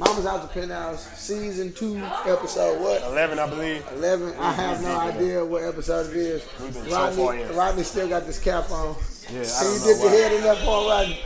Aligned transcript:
Mama's 0.00 0.24
House 0.24 0.40
to 0.40 0.48
Penthouse, 0.48 1.18
season 1.18 1.74
two, 1.74 1.98
episode 2.24 2.80
what? 2.80 3.02
11, 3.02 3.38
I 3.38 3.46
believe. 3.50 3.86
11. 3.96 4.32
I 4.38 4.50
have 4.52 4.82
no 4.82 4.98
idea 4.98 5.44
what 5.44 5.62
episode 5.62 6.08
it 6.08 6.16
is. 6.16 6.42
We've 6.58 6.72
been 6.72 6.84
so 6.84 7.10
far 7.10 7.26
Rodney, 7.26 7.42
in. 7.42 7.54
Rodney 7.54 7.82
still 7.82 8.08
got 8.08 8.26
this 8.26 8.38
cap 8.38 8.70
on. 8.70 8.96
Yeah, 9.30 9.42
I 9.42 9.62
don't 9.62 9.74
you 9.74 9.78
know 9.78 9.84
dip 9.84 10.00
your 10.00 10.10
head 10.10 10.32
in 10.32 10.42
that 10.44 10.56
for 10.64 10.88
Rodney? 10.88 11.20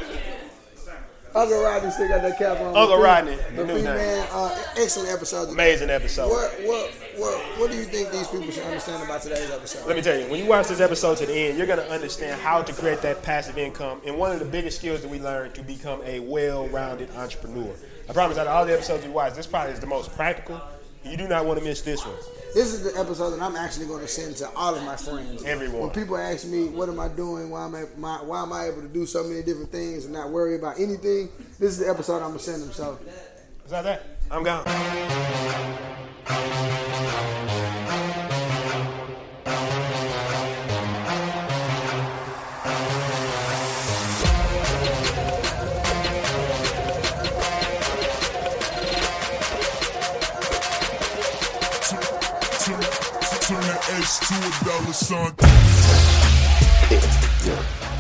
Uncle 1.37 1.63
Rodney 1.63 1.91
still 1.93 2.09
got 2.09 2.23
that 2.23 2.37
cap 2.37 2.61
on. 2.61 2.77
Uncle 2.77 2.99
Rodney, 2.99 3.37
But 3.55 3.69
the 3.69 3.75
new 3.75 3.85
man, 3.85 4.27
uh, 4.33 4.65
excellent 4.77 5.09
episode. 5.11 5.51
Amazing 5.51 5.91
episode. 5.91 6.29
What 6.31 6.51
what 6.65 6.91
what 7.17 7.41
what 7.61 7.71
do 7.71 7.77
you 7.77 7.85
think 7.85 8.11
these 8.11 8.27
people 8.27 8.51
should 8.51 8.65
understand 8.65 9.05
about 9.05 9.23
today's 9.23 9.53
episode? 9.53 9.87
Let 9.87 9.95
me 9.95 10.03
tell 10.03 10.19
you, 10.19 10.27
when 10.27 10.43
you 10.43 10.49
watch 10.49 10.67
this 10.67 10.81
episode 10.81 11.19
to 11.19 11.27
the 11.27 11.33
end, 11.33 11.59
you're 11.59 11.69
going 11.69 11.79
to 11.79 11.91
understand 11.91 12.41
how 12.41 12.61
to 12.63 12.73
create 12.73 13.03
that 13.03 13.23
passive 13.23 13.57
income. 13.57 14.01
And 14.05 14.19
one 14.19 14.33
of 14.33 14.41
the 14.41 14.45
biggest 14.45 14.79
skills 14.79 15.01
that 15.03 15.09
we 15.09 15.21
learned 15.21 15.55
to 15.55 15.63
become 15.63 16.03
a 16.05 16.19
well 16.19 16.67
rounded 16.69 17.09
entrepreneur. 17.17 17.73
I 18.09 18.13
promise, 18.13 18.37
out 18.37 18.47
of 18.47 18.53
all 18.53 18.67
the 18.67 18.75
episodes 18.75 19.05
you 19.05 19.11
watch, 19.11 19.35
this 19.35 19.47
probably 19.47 19.73
is 19.73 19.81
the 19.81 19.87
most 19.87 20.15
practical. 20.15 20.61
You 21.05 21.17
do 21.17 21.27
not 21.29 21.45
want 21.47 21.59
to 21.59 21.65
miss 21.65 21.83
this 21.83 22.05
one. 22.05 22.17
This 22.55 22.73
is 22.73 22.83
the 22.83 22.99
episode 22.99 23.31
that 23.31 23.43
I'm 23.43 23.57
actually 23.57 23.87
going 23.87 24.01
to 24.01 24.09
send 24.09 24.37
to 24.37 24.49
all 24.55 24.75
of 24.75 24.83
my 24.85 24.97
friends. 24.97 25.43
Everyone. 25.45 25.81
When 25.81 25.91
people 25.91 26.17
ask 26.17 26.47
me, 26.47 26.69
"What 26.69 26.89
am 26.89 27.01
I 27.01 27.09
doing? 27.09 27.51
Why 27.51 27.65
am 27.65 27.75
I 27.75 27.85
my, 27.99 28.23
why 28.23 28.43
am 28.43 28.53
I 28.53 28.67
able 28.67 28.83
to 28.83 28.89
do 28.89 29.05
so 29.05 29.25
many 29.25 29.43
different 29.43 29.73
things 29.73 30.05
and 30.05 30.15
not 30.15 30.31
worry 30.31 30.55
about 30.55 30.79
anything?" 30.79 31.31
This 31.59 31.73
is 31.73 31.79
the 31.79 31.89
episode 31.91 32.23
I'm 32.23 32.29
gonna 32.29 32.39
send 32.39 32.63
them. 32.63 32.73
So 32.73 32.99
Is 33.65 33.71
that 33.71 33.85
that? 33.85 34.03
I'm 34.31 34.45
gone. 34.45 34.65
Turn 54.05 54.41
to 54.41 54.47
a 54.49 54.65
dollar 54.65 54.93
sign. 54.93 55.35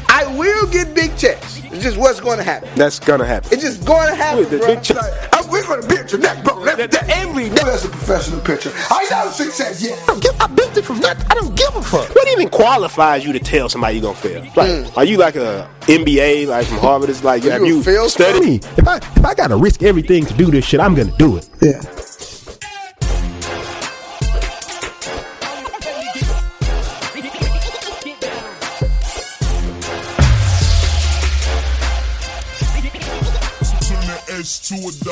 I 0.08 0.26
will 0.38 0.66
get 0.70 0.94
big 0.94 1.16
checks. 1.16 1.60
It's 1.64 1.82
just 1.82 1.96
what's 1.96 2.20
going 2.20 2.38
to 2.38 2.44
happen. 2.44 2.68
That's 2.76 3.00
going 3.00 3.18
to 3.20 3.26
happen. 3.26 3.52
It's 3.52 3.62
just 3.62 3.84
going 3.84 4.08
to 4.08 4.14
happen. 4.14 4.44
Wait, 4.44 4.50
the 4.50 4.58
big 4.58 4.82
check- 4.82 4.96
Like, 4.96 5.34
uh, 5.34 5.42
we're 5.50 5.66
going 5.66 5.82
to 5.82 5.88
build 5.88 6.12
your 6.12 6.20
neck, 6.20 6.44
bro. 6.44 6.54
Let, 6.58 6.78
let, 6.78 6.94
every 7.10 7.48
neck 7.48 7.64
as 7.64 7.84
a 7.84 7.88
professional 7.88 8.40
pitcher. 8.40 8.70
I 8.90 9.06
know 9.10 9.30
success. 9.32 9.82
Yeah. 9.82 9.96
I, 10.02 10.06
don't 10.06 10.22
give, 10.22 10.40
I 10.40 10.46
built 10.46 10.76
it 10.76 10.84
from 10.84 11.00
nothing. 11.00 11.26
I 11.30 11.34
don't 11.34 11.56
give 11.56 11.74
a 11.74 11.82
fuck. 11.82 12.14
What 12.14 12.28
even 12.28 12.48
qualifies 12.48 13.24
you 13.24 13.32
to 13.32 13.40
tell 13.40 13.68
somebody 13.68 13.98
you're 13.98 14.02
gonna 14.14 14.16
fail? 14.16 14.42
Like, 14.54 14.96
are 14.96 15.04
you 15.04 15.16
like 15.16 15.34
a 15.34 15.68
MBA, 15.82 16.46
like 16.46 16.66
from 16.68 16.78
Harvard? 16.78 17.10
It's 17.10 17.24
like, 17.24 17.42
have 17.44 17.62
you 17.62 17.74
a 17.74 17.76
you 17.78 17.82
field 17.82 18.10
studied? 18.10 18.44
me. 18.44 18.54
If 18.76 18.86
I 18.86 18.98
if 18.98 19.24
I 19.24 19.34
gotta 19.34 19.56
risk 19.56 19.82
everything 19.82 20.24
to 20.26 20.34
do 20.34 20.50
this 20.50 20.64
shit, 20.64 20.78
I'm 20.80 20.94
gonna 20.94 21.16
do 21.16 21.36
it. 21.38 21.48
Yeah. 21.60 21.80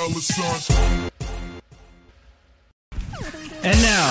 Dollar 0.08 0.20
sign. 0.20 1.10
And 3.62 3.82
now, 3.82 4.06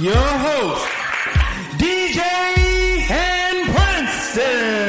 your 0.00 0.16
host, 0.16 0.86
DJ 1.78 2.20
and 3.10 3.68
Princeton. 3.74 4.81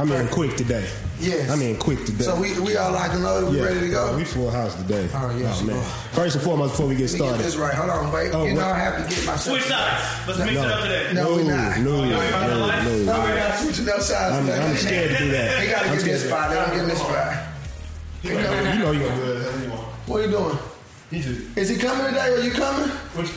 I'm 0.00 0.10
in 0.12 0.28
quick 0.28 0.56
today. 0.56 0.88
Yes. 1.18 1.50
I'm 1.50 1.60
in 1.60 1.76
quick 1.76 2.06
today. 2.06 2.24
So 2.24 2.40
we 2.40 2.58
we 2.60 2.74
all 2.78 2.90
locked 2.92 3.12
and 3.12 3.22
loaded. 3.22 3.50
We 3.50 3.58
yeah, 3.58 3.64
ready 3.64 3.80
to 3.80 3.88
go. 3.90 4.16
We 4.16 4.24
full 4.24 4.50
house 4.50 4.74
today. 4.74 5.06
Oh, 5.12 5.36
yeah, 5.36 5.52
oh, 5.54 5.64
man. 5.64 5.76
sure. 5.76 5.82
First 6.16 6.36
and 6.36 6.44
foremost, 6.44 6.72
before 6.72 6.86
we 6.86 6.94
get 6.96 7.10
Let 7.10 7.12
me 7.12 7.18
get 7.18 7.26
started, 7.26 7.44
this 7.44 7.56
right. 7.56 7.74
Hold 7.74 7.90
on, 7.90 8.10
wait. 8.10 8.30
Oh, 8.32 8.44
you 8.44 8.54
know? 8.54 8.64
I 8.66 8.78
have 8.78 9.06
to 9.06 9.14
get 9.14 9.26
my 9.26 9.36
Switch 9.36 9.64
sides. 9.64 10.26
Let's 10.26 10.38
mix 10.38 10.54
no, 10.54 10.64
it 10.64 10.72
up 10.72 10.82
today. 10.84 11.12
No, 11.12 11.24
no, 11.24 11.36
we 11.36 11.42
no, 11.44 11.56
not. 11.56 11.78
no, 11.80 11.90
no, 11.90 12.00
No, 12.00 12.92
we 12.96 13.04
no. 13.04 13.12
got 13.12 13.58
switching 13.58 13.84
no 13.84 13.98
sides. 13.98 14.36
I'm. 14.36 14.48
I'm 14.48 14.76
scared 14.76 15.10
to 15.10 15.18
do 15.18 15.30
that. 15.32 15.58
They 15.60 15.70
gotta 15.70 15.88
I'm 15.90 15.96
get 15.98 16.04
this 16.04 16.26
spot. 16.26 16.48
They 16.48 16.56
don't 16.56 16.70
get 16.74 16.86
this 16.86 16.98
spot. 16.98 17.32
to- 18.22 18.28
You 18.28 18.34
know 18.78 18.92
you're 18.92 19.06
gonna. 19.06 19.76
What 20.06 20.20
are 20.20 20.24
you 20.24 20.30
doing? 20.30 20.58
Is 21.12 21.68
he 21.68 21.76
coming 21.76 22.06
today? 22.06 22.34
Are 22.34 22.38
you 22.40 22.52
coming? 22.52 22.88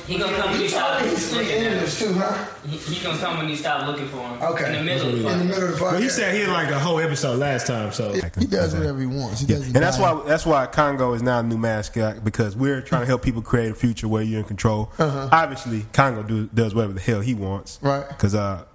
He 0.05 0.19
gonna 0.19 0.35
come 0.37 0.51
when 0.51 0.57
You 0.59 0.63
you 0.65 0.69
stop 0.69 0.99
told 0.99 1.11
me 1.11 1.17
looking 1.37 1.65
at 1.65 1.73
him. 1.73 1.89
Too, 1.89 2.13
huh? 2.13 2.45
He, 2.67 2.77
he 2.77 3.03
gonna 3.03 3.17
come 3.17 3.37
when 3.37 3.49
you 3.49 3.55
stop 3.55 3.87
looking 3.87 4.07
for 4.09 4.17
him. 4.17 4.41
Okay. 4.43 4.65
In 4.67 4.71
the 4.73 4.83
middle 4.83 5.07
of 5.09 5.13
the 5.13 5.17
In 5.17 5.23
the 5.23 5.29
podcast. 5.29 5.47
middle 5.47 5.63
of 5.63 5.69
the 5.71 5.77
podcast. 5.77 5.91
Well, 5.93 6.01
he 6.01 6.09
said 6.09 6.35
he 6.35 6.41
had 6.41 6.49
like 6.49 6.69
a 6.69 6.77
whole 6.79 6.99
episode 6.99 7.39
last 7.39 7.65
time, 7.65 7.91
so 7.91 8.13
he 8.37 8.45
does 8.45 8.75
whatever 8.75 8.99
he 8.99 9.07
wants. 9.07 9.41
He 9.41 9.47
Yeah, 9.47 9.55
doesn't. 9.57 9.75
and 9.75 9.83
that's 9.83 9.97
why 9.97 10.21
that's 10.27 10.45
why 10.45 10.67
Congo 10.67 11.13
is 11.13 11.23
now 11.23 11.39
a 11.39 11.43
new 11.43 11.57
mascot 11.57 12.23
because 12.23 12.55
we're 12.55 12.81
trying 12.81 13.01
to 13.01 13.07
help 13.07 13.23
people 13.23 13.41
create 13.41 13.71
a 13.71 13.75
future 13.75 14.07
where 14.07 14.21
you're 14.21 14.39
in 14.41 14.45
control. 14.45 14.91
Uh-huh. 14.99 15.29
Obviously, 15.31 15.83
Congo 15.93 16.21
do, 16.21 16.47
does 16.53 16.75
whatever 16.75 16.93
the 16.93 17.01
hell 17.01 17.21
he 17.21 17.33
wants. 17.33 17.79
Right. 17.81 18.07
Because 18.07 18.35
uh, 18.35 18.65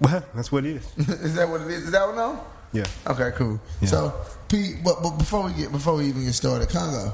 well, 0.00 0.24
that's 0.34 0.50
what 0.52 0.64
it 0.64 0.76
is. 0.76 0.96
is 0.96 1.34
that 1.34 1.46
what 1.50 1.60
it 1.60 1.66
is? 1.68 1.82
Is 1.84 1.90
that 1.90 2.06
what 2.06 2.16
no? 2.16 2.42
Yeah. 2.72 2.84
Okay, 3.06 3.30
cool. 3.36 3.60
Yeah. 3.82 3.88
So, 3.88 4.14
Pete, 4.48 4.76
but, 4.82 5.02
but 5.02 5.18
before 5.18 5.42
we 5.44 5.52
get 5.52 5.70
before 5.70 5.96
we 5.96 6.06
even 6.06 6.24
get 6.24 6.32
started, 6.32 6.70
Congo. 6.70 7.12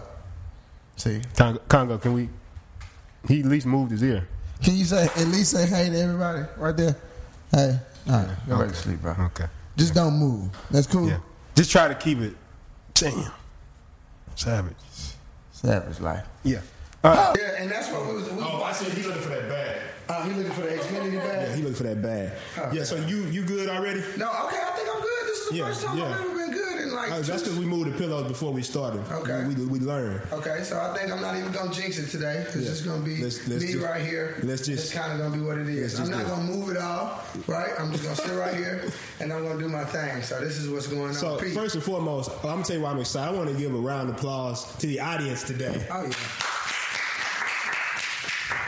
See, 0.97 1.21
Congo, 1.37 1.61
Congo, 1.69 1.99
can 1.99 2.13
we? 2.15 2.29
He 3.29 3.41
at 3.41 3.47
least 3.47 3.67
moved 3.67 3.91
his 3.91 4.03
ear. 4.03 4.27
can 4.63 4.77
you 4.77 4.85
say 4.85 5.05
at 5.05 5.27
least 5.29 5.51
say 5.53 5.67
hey 5.67 5.91
to 5.91 5.99
everybody 5.99 6.45
right 6.57 6.77
there? 6.77 6.97
Hey, 7.51 7.79
all 8.09 8.13
right, 8.19 8.29
go 8.49 8.59
back 8.59 8.69
to 8.69 8.75
sleep, 8.75 9.01
bro. 9.03 9.15
Okay. 9.19 9.47
Just 9.77 9.95
don't 9.95 10.15
move. 10.15 10.51
That's 10.71 10.87
cool. 10.87 11.09
Yeah. 11.09 11.19
Just 11.55 11.71
try 11.73 11.89
to 11.89 11.95
keep 11.95 12.19
it. 12.21 12.35
Damn. 12.95 13.31
Savage. 14.37 14.75
Savage 15.53 16.01
life. 16.01 16.25
Yeah. 16.43 16.61
All 17.03 17.15
right. 17.15 17.37
Yeah, 17.39 17.63
and 17.63 17.71
that's 17.71 17.91
what 17.91 18.07
we 18.07 18.15
was. 18.15 18.31
We, 18.31 18.41
Oh, 18.41 18.63
I 18.63 18.73
said 18.73 18.93
he 18.93 19.03
looking 19.05 19.23
for 19.23 19.29
that 19.31 19.49
bag. 19.49 19.81
uh, 20.09 20.23
he 20.25 20.33
looking 20.35 20.53
for 20.53 20.61
the 20.63 20.69
Xfinity 20.69 21.19
bag. 21.19 21.49
Yeah, 21.49 21.55
he 21.57 21.63
looking 21.63 21.77
for 21.77 21.83
that 21.85 22.03
bag. 22.03 22.33
Yeah. 22.75 22.85
So 22.85 22.97
you 22.97 23.25
you 23.27 23.43
good 23.45 23.69
already? 23.69 24.01
No, 24.17 24.29
okay, 24.47 24.61
I 24.63 24.73
think 24.77 24.89
I'm 24.95 25.01
good. 25.03 25.27
This 25.27 25.39
is 25.39 25.49
the 25.51 25.57
Yeah, 25.57 25.67
first 25.67 25.83
time 25.85 25.99
yeah. 25.99 26.05
I've 26.05 26.21
ever 26.21 26.35
been 26.35 26.51
like. 26.95 27.11
Oh, 27.13 27.21
that's 27.23 27.43
because 27.43 27.59
we 27.59 27.67
moved 27.67 27.93
the 27.93 27.99
pillows 27.99 28.27
before 28.29 28.53
we 28.53 28.63
started. 28.63 29.01
Okay. 29.11 29.45
We 29.49 29.55
we, 29.55 29.67
we 29.67 29.79
learned. 29.81 30.21
Okay, 30.33 30.63
so 30.63 30.81
I 30.81 30.97
think 30.97 31.13
I'm 31.13 31.21
not 31.21 31.37
even 31.37 31.53
gonna 31.53 31.73
jinx 31.73 31.99
it 31.99 32.09
today. 32.11 32.45
It's 32.47 32.57
Yeah. 32.57 32.63
just 32.63 32.85
gonna 32.85 33.03
be 33.05 33.23
Let's- 33.23 33.47
let's 33.49 33.63
me 33.65 33.73
just- 33.73 33.85
right 33.85 34.03
here. 34.03 34.37
let's 34.43 34.67
just- 34.67 34.85
It's 34.87 34.95
kind 34.95 35.13
of 35.13 35.19
gonna 35.19 35.37
be 35.37 35.43
what 35.43 35.59
it 35.59 35.69
is. 35.69 35.99
I'm 36.01 36.11
not 36.11 36.27
gonna 36.27 36.45
move 36.45 36.71
it 36.71 36.77
all, 36.77 37.23
right? 37.47 37.73
I'm 37.79 37.91
just 37.93 38.05
gonna 38.05 38.17
sit 38.17 38.35
right 38.37 38.55
here 38.55 38.85
and 39.21 39.33
I'm 39.33 39.45
gonna 39.47 39.59
do 39.59 39.69
my 39.69 39.85
thing. 39.85 40.23
So 40.23 40.41
this 40.41 40.57
is 40.59 40.69
what's 40.69 40.87
going 40.87 41.09
on. 41.09 41.15
So 41.15 41.39
first 41.39 41.75
and 41.75 41.85
foremost, 41.85 42.31
I'm 42.43 42.51
gonna 42.51 42.65
tell 42.65 42.77
you 42.77 42.83
why 42.83 42.91
I'm 42.91 43.01
excited. 43.01 43.35
I 43.35 43.37
want 43.37 43.51
to 43.51 43.57
give 43.57 43.75
a 43.75 43.79
round 43.79 44.09
of 44.11 44.17
applause 44.17 44.65
to 44.79 44.87
the 44.87 45.01
audience 45.01 45.43
today. 45.43 45.87
oh 45.93 46.03
yeah. 46.05 46.13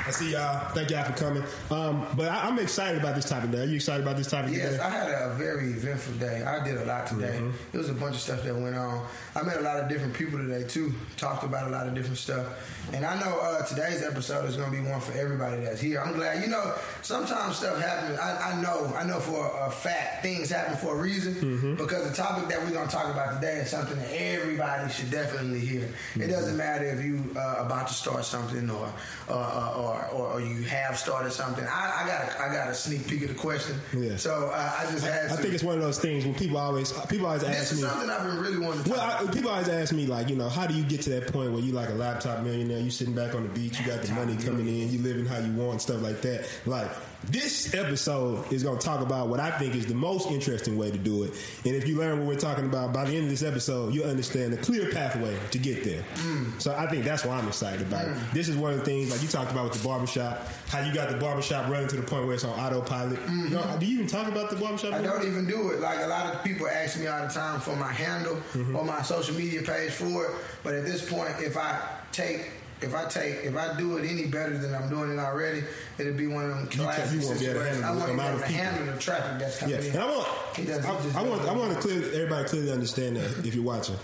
I 0.07 0.11
see 0.11 0.33
y'all. 0.33 0.69
Thank 0.69 0.91
y'all 0.91 1.03
for 1.03 1.13
coming. 1.15 1.43
Um, 1.69 2.07
but 2.17 2.29
I, 2.29 2.47
I'm 2.47 2.59
excited 2.61 3.01
about 3.01 3.17
this 3.17 3.29
topic 3.29 3.51
today. 3.51 3.65
Are 3.65 3.67
you 3.67 3.75
excited 3.75 4.03
about 4.07 4.17
this 4.17 4.31
topic 4.31 4.53
Yes, 4.53 4.73
today? 4.73 4.83
I 4.85 4.89
had 4.91 5.09
a 5.09 5.35
very 5.35 5.71
eventful 5.71 6.15
day. 6.15 6.45
I 6.45 6.63
did 6.65 6.77
a 6.77 6.85
lot 6.85 7.09
today. 7.09 7.39
Mm-hmm. 7.41 7.51
It 7.73 7.79
was 7.79 7.89
a 7.91 7.95
bunch 7.95 8.15
of 8.15 8.21
stuff 8.21 8.45
that 8.45 8.55
went 8.55 8.77
on. 8.77 9.05
I 9.35 9.43
met 9.43 9.57
a 9.57 9.63
lot 9.63 9.81
of 9.81 9.89
different 9.89 10.15
people 10.15 10.39
today 10.39 10.63
too. 10.69 10.95
Talked 11.17 11.43
about 11.43 11.67
a 11.67 11.71
lot 11.71 11.89
of 11.89 11.95
different 11.97 12.19
stuff. 12.19 12.47
And 12.95 13.05
I 13.05 13.19
know 13.19 13.37
uh, 13.41 13.67
today's 13.67 14.05
episode 14.05 14.45
is 14.49 14.57
going 14.57 14.71
to 14.71 14.81
be 14.81 14.89
one 14.89 15.01
for 15.01 15.13
everybody 15.19 15.65
that's 15.65 15.81
here. 15.81 16.01
I'm 16.01 16.15
glad. 16.15 16.41
You 16.41 16.51
know, 16.51 16.75
sometimes 17.03 17.57
stuff 17.57 17.81
happens. 17.81 18.17
I, 18.21 18.53
I 18.53 18.63
know. 18.63 18.95
I 18.97 19.03
know 19.05 19.19
for 19.19 19.51
a 19.67 19.71
fact 19.73 20.23
things 20.23 20.51
happen 20.51 20.77
for 20.77 20.97
a 20.97 21.03
reason 21.03 21.35
Mm-hmm. 21.37 21.75
because 21.75 22.09
the 22.09 22.15
topic 22.15 22.49
that 22.49 22.61
we're 22.63 22.71
going 22.71 22.87
to 22.89 22.95
talk 22.95 23.13
about 23.13 23.41
today 23.41 23.57
is 23.59 23.71
something 23.71 23.97
that 23.99 24.13
everybody 24.15 24.91
should 24.93 25.11
definitely 25.11 25.59
hear. 25.59 25.83
Mm-hmm. 25.83 26.23
It 26.23 26.29
doesn't 26.29 26.57
matter 26.57 26.85
if 26.85 27.05
you 27.05 27.25
uh, 27.37 27.57
about 27.59 27.89
to 27.89 27.95
start 27.95 28.25
something 28.25 28.71
or 28.71 28.93
uh, 29.29 29.75
or, 29.77 29.96
or 30.13 30.27
or 30.35 30.41
you 30.41 30.63
have 30.65 30.99
started 30.99 31.33
something. 31.33 31.65
I, 31.65 32.03
I 32.03 32.07
got 32.07 32.23
a, 32.29 32.43
I 32.43 32.53
got 32.55 32.69
a 32.69 32.75
sneak 32.75 33.07
peek 33.09 33.23
of 33.23 33.29
the 33.29 33.35
question. 33.35 33.77
Yeah. 33.97 34.17
So 34.17 34.51
uh, 34.53 34.73
I 34.79 34.91
just 34.91 35.05
had. 35.07 35.27
I 35.31 35.37
to- 35.37 35.43
think 35.43 35.55
it's 35.55 35.63
one 35.65 35.77
of 35.77 35.83
those 35.83 35.99
things 35.99 36.25
when 36.25 36.35
people 36.35 36.59
always 36.59 36.93
people 37.09 37.27
always 37.27 37.43
ask 37.45 37.73
me. 37.75 37.79
something 37.81 38.11
I've 38.11 38.25
been 38.27 38.39
really 38.39 38.59
wanting 38.59 38.85
to 38.85 38.91
Well, 38.91 39.01
I, 39.01 39.31
people 39.33 39.51
always 39.51 39.69
ask 39.69 39.93
me 39.93 40.07
like, 40.07 40.29
you 40.29 40.37
know, 40.37 40.49
how 40.49 40.67
do 40.67 40.75
you 40.75 40.85
get 40.85 41.03
to 41.03 41.11
that 41.11 41.33
point 41.33 41.53
where 41.53 41.61
you 41.63 41.73
like 41.73 41.89
a 41.89 41.95
laptop 41.95 42.43
millionaire? 42.43 42.79
You 42.81 42.91
sitting 42.91 43.15
back 43.15 43.35
on 43.35 43.43
the 43.43 43.49
beach, 43.51 43.79
you 43.81 43.87
got 43.87 44.03
the 44.03 44.13
money 44.13 44.37
coming 44.37 44.67
in, 44.69 44.91
you 44.93 44.99
living 45.01 45.27
how 45.27 45.39
you 45.39 45.53
want, 45.53 45.81
stuff 45.83 46.03
like 46.03 46.21
that. 46.23 46.49
Like 46.67 46.91
this 47.29 47.75
episode 47.75 48.53
is 48.53 48.63
going 48.63 48.79
to 48.79 48.85
talk 48.85 49.01
about 49.01 49.29
what 49.29 49.41
I 49.41 49.51
think 49.51 49.75
is 49.75 49.87
the 49.87 49.95
most 49.95 50.31
interesting 50.31 50.77
way 50.77 50.91
to 50.91 50.99
do 50.99 51.25
it. 51.25 51.33
And 51.65 51.75
if 51.75 51.89
you 51.89 51.97
learn 51.99 52.19
what 52.19 52.29
we're 52.29 52.41
talking 52.41 52.65
about 52.65 52.93
by 52.93 53.05
the 53.05 53.15
end 53.15 53.25
of 53.25 53.31
this 53.31 53.43
episode, 53.43 53.95
you'll 53.95 54.09
understand 54.09 54.53
the 54.53 54.59
clear 54.59 54.91
pathway 54.93 55.37
to 55.51 55.59
get 55.59 55.85
there. 55.85 56.05
Mm. 56.15 56.61
So 56.61 56.75
I 56.75 56.87
think 56.87 57.05
that's 57.05 57.25
why 57.25 57.37
I'm 57.37 57.49
excited 57.49 57.83
about 57.83 58.07
it. 58.07 58.15
Mm. 58.15 58.33
This 58.33 58.49
is 58.49 58.57
one 58.57 58.73
of 58.73 58.79
the 58.79 58.85
things 58.85 59.11
like 59.11 59.23
you 59.23 59.29
talked 59.29 59.51
about 59.51 59.65
with 59.71 59.81
the 59.81 59.87
barbershop, 59.87 60.47
how 60.69 60.81
you 60.81 60.95
got 60.95 61.09
the 61.11 61.17
barbershop 61.17 61.69
running 61.71 61.89
to 61.89 61.97
the 61.97 62.03
point 62.03 62.27
where 62.27 62.35
it's 62.35 62.45
on 62.45 62.59
autopilot. 62.59 63.19
Mm-hmm. 63.19 63.45
You 63.45 63.51
know, 63.51 63.77
do 63.79 63.87
you 63.87 63.95
even 63.95 64.07
talk 64.07 64.29
about 64.29 64.51
the 64.51 64.57
barbershop? 64.57 64.95
I 64.95 65.03
don't 65.03 65.27
even 65.27 65.47
do 65.47 65.71
it. 65.71 65.81
Like 65.81 66.01
a 66.01 66.07
lot 66.07 66.35
of 66.35 66.45
people 66.45 66.69
ask 66.69 66.99
me 66.99 67.07
all 67.07 67.27
the 67.27 67.33
time 67.33 67.61
for 67.61 67.75
my 67.77 67.93
handle 67.93 68.37
Mm-hmm. 68.37 68.77
or 68.77 68.85
my 68.85 69.03
social 69.03 69.35
media 69.35 69.63
page 69.63 69.93
for 69.93 70.27
it. 70.27 70.31
But 70.63 70.75
at 70.75 70.85
this 70.85 71.09
point, 71.11 71.31
if 71.41 71.57
I 71.57 71.81
take 72.13 72.51
if 72.83 72.95
I 72.95 73.05
take 73.07 73.45
if 73.45 73.57
I 73.57 73.77
do 73.79 73.97
it 73.97 74.05
any 74.11 74.27
better 74.27 74.57
than 74.59 74.75
I'm 74.75 74.89
doing 74.91 75.11
it 75.11 75.19
already, 75.19 75.63
it'll 75.99 76.13
be 76.15 76.27
one 76.27 76.45
of 76.51 76.57
them 76.57 76.67
classic 76.69 77.21
you 77.21 77.27
won't 77.27 77.41
be 77.41 77.47
able 77.47 77.61
to 77.61 77.65
situations. 77.65 77.85
handle 77.85 77.85
I 77.85 77.93
the 77.93 77.99
want 77.99 78.07
to 78.07 78.07
be 78.07 78.13
amount 78.13 78.29
able 78.29 78.37
of 78.37 78.41
to 78.43 78.47
people. 78.53 78.65
handle 78.65 78.95
the 78.95 79.01
traffic 79.01 79.39
that's 79.41 79.59
coming 79.59 79.75
Yeah, 79.75 79.81
in. 79.83 79.91
and 79.93 79.99
I 80.01 80.07
want, 80.07 80.29
he 80.57 80.73
I, 80.73 81.21
I 81.21 81.23
want, 81.29 81.43
I 81.49 81.53
want 81.53 81.73
to 81.75 81.79
clear 81.81 81.99
everybody 82.15 82.49
clearly 82.49 82.73
understand 82.73 83.17
that 83.17 83.47
if 83.47 83.55
you're 83.55 83.65
watching. 83.65 83.97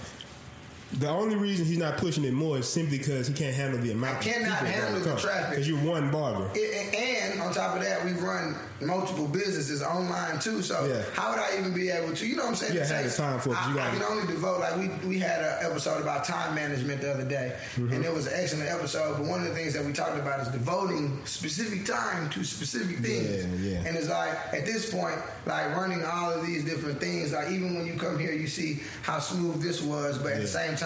The 0.98 1.08
only 1.08 1.36
reason 1.36 1.64
he's 1.66 1.78
not 1.78 1.96
pushing 1.96 2.24
it 2.24 2.32
more 2.34 2.58
is 2.58 2.68
simply 2.68 2.98
because 2.98 3.26
he 3.26 3.34
can't 3.34 3.54
handle 3.54 3.80
the 3.80 3.92
amount. 3.92 4.18
I 4.18 4.22
cannot 4.22 4.58
handle 4.58 5.00
the 5.00 5.16
traffic. 5.20 5.50
because 5.50 5.68
you're 5.68 5.78
one 5.78 6.10
barber. 6.10 6.50
It- 6.54 6.94
and 6.94 7.40
on 7.40 7.52
top 7.54 7.76
of 7.76 7.82
that, 7.82 8.04
we 8.04 8.12
run 8.12 8.54
multiple 8.80 9.26
businesses 9.26 9.82
online 9.82 10.38
too. 10.40 10.60
So 10.62 10.84
Yeah. 10.86 11.02
how 11.14 11.30
would 11.30 11.38
I 11.38 11.56
even 11.58 11.72
be 11.72 11.88
able 11.90 12.14
to? 12.14 12.26
You 12.26 12.36
know 12.36 12.42
what 12.42 12.50
I'm 12.50 12.56
saying? 12.56 12.74
Yeah, 12.74 12.84
have 12.84 13.04
the 13.04 13.10
time 13.16 13.40
for 13.40 13.50
it, 13.50 13.56
I, 13.66 13.72
you 13.72 13.78
I 13.80 13.90
can 13.90 14.02
only 14.02 14.26
devote 14.26 14.60
like 14.60 14.76
we 14.76 14.88
we 15.08 15.18
had 15.18 15.40
an 15.42 15.70
episode 15.70 16.02
about 16.02 16.24
time 16.24 16.54
management 16.54 17.00
the 17.00 17.12
other 17.14 17.24
day, 17.24 17.56
Mm-hmm. 17.76 17.92
and 17.92 18.04
it 18.04 18.12
was 18.12 18.26
an 18.26 18.32
excellent 18.36 18.68
episode. 18.70 19.16
But 19.18 19.26
one 19.26 19.40
of 19.40 19.48
the 19.48 19.54
things 19.54 19.72
that 19.74 19.84
we 19.84 19.92
talked 19.92 20.18
about 20.18 20.40
is 20.40 20.48
devoting 20.48 21.20
specific 21.24 21.86
time 21.86 22.28
to 22.30 22.44
specific 22.44 22.98
things. 22.98 23.46
Yeah, 23.64 23.80
yeah. 23.80 23.86
And 23.88 23.96
it's 23.96 24.08
like 24.08 24.32
at 24.52 24.66
this 24.66 24.90
point, 24.92 25.16
like 25.46 25.74
running 25.76 26.04
all 26.04 26.30
of 26.32 26.44
these 26.46 26.64
different 26.64 27.00
things. 27.00 27.32
Like 27.32 27.50
even 27.50 27.76
when 27.76 27.86
you 27.86 27.94
come 27.94 28.18
here, 28.18 28.32
you 28.32 28.48
see 28.48 28.82
how 29.02 29.20
smooth 29.20 29.62
this 29.62 29.80
was, 29.80 30.18
but 30.18 30.32
at 30.32 30.40
the 30.42 30.48
same 30.48 30.76
time, 30.76 30.81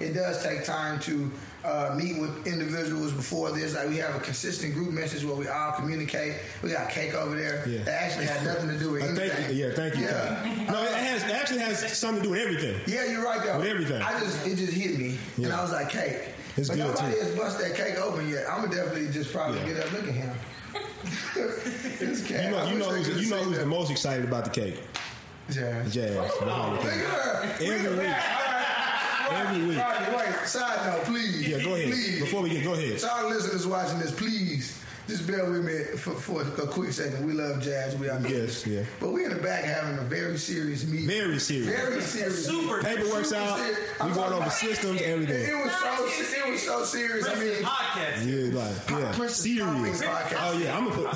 it 0.00 0.12
does 0.12 0.42
take 0.42 0.64
time 0.64 0.98
to 1.00 1.30
uh, 1.64 1.94
meet 1.96 2.20
with 2.20 2.46
individuals 2.46 3.12
before 3.12 3.50
this. 3.52 3.74
Like 3.74 3.88
we 3.88 3.96
have 3.98 4.14
a 4.14 4.20
consistent 4.20 4.74
group 4.74 4.92
message 4.92 5.24
where 5.24 5.34
we 5.36 5.48
all 5.48 5.72
communicate. 5.72 6.34
We 6.62 6.70
got 6.70 6.90
cake 6.90 7.14
over 7.14 7.36
there. 7.36 7.64
Yeah. 7.68 7.82
That 7.84 8.02
actually 8.02 8.26
had 8.26 8.44
nothing 8.44 8.68
to 8.70 8.78
do 8.78 8.90
with 8.92 9.02
Uh, 9.02 9.06
anything. 9.06 9.30
thank 9.30 9.48
you. 9.54 9.66
Yeah, 9.66 9.74
thank 9.74 9.96
you. 9.96 10.04
Yeah. 10.04 10.66
No, 10.70 10.82
it 10.84 10.90
has 10.92 11.22
it 11.24 11.30
actually 11.30 11.60
has 11.60 11.96
something 11.96 12.22
to 12.22 12.28
do 12.28 12.32
with 12.32 12.40
everything. 12.40 12.80
Yeah, 12.86 13.04
you're 13.10 13.24
right 13.24 13.42
though. 13.42 13.58
With 13.58 13.66
everything. 13.68 14.02
I 14.02 14.18
just 14.20 14.46
it 14.46 14.56
just 14.56 14.72
hit 14.72 14.98
me, 14.98 15.18
and 15.36 15.52
I 15.52 15.62
was 15.62 15.72
like, 15.72 15.88
cake. 15.90 16.18
It's 16.56 16.68
but 16.68 16.76
good, 16.76 16.86
nobody 16.94 17.14
too. 17.14 17.20
has 17.20 17.34
bust 17.36 17.58
that 17.60 17.74
cake 17.74 17.98
open 17.98 18.28
yet. 18.28 18.44
I'm 18.50 18.62
gonna 18.64 18.74
definitely 18.76 19.08
just 19.12 19.32
probably 19.32 19.58
Yeah. 19.60 19.66
get 19.74 19.86
up 19.86 19.92
look 19.92 20.04
at 20.08 20.14
him. 20.14 20.30
It's 21.36 22.22
cake. 22.26 22.42
You 22.44 22.50
know, 22.50 22.66
you 22.66 22.78
know, 22.78 22.90
who's, 22.90 23.08
you 23.08 23.30
know 23.30 23.38
seen 23.38 23.48
who's 23.48 23.58
the 23.58 23.66
most 23.66 23.90
excited 23.90 24.24
about 24.24 24.44
the 24.44 24.50
cake? 24.50 24.82
Jazz. 25.50 25.92
Jazz. 25.92 26.14
behind 26.38 26.78
the 26.78 26.82
Look 26.82 26.90
cake. 26.92 27.00
at 27.00 27.06
her. 27.06 27.56
We 27.60 27.70
Every 27.70 27.90
week. 27.98 28.14
Back. 29.30 29.46
Every 29.54 29.66
week. 29.68 29.78
Right, 29.78 30.16
wait. 30.16 30.46
Side 30.48 30.86
note, 30.92 31.04
please. 31.04 31.48
Yeah, 31.48 31.62
go 31.62 31.74
ahead. 31.74 31.92
Please. 31.92 32.20
Before 32.20 32.42
we 32.42 32.50
get, 32.50 32.64
go 32.64 32.74
ahead. 32.74 33.00
So 33.00 33.08
our 33.08 33.28
listeners 33.28 33.66
watching 33.66 33.98
this, 33.98 34.12
please 34.12 34.80
just 35.06 35.26
bear 35.26 35.50
with 35.50 35.62
me 35.66 35.96
for, 35.98 36.12
for 36.12 36.40
a 36.42 36.66
quick 36.66 36.90
second. 36.92 37.26
We 37.26 37.34
love 37.34 37.60
jazz. 37.62 37.94
We 37.96 38.08
are 38.08 38.18
Yes, 38.26 38.66
yeah. 38.66 38.84
But 39.00 39.12
we're 39.12 39.28
in 39.30 39.36
the 39.36 39.42
back 39.42 39.64
having 39.64 39.98
a 39.98 40.02
very 40.02 40.38
serious 40.38 40.86
meeting. 40.86 41.06
Very 41.06 41.38
serious. 41.38 41.66
Very 41.66 42.00
serious. 42.00 42.46
Super. 42.46 42.82
Paperwork's 42.82 43.28
Super 43.28 43.40
out. 43.42 43.58
serious. 43.58 43.78
We 43.78 44.00
I'm 44.00 44.14
going 44.14 44.30
talking 44.30 44.42
over 44.42 44.50
systems, 44.50 45.00
It, 45.02 45.04
everything. 45.04 45.42
it 45.46 45.62
was 45.62 45.72
so 45.72 46.04
it 46.46 46.50
was 46.50 46.62
so 46.62 46.84
serious. 46.84 47.28
I 47.28 47.34
mean, 47.34 47.52
podcast. 47.62 48.26
Yeah, 48.26 48.58
like 48.58 48.90
yeah, 49.02 49.12
Princess 49.14 49.42
serious. 49.42 50.02
podcast. 50.02 50.38
Oh 50.40 50.58
yeah, 50.58 50.76
I'm 50.78 50.84
gonna 50.88 50.96
put 50.96 51.06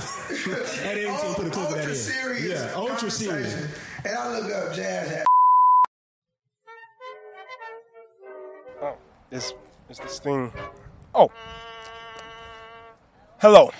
at 0.85 0.99
every 0.99 1.05
team 1.07 1.35
put 1.35 1.47
a 1.47 1.51
clip 1.51 1.69
of 1.69 1.75
that 1.75 1.79
ultra 1.79 1.89
in. 1.91 1.95
serious. 1.97 2.45
Yeah, 2.61 2.73
ultra 2.75 3.11
serious. 3.11 3.55
And 4.05 4.17
I 4.19 4.39
look 4.39 4.53
up 4.53 4.75
jazz. 4.75 5.09
Had, 5.09 5.25
Is 9.31 9.53
this 9.89 10.19
thing. 10.21 10.51
Oh. 11.15 11.31
Hello. 13.39 13.71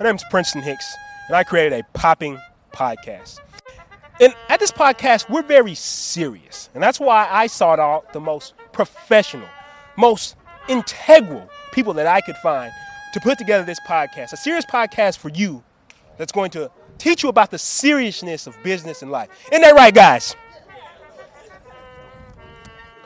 My 0.00 0.06
name's 0.06 0.24
Princeton 0.30 0.62
Hicks, 0.62 0.94
and 1.26 1.36
I 1.36 1.44
created 1.44 1.78
a 1.78 1.82
popping 1.92 2.38
podcast. 2.72 3.38
And 4.18 4.34
at 4.48 4.60
this 4.60 4.72
podcast, 4.72 5.28
we're 5.28 5.42
very 5.42 5.74
serious. 5.74 6.70
And 6.72 6.82
that's 6.82 6.98
why 6.98 7.28
I 7.30 7.48
sought 7.48 7.78
out 7.78 8.12
the 8.14 8.20
most 8.20 8.54
professional, 8.72 9.48
most 9.96 10.36
integral 10.68 11.50
people 11.72 11.92
that 11.94 12.06
I 12.06 12.22
could 12.22 12.36
find 12.36 12.72
to 13.12 13.20
put 13.20 13.36
together 13.36 13.64
this 13.64 13.80
podcast. 13.86 14.32
A 14.32 14.38
serious 14.38 14.64
podcast 14.64 15.18
for 15.18 15.28
you 15.28 15.62
that's 16.16 16.32
going 16.32 16.50
to 16.52 16.70
teach 16.96 17.22
you 17.22 17.28
about 17.28 17.50
the 17.50 17.58
seriousness 17.58 18.46
of 18.46 18.56
business 18.62 19.02
and 19.02 19.10
life. 19.10 19.28
Isn't 19.52 19.62
that 19.62 19.74
right, 19.74 19.94
guys? 19.94 20.34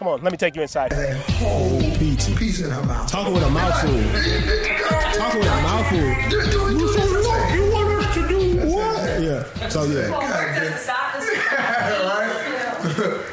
Come 0.02 0.14
on, 0.14 0.22
let 0.22 0.32
me 0.32 0.37
take 0.37 0.56
you 0.56 0.62
inside. 0.62 0.93
a 0.93 1.14
whole 1.14 1.81
Peachy. 1.96 2.34
piece 2.34 2.60
in 2.60 2.72
her 2.72 2.82
mouth. 2.82 3.08
Talking 3.08 3.34
with 3.34 3.44
a 3.44 3.50
mouthful. 3.50 3.90
Talking 5.16 5.38
with 5.38 5.49
a 5.49 5.62
mouthful. 5.62 6.00
Do, 6.28 6.43
do, 6.43 6.50
do. 6.50 6.58
You 7.54 7.70
want 7.72 8.02
us 8.02 8.12
to 8.14 8.26
do 8.28 8.56
what? 8.69 9.22
Yeah. 9.22 9.44
So 9.69 9.84
yeah. 9.84 10.08
Homework 10.08 10.56
doesn't. 10.56 10.82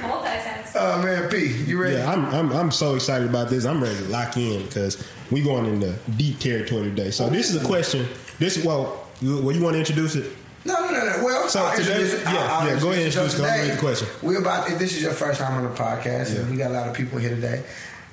Multitask. 0.04 0.76
Oh 0.76 1.00
uh, 1.00 1.04
man, 1.04 1.28
P, 1.32 1.48
you 1.64 1.82
ready? 1.82 1.96
Yeah, 1.96 2.12
I'm, 2.12 2.26
I'm 2.26 2.52
I'm 2.52 2.70
so 2.70 2.94
excited 2.94 3.28
about 3.28 3.50
this. 3.50 3.66
I'm 3.66 3.82
ready 3.82 3.98
to 3.98 4.04
lock 4.10 4.38
in 4.38 4.62
because 4.68 5.04
we 5.32 5.42
going 5.42 5.66
into 5.66 5.96
deep 6.18 6.38
territory 6.38 6.84
today. 6.84 7.10
So 7.10 7.32
this 7.32 7.50
is 7.50 7.56
a 7.60 7.66
question. 7.66 8.06
This 8.38 8.64
well, 8.64 9.08
you, 9.22 9.42
well, 9.42 9.56
you 9.56 9.64
want 9.64 9.74
to 9.74 9.80
introduce 9.80 10.14
it? 10.14 10.32
No, 10.66 10.74
no, 10.86 10.92
no, 10.92 11.06
no. 11.18 11.24
Well, 11.24 11.48
So 11.50 11.64
I'll 11.64 11.76
today- 11.76 12.08
yeah, 12.24 12.30
I'll- 12.30 12.62
I'll 12.62 12.68
yeah, 12.68 12.80
go 12.80 12.92
ahead 12.92 13.04
and 13.04 13.08
it. 13.08 13.12
So 13.14 13.24
introduce 13.24 13.40
it. 13.40 13.44
I'll 13.44 13.58
today, 13.58 13.72
the 13.72 13.78
question. 13.80 14.08
We're 14.22 14.40
about. 14.40 14.70
If 14.70 14.78
this 14.80 14.92
is 14.96 15.02
your 15.02 15.14
first 15.14 15.40
time 15.40 15.54
on 15.56 15.64
the 15.64 15.70
podcast, 15.70 16.34
Yeah. 16.34 16.40
and 16.42 16.52
we 16.52 16.58
got 16.58 16.72
a 16.72 16.74
lot 16.74 16.88
of 16.88 16.94
people 16.94 17.18
here 17.20 17.30
today. 17.30 17.64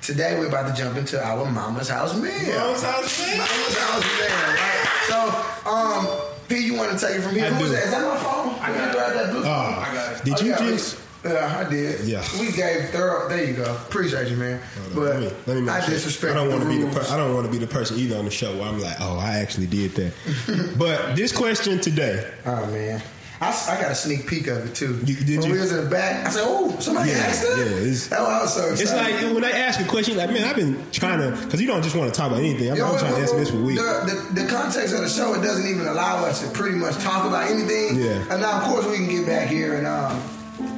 Today 0.01 0.37
we're 0.39 0.47
about 0.47 0.73
to 0.73 0.81
jump 0.81 0.95
into 0.97 1.21
our 1.23 1.43
Mama's 1.45 1.89
House 1.89 2.13
meal. 2.15 2.31
Mama's 2.31 2.83
House 2.83 3.19
meal. 3.19 3.37
Mama's 3.37 3.77
House 3.77 4.03
meal. 4.03 4.29
Right? 4.55 4.87
So, 5.09 5.69
um, 5.69 6.07
P, 6.47 6.57
you 6.59 6.75
want 6.75 6.97
to 6.97 7.05
take 7.05 7.17
it 7.17 7.21
from 7.21 7.35
here? 7.35 7.45
I 7.45 7.49
Who's 7.49 7.69
do. 7.69 7.75
that? 7.75 7.83
Is 7.85 7.91
that 7.91 8.01
my 8.03 8.17
phone? 8.17 8.55
I 8.61 8.67
got 8.71 8.91
grab 8.93 9.13
that 9.13 9.31
blue 9.31 9.41
phone. 9.43 9.51
Ah, 9.77 10.21
did 10.23 10.33
Oh, 10.33 10.41
you 10.41 10.49
yeah, 10.51 10.61
we- 10.63 10.67
just? 10.71 10.97
Yeah, 11.23 11.63
I 11.65 11.69
did. 11.69 12.01
Yeah. 12.07 12.23
we 12.39 12.51
gave 12.51 12.89
thorough. 12.89 13.27
There 13.27 13.43
you 13.43 13.53
go. 13.53 13.63
Appreciate 13.87 14.29
you, 14.29 14.37
man. 14.37 14.61
But 14.93 15.01
let 15.01 15.19
me, 15.19 15.31
let 15.45 15.57
me 15.61 15.69
I 15.69 15.81
sure. 15.81 15.89
disrespect. 15.93 16.31
I 16.33 16.35
don't 16.35 16.49
want 16.49 16.63
to 16.63 16.69
be 16.69 16.77
the 16.77 16.87
per- 16.87 17.13
I 17.13 17.17
don't 17.17 17.33
want 17.33 17.45
to 17.45 17.51
be 17.51 17.57
the 17.57 17.67
person 17.67 17.97
either 17.97 18.17
on 18.17 18.25
the 18.25 18.31
show 18.31 18.55
where 18.57 18.67
I'm 18.67 18.79
like, 18.79 18.97
oh, 18.99 19.17
I 19.19 19.39
actually 19.39 19.67
did 19.67 19.91
that. 19.95 20.75
but 20.77 21.15
this 21.15 21.31
question 21.35 21.79
today, 21.81 22.31
Oh 22.45 22.65
man. 22.67 23.01
I, 23.39 23.49
I, 23.69 23.79
got 23.79 23.91
a 23.91 23.95
sneak 23.95 24.25
peek 24.25 24.47
of 24.47 24.65
it 24.65 24.73
too. 24.73 24.97
You- 25.05 25.13
did 25.15 25.39
when 25.41 25.47
you? 25.49 25.53
we 25.53 25.59
was 25.59 25.71
in 25.71 25.83
the 25.83 25.89
back, 25.91 26.25
I 26.25 26.29
said, 26.31 26.41
"Oh, 26.43 26.75
somebody 26.79 27.11
Yeah, 27.11 27.17
asked 27.17 27.43
that." 27.43 27.57
yeah, 27.59 27.65
it's- 27.65 28.07
That 28.07 28.21
was 28.21 28.51
so 28.55 28.71
excited. 28.71 28.81
it's 28.81 28.91
like 29.23 29.31
when 29.31 29.43
they 29.43 29.51
ask 29.51 29.79
a 29.79 29.83
question, 29.83 30.17
like, 30.17 30.31
man, 30.31 30.43
I've 30.43 30.55
been 30.55 30.83
trying 30.91 31.19
to, 31.19 31.39
because 31.45 31.61
you 31.61 31.67
don't 31.67 31.83
just 31.83 31.95
want 31.95 32.11
to 32.11 32.17
talk 32.19 32.31
about 32.31 32.39
anything. 32.39 32.71
I'm, 32.71 32.81
I'm 32.81 32.97
trying 32.97 33.13
to 33.13 33.21
answer 33.21 33.37
this 33.37 33.51
for 33.51 33.57
weeks. 33.57 33.79
The, 33.79 34.31
the, 34.33 34.41
the 34.41 34.47
context 34.49 34.91
of 34.95 35.01
the 35.01 35.09
show 35.09 35.35
it 35.35 35.43
doesn't 35.43 35.69
even 35.69 35.85
allow 35.85 36.25
us 36.25 36.41
to 36.41 36.49
pretty 36.49 36.77
much 36.77 36.95
talk 37.03 37.27
about 37.27 37.47
anything. 37.51 37.99
Yeah. 37.99 38.25
And 38.31 38.41
now, 38.41 38.57
of 38.57 38.63
course, 38.63 38.87
we 38.87 38.95
can 38.97 39.07
get 39.07 39.27
back 39.27 39.49
here 39.49 39.75
and 39.75 39.85
um, 39.85 40.19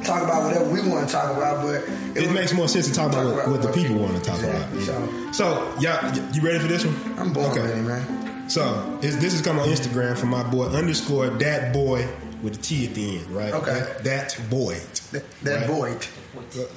talk 0.03 0.23
about 0.23 0.43
whatever 0.43 0.65
we 0.69 0.81
want 0.87 1.07
to 1.07 1.13
talk 1.13 1.35
about. 1.35 1.63
But 1.65 1.83
It 2.15 2.27
was- 2.27 2.31
makes 2.31 2.53
more 2.53 2.67
sense 2.67 2.87
to 2.87 2.93
talk 2.93 3.11
about 3.11 3.25
what, 3.35 3.47
what 3.49 3.61
the 3.61 3.69
people 3.69 3.97
want 3.97 4.15
to 4.15 4.21
talk 4.21 4.39
Exactly. 4.39 4.83
about. 4.83 5.35
So, 5.35 5.73
y'all, 5.79 6.15
you 6.33 6.41
ready 6.41 6.59
for 6.59 6.67
this 6.67 6.85
one? 6.85 6.95
I'm 7.17 7.33
born 7.33 7.51
Okay. 7.51 7.61
ready, 7.61 7.81
man. 7.81 8.49
So, 8.49 8.97
this 9.01 9.33
is 9.33 9.41
coming 9.41 9.61
on 9.61 9.69
Instagram 9.69 10.17
from 10.17 10.29
my 10.29 10.43
boy 10.43 10.65
underscore 10.67 11.27
that 11.27 11.71
boy 11.73 12.07
with 12.41 12.55
a 12.55 12.61
T 12.61 12.85
at 12.87 12.93
the 12.95 13.17
end, 13.19 13.29
right? 13.31 13.53
Okay. 13.53 13.73
That, 13.73 14.03
that 14.05 14.49
boy. 14.49 14.77
That, 15.11 15.23
that 15.43 15.59
Right. 15.59 15.67
boy, 15.67 15.93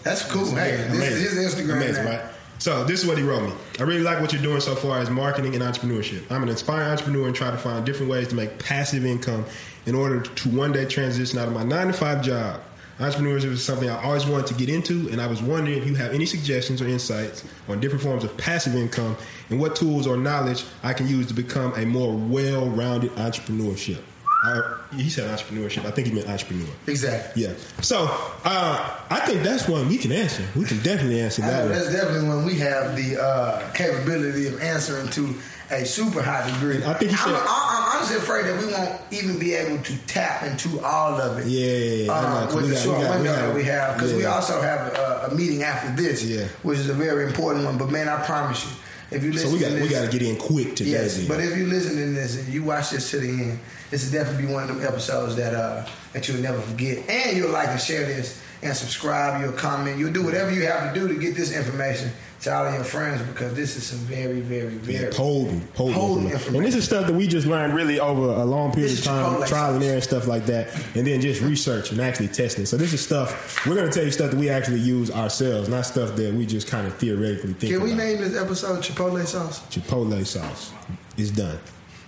that's 0.02 0.22
cool. 0.24 0.46
Hey, 0.54 0.76
this 0.76 0.96
Amazing. 0.96 1.16
is 1.22 1.32
his 1.32 1.54
Instagram. 1.54 1.72
Amazing, 1.76 2.04
now. 2.04 2.10
right? 2.10 2.20
So 2.58 2.84
this 2.84 3.00
is 3.00 3.06
what 3.06 3.18
he 3.18 3.24
wrote 3.24 3.42
me. 3.42 3.52
I 3.80 3.82
really 3.84 4.02
like 4.02 4.20
what 4.20 4.32
you're 4.32 4.42
doing 4.42 4.60
so 4.60 4.74
far 4.76 4.98
as 5.00 5.10
marketing 5.10 5.54
and 5.54 5.62
entrepreneurship. 5.64 6.22
I'm 6.30 6.42
an 6.44 6.48
inspired 6.48 6.84
entrepreneur 6.90 7.26
and 7.26 7.34
try 7.34 7.50
to 7.50 7.56
find 7.56 7.84
different 7.84 8.10
ways 8.10 8.28
to 8.28 8.34
make 8.36 8.58
passive 8.58 9.04
income 9.04 9.44
in 9.86 9.94
order 9.96 10.20
to 10.20 10.48
one 10.50 10.70
day 10.72 10.84
transition 10.84 11.38
out 11.38 11.48
of 11.48 11.54
my 11.54 11.64
nine 11.64 11.88
to 11.88 11.92
five 11.92 12.22
job. 12.22 12.60
Entrepreneurship 13.02 13.46
is 13.50 13.64
something 13.64 13.90
I 13.90 14.00
always 14.00 14.24
wanted 14.26 14.46
to 14.46 14.54
get 14.54 14.68
into, 14.68 15.08
and 15.10 15.20
I 15.20 15.26
was 15.26 15.42
wondering 15.42 15.76
if 15.76 15.84
you 15.88 15.96
have 15.96 16.12
any 16.12 16.24
suggestions 16.24 16.80
or 16.80 16.86
insights 16.86 17.44
on 17.68 17.80
different 17.80 18.00
forms 18.00 18.22
of 18.22 18.36
passive 18.36 18.76
income 18.76 19.16
and 19.50 19.58
what 19.58 19.74
tools 19.74 20.06
or 20.06 20.16
knowledge 20.16 20.64
I 20.84 20.92
can 20.92 21.08
use 21.08 21.26
to 21.26 21.34
become 21.34 21.74
a 21.74 21.84
more 21.84 22.14
well-rounded 22.16 23.10
entrepreneurship. 23.16 23.98
I, 24.44 24.76
he 24.94 25.08
said 25.10 25.28
entrepreneurship. 25.36 25.84
I 25.84 25.90
think 25.90 26.06
he 26.08 26.14
meant 26.14 26.28
entrepreneur. 26.28 26.68
Exactly. 26.86 27.42
Yeah. 27.42 27.54
So 27.80 28.06
uh, 28.44 29.00
I 29.10 29.18
think 29.26 29.42
that's 29.42 29.68
one 29.68 29.88
we 29.88 29.98
can 29.98 30.12
answer. 30.12 30.44
We 30.56 30.64
can 30.64 30.78
definitely 30.82 31.20
answer 31.20 31.42
that 31.42 31.64
know 31.64 31.70
one. 31.70 31.72
that's 31.72 31.92
definitely 31.92 32.28
when 32.28 32.44
we 32.44 32.54
have 32.58 32.94
the 32.94 33.20
uh, 33.20 33.68
capability 33.72 34.46
of 34.46 34.60
answering 34.60 35.08
to 35.10 35.34
a 35.70 35.84
super 35.84 36.22
high 36.22 36.48
degree. 36.52 36.84
I 36.84 36.94
think 36.94 37.10
he 37.12 37.16
said- 37.16 37.34
I'm, 37.34 37.36
I'm 37.48 37.71
honestly 38.02 38.16
afraid 38.18 38.46
that 38.46 38.58
we 38.58 38.72
won't 38.72 39.00
even 39.12 39.38
be 39.38 39.54
able 39.54 39.82
to 39.82 39.96
tap 40.06 40.42
into 40.42 40.80
all 40.80 41.20
of 41.20 41.38
it. 41.38 41.46
Yeah, 41.46 42.06
know, 42.06 42.12
uh, 42.12 42.46
with 42.54 42.64
we 42.64 42.68
the 42.70 42.74
got- 42.74 42.82
short 42.84 42.98
we 42.98 43.04
got- 43.04 43.10
we 43.10 43.16
window 43.22 43.36
got- 43.36 43.46
that 43.46 43.54
we 43.54 43.64
have, 43.64 43.94
because 43.94 44.12
we 44.14 44.24
also 44.24 44.60
have 44.60 44.92
a, 44.94 45.28
a 45.30 45.34
meeting 45.34 45.62
after 45.62 45.90
this, 46.02 46.22
Yeah. 46.24 46.46
which 46.62 46.78
is 46.78 46.88
a 46.88 46.94
very 46.94 47.24
important 47.24 47.64
one. 47.64 47.78
But 47.78 47.90
man, 47.90 48.08
I 48.08 48.24
promise 48.24 48.64
you, 48.64 48.70
if 49.16 49.22
you 49.22 49.32
listen 49.32 49.48
So 49.50 49.54
we 49.54 49.60
got 49.60 49.68
to 49.68 49.74
this, 49.74 49.82
we 49.82 49.88
got 49.88 50.10
to 50.10 50.18
get 50.18 50.22
in 50.26 50.36
quick 50.36 50.74
today. 50.74 50.90
Yes, 50.90 51.16
then. 51.16 51.28
but 51.28 51.40
if 51.40 51.56
you 51.56 51.66
listen 51.66 51.96
to 51.96 52.06
this 52.12 52.36
and 52.36 52.48
you 52.52 52.62
watch 52.64 52.90
this 52.90 53.10
to 53.10 53.18
the 53.18 53.28
end, 53.28 53.60
this 53.90 54.04
will 54.04 54.12
definitely 54.12 54.46
be 54.46 54.52
one 54.52 54.62
of 54.68 54.68
them 54.76 54.84
episodes 54.86 55.36
that 55.36 55.54
uh, 55.54 55.84
that 56.12 56.28
you'll 56.28 56.40
never 56.40 56.60
forget, 56.60 56.98
and 57.08 57.36
you'll 57.36 57.50
like 57.50 57.68
and 57.68 57.80
share 57.80 58.04
this 58.06 58.38
and 58.62 58.76
subscribe. 58.76 59.42
You'll 59.42 59.52
comment. 59.52 59.98
You'll 59.98 60.12
do 60.12 60.22
whatever 60.22 60.52
you 60.52 60.66
have 60.66 60.92
to 60.92 61.00
do 61.00 61.08
to 61.08 61.18
get 61.18 61.34
this 61.34 61.56
information 61.56 62.12
to 62.42 62.52
all 62.52 62.66
of 62.66 62.74
your 62.74 62.84
friends 62.84 63.22
because 63.22 63.54
this 63.54 63.76
is 63.76 63.84
some 63.84 63.98
very, 64.00 64.40
very, 64.40 64.74
very 64.74 65.12
Potent, 65.12 65.74
potent, 65.74 65.96
Potent 65.96 66.32
information. 66.32 66.56
And 66.56 66.64
this 66.64 66.74
is 66.74 66.84
stuff 66.84 67.06
that 67.06 67.14
we 67.14 67.28
just 67.28 67.46
learned 67.46 67.74
really 67.74 68.00
over 68.00 68.22
a 68.40 68.44
long 68.44 68.72
period 68.72 68.90
This 68.90 69.00
of 69.00 69.04
time, 69.06 69.24
Chipotle 69.24 69.46
trial 69.46 69.74
and 69.74 69.84
error 69.84 69.94
and 69.94 70.02
stuff 70.02 70.26
like 70.26 70.46
that, 70.46 70.74
and 70.96 71.06
then 71.06 71.20
just 71.20 71.40
research 71.40 71.92
and 71.92 72.00
actually 72.00 72.28
testing. 72.28 72.66
So 72.66 72.76
this 72.76 72.92
is 72.92 73.00
stuff 73.00 73.64
we're 73.66 73.76
going 73.76 73.88
to 73.88 73.92
tell 73.92 74.04
you 74.04 74.10
stuff 74.10 74.32
that 74.32 74.36
we 74.38 74.48
actually 74.48 74.80
use 74.80 75.10
ourselves, 75.10 75.68
not 75.68 75.86
stuff 75.86 76.16
that 76.16 76.34
we 76.34 76.46
just 76.46 76.68
kind 76.68 76.86
of 76.86 76.96
theoretically 76.96 77.52
think. 77.52 77.72
Can 77.72 77.82
we 77.82 77.92
about. 77.92 78.04
name 78.04 78.18
this 78.18 78.36
episode 78.36 78.80
Chipotle 78.80 79.24
sauce? 79.26 79.60
Chipotle 79.66 80.26
sauce? 80.26 80.72
It's 81.16 81.30
done. 81.30 81.58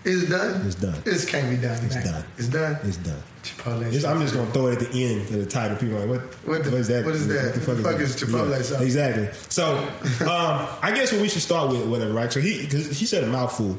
Is 0.04 0.24
it 0.24 0.30
done? 0.30 0.66
It's 0.66 0.74
done. 0.74 0.94
This 1.04 1.24
can't 1.24 1.48
be 1.48 1.56
done. 1.56 1.82
It's 1.84 1.94
man. 1.94 2.04
done. 2.04 2.24
It's 2.36 2.48
done. 2.48 2.78
It's 2.84 2.96
done. 2.98 3.22
Chipotle 3.42 3.86
It's- 3.86 4.04
I'm 4.04 4.20
just 4.20 4.34
gonna 4.34 4.50
throw 4.52 4.66
it 4.68 4.80
at 4.82 4.92
the 4.92 5.04
end 5.04 5.20
of 5.22 5.32
the 5.32 5.46
title. 5.46 5.76
People 5.76 5.96
are 5.96 6.06
like, 6.06 6.08
what? 6.08 6.20
What 6.46 6.64
the- 6.64 6.70
what 6.70 6.80
is 6.80 6.88
that? 6.88 7.04
what 7.04 7.14
is 7.14 7.26
that? 7.28 7.54
the 7.54 7.60
fuck, 7.60 7.76
The 7.76 7.82
fuck 7.82 8.00
is 8.00 8.16
Chipotle 8.16 8.50
Yeah, 8.50 8.62
sauce? 8.62 8.80
Exactly. 8.82 9.28
So, 9.48 9.76
um, 10.22 10.66
I 10.82 10.92
guess 10.94 11.10
what 11.12 11.20
we 11.22 11.28
should 11.28 11.42
start 11.42 11.70
with, 11.70 11.86
whatever, 11.86 12.12
right? 12.12 12.30
So 12.32 12.40
he, 12.40 12.62
because 12.62 12.98
he 12.98 13.06
said 13.06 13.24
a 13.24 13.26
mouthful. 13.26 13.78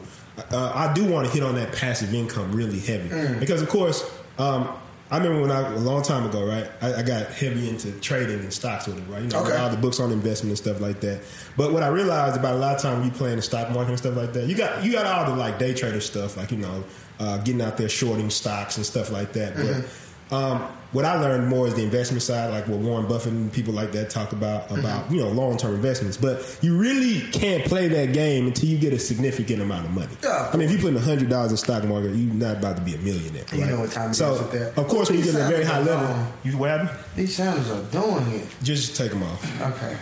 Uh, 0.51 0.72
I 0.75 0.94
do 0.94 1.05
want 1.05 1.27
to 1.27 1.34
hit 1.34 1.44
on 1.44 1.55
that 1.55 1.72
passive 1.72 2.13
income 2.13 2.51
really 2.51 2.79
heavy 2.79 3.08
Mm. 3.10 3.39
because, 3.39 3.62
of 3.62 3.70
course, 3.70 4.03
um, 4.38 4.67
I 5.12 5.17
remember 5.17 5.41
when 5.41 5.51
I 5.51 5.71
a 5.74 5.77
long 5.77 6.01
time 6.01 6.25
ago, 6.27 6.43
right? 6.45 6.69
I, 6.81 6.95
I 6.95 7.03
got 7.03 7.27
heavy 7.27 7.69
into 7.69 7.91
trading 8.00 8.39
and 8.39 8.51
stocks 8.51 8.88
with 8.88 8.97
it, 8.97 9.03
right? 9.12 9.21
You 9.21 9.27
know, 9.29 9.43
Okay. 9.45 9.55
all 9.55 9.69
the 9.69 9.77
books 9.77 10.00
on 10.00 10.12
investment 10.12 10.50
and 10.50 10.57
stuff 10.57 10.81
like 10.81 11.00
that. 11.01 11.21
But 11.55 11.74
what 11.74 11.83
I 11.83 11.89
realized 11.89 12.35
about 12.38 12.55
a 12.55 12.57
lot 12.57 12.75
of 12.75 12.81
time 12.81 13.03
you 13.03 13.12
play 13.12 13.29
in 13.29 13.35
the 13.35 13.43
stock 13.43 13.69
market 13.69 13.89
and 13.89 13.97
stuff 14.00 14.15
like 14.17 14.33
that, 14.33 14.47
you 14.47 14.55
got 14.55 14.83
you 14.83 14.91
got 14.91 15.05
all 15.05 15.29
the 15.31 15.38
like 15.38 15.59
day 15.59 15.74
trader 15.75 16.01
stuff, 16.01 16.38
like 16.38 16.50
you 16.51 16.57
know, 16.57 16.83
uh, 17.19 17.38
getting 17.39 17.62
out 17.62 17.77
there 17.77 17.88
shorting 17.89 18.29
stocks 18.31 18.77
and 18.77 18.85
stuff 18.85 19.12
like 19.12 19.33
that. 19.33 19.55
But 19.55 19.85
um, 20.32 20.67
what 20.91 21.03
I 21.03 21.20
learned 21.20 21.50
more 21.50 21.67
is 21.67 21.75
the 21.75 21.84
investment 21.84 22.24
side, 22.24 22.51
like 22.51 22.67
what 22.67 22.79
Warren 22.79 23.05
Buffett 23.05 23.34
and 23.34 23.51
people 23.51 23.74
like 23.74 23.91
that 23.91 24.10
talk 24.10 24.32
about 24.32 24.72
about 24.72 25.12
you 25.12 25.20
know 25.20 25.29
long 25.29 25.58
term 25.58 25.75
investments. 25.75 26.17
But 26.17 26.58
you 26.62 26.77
really 26.77 27.22
can't 27.32 27.65
play 27.65 27.88
that 27.89 28.13
game 28.13 28.48
until 28.48 28.70
you 28.70 28.77
get 28.77 28.94
a 28.94 29.00
significant 29.00 29.62
amount 29.62 29.86
of 29.86 29.91
money. 29.91 30.13
Yeah. 30.24 30.50
I 30.51 30.58
mean, 30.58 30.70
if 30.70 30.72
you 30.72 30.79
put 30.79 30.94
in 30.94 30.98
hundred 30.98 31.29
dollars 31.29 31.51
in 31.51 31.58
stock 31.58 31.84
market, 31.84 32.15
you're 32.15 32.34
not 32.34 32.58
about 32.58 32.77
to 32.77 32.82
be 32.82 32.96
a 32.96 32.98
millionaire. 33.00 33.44
You 33.53 33.65
know 33.65 33.82
what 33.82 33.91
time 33.91 34.13
so, 34.13 34.36
is 34.36 34.41
with 34.41 34.51
that. 34.53 34.82
of 34.82 34.88
course, 34.88 35.10
when 35.10 35.20
you 35.20 35.25
get 35.25 35.36
at 35.36 35.41
a 35.41 35.48
very 35.50 35.65
high 35.65 35.79
These 35.79 35.88
level, 35.88 36.08
sounds 36.08 36.34
you 36.44 36.58
what 36.58 36.70
happened? 36.70 37.00
These 37.15 37.36
sounds 37.36 37.70
are 37.70 37.84
doing 37.91 38.32
it. 38.32 38.48
Just 38.63 38.96
take 38.96 39.12
them 39.12 39.24
off. 39.24 39.62
Okay. 39.62 39.98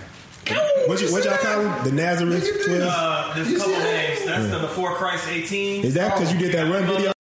What, 0.88 1.02
you, 1.02 1.12
what 1.12 1.24
y'all 1.24 1.38
call 1.38 1.64
them? 1.64 1.86
The 1.86 1.92
Nazareth 1.94 2.44
Look 2.44 2.54
at 2.54 2.66
twins? 2.66 2.84
Uh, 2.86 3.32
there's 3.34 3.54
a 3.54 3.58
couple 3.58 3.74
see 3.74 3.84
names. 3.84 4.26
That's 4.26 4.50
the 4.50 4.60
Before 4.60 4.94
Christ 4.96 5.28
18. 5.30 5.86
Is 5.86 5.94
that 5.94 6.14
because 6.14 6.34
you 6.34 6.40
did 6.40 6.54
that 6.54 6.70
run 6.70 6.86
video? 6.86 7.14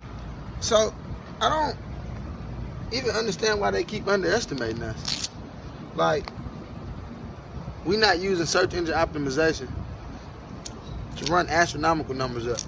So 0.60 0.94
I 1.40 1.50
don't 1.50 1.78
even 2.94 3.12
understand 3.12 3.60
why 3.60 3.72
they 3.72 3.84
keep 3.84 4.08
underestimating 4.08 4.84
us. 4.84 5.30
Like 5.96 6.30
we're 7.86 8.00
not 8.00 8.20
using 8.20 8.46
search 8.46 8.74
engine 8.74 8.96
optimization 8.96 9.70
to 11.18 11.32
run 11.32 11.48
astronomical 11.50 12.14
numbers 12.14 12.48
up. 12.48 12.60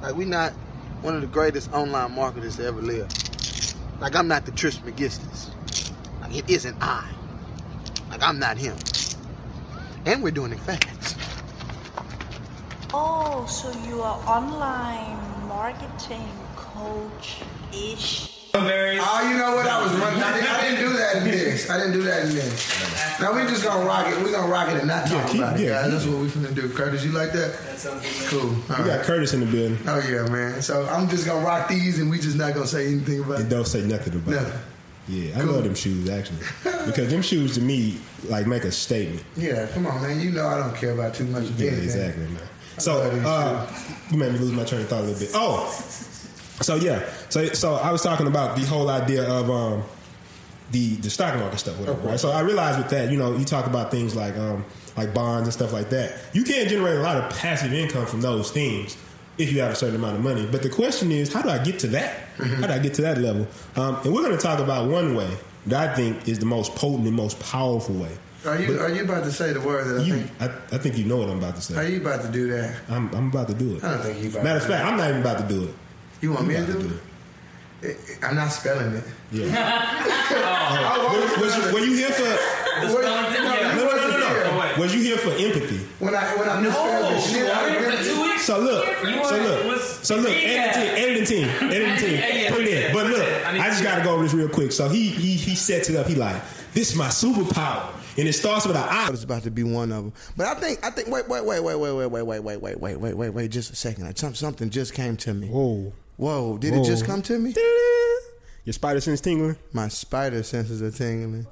Like 0.00 0.14
we're 0.14 0.26
not 0.26 0.52
one 1.02 1.14
of 1.14 1.20
the 1.20 1.26
greatest 1.26 1.72
online 1.72 2.12
marketers 2.14 2.56
to 2.56 2.64
ever 2.64 2.80
live. 2.80 3.08
Like 4.00 4.16
I'm 4.16 4.28
not 4.28 4.46
the 4.46 4.52
Trish 4.52 4.78
McGistis. 4.80 5.50
Like 6.20 6.36
it 6.36 6.48
isn't 6.50 6.76
I. 6.80 7.08
Like 8.10 8.22
I'm 8.22 8.38
not 8.38 8.56
him. 8.56 8.76
And 10.06 10.22
we're 10.22 10.30
doing 10.30 10.52
it 10.52 10.60
fast. 10.60 11.16
Oh, 12.94 13.46
so 13.46 13.70
you 13.88 14.02
are 14.02 14.18
online 14.26 15.48
marketing 15.48 16.28
coach-ish. 16.56 18.31
Very- 18.66 18.98
Oh, 19.00 19.28
you 19.28 19.36
know 19.36 19.54
what? 19.54 19.66
I 19.66 19.82
was 19.82 19.92
running. 19.94 20.22
I 20.22 20.32
didn't, 20.34 20.50
I 20.50 20.60
didn't 20.62 20.80
do 20.90 20.96
that 20.96 21.16
in 21.16 21.24
this. 21.24 21.68
I 21.70 21.76
didn't 21.78 21.92
do 21.92 22.02
that 22.02 22.24
in 22.26 22.34
this. 22.34 23.20
Now 23.20 23.32
we 23.34 23.42
just 23.48 23.64
gonna 23.64 23.84
rock 23.84 24.06
it. 24.08 24.22
We 24.24 24.30
gonna 24.32 24.50
rock 24.50 24.68
it 24.68 24.76
and 24.78 24.86
not 24.88 25.06
talk 25.06 25.26
keep- 25.28 25.40
about 25.40 25.58
it, 25.58 25.64
yeah, 25.64 25.82
guys. 25.82 25.92
That's 25.92 26.06
what 26.06 26.18
we 26.20 26.28
finna 26.28 26.54
do. 26.54 26.68
Curtis, 26.68 27.04
you 27.04 27.12
like 27.12 27.32
that? 27.32 27.52
That 27.66 27.78
sounds 27.78 28.02
good. 28.02 28.28
Cool. 28.30 28.40
All 28.50 28.54
We 28.84 28.90
right. 28.90 28.96
got 28.98 29.04
Curtis 29.04 29.32
in 29.34 29.40
the 29.40 29.46
building. 29.46 29.78
Oh 29.86 29.98
yeah, 29.98 30.28
man. 30.28 30.60
So 30.62 30.86
I'm 30.86 31.08
just 31.08 31.26
gonna 31.26 31.44
rock 31.44 31.68
these, 31.68 31.98
and 31.98 32.10
we 32.10 32.18
just 32.18 32.36
not 32.36 32.54
gonna 32.54 32.66
say 32.66 32.86
anything 32.86 33.20
about 33.20 33.36
And 33.40 33.46
it. 33.46 33.54
don't 33.54 33.66
say 33.66 33.82
nothing 33.82 34.14
about 34.14 34.34
Nothing. 34.34 34.52
it. 34.52 34.58
Yeah, 35.08 35.38
I 35.38 35.42
Cool. 35.42 35.52
love 35.54 35.64
them 35.64 35.74
shoes 35.74 36.08
actually 36.08 36.38
because 36.86 37.10
them 37.10 37.22
shoes 37.22 37.54
to 37.54 37.60
me 37.60 37.98
like 38.28 38.46
make 38.46 38.62
a 38.64 38.70
statement. 38.72 39.24
Yeah, 39.36 39.66
come 39.74 39.86
on, 39.86 40.00
man. 40.02 40.20
You 40.20 40.30
know 40.30 40.46
I 40.46 40.58
don't 40.58 40.74
care 40.76 40.92
about 40.92 41.14
too 41.14 41.24
much 41.24 41.44
of 41.44 41.60
Yeah, 41.60 41.68
anything. 41.72 41.84
exactly, 41.84 42.24
man. 42.26 42.42
So 42.78 43.00
uh, 43.02 43.66
you 44.10 44.16
made 44.16 44.32
me 44.32 44.38
lose 44.38 44.52
my 44.52 44.64
train 44.64 44.80
of 44.82 44.88
thought 44.88 45.00
a 45.00 45.04
little 45.04 45.18
bit. 45.20 45.30
Oh, 45.34 45.66
so 46.60 46.76
yeah, 46.76 47.08
so 47.28 47.46
so 47.48 47.74
I 47.74 47.90
was 47.92 48.02
talking 48.02 48.26
about 48.26 48.56
the 48.56 48.62
whole 48.66 48.88
idea 48.90 49.28
of 49.28 49.50
um, 49.50 49.82
the 50.70 50.96
the 50.96 51.10
stock 51.10 51.36
market 51.38 51.58
stuff, 51.58 51.78
whatever, 51.78 52.00
right? 52.08 52.20
So 52.20 52.30
I 52.30 52.40
realized 52.40 52.78
with 52.78 52.90
that, 52.90 53.10
you 53.10 53.18
know, 53.18 53.36
you 53.36 53.44
talk 53.44 53.66
about 53.66 53.90
things 53.90 54.14
like 54.14 54.36
um, 54.36 54.64
like 54.96 55.14
bonds 55.14 55.48
and 55.48 55.52
stuff 55.52 55.72
like 55.72 55.90
that. 55.90 56.18
You 56.32 56.44
can't 56.44 56.68
generate 56.68 56.96
a 56.96 57.02
lot 57.02 57.16
of 57.16 57.30
passive 57.38 57.72
income 57.72 58.06
from 58.06 58.20
those 58.20 58.50
things 58.50 58.96
if 59.38 59.50
you 59.52 59.60
have 59.60 59.72
a 59.72 59.74
certain 59.74 59.96
amount 59.96 60.16
of 60.16 60.22
money. 60.22 60.46
But 60.50 60.62
the 60.62 60.68
question 60.70 61.10
is, 61.10 61.32
how 61.32 61.42
do 61.42 61.48
I 61.48 61.62
get 61.62 61.78
to 61.80 61.86
that? 61.88 62.18
How 62.36 62.66
do 62.66 62.72
I 62.72 62.78
get 62.78 62.94
to 62.94 63.02
that 63.02 63.18
level? 63.18 63.46
Um, 63.76 63.96
and 64.04 64.12
we're 64.12 64.22
going 64.22 64.36
to 64.36 64.42
talk 64.42 64.58
about 64.58 64.90
one 64.90 65.14
way 65.14 65.30
that 65.66 65.90
I 65.90 65.94
think 65.94 66.28
is 66.28 66.38
the 66.38 66.46
most 66.46 66.74
potent 66.74 67.06
and 67.06 67.16
most 67.16 67.40
powerful 67.40 67.94
way. 67.94 68.10
Are 68.44 68.60
you 68.60 68.78
are 68.80 68.90
you 68.90 69.04
about 69.04 69.22
to 69.24 69.30
say 69.30 69.52
the 69.52 69.60
word 69.60 69.86
that 69.86 70.00
I 70.00 70.04
You, 70.04 70.14
think? 70.14 70.30
I, 70.40 70.46
I 70.74 70.78
think 70.78 70.98
you 70.98 71.04
know 71.04 71.18
what 71.18 71.28
I'm 71.28 71.38
about 71.38 71.54
to 71.56 71.62
say. 71.62 71.76
Are 71.76 71.88
you 71.88 72.00
about 72.00 72.22
to 72.22 72.28
do 72.32 72.48
that? 72.50 72.80
I'm, 72.88 73.12
I'm 73.14 73.28
about 73.28 73.46
to 73.48 73.54
do 73.54 73.76
it. 73.76 73.84
I 73.84 73.94
don't 73.94 74.02
think 74.02 74.22
you. 74.22 74.30
Matter 74.42 74.56
of 74.56 74.62
to 74.62 74.68
do 74.68 74.72
fact, 74.74 74.84
I'm 74.84 74.96
not 74.98 75.08
even 75.10 75.20
about 75.20 75.48
to 75.48 75.54
do 75.54 75.64
it. 75.64 75.74
That. 76.22 76.26
you 76.26 76.32
want 76.32 76.46
me 76.46 76.56
I'm 76.56 76.66
to 76.66 76.72
about 76.72 76.88
do 76.88 76.94
it? 77.82 77.96
I'm 78.22 78.36
not 78.36 78.48
spelling 78.52 78.94
it. 78.94 79.04
Yeah. 79.32 79.44
I 79.56 81.38
was, 81.40 81.56
you, 81.56 81.72
were 81.74 81.80
you 81.80 81.94
here 81.96 82.10
for? 82.10 82.22
Wait, 82.22 82.38
no, 82.82 82.88
you 82.92 83.02
No, 83.02 83.04
no, 83.04 83.74
no, 83.74 83.86
wasn't 83.86 84.20
no, 84.20 84.74
no. 84.76 84.80
Was 84.80 84.94
you 84.94 85.02
here 85.02 85.16
for 85.18 85.30
empathy? 85.30 85.78
When 85.98 86.14
I 86.14 86.36
when 86.36 86.48
I 86.48 86.60
misspelled 86.60 87.12
the 87.14 87.20
shit 87.20 87.50
out 87.50 87.68
of 87.68 87.84
for 87.84 87.90
it. 87.90 88.04
two 88.04 88.22
weeks. 88.22 88.44
So 88.44 88.60
look, 88.60 88.86
so 88.86 89.36
look, 89.36 89.80
so 89.80 90.16
look, 90.16 90.30
editing 90.30 90.74
team, 90.74 90.94
editing 90.96 91.26
team, 91.26 91.70
editing 91.70 91.96
team, 91.96 92.14
Yeah, 92.18 92.34
yeah, 92.42 92.50
put 92.50 92.60
it 92.60 92.68
in. 92.86 92.92
But 92.94 93.06
look, 93.06 93.46
I 93.46 93.68
just 93.68 93.82
got 93.82 93.98
to 93.98 94.04
go 94.04 94.14
over 94.14 94.22
this 94.22 94.32
real 94.34 94.48
quick. 94.48 94.72
So 94.72 94.88
he 94.88 95.08
he 95.08 95.34
he 95.34 95.54
sets 95.56 95.90
it 95.90 95.96
up. 95.96 96.06
He 96.06 96.14
like, 96.14 96.40
this 96.72 96.90
is 96.90 96.96
my 96.96 97.08
superpower, 97.08 97.92
and 98.16 98.28
it 98.28 98.32
starts 98.32 98.64
with 98.66 98.76
an 98.76 98.86
I. 98.88 99.08
It's 99.10 99.24
about 99.24 99.42
to 99.42 99.50
be 99.50 99.64
one 99.64 99.90
of 99.92 100.04
them. 100.04 100.12
But 100.36 100.46
I 100.46 100.54
think 100.54 100.84
I 100.84 100.90
think 100.90 101.08
wait 101.08 101.28
wait 101.28 101.44
wait 101.44 101.60
wait 101.60 101.76
wait 101.76 101.96
wait 101.96 102.08
wait 102.08 102.22
wait 102.22 102.40
wait 102.40 102.60
wait 102.60 102.80
wait 102.80 102.96
wait 102.96 103.14
wait 103.14 103.28
wait 103.30 103.50
just 103.50 103.72
a 103.72 103.76
second. 103.76 104.16
Something 104.16 104.70
just 104.70 104.94
came 104.94 105.16
to 105.18 105.34
me. 105.34 105.48
Whoa, 105.48 105.92
Whoa! 106.22 106.56
Did 106.56 106.72
Whoa. 106.74 106.82
it 106.82 106.86
just 106.86 107.04
come 107.04 107.20
to 107.22 107.36
me? 107.36 107.52
your 108.64 108.72
spider 108.72 109.00
sense 109.00 109.20
tingling. 109.20 109.56
My 109.72 109.88
spider 109.88 110.44
senses 110.44 110.80
are 110.80 110.92
tingling. 110.92 111.48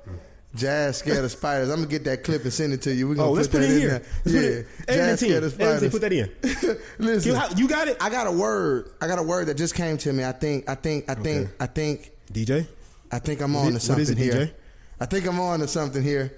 Jazz 0.54 0.98
scared 0.98 1.24
of 1.24 1.32
spiders. 1.32 1.70
I'm 1.70 1.78
gonna 1.78 1.88
get 1.88 2.04
that 2.04 2.22
clip 2.22 2.44
and 2.44 2.52
send 2.52 2.72
it 2.72 2.82
to 2.82 2.94
you. 2.94 3.08
We're 3.08 3.16
gonna 3.16 3.30
Oh, 3.30 3.32
let's 3.32 3.48
put 3.48 3.62
put 3.62 3.66
that 3.66 3.70
it 3.70 3.74
in 3.74 3.80
here. 3.80 3.88
there. 4.24 4.62
Put 4.62 4.88
yeah, 4.88 4.94
Jazz 4.94 5.20
scared 5.20 5.42
of 5.42 5.52
spiders. 5.52 5.90
put 5.90 6.00
that 6.02 6.12
in. 6.12 6.30
Listen, 7.00 7.32
You, 7.34 7.40
you 7.56 7.68
got 7.68 7.88
it, 7.88 7.96
I 8.00 8.10
got 8.10 8.28
a 8.28 8.32
word. 8.32 8.92
I 9.00 9.08
got 9.08 9.18
a 9.18 9.24
word 9.24 9.48
that 9.48 9.56
just 9.56 9.74
came 9.74 9.96
to 9.98 10.12
me. 10.12 10.24
I 10.24 10.30
think. 10.30 10.68
I 10.70 10.76
think. 10.76 11.10
I 11.10 11.14
think. 11.14 11.46
Okay. 11.48 11.54
I 11.58 11.66
think. 11.66 12.12
DJ. 12.32 12.68
I 13.10 13.18
think 13.18 13.40
I'm 13.40 13.56
on 13.56 13.72
to 13.72 13.80
something 13.80 14.06
it, 14.16 14.18
here. 14.18 14.32
DJ? 14.32 14.52
I 15.00 15.06
think 15.06 15.26
I'm 15.26 15.40
on 15.40 15.58
to 15.60 15.66
something 15.66 16.00
here. 16.02 16.32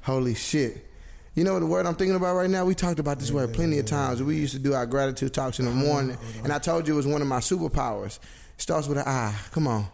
Holy 0.00 0.34
shit. 0.34 0.86
You 1.34 1.42
know 1.42 1.58
the 1.58 1.66
word 1.66 1.84
I'm 1.84 1.96
thinking 1.96 2.14
about 2.14 2.36
right 2.36 2.48
now? 2.48 2.64
We 2.64 2.76
talked 2.76 3.00
about 3.00 3.18
this 3.18 3.32
word 3.32 3.52
plenty 3.52 3.80
of 3.80 3.86
times. 3.86 4.22
We 4.22 4.36
used 4.36 4.52
to 4.54 4.60
do 4.60 4.74
our 4.74 4.86
gratitude 4.86 5.34
talks 5.34 5.58
in 5.58 5.64
the 5.64 5.72
morning, 5.72 6.16
and 6.44 6.52
I 6.52 6.60
told 6.60 6.86
you 6.86 6.94
it 6.94 6.96
was 6.96 7.08
one 7.08 7.22
of 7.22 7.26
my 7.28 7.40
superpowers. 7.40 8.18
It 8.56 8.60
starts 8.60 8.86
with 8.86 8.98
an 8.98 9.04
I. 9.06 9.34
Come 9.50 9.66
on. 9.66 9.86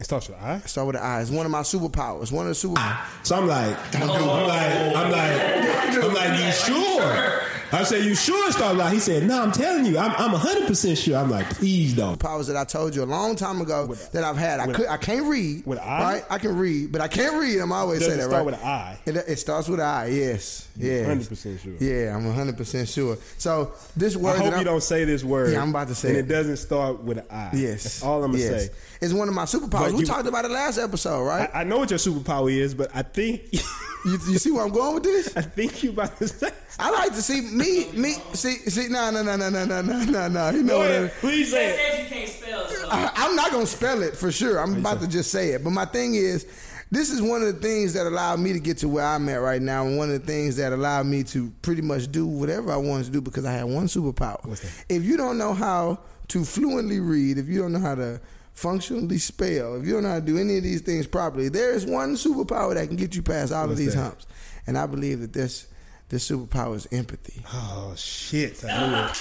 It 0.00 0.04
starts 0.04 0.28
with 0.28 0.38
an 0.38 0.44
I. 0.44 0.56
It 0.56 0.68
starts 0.68 0.86
with 0.88 0.96
an 0.96 1.02
I. 1.02 1.20
It's 1.20 1.30
one 1.30 1.46
of 1.46 1.52
my 1.52 1.60
superpowers. 1.60 2.32
One 2.32 2.48
of 2.48 2.60
the 2.60 2.68
superpowers. 2.68 3.26
So 3.26 3.36
I'm 3.36 3.46
like, 3.46 3.76
I'm 3.94 4.08
like, 4.08 4.96
I'm 4.96 5.10
like, 5.12 6.04
I'm 6.04 6.14
like, 6.14 6.44
you 6.44 6.52
sure? 6.52 7.42
I 7.70 7.84
said, 7.84 8.04
you 8.04 8.14
sure? 8.14 8.50
Start 8.50 8.76
like, 8.76 8.92
he 8.92 8.98
said, 8.98 9.24
no, 9.24 9.42
I'm 9.42 9.52
telling 9.52 9.84
you, 9.84 9.98
I'm, 9.98 10.10
I'm 10.12 10.32
100 10.32 10.66
percent 10.66 10.96
sure. 10.96 11.16
I'm 11.16 11.30
like, 11.30 11.48
please 11.50 11.94
don't. 11.94 12.18
powers 12.18 12.46
that 12.46 12.56
I 12.56 12.64
told 12.64 12.94
you 12.94 13.02
a 13.02 13.06
long 13.06 13.36
time 13.36 13.60
ago 13.60 13.86
that 14.12 14.24
I've 14.24 14.36
had. 14.36 14.60
I 14.60 14.72
could, 14.72 14.86
I 14.86 14.96
can't 14.96 15.26
read. 15.26 15.66
with 15.66 15.78
I? 15.78 16.00
Right? 16.00 16.24
I 16.30 16.38
can 16.38 16.56
read, 16.56 16.92
but 16.92 17.00
I 17.00 17.08
can't 17.08 17.36
read. 17.36 17.58
I'm 17.58 17.72
always 17.72 18.00
Does 18.00 18.08
say 18.08 18.16
that 18.16 18.28
right. 18.28 18.44
with 18.44 18.54
an 18.54 18.66
I? 18.66 18.98
It, 19.04 19.16
it 19.16 19.38
starts 19.38 19.68
with 19.68 19.80
an 19.80 19.86
I. 19.86 20.06
Yes. 20.06 20.68
Yes. 20.76 21.28
100% 21.28 21.60
sure. 21.60 21.74
Yeah, 21.78 22.16
I'm 22.16 22.24
100 22.24 22.56
percent 22.56 22.88
sure. 22.88 23.18
So 23.36 23.72
this 23.96 24.16
word. 24.16 24.36
I 24.36 24.44
hope 24.44 24.58
you 24.58 24.64
don't 24.64 24.82
say 24.82 25.04
this 25.04 25.22
word. 25.24 25.52
Yeah, 25.52 25.62
I'm 25.62 25.70
about 25.70 25.88
to 25.88 25.94
say 25.94 26.08
and 26.08 26.18
it. 26.18 26.20
it. 26.20 26.28
doesn't 26.28 26.56
start 26.56 27.02
with 27.02 27.18
an 27.18 27.24
I. 27.30 27.50
Yes. 27.52 27.82
That's 27.82 28.02
all 28.02 28.24
I'm 28.24 28.32
gonna 28.32 28.42
yes. 28.44 28.66
say. 28.66 28.72
It's 29.00 29.12
one 29.12 29.28
of 29.28 29.34
my 29.34 29.44
superpowers. 29.44 29.70
But 29.70 29.92
we 29.92 30.00
you- 30.00 30.06
talked 30.06 30.26
about 30.26 30.44
it 30.44 30.50
last 30.50 30.78
episode, 30.78 31.24
right? 31.24 31.50
I, 31.52 31.60
I 31.60 31.64
know 31.64 31.78
what 31.78 31.90
your 31.90 31.98
superpower 31.98 32.50
is, 32.52 32.74
but 32.74 32.90
I 32.94 33.02
think 33.02 33.42
you, 33.52 33.60
you 34.04 34.38
see 34.38 34.50
where 34.50 34.64
I'm 34.64 34.72
going 34.72 34.94
with 34.94 35.04
this? 35.04 35.32
I 35.36 35.42
think 35.42 35.82
you 35.82 35.90
about 35.90 36.16
to 36.18 36.28
say. 36.28 36.50
I 36.80 36.90
like 36.90 37.12
to 37.14 37.22
see 37.22 37.40
me, 37.40 37.90
me, 37.92 38.14
see, 38.34 38.54
see, 38.70 38.88
no, 38.88 39.10
no, 39.10 39.22
no, 39.22 39.36
no, 39.36 39.48
no, 39.50 39.64
no, 39.64 39.82
no, 39.82 40.04
no, 40.04 40.28
no. 40.28 40.50
You 40.50 40.62
know 40.62 40.78
what? 40.78 40.90
ahead, 40.90 41.12
I- 41.16 41.20
please 41.20 41.50
say 41.50 41.66
it. 41.70 41.76
says 41.76 41.98
you 42.04 42.16
can't 42.16 42.28
spell. 42.30 42.68
So. 42.68 42.88
I, 42.90 43.10
I'm 43.16 43.34
not 43.36 43.50
gonna 43.50 43.66
spell 43.66 44.02
it 44.02 44.16
for 44.16 44.30
sure. 44.30 44.58
I'm 44.60 44.76
about 44.76 45.00
to 45.00 45.08
just 45.08 45.30
say 45.32 45.50
it. 45.50 45.64
But 45.64 45.70
my 45.70 45.84
thing 45.86 46.14
is, 46.14 46.46
this 46.90 47.10
is 47.10 47.20
one 47.20 47.42
of 47.42 47.52
the 47.54 47.60
things 47.60 47.92
that 47.94 48.06
allowed 48.06 48.38
me 48.40 48.52
to 48.52 48.60
get 48.60 48.78
to 48.78 48.88
where 48.88 49.04
I'm 49.04 49.28
at 49.28 49.36
right 49.36 49.60
now, 49.60 49.86
and 49.86 49.98
one 49.98 50.08
of 50.10 50.20
the 50.20 50.26
things 50.26 50.56
that 50.56 50.72
allowed 50.72 51.06
me 51.06 51.24
to 51.24 51.50
pretty 51.62 51.82
much 51.82 52.10
do 52.12 52.26
whatever 52.26 52.72
I 52.72 52.76
wanted 52.76 53.06
to 53.06 53.10
do 53.10 53.20
because 53.20 53.44
I 53.44 53.52
had 53.52 53.64
one 53.64 53.86
superpower. 53.86 54.46
What's 54.46 54.60
that? 54.60 54.84
If 54.88 55.04
you 55.04 55.16
don't 55.16 55.36
know 55.36 55.54
how 55.54 55.98
to 56.28 56.44
fluently 56.44 57.00
read, 57.00 57.38
if 57.38 57.48
you 57.48 57.60
don't 57.60 57.72
know 57.72 57.80
how 57.80 57.96
to 57.96 58.20
functionally 58.52 59.18
spell, 59.18 59.76
if 59.76 59.86
you 59.86 59.94
don't 59.94 60.04
know 60.04 60.10
how 60.10 60.20
to 60.20 60.24
do 60.24 60.38
any 60.38 60.56
of 60.58 60.62
these 60.62 60.80
things 60.80 61.06
properly, 61.06 61.48
there 61.48 61.72
is 61.72 61.84
one 61.84 62.14
superpower 62.14 62.74
that 62.74 62.86
can 62.86 62.96
get 62.96 63.14
you 63.16 63.22
past 63.22 63.52
all 63.52 63.70
of 63.70 63.76
these 63.76 63.94
that? 63.94 64.02
humps. 64.02 64.26
And 64.66 64.78
I 64.78 64.86
believe 64.86 65.20
that 65.20 65.32
this 65.32 65.66
this 66.08 66.30
superpower 66.30 66.74
is 66.74 66.88
empathy. 66.90 67.42
Oh 67.52 67.92
shit! 67.96 68.64
I 68.64 68.86
knew 68.88 68.96
it. 68.96 69.14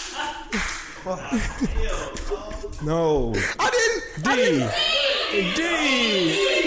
no. 2.84 3.34
I 3.60 3.70
didn't. 3.70 4.28
I 4.28 4.36
D. 4.36 4.42
didn't. 5.32 5.56
D. 5.56 6.58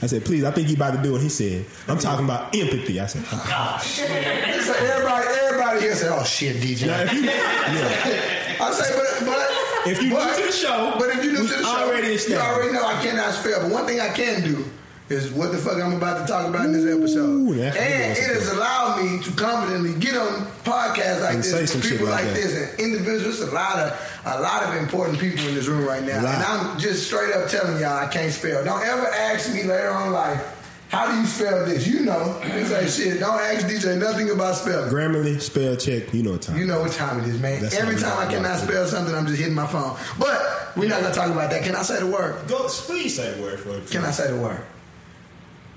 I 0.00 0.06
said, 0.06 0.24
please. 0.24 0.44
I 0.44 0.52
think 0.52 0.68
you 0.68 0.76
about 0.76 0.94
to 0.94 1.02
do 1.02 1.16
it. 1.16 1.22
He 1.22 1.28
said, 1.28 1.66
I'm 1.88 1.98
talking 1.98 2.24
about 2.24 2.54
empathy. 2.54 3.00
I 3.00 3.06
said, 3.06 3.24
oh. 3.32 3.78
So 3.82 4.72
everybody, 4.72 5.26
everybody 5.26 5.80
here 5.80 5.94
said, 5.94 6.12
"Oh 6.12 6.22
shit, 6.24 6.56
DJ." 6.56 6.86
now 6.86 7.02
if 7.02 7.12
you, 7.12 7.22
yeah, 7.24 8.56
I 8.60 8.70
say, 8.72 8.94
but 8.96 9.26
but 9.26 9.90
If 9.90 10.02
you 10.02 10.10
new 10.10 10.16
to 10.16 10.46
the 10.46 10.52
show, 10.52 10.94
but 10.98 11.08
if 11.10 11.24
you 11.24 11.32
new 11.32 11.38
to 11.38 11.42
the 11.42 11.62
show, 11.62 11.68
already 11.68 12.14
you 12.14 12.36
already 12.36 12.72
know 12.72 12.86
I 12.86 13.02
cannot 13.02 13.34
spell. 13.34 13.62
But 13.62 13.72
one 13.72 13.86
thing 13.86 14.00
I 14.00 14.10
can 14.10 14.42
do 14.42 14.64
is 15.10 15.30
what 15.32 15.52
the 15.52 15.58
fuck 15.58 15.82
I'm 15.82 15.94
about 15.94 16.26
to 16.26 16.30
talk 16.32 16.46
about 16.48 16.66
in 16.66 16.72
this 16.72 16.84
episode, 16.84 17.24
Ooh, 17.28 17.52
and 17.52 17.60
it 17.60 17.76
it 17.76 18.18
is. 18.18 18.48
has 18.48 18.52
allowed 18.52 19.02
me 19.02 19.22
to 19.22 19.30
confidently 19.32 19.94
get 19.98 20.16
on 20.16 20.44
podcasts 20.64 21.22
like 21.22 21.34
And 21.36 21.44
say 21.44 21.60
this 21.60 21.72
some 21.72 21.80
with 21.80 21.88
shit 21.88 21.98
people 21.98 22.12
like 22.12 22.24
like 22.26 22.34
that. 22.34 22.40
this 22.42 22.70
and 22.72 22.80
individuals. 22.80 23.40
A 23.40 23.50
lot 23.52 23.78
of 23.78 24.22
a 24.26 24.40
lot 24.40 24.62
of 24.64 24.74
important 24.76 25.18
people 25.18 25.46
in 25.48 25.54
this 25.54 25.66
room 25.66 25.84
right 25.86 26.02
now, 26.02 26.18
and 26.18 26.26
I'm 26.26 26.78
just 26.78 27.06
straight 27.06 27.32
up 27.34 27.48
telling 27.48 27.80
y'all 27.80 27.96
I 27.96 28.06
can't 28.08 28.32
spell. 28.32 28.62
Don't 28.64 28.84
ever 28.84 29.06
ask 29.06 29.52
me 29.54 29.62
later 29.62 29.90
on 29.90 30.08
in 30.08 30.12
life. 30.12 30.54
How 30.90 31.10
do 31.10 31.18
you 31.20 31.26
spell 31.26 31.66
this? 31.66 31.86
You 31.86 32.00
know. 32.00 32.40
It's 32.44 32.70
like 32.72 32.88
shit. 32.88 33.20
Don't 33.20 33.38
ask 33.38 33.66
DJ 33.66 33.98
nothing 33.98 34.30
about 34.30 34.54
spelling. 34.56 34.90
Grammarly 34.90 35.38
spell 35.40 35.76
check. 35.76 36.12
You 36.14 36.22
know 36.22 36.32
what 36.32 36.42
time. 36.42 36.56
You 36.56 36.66
know 36.66 36.80
what 36.80 36.92
time 36.92 37.20
it 37.20 37.28
is, 37.28 37.38
man. 37.38 37.60
That's 37.60 37.74
Every 37.76 37.96
time 37.96 38.18
I 38.18 38.30
cannot 38.30 38.58
rock. 38.60 38.68
spell 38.70 38.86
something, 38.86 39.14
I'm 39.14 39.26
just 39.26 39.38
hitting 39.38 39.54
my 39.54 39.66
phone. 39.66 39.96
But 40.18 40.72
we're 40.76 40.88
not 40.88 41.02
gonna 41.02 41.14
talk 41.14 41.30
about 41.30 41.50
that. 41.50 41.62
Can 41.62 41.74
I 41.76 41.82
say 41.82 41.98
the 42.00 42.06
word? 42.06 42.36
Go, 42.48 42.66
please 42.68 43.16
say 43.16 43.32
the 43.34 43.42
word 43.42 43.60
for 43.60 43.70
it. 43.76 43.90
Can 43.90 44.04
I 44.04 44.10
say 44.10 44.30
the 44.30 44.38
word? 44.40 44.60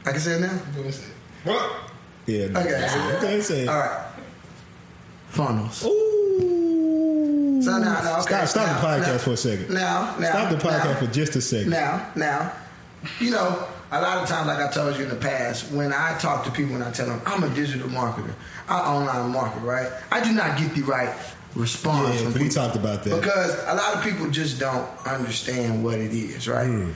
I 0.06 0.12
can 0.12 0.20
say 0.20 0.34
it 0.34 0.42
now. 0.42 0.60
Let 0.76 0.86
me 0.86 0.92
say 0.92 1.04
it. 1.06 1.14
What? 1.48 1.72
Yeah. 2.26 2.48
no. 2.48 2.60
Okay. 2.60 3.16
Okay. 3.18 3.42
Say 3.42 3.62
it. 3.64 3.68
All 3.70 3.80
right. 3.80 4.08
Funnels. 5.30 5.86
Ooh. 5.86 7.62
So 7.62 7.78
now, 7.78 8.02
now, 8.02 8.14
okay. 8.22 8.22
Stop, 8.22 8.48
stop 8.48 8.68
now, 8.68 8.74
the 8.82 8.88
podcast 8.88 9.12
now, 9.12 9.18
for 9.20 9.32
a 9.32 9.38
second. 9.38 9.70
Now, 9.74 10.16
now, 10.20 10.30
Stop 10.30 10.50
the 10.50 10.58
podcast 10.58 10.86
now, 10.86 10.94
for 10.96 11.08
just 11.08 11.36
a 11.36 11.42
second. 11.42 11.70
Now, 11.70 12.10
now, 12.16 12.54
you 13.20 13.30
know, 13.32 13.68
a 13.92 14.02
lot 14.02 14.18
of 14.24 14.28
times, 14.28 14.48
like 14.48 14.58
I 14.58 14.72
told 14.72 14.98
you 14.98 15.04
in 15.04 15.10
the 15.10 15.16
past, 15.16 15.72
when 15.72 15.94
I 15.94 16.18
talk 16.18 16.44
to 16.46 16.52
people 16.52 16.74
and 16.76 16.84
I 16.84 16.92
tell 16.92 17.06
them 17.08 17.22
I'm 17.26 17.44
a 17.44 17.50
digital 17.54 17.88
marketer, 17.90 18.34
I 18.68 18.80
online 18.80 19.32
market, 19.32 19.60
right? 19.60 19.92
I 20.12 20.24
do 20.24 20.32
not 20.34 20.58
get 20.58 20.74
the 20.74 20.82
right 20.82 21.14
response. 21.56 22.16
Yeah, 22.16 22.24
from 22.24 22.34
we 22.34 22.40
people. 22.40 22.56
talked 22.56 22.76
about 22.78 23.04
that. 23.04 23.22
because 23.22 23.60
a 23.68 23.76
lot 23.76 23.96
of 23.96 24.04
people 24.04 24.30
just 24.32 24.60
don't 24.60 24.88
understand 25.06 25.84
what 25.84 26.00
it 26.00 26.14
is, 26.14 26.48
right? 26.48 26.68
Hmm. 26.68 26.92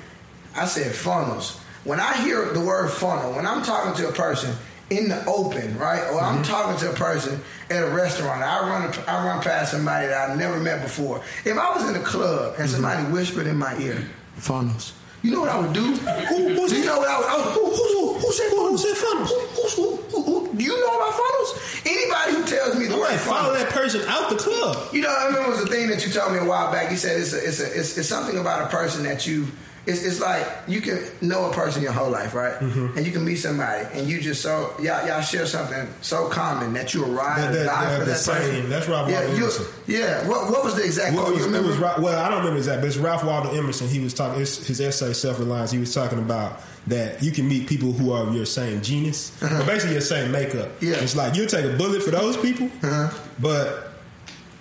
I 0.56 0.66
said 0.66 0.94
funnels. 0.96 1.60
When 1.86 2.00
I 2.00 2.14
hear 2.18 2.52
the 2.52 2.60
word 2.60 2.90
funnel, 2.92 3.34
when 3.34 3.46
I'm 3.48 3.64
talking 3.64 3.94
to 4.04 4.10
a 4.10 4.12
person 4.12 4.54
in 4.90 5.08
the 5.08 5.24
open, 5.26 5.78
right, 5.78 6.04
or 6.12 6.20
I'm 6.20 6.36
Mm-hmm. 6.36 6.52
talking 6.52 6.78
to 6.80 6.92
a 6.92 6.94
person 6.96 7.40
at 7.70 7.84
a 7.84 7.90
restaurant, 7.90 8.42
I 8.44 8.60
run 8.68 8.94
I 9.08 9.26
run 9.26 9.42
past 9.42 9.72
somebody 9.72 10.08
that 10.08 10.30
I've 10.32 10.38
never 10.38 10.60
met 10.60 10.82
before. 10.82 11.22
If 11.46 11.58
I 11.58 11.74
was 11.76 11.88
in 11.90 11.96
a 11.96 12.04
club 12.04 12.54
Mm-hmm. 12.54 12.62
and 12.62 12.70
somebody 12.70 13.04
whispered 13.12 13.48
in 13.48 13.58
my 13.58 13.78
ear, 13.80 14.04
funnels. 14.36 14.94
You 15.22 15.32
know 15.32 15.42
what 15.42 15.50
I 15.50 15.60
would 15.60 15.74
do? 15.74 15.82
Who, 15.82 16.50
who, 16.54 16.68
do 16.70 16.76
you 16.78 16.86
know 16.86 17.00
what 17.00 17.08
I 17.10 17.18
would? 17.18 17.26
Oh, 17.30 17.50
who, 17.58 17.66
who, 17.66 18.14
who, 18.14 18.20
who 18.20 18.32
said 18.32 18.50
funnels? 18.52 18.84
Who 18.84 18.90
said 18.94 18.98
funnels? 18.98 19.32
Who, 19.32 19.40
who, 19.82 19.96
who, 19.98 20.22
who, 20.22 20.54
do 20.56 20.64
you 20.64 20.80
know 20.80 20.96
about 20.98 21.14
funnels? 21.14 21.82
Anybody 21.84 22.32
who 22.34 22.44
tells 22.46 22.78
me 22.78 22.86
the 22.86 22.94
I'm 22.94 23.00
word 23.00 23.20
follow 23.20 23.54
funnels, 23.54 23.58
that 23.64 23.70
person 23.72 24.02
out 24.08 24.30
the 24.30 24.36
club. 24.36 24.94
you 24.94 25.02
know, 25.02 25.10
I 25.10 25.26
remember 25.26 25.48
it 25.50 25.56
was 25.56 25.64
a 25.64 25.68
thing 25.68 25.88
that 25.90 26.06
you 26.06 26.12
told 26.14 26.32
me 26.32 26.38
a 26.38 26.46
while 26.46 26.72
back. 26.72 26.92
You 26.92 26.98
said 26.98 27.20
it's 27.20 27.34
a, 27.34 27.44
it's, 27.44 27.60
a, 27.60 27.66
it's, 27.80 27.98
it's 27.98 28.08
something 28.08 28.38
about 28.38 28.66
a 28.66 28.68
person 28.76 29.04
that 29.06 29.26
you. 29.26 29.48
It's, 29.88 30.04
it's 30.04 30.20
like 30.20 30.46
you 30.68 30.82
can 30.82 31.00
know 31.22 31.50
a 31.50 31.54
person 31.54 31.84
your 31.84 31.92
whole 31.92 32.10
life, 32.10 32.34
right? 32.34 32.54
Mm-hmm. 32.60 32.98
And 32.98 33.06
you 33.06 33.12
can 33.12 33.24
meet 33.24 33.36
somebody, 33.36 33.86
and 33.94 34.08
you 34.08 34.20
just 34.20 34.42
so 34.42 34.74
y'all, 34.80 35.06
y'all 35.08 35.22
share 35.22 35.46
something 35.46 35.88
so 36.02 36.28
common 36.30 36.74
that 36.74 36.94
you 36.94 37.04
arrive 37.06 37.38
That- 37.38 37.54
that- 37.54 37.62
at 37.62 37.66
die 37.66 37.86
that- 37.90 38.00
for 38.00 38.06
the 38.06 38.12
that 38.12 38.18
same. 38.18 38.36
person. 38.36 38.70
That's 38.70 38.88
Ralph 38.90 39.10
yeah, 39.10 39.20
Waldo 39.26 39.36
Emerson. 39.38 39.66
yeah. 39.88 40.28
What, 40.28 40.50
what 40.50 40.64
was 40.64 40.76
the 40.76 40.84
exact 40.84 41.14
Well, 41.16 41.26
quote? 41.26 41.40
it 41.42 41.46
was, 41.48 41.56
it 41.56 41.64
was 41.64 41.80
well, 41.80 42.20
I 42.20 42.30
don't 42.30 42.40
remember 42.40 42.58
exactly, 42.58 42.82
but 42.82 42.88
it's 42.88 42.98
Ralph 42.98 43.24
Waldo 43.24 43.52
Emerson. 43.52 43.88
He 43.88 44.00
was 44.00 44.14
talking 44.14 44.40
his, 44.40 44.66
his 44.66 44.82
essay 44.82 45.14
"Self 45.14 45.40
Reliance." 45.40 45.72
He 45.72 45.80
was 45.80 45.94
talking 45.94 46.18
about 46.20 46.62
that 46.88 47.22
you 47.24 47.32
can 47.32 47.48
meet 47.48 47.68
people 47.68 47.92
who 47.92 48.12
are 48.12 48.30
your 48.32 48.46
same 48.46 48.82
genius, 48.82 49.32
or 49.42 49.50
basically 49.66 49.94
your 49.94 50.02
same 50.02 50.32
makeup. 50.32 50.66
Uh-huh. 50.68 50.72
Yeah. 50.82 50.96
it's 50.98 51.16
like 51.16 51.36
you'll 51.36 51.48
take 51.48 51.66
a 51.66 51.76
bullet 51.78 52.02
for 52.04 52.12
those 52.12 52.38
people, 52.38 52.68
Uh-huh. 52.84 53.12
but 53.40 53.92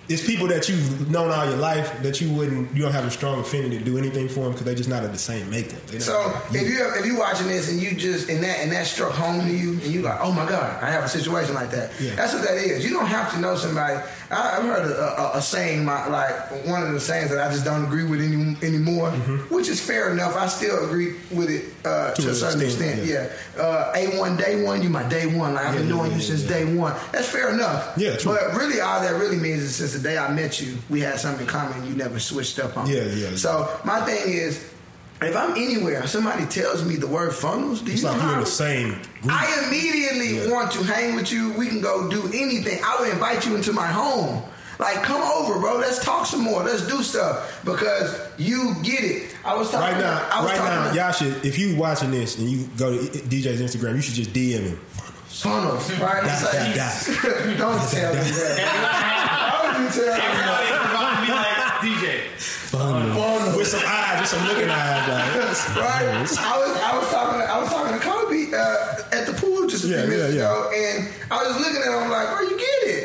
it's 0.07 0.25
people 0.25 0.47
that 0.49 0.69
you've 0.69 1.09
known 1.09 1.31
all 1.31 1.45
your 1.45 1.57
life 1.57 2.01
that 2.03 2.21
you 2.21 2.31
wouldn't, 2.33 2.73
you 2.75 2.83
don't 2.83 2.91
have 2.91 3.05
a 3.05 3.11
strong 3.11 3.39
affinity 3.39 3.77
to 3.79 3.83
do 3.83 3.97
anything 3.97 4.27
for 4.27 4.41
them 4.41 4.51
because 4.51 4.65
they're 4.65 4.75
just 4.75 4.89
not 4.89 5.03
of 5.03 5.11
the 5.11 5.17
same 5.17 5.49
makeup. 5.49 5.79
So 5.99 6.13
like 6.51 6.61
if 6.61 6.69
you 6.69 6.85
if 6.99 7.05
you 7.05 7.17
watching 7.17 7.47
this 7.47 7.71
and 7.71 7.81
you 7.81 7.95
just 7.95 8.29
and 8.29 8.43
that 8.43 8.59
and 8.59 8.71
that 8.71 8.85
struck 8.85 9.11
home 9.13 9.41
to 9.45 9.51
you 9.51 9.71
and 9.73 9.83
you 9.87 10.01
like 10.01 10.19
oh 10.21 10.31
my 10.31 10.47
god 10.47 10.83
I 10.83 10.89
have 10.91 11.03
a 11.03 11.09
situation 11.09 11.55
like 11.55 11.71
that 11.71 11.91
Yeah. 11.99 12.15
that's 12.15 12.33
what 12.33 12.43
that 12.43 12.57
is 12.57 12.83
you 12.85 12.91
don't 12.91 13.07
have 13.07 13.33
to 13.33 13.39
know 13.39 13.55
somebody 13.55 13.99
I've 14.31 14.63
heard 14.63 14.85
a, 14.91 15.21
a, 15.21 15.37
a 15.37 15.41
saying 15.41 15.85
my, 15.85 16.07
like 16.07 16.65
one 16.65 16.81
of 16.83 16.91
the 16.93 16.99
sayings 16.99 17.29
that 17.29 17.39
I 17.39 17.51
just 17.51 17.63
don't 17.65 17.85
agree 17.85 18.03
with 18.03 18.21
any, 18.21 18.55
anymore 18.65 19.11
which 19.49 19.67
is 19.67 19.79
fair 19.79 20.11
enough 20.11 20.35
I 20.35 20.47
still 20.47 20.85
agree 20.85 21.15
with 21.31 21.49
it 21.49 21.65
uh, 21.85 22.11
to, 22.13 22.21
Mm-hmm. 22.21 22.23
To 22.23 22.29
a 22.29 22.33
certain 22.35 22.61
extent, 22.61 22.99
extent 22.99 23.31
yeah, 23.55 23.61
Uh, 23.61 23.91
a 23.95 24.17
one 24.19 24.35
day 24.37 24.63
one 24.63 24.81
you 24.81 24.89
my 24.89 25.07
day 25.07 25.25
one 25.27 25.53
like 25.53 25.65
I've 25.67 25.73
Yeah, 25.75 25.79
been 25.81 25.89
yeah, 25.89 25.95
knowing 25.95 26.11
you 26.13 26.21
since 26.21 26.43
yeah. 26.43 26.49
day 26.49 26.75
one 26.75 26.93
that's 27.11 27.27
fair 27.29 27.53
enough 27.53 27.93
Yeah, 27.97 28.15
true. 28.17 28.33
but 28.33 28.55
really 28.57 28.79
all 28.81 29.01
that 29.01 29.15
really 29.19 29.37
means 29.37 29.61
is 29.61 29.75
since 29.75 29.93
the 29.93 29.99
day 29.99 30.17
I 30.17 30.31
met 30.33 30.59
you 30.61 30.77
we 30.89 30.99
had 31.01 31.19
something 31.19 31.45
in 31.45 31.47
common 31.47 31.85
you 31.87 31.95
never 31.95 32.19
switched 32.19 32.57
up 32.59 32.77
on 32.77 32.87
Yeah, 32.87 33.03
yeah, 33.03 33.29
yeah. 33.29 33.35
so 33.35 33.69
my 33.85 34.01
thing 34.01 34.21
is 34.25 34.71
if 35.21 35.35
I'm 35.35 35.51
anywhere 35.51 36.05
somebody 36.07 36.45
tells 36.45 36.83
me 36.85 36.95
the 36.97 37.07
word 37.07 37.33
funnels, 37.33 37.81
do 37.81 37.91
It's 37.91 38.01
you 38.01 38.07
like 38.09 38.17
know 38.17 38.23
you're 38.23 38.31
how 38.33 38.37
in 38.39 38.43
the 38.45 38.49
same 38.49 38.89
group. 39.21 39.33
I 39.33 39.65
immediately 39.67 40.37
Yeah. 40.45 40.51
want 40.51 40.71
to 40.73 40.83
hang 40.83 41.15
with 41.15 41.31
you. 41.31 41.51
We 41.53 41.67
can 41.67 41.81
go 41.81 42.09
do 42.09 42.27
anything. 42.33 42.79
I 42.83 42.97
would 42.99 43.09
invite 43.09 43.45
you 43.45 43.55
into 43.55 43.71
my 43.73 43.87
home. 43.87 44.43
Like, 44.77 45.03
come 45.03 45.21
over, 45.21 45.57
bro. 45.59 45.77
Let's 45.77 46.03
talk 46.03 46.25
some 46.25 46.41
more. 46.41 46.61
Let's 46.63 46.85
do 46.85 47.01
stuff 47.01 47.61
because 47.63 48.13
you 48.37 48.75
get 48.83 49.05
it. 49.05 49.33
I 49.45 49.55
was 49.55 49.71
talking 49.71 49.93
Right 49.93 50.01
now, 50.03 50.27
I 50.29 50.41
was 50.41 50.51
right 50.51 50.57
talking 50.57 50.95
now, 50.97 51.03
y'all 51.05 51.13
should. 51.13 51.45
If 51.45 51.57
you 51.57 51.77
watching 51.77 52.11
this 52.11 52.37
and 52.37 52.49
you 52.49 52.67
go 52.77 52.91
to 52.91 53.03
DJ's 53.07 53.61
Instagram, 53.61 53.95
you 53.95 54.01
should 54.01 54.15
just 54.15 54.33
DM 54.33 54.63
him. 54.63 54.79
funnels, 55.29 55.89
right? 55.99 56.23
Dot, 56.23 56.41
It's 56.43 56.43
like- 56.43 56.75
dot, 56.75 57.57
Don't 57.57 57.89
tell 57.89 58.13
me 58.15 58.19
that. 58.31 59.75
You 59.79 59.89
tell 59.89 60.05
me 60.05 60.11
that? 60.11 60.94
Be 62.35 62.77
like 62.77 63.05
DJ. 63.15 63.57
With 63.57 63.67
some 63.67 63.81
eyes, 63.85 64.19
with 64.21 64.29
some 64.29 64.47
looking 64.47 64.69
eyes. 64.69 65.07
Like, 65.07 65.77
right? 65.77 66.05
I 66.07 66.21
was 66.21 66.37
I 66.39 66.97
was 66.97 67.09
talking 67.09 67.39
to, 67.39 67.45
I 67.45 67.59
was 67.59 67.69
talking 67.69 67.93
to 67.93 67.99
Kobe 68.03 68.51
uh, 68.53 69.15
at 69.17 69.25
the 69.25 69.33
pool 69.33 69.67
just 69.67 69.85
a 69.85 69.87
Yeah, 69.87 70.01
few 70.01 70.11
minutes 70.11 70.33
yeah, 70.35 70.41
yeah. 70.41 70.51
ago, 70.51 70.71
and 70.75 71.09
I 71.31 71.47
was 71.47 71.55
looking 71.59 71.81
at 71.81 71.91
him 72.03 72.09
like, 72.11 72.27
"Bro, 72.29 72.41
you 72.49 72.54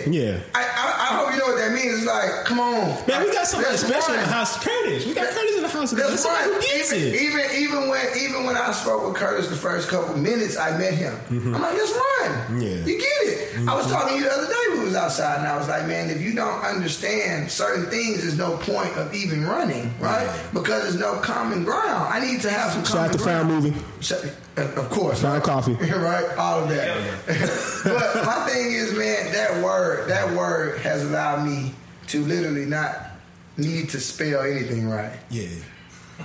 Yeah. 0.07 0.41
I, 0.55 0.63
I, 0.63 0.85
I 1.01 1.07
hope 1.17 1.33
you 1.33 1.39
know 1.39 1.47
what 1.47 1.59
that 1.59 1.73
means. 1.73 1.99
It's 1.99 2.07
like, 2.07 2.45
come 2.45 2.61
on, 2.61 2.97
Man, 3.07 3.23
we 3.25 3.33
got 3.33 3.47
somebody 3.47 3.77
special 3.77 4.15
in 4.15 4.21
the 4.21 4.27
house. 4.27 4.63
Curtis. 4.63 5.07
We 5.07 5.15
got 5.15 5.29
Curtis 5.31 5.57
in 5.57 5.63
the 5.63 5.69
house. 5.69 5.91
That's 5.91 6.23
somebody 6.23 6.45
who 6.55 6.61
gets 6.61 6.93
Even, 6.93 7.09
it. 7.09 7.23
even 7.23 7.41
even 7.63 7.89
when 7.89 8.07
even 8.19 8.45
when 8.45 8.57
I 8.57 8.73
spoke 8.73 9.07
with 9.07 9.17
Curtis 9.17 9.49
the 9.49 9.57
first 9.57 9.89
couple 9.89 10.17
minutes 10.17 10.57
I 10.57 10.77
met 10.79 10.95
him, 10.95 11.15
I'm 11.31 11.53
like, 11.53 11.75
let's 11.75 11.93
run. 11.93 12.31
Mm-hmm. 12.31 12.61
Yeah. 12.61 12.69
Mm-hmm. 12.71 12.89
You 12.89 12.99
get 12.99 13.23
it. 13.25 13.69
I 13.69 13.75
was 13.75 13.87
talking 13.91 14.15
to 14.17 14.19
you 14.19 14.25
the 14.25 14.33
other 14.33 14.47
day. 14.47 14.79
We 14.79 14.85
was 14.85 14.95
outside, 14.95 15.39
and 15.39 15.47
I 15.47 15.57
was 15.57 15.69
like, 15.69 15.87
man, 15.87 16.09
if 16.11 16.21
you 16.23 16.33
don't 16.35 16.63
understand 16.65 17.51
certain 17.51 17.87
things, 17.87 18.23
there's 18.23 18.39
no 18.39 18.57
point 18.57 18.97
of 18.97 19.13
even 19.15 19.45
running, 19.45 19.93
right? 20.01 20.29
Because 20.55 20.83
there's 20.85 20.99
no 20.99 21.17
common 21.21 21.65
ground. 21.65 22.09
I 22.13 22.21
need 22.21 22.41
to 22.43 22.51
have 22.51 22.73
some 22.73 22.85
Shout 22.85 22.97
out 22.97 23.01
common 23.11 23.19
to 23.19 23.25
ground. 23.25 23.51
Found 23.51 23.65
Movie. 23.65 23.81
Shut- 24.01 24.25
Of 24.57 24.91
course. 24.91 25.23
Right? 25.23 25.43
Coffee. 25.43 25.73
right? 25.75 26.37
All 26.37 26.63
of 26.65 26.69
that. 26.69 26.97
but 27.85 28.25
my 28.27 28.49
thing 28.49 28.73
is, 28.73 28.93
man, 28.97 29.33
that 29.33 29.63
word, 29.63 30.09
that 30.09 30.35
word 30.37 30.79
has 30.81 31.05
allowed 31.05 31.45
me 31.47 31.75
to 32.09 32.25
literally 32.25 32.67
not 32.67 33.11
need 33.57 33.89
to 33.91 34.01
spell 34.01 34.43
anything 34.43 34.89
right. 34.89 35.13
Yeah. 35.31 35.49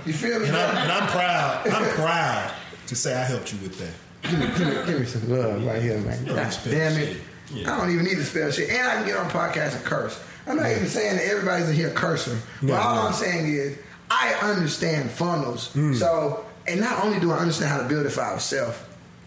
You 0.04 0.12
feel 0.12 0.40
me? 0.40 0.48
And 0.48 0.56
I'm, 0.56 0.76
and 0.76 0.92
I'm 0.92 1.08
proud. 1.08 1.68
I'm 1.68 1.88
proud 1.94 2.52
to 2.88 2.96
say 2.96 3.14
I 3.14 3.24
helped 3.24 3.52
you 3.52 3.58
with 3.60 3.78
that. 3.78 4.30
give, 4.30 4.38
me, 4.38 4.46
give, 4.46 4.68
me, 4.68 4.86
give 4.92 5.00
me 5.00 5.06
some 5.06 5.28
love 5.30 5.64
right 5.64 5.80
here, 5.80 5.98
man. 5.98 6.24
don't 6.24 6.36
God 6.36 6.58
damn 6.64 7.00
it. 7.00 7.16
Yeah. 7.52 7.72
I 7.72 7.78
don't 7.78 7.90
even 7.92 8.04
need 8.04 8.16
to 8.16 8.24
spell 8.24 8.50
shit. 8.50 8.70
And 8.70 8.86
I 8.86 8.94
can 8.96 9.06
get 9.06 9.16
on 9.16 9.30
podcast 9.30 9.76
and 9.76 9.84
curse. 9.84 10.22
I'm 10.46 10.56
not 10.56 10.70
even 10.70 10.86
saying 10.86 11.16
that 11.16 11.26
everybody's 11.26 11.68
in 11.68 11.76
here 11.76 11.90
cursing. 11.90 12.38
But 12.62 12.74
all 12.74 12.96
no. 12.96 13.02
I'm 13.08 13.12
saying 13.12 13.52
is 13.52 13.78
I 14.10 14.34
understand 14.42 15.10
funnels. 15.10 15.72
Mm. 15.74 15.94
So, 15.94 16.45
and 16.68 16.80
not 16.80 17.04
only 17.04 17.18
do 17.20 17.30
I 17.32 17.38
understand 17.38 17.70
how 17.70 17.78
to 17.78 17.88
build 17.88 18.06
it 18.06 18.10
for 18.10 18.22
ourselves, 18.22 18.76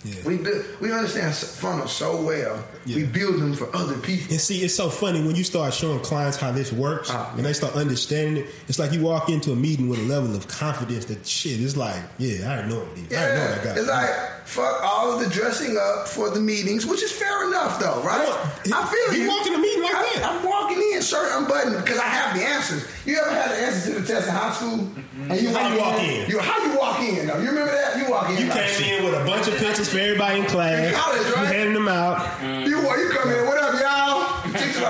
Yeah. 0.04 0.16
we 0.26 0.38
we 0.82 0.92
understand 0.94 1.34
funnels 1.36 1.92
so 1.92 2.22
well. 2.22 2.64
We 2.86 3.04
build 3.06 3.40
them 3.42 3.54
for 3.54 3.74
other 3.76 3.98
people. 3.98 4.32
And 4.32 4.40
see, 4.42 4.64
it's 4.64 4.74
so 4.74 4.90
funny 4.90 5.22
when 5.22 5.36
you 5.36 5.44
start 5.44 5.74
showing 5.74 6.00
clients 6.00 6.38
how 6.38 6.52
this 6.52 6.72
works 6.72 7.10
Ah, 7.12 7.34
and 7.36 7.46
they 7.46 7.54
start 7.54 7.76
understanding 7.76 8.44
it. 8.44 8.50
It's 8.68 8.80
like 8.80 8.92
you 8.94 9.02
walk 9.02 9.30
into 9.30 9.52
a 9.52 9.56
meeting 9.56 9.90
with 9.90 10.00
a 10.00 10.04
level 10.04 10.36
of 10.36 10.48
confidence 10.48 11.06
that 11.06 11.26
shit 11.28 11.60
is 11.60 11.76
like, 11.78 12.02
yeah, 12.18 12.52
I 12.52 12.68
know 12.68 12.82
it. 12.96 13.14
I 13.14 13.16
already 13.16 13.38
know 13.40 13.50
what 13.52 13.60
I 13.60 13.64
got. 13.64 13.78
it's 13.78 13.88
like 13.88 14.10
fuck 14.50 14.82
all 14.84 15.12
of 15.14 15.20
the 15.24 15.30
dressing 15.30 15.78
up 15.78 16.08
for 16.08 16.32
the 16.32 16.40
meetings, 16.40 16.84
which 16.88 17.04
is 17.04 17.12
fair 17.12 17.48
enough 17.48 17.80
though, 17.80 18.02
right? 18.02 18.22
I 18.22 18.26
want- 18.26 18.74
I 18.74 18.86
feel 18.92 19.16
you 19.18 19.24
you. 19.24 19.30
walk 19.30 19.46
in 19.46 19.54
a 19.54 19.60
meeting 19.60 19.84
like 19.84 19.94
I, 19.96 20.02
that. 20.16 20.26
I'm 20.26 20.44
walking 20.48 20.78
in. 20.78 20.98
in, 20.98 21.02
shirt 21.04 21.30
unbuttoned, 21.38 21.84
because 21.84 22.00
I 22.00 22.08
have 22.08 22.36
the 22.36 22.44
answers. 22.44 22.84
You 23.06 23.20
ever 23.20 23.30
had 23.30 23.52
the 23.52 23.56
answers 23.58 23.84
to 23.94 24.00
the 24.02 24.08
test 24.08 24.28
in 24.28 24.34
high 24.34 24.52
school? 24.54 24.90
And 25.30 25.40
you 25.42 25.50
How 25.54 25.72
you 25.72 25.80
walk 25.80 26.00
in? 26.02 26.30
You, 26.30 26.40
how 26.40 26.66
you 26.66 26.78
walk 26.80 27.00
in, 27.02 27.28
though? 27.28 27.38
You 27.38 27.50
remember 27.50 27.72
that? 27.72 27.98
You 27.98 28.10
walk 28.10 28.30
in. 28.32 28.38
You 28.38 28.48
like, 28.50 28.68
came 28.72 29.00
in 29.00 29.06
with 29.06 29.14
a 29.22 29.24
bunch 29.26 29.48
of 29.48 29.56
pictures 29.58 29.88
for 29.90 30.00
everybody 30.00 30.40
in 30.40 30.46
class. 30.48 30.88
In 30.88 30.94
college, 30.96 31.22
right? 31.34 31.42
You 31.42 31.46
handing 31.46 31.74
them 31.74 31.88
out. 31.88 32.18
Walk- 32.20 32.68
you 32.68 32.79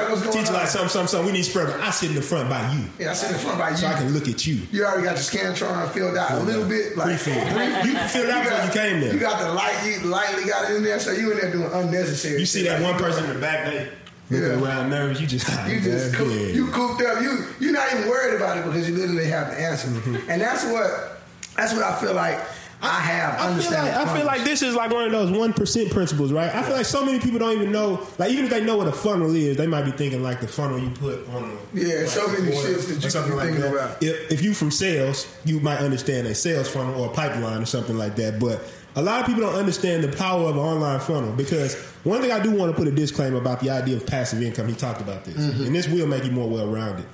like, 0.01 0.09
what's 0.09 0.21
going 0.23 0.37
Teacher 0.37 0.47
on? 0.53 0.59
like 0.59 0.67
something, 0.67 0.89
something, 0.89 1.07
something. 1.07 1.25
We 1.27 1.37
need 1.37 1.43
spread. 1.43 1.69
I 1.81 1.89
sit 1.91 2.09
in 2.09 2.15
the 2.15 2.21
front 2.21 2.49
by 2.49 2.71
you, 2.73 2.85
yeah, 2.99 3.11
I 3.11 3.13
sit 3.13 3.27
in 3.31 3.33
the 3.33 3.39
front 3.39 3.57
by 3.59 3.69
you. 3.71 3.77
so 3.77 3.87
I 3.87 3.93
can 3.93 4.13
look 4.13 4.27
at 4.27 4.45
you. 4.47 4.61
You 4.71 4.85
already 4.85 5.03
got 5.03 5.15
your 5.15 5.25
Scantron 5.25 5.89
filled 5.91 6.17
out 6.17 6.31
a 6.31 6.39
little 6.43 6.67
bit, 6.67 6.95
like 6.97 7.07
Pre-filled. 7.19 7.47
You 7.85 7.95
filled 8.09 8.29
out 8.29 8.43
before 8.43 8.65
you 8.65 8.71
came 8.71 9.01
there. 9.01 9.13
You 9.13 9.19
got 9.19 9.39
the 9.41 9.53
light, 9.53 9.75
you 9.85 10.07
lightly 10.09 10.45
got 10.45 10.69
it 10.69 10.75
in 10.77 10.83
there, 10.83 10.99
so 10.99 11.11
you 11.11 11.31
in 11.31 11.37
there 11.39 11.51
doing 11.51 11.69
unnecessary. 11.71 12.39
You 12.39 12.45
see 12.45 12.63
that 12.63 12.81
Like, 12.81 12.91
one 12.93 13.01
person 13.01 13.25
in 13.25 13.33
the 13.33 13.39
back, 13.39 13.65
they 13.65 13.89
looking 14.29 14.59
Yeah. 14.59 14.63
around 14.65 14.89
nervous. 14.89 15.19
You 15.19 15.27
just, 15.27 15.47
You 15.67 15.79
just 15.81 16.13
coop, 16.15 16.27
yeah. 16.29 16.47
you 16.47 16.67
cooped 16.67 17.01
up. 17.01 17.21
You 17.21 17.45
you're 17.59 17.73
not 17.73 17.91
even 17.93 18.07
worried 18.09 18.35
about 18.35 18.57
it 18.57 18.65
because 18.65 18.87
you 18.89 18.95
literally 18.95 19.25
have 19.27 19.47
the 19.51 19.59
answer, 19.59 19.87
Mm-hmm. 19.87 20.29
and 20.29 20.41
that's 20.41 20.65
what 20.65 21.21
that's 21.57 21.73
what 21.73 21.83
I 21.83 21.99
feel 21.99 22.13
like 22.13 22.39
I 22.81 22.99
have. 23.01 23.39
I 23.39 23.59
feel, 23.61 23.71
like, 23.71 23.93
I 23.93 24.15
feel 24.17 24.25
like 24.25 24.43
this 24.45 24.61
is 24.61 24.73
like 24.73 24.89
one 24.91 25.03
of 25.05 25.11
those 25.11 25.31
one 25.31 25.51
percent 25.51 25.91
principles, 25.91 26.31
right? 26.31 26.53
I 26.55 26.63
feel 26.63 26.75
like 26.77 26.85
so 26.85 27.03
many 27.05 27.19
people 27.19 27.37
don't 27.39 27.53
even 27.53 27.71
know. 27.73 28.07
Like 28.17 28.31
even 28.31 28.45
if 28.45 28.51
they 28.51 28.63
know 28.63 28.77
what 28.77 28.87
a 28.87 28.91
funnel 28.93 29.35
is, 29.35 29.57
they 29.57 29.67
might 29.67 29.83
be 29.83 29.91
thinking 29.91 30.23
like 30.23 30.39
the 30.39 30.47
funnel 30.47 30.79
you 30.79 30.89
put 30.91 31.27
on. 31.29 31.57
The, 31.73 31.81
Yeah, 31.81 31.95
like, 31.99 32.07
so 32.07 32.27
many 32.27 32.51
shits 32.55 32.87
that 32.87 33.03
you 33.03 33.09
something 33.09 33.35
like 33.35 33.53
that. 33.55 33.73
about. 33.73 34.01
If, 34.03 34.31
if 34.31 34.41
you 34.41 34.53
from 34.53 34.71
sales, 34.71 35.27
you 35.43 35.59
might 35.59 35.79
understand 35.79 36.25
a 36.27 36.35
sales 36.35 36.69
funnel 36.69 37.01
or 37.01 37.07
a 37.07 37.13
pipeline 37.13 37.61
or 37.61 37.65
something 37.65 37.97
like 37.97 38.15
that. 38.15 38.39
But 38.39 38.61
a 38.95 39.01
lot 39.01 39.19
of 39.19 39.25
people 39.25 39.41
don't 39.41 39.55
understand 39.55 40.03
the 40.03 40.15
power 40.15 40.45
of 40.49 40.55
an 40.55 40.61
online 40.61 41.01
funnel 41.01 41.33
because 41.33 41.75
one 42.05 42.21
thing 42.21 42.31
I 42.31 42.39
do 42.41 42.51
want 42.51 42.71
to 42.71 42.77
put 42.77 42.87
a 42.87 42.91
disclaimer 42.91 43.37
about 43.39 43.59
the 43.59 43.71
idea 43.71 43.97
of 43.97 44.05
passive 44.07 44.41
income. 44.41 44.67
He 44.69 44.73
talked 44.73 45.01
about 45.01 45.25
this, 45.25 45.35
Mm-hmm. 45.35 45.65
and 45.65 45.75
this 45.75 45.87
will 45.89 46.07
make 46.07 46.23
you 46.23 46.31
more 46.31 46.47
well 46.49 46.67
rounded. 46.67 47.05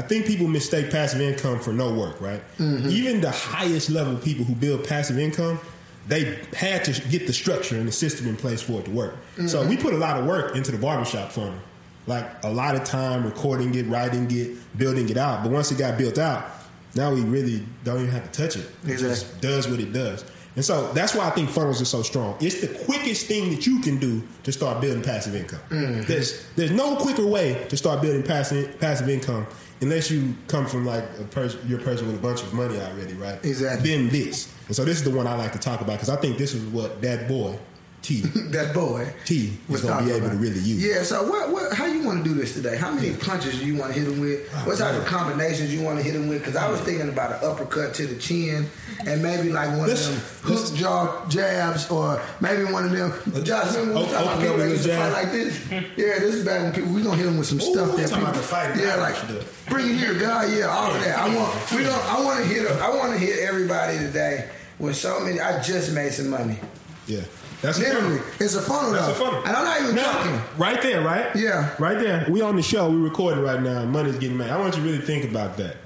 I 0.00 0.02
think 0.02 0.24
people 0.24 0.48
mistake 0.48 0.90
passive 0.90 1.20
income 1.20 1.60
for 1.60 1.74
no 1.74 1.92
work, 1.92 2.18
right? 2.22 2.40
Mm-hmm. 2.56 2.88
Even 2.88 3.20
the 3.20 3.30
highest 3.30 3.90
level 3.90 4.16
people 4.16 4.46
who 4.46 4.54
build 4.54 4.88
passive 4.88 5.18
income, 5.18 5.60
they 6.08 6.38
had 6.56 6.84
to 6.86 7.08
get 7.10 7.26
the 7.26 7.34
structure 7.34 7.76
and 7.76 7.86
the 7.86 7.92
system 7.92 8.26
in 8.26 8.34
place 8.34 8.62
for 8.62 8.80
it 8.80 8.86
to 8.86 8.90
work. 8.90 9.14
So 9.46 9.66
we 9.66 9.76
put 9.76 9.92
a 9.92 9.98
lot 9.98 10.18
of 10.18 10.24
work 10.24 10.56
into 10.56 10.72
the 10.72 10.78
barbershop 10.78 11.32
funnel. 11.32 11.60
Like 12.06 12.26
a 12.44 12.50
lot 12.50 12.76
of 12.76 12.84
time 12.84 13.24
recording 13.24 13.74
it, 13.74 13.86
writing 13.88 14.26
it, 14.30 14.56
building 14.78 15.10
it 15.10 15.18
out. 15.18 15.42
But 15.42 15.52
once 15.52 15.70
it 15.70 15.76
got 15.76 15.98
built 15.98 16.16
out, 16.16 16.46
now 16.94 17.12
we 17.12 17.20
really 17.20 17.62
don't 17.84 17.98
even 17.98 18.10
have 18.10 18.32
to 18.32 18.42
touch 18.42 18.56
it. 18.56 18.70
It 18.86 18.96
just 18.96 19.38
does 19.42 19.68
what 19.68 19.80
it 19.80 19.92
does. 19.92 20.24
And 20.56 20.64
so 20.64 20.92
that's 20.94 21.14
why 21.14 21.26
I 21.28 21.30
think 21.30 21.50
funnels 21.50 21.80
are 21.80 21.84
so 21.84 22.02
strong. 22.02 22.36
It's 22.40 22.60
the 22.62 22.68
quickest 22.84 23.26
thing 23.26 23.50
that 23.50 23.66
you 23.66 23.80
can 23.80 23.98
do 23.98 24.22
to 24.44 24.50
start 24.50 24.80
building 24.80 25.02
passive 25.02 25.34
income. 25.34 25.60
There's 26.06 26.46
there's 26.56 26.72
no 26.72 26.96
quicker 26.96 27.26
way 27.26 27.66
to 27.68 27.76
start 27.76 28.00
building 28.00 28.22
passive 28.22 28.80
passive 28.80 29.08
income 29.08 29.46
unless 29.80 30.10
you 30.10 30.34
come 30.46 30.66
from 30.66 30.84
like 30.84 31.04
a 31.18 31.24
person 31.24 31.60
you're 31.66 31.80
a 31.80 31.82
person 31.82 32.06
with 32.06 32.16
a 32.16 32.20
bunch 32.20 32.42
of 32.42 32.52
money 32.52 32.78
already, 32.78 33.14
right? 33.14 33.42
Exactly. 33.44 33.90
Then 33.90 34.08
this. 34.08 34.52
And 34.66 34.76
so 34.76 34.84
this 34.84 34.98
is 34.98 35.04
the 35.04 35.10
one 35.10 35.26
I 35.26 35.34
like 35.34 35.52
to 35.52 35.58
talk 35.58 35.80
about 35.80 35.94
because 35.94 36.10
I 36.10 36.16
think 36.16 36.38
this 36.38 36.54
is 36.54 36.62
what 36.64 37.00
that 37.02 37.28
boy 37.28 37.58
T 38.02 38.20
that 38.50 38.72
boy 38.72 39.12
T 39.26 39.52
was 39.68 39.82
gonna 39.82 40.04
be 40.06 40.12
able 40.12 40.30
to 40.30 40.36
really 40.36 40.58
use. 40.60 40.82
Yeah. 40.84 41.02
So 41.02 41.22
what? 41.28 41.50
What? 41.50 41.72
How 41.74 41.86
you 41.86 42.02
want 42.02 42.24
to 42.24 42.28
do 42.30 42.34
this 42.34 42.54
today? 42.54 42.76
How 42.76 42.90
many 42.90 43.14
punches 43.14 43.58
do 43.58 43.66
you 43.66 43.76
want 43.76 43.92
to 43.92 43.98
hit 44.00 44.08
him 44.08 44.20
with? 44.20 44.48
Oh, 44.54 44.58
what 44.68 44.78
type 44.78 44.92
man. 44.92 45.00
of 45.02 45.06
combinations 45.06 45.72
you 45.74 45.82
want 45.82 45.98
to 45.98 46.02
hit 46.04 46.14
him 46.14 46.28
with? 46.28 46.38
Because 46.40 46.56
I 46.56 46.70
was 46.70 46.80
thinking 46.80 47.08
about 47.10 47.32
an 47.32 47.48
uppercut 47.50 47.92
to 47.94 48.06
the 48.06 48.16
chin, 48.18 48.66
and 49.06 49.22
maybe 49.22 49.50
like 49.50 49.68
one 49.76 49.88
Let's- 49.88 50.08
of 50.08 50.14
them 50.14 50.56
hook 50.56 50.74
jaw 50.74 51.26
jabs, 51.28 51.90
or 51.90 52.22
maybe 52.40 52.64
one 52.64 52.84
of 52.86 52.90
them. 52.92 53.44
Josh, 53.44 53.74
remember 53.76 53.94
when 53.94 54.06
we 54.06 54.12
talking 54.12 54.26
about 54.28 54.38
people 54.40 54.54
up 54.54 54.56
with 54.60 54.70
used 54.70 54.84
to 54.84 54.92
a 54.92 54.96
fight 54.96 55.04
jab. 55.04 55.12
like 55.12 55.32
this? 55.32 55.70
Yeah, 55.70 56.18
this 56.20 56.34
is 56.36 56.44
back 56.44 56.62
when 56.62 56.72
people 56.72 56.92
we 56.94 57.02
gonna 57.02 57.16
hit 57.16 57.26
him 57.26 57.36
with 57.38 57.46
some 57.48 57.58
Ooh, 57.60 57.72
stuff 57.72 57.96
that 57.96 58.08
talking 58.08 58.24
people. 58.24 58.30
about 58.32 58.44
fight 58.44 58.76
yeah, 58.80 58.94
like 58.96 59.14
we 59.14 59.20
should 59.20 59.28
do 59.28 59.36
it. 59.36 59.46
bring 59.68 59.90
it 59.90 59.96
here, 59.98 60.14
God. 60.14 60.50
Yeah, 60.50 60.66
all 60.68 60.94
of 60.94 61.00
that. 61.04 61.18
I 61.18 61.34
want. 61.36 61.70
We 61.72 61.82
don't. 61.84 62.04
I 62.10 62.24
want 62.24 62.38
to 62.40 62.46
hit. 62.46 62.66
I 62.80 62.88
want 62.96 63.12
to 63.12 63.18
hit 63.18 63.40
everybody 63.40 63.98
today 63.98 64.48
with 64.78 64.96
so 64.96 65.20
many. 65.20 65.38
I 65.40 65.62
just 65.62 65.92
made 65.92 66.12
some 66.14 66.30
money. 66.30 66.58
Yeah. 67.06 67.20
That's 67.62 67.78
a 67.78 67.82
Literally, 67.82 68.18
funnel. 68.18 68.32
it's 68.40 68.54
a 68.54 68.62
funnel 68.62 68.90
That's 68.92 69.06
though. 69.06 69.12
a 69.12 69.14
funnel. 69.30 69.42
And 69.46 69.56
I'm 69.56 69.64
not 69.64 69.80
even 69.82 69.94
Now, 69.96 70.12
joking. 70.24 70.40
right 70.58 70.82
there, 70.82 71.00
right? 71.02 71.36
Yeah. 71.36 71.74
Right 71.78 71.98
there. 71.98 72.26
We 72.30 72.40
on 72.40 72.56
the 72.56 72.62
show. 72.62 72.88
We 72.90 72.96
recording 72.96 73.42
right 73.44 73.60
now. 73.62 73.84
Money's 73.84 74.16
getting 74.18 74.38
made. 74.38 74.50
I 74.50 74.58
want 74.58 74.76
you 74.76 74.82
to 74.82 74.88
really 74.88 75.02
think 75.04 75.30
about 75.30 75.56
that. 75.58 75.76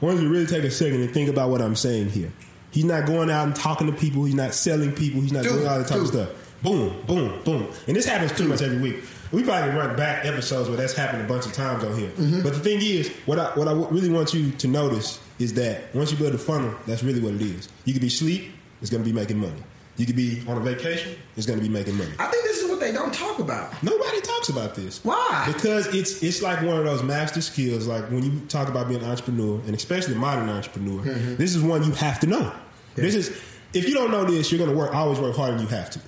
I 0.00 0.04
want 0.06 0.18
you 0.18 0.24
to 0.24 0.30
really 0.32 0.46
take 0.46 0.64
a 0.64 0.70
second 0.70 1.02
and 1.02 1.12
think 1.12 1.28
about 1.28 1.50
what 1.50 1.60
I'm 1.60 1.76
saying 1.76 2.08
here. 2.10 2.32
He's 2.70 2.84
not 2.84 3.04
going 3.06 3.30
out 3.30 3.46
and 3.46 3.54
talking 3.54 3.86
to 3.88 3.92
people. 3.92 4.24
He's 4.24 4.34
not 4.34 4.54
selling 4.54 4.92
people. 4.92 5.20
He's 5.20 5.32
not 5.32 5.42
Dude, 5.42 5.52
doing 5.54 5.66
all 5.66 5.78
that 5.78 5.88
type 5.88 6.00
of 6.00 6.06
stuff. 6.06 6.28
Boom, 6.62 6.94
boom, 7.06 7.42
boom. 7.42 7.68
And 7.86 7.96
this 7.96 8.06
happens 8.06 8.32
pretty 8.32 8.48
much 8.48 8.62
every 8.62 8.78
week. 8.78 9.02
We 9.32 9.42
probably 9.44 9.70
run 9.76 9.96
back 9.96 10.24
episodes 10.24 10.68
where 10.68 10.76
that's 10.76 10.94
happened 10.94 11.22
a 11.22 11.26
bunch 11.26 11.46
of 11.46 11.52
times 11.52 11.84
on 11.84 11.96
here. 11.98 12.10
Mm-hmm. 12.10 12.42
But 12.42 12.52
the 12.54 12.58
thing 12.60 12.80
is, 12.82 13.08
what 13.26 13.38
I 13.38 13.46
what 13.58 13.68
I 13.68 13.72
really 13.72 14.10
want 14.10 14.32
you 14.34 14.50
to 14.52 14.68
notice 14.68 15.20
is 15.38 15.54
that 15.54 15.94
once 15.94 16.10
you 16.12 16.16
build 16.18 16.34
a 16.34 16.38
funnel, 16.38 16.74
that's 16.86 17.02
really 17.02 17.20
what 17.20 17.34
it 17.34 17.42
is. 17.42 17.68
You 17.84 17.92
could 17.92 18.02
be 18.02 18.08
asleep, 18.08 18.52
it's 18.80 18.90
going 18.90 19.02
to 19.04 19.08
be 19.08 19.14
making 19.14 19.38
money. 19.38 19.62
You 20.00 20.06
could 20.06 20.16
be 20.16 20.42
on 20.48 20.56
a 20.56 20.60
vacation, 20.60 21.14
it's 21.36 21.46
going 21.46 21.58
to 21.58 21.62
be 21.62 21.68
making 21.70 21.98
money. 21.98 22.10
I 22.18 22.26
think 22.28 22.42
this 22.44 22.62
is 22.62 22.70
what 22.70 22.80
they 22.80 22.90
don't 22.90 23.12
talk 23.12 23.38
about. 23.38 23.82
Nobody 23.82 24.22
talks 24.22 24.48
about 24.48 24.74
this. 24.74 25.04
Why? 25.04 25.44
Because 25.46 25.94
it's 25.94 26.22
it's 26.22 26.40
like 26.40 26.62
one 26.62 26.78
of 26.78 26.84
those 26.86 27.02
master 27.02 27.42
skills. 27.42 27.86
Like 27.86 28.10
when 28.10 28.22
you 28.22 28.40
talk 28.48 28.68
about 28.68 28.88
being 28.88 29.02
an 29.02 29.10
entrepreneur, 29.10 29.60
and 29.66 29.74
especially 29.74 30.14
a 30.14 30.18
modern 30.18 30.48
entrepreneur, 30.48 31.02
Mm-hmm. 31.02 31.36
this 31.36 31.54
is 31.54 31.62
one 31.62 31.82
you 31.84 31.92
have 31.92 32.18
to 32.20 32.26
know. 32.26 32.50
This 32.94 33.14
is 33.14 33.28
if 33.74 33.86
you 33.86 33.92
don't 33.94 34.10
know 34.10 34.24
this, 34.24 34.50
you're 34.50 34.58
going 34.58 34.70
to 34.70 34.76
work 34.76 34.94
always 34.94 35.20
work 35.20 35.36
harder 35.36 35.52
than 35.58 35.62
you 35.66 35.68
have 35.68 35.90
to. 35.90 36.00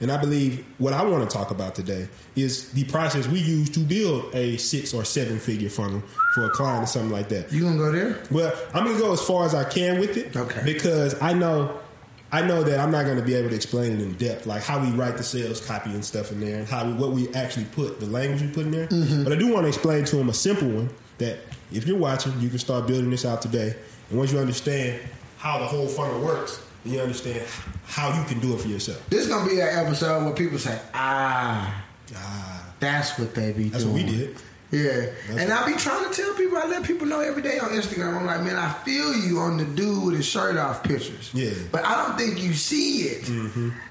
And 0.00 0.10
I 0.12 0.16
believe 0.18 0.64
what 0.78 0.92
I 0.92 1.02
want 1.04 1.28
to 1.30 1.34
talk 1.34 1.50
about 1.52 1.74
today 1.76 2.08
is 2.34 2.70
the 2.72 2.84
process 2.84 3.26
we 3.28 3.38
use 3.38 3.70
to 3.70 3.80
build 3.80 4.34
a 4.34 4.56
six 4.58 4.92
or 4.92 5.04
seven 5.04 5.38
figure 5.38 5.70
funnel 5.70 6.02
for 6.34 6.44
a 6.46 6.50
client 6.50 6.82
or 6.84 6.86
something 6.86 7.10
like 7.12 7.28
that. 7.30 7.50
You 7.52 7.62
gonna 7.62 7.78
go 7.78 7.92
there? 7.92 8.20
Well, 8.32 8.52
I'm 8.74 8.84
gonna 8.84 8.98
go 8.98 9.12
as 9.12 9.22
far 9.22 9.46
as 9.46 9.54
I 9.54 9.64
can 9.64 10.00
with 10.00 10.16
it. 10.18 10.36
Okay. 10.36 10.62
Because 10.64 11.14
I 11.22 11.32
know 11.32 11.80
I 12.32 12.42
know 12.42 12.62
that 12.64 12.80
I'm 12.80 12.90
not 12.90 13.04
going 13.04 13.16
to 13.18 13.22
be 13.22 13.34
able 13.34 13.50
to 13.50 13.54
explain 13.54 13.92
it 13.92 14.00
in 14.00 14.14
depth, 14.14 14.46
like 14.46 14.62
how 14.62 14.80
we 14.80 14.90
write 14.90 15.16
the 15.16 15.22
sales 15.22 15.64
copy 15.64 15.90
and 15.90 16.04
stuff 16.04 16.32
in 16.32 16.40
there, 16.40 16.58
and 16.58 16.66
how 16.66 16.84
we, 16.84 16.92
what 16.94 17.12
we 17.12 17.32
actually 17.34 17.66
put, 17.66 18.00
the 18.00 18.06
language 18.06 18.42
we 18.42 18.48
put 18.48 18.64
in 18.66 18.72
there. 18.72 18.88
Mm-hmm. 18.88 19.24
But 19.24 19.32
I 19.32 19.36
do 19.36 19.52
want 19.52 19.64
to 19.64 19.68
explain 19.68 20.04
to 20.06 20.18
him 20.18 20.28
a 20.28 20.34
simple 20.34 20.68
one 20.68 20.90
that 21.18 21.38
if 21.72 21.86
you're 21.86 21.96
watching, 21.98 22.38
you 22.40 22.48
can 22.48 22.58
start 22.58 22.86
building 22.86 23.10
this 23.10 23.24
out 23.24 23.42
today. 23.42 23.74
And 24.10 24.18
once 24.18 24.32
you 24.32 24.38
understand 24.38 25.00
how 25.38 25.58
the 25.58 25.66
whole 25.66 25.86
funnel 25.86 26.20
works, 26.20 26.60
then 26.84 26.94
you 26.94 27.00
understand 27.00 27.46
how 27.86 28.16
you 28.18 28.24
can 28.26 28.40
do 28.40 28.54
it 28.54 28.60
for 28.60 28.68
yourself. 28.68 29.08
This 29.08 29.20
is 29.24 29.28
gonna 29.28 29.48
be 29.48 29.60
an 29.60 29.68
episode 29.86 30.24
where 30.24 30.34
people 30.34 30.58
say, 30.58 30.78
"Ah, 30.94 31.84
Ah, 32.14 32.64
that's 32.78 33.18
what 33.18 33.34
they 33.34 33.52
be 33.52 33.68
that's 33.68 33.84
doing." 33.84 33.96
what 33.96 34.04
we 34.04 34.16
did. 34.18 34.36
Yeah, 34.72 35.06
and 35.30 35.52
I 35.52 35.64
be 35.64 35.76
trying 35.78 36.08
to 36.08 36.14
tell 36.14 36.34
people. 36.34 36.58
I 36.58 36.66
let 36.66 36.82
people 36.82 37.06
know 37.06 37.20
every 37.20 37.42
day 37.42 37.58
on 37.58 37.70
Instagram. 37.70 38.16
I'm 38.16 38.26
like, 38.26 38.42
man, 38.42 38.56
I 38.56 38.72
feel 38.72 39.14
you 39.14 39.38
on 39.38 39.58
the 39.58 39.64
dude 39.64 40.04
with 40.04 40.16
his 40.16 40.26
shirt 40.26 40.56
off 40.56 40.82
pictures. 40.82 41.30
Yeah. 41.32 41.50
Mm-hmm. 41.50 41.68
but 41.70 41.84
I 41.84 42.04
don't 42.04 42.18
think 42.18 42.42
you 42.42 42.52
see 42.52 43.02
it. 43.02 43.28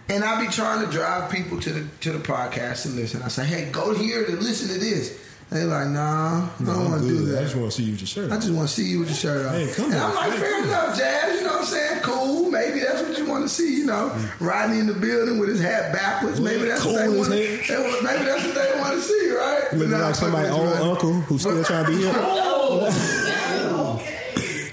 And 0.08 0.24
I 0.24 0.46
be 0.46 0.52
trying 0.52 0.86
to 0.86 0.92
drive 0.92 1.32
people 1.32 1.60
to 1.62 1.70
the 1.72 1.88
to 2.02 2.12
the 2.12 2.20
podcast 2.20 2.84
to 2.84 2.90
listen. 2.90 3.22
I 3.24 3.30
say, 3.30 3.46
hey, 3.46 3.70
go 3.72 3.94
here 3.96 4.26
to 4.26 4.34
listen 4.34 4.68
to 4.74 4.80
this. 4.80 5.22
And 5.50 5.60
they 5.60 5.64
like, 5.64 5.88
nah, 5.88 6.50
I 6.60 6.64
don't 6.66 6.90
want 6.92 7.02
to 7.04 7.08
do 7.08 7.26
that. 7.28 7.40
I 7.40 7.44
just 7.44 7.56
want 7.56 7.72
to 7.72 7.78
see 7.78 7.84
you 7.84 7.92
with 7.92 8.02
your 8.02 8.08
shirt. 8.08 8.32
I 8.32 8.36
just 8.36 8.52
want 8.52 8.68
to 8.68 8.74
see 8.74 8.84
you 8.86 9.00
with 9.00 9.10
your 9.10 9.18
shirt 9.18 9.46
off. 9.46 9.54
Hey, 9.54 9.72
come 9.74 9.86
and 9.92 9.96
on, 9.96 10.10
I'm 10.10 10.16
like, 10.16 10.34
fair 10.40 10.64
enough, 10.64 10.98
Jazz. 10.98 11.36
You 11.40 11.46
know 11.46 11.54
what 11.54 11.60
I'm 11.62 11.66
saying? 11.68 12.02
Cool. 12.02 12.50
Maybe 12.52 12.80
that's 12.80 13.02
what 13.02 13.15
to 13.48 13.54
see. 13.54 13.78
You 13.78 13.86
know, 13.86 14.12
riding 14.40 14.80
in 14.80 14.88
the 14.88 14.94
building 14.94 15.38
with 15.40 15.50
his 15.50 15.62
hat 15.62 15.92
backwards. 15.94 16.40
Maybe 16.40 16.66
that's 16.66 16.84
what 16.86 16.96
they 16.96 17.06
Cool 17.08 17.18
want. 17.20 17.34
as 17.34 17.68
They, 17.68 17.78
want- 17.78 18.04
maybe 18.04 18.24
that's 18.26 18.46
what 18.46 18.56
they 18.56 18.80
want 18.80 18.94
to 18.96 19.02
see, 19.02 19.36
right? 19.36 19.64
Looking 19.74 19.92
But 19.92 19.98
nah, 20.00 20.06
like 20.08 20.16
somebody 20.16 20.48
fuck 20.50 20.62
with 20.62 20.70
old 20.70 20.78
you, 20.78 20.84
right? 20.84 20.90
uncle 20.92 21.14
who's 21.14 21.42
still 21.42 21.64
trying 21.64 21.86
to 21.86 21.92
be 21.92 22.04
hip. 22.04 22.16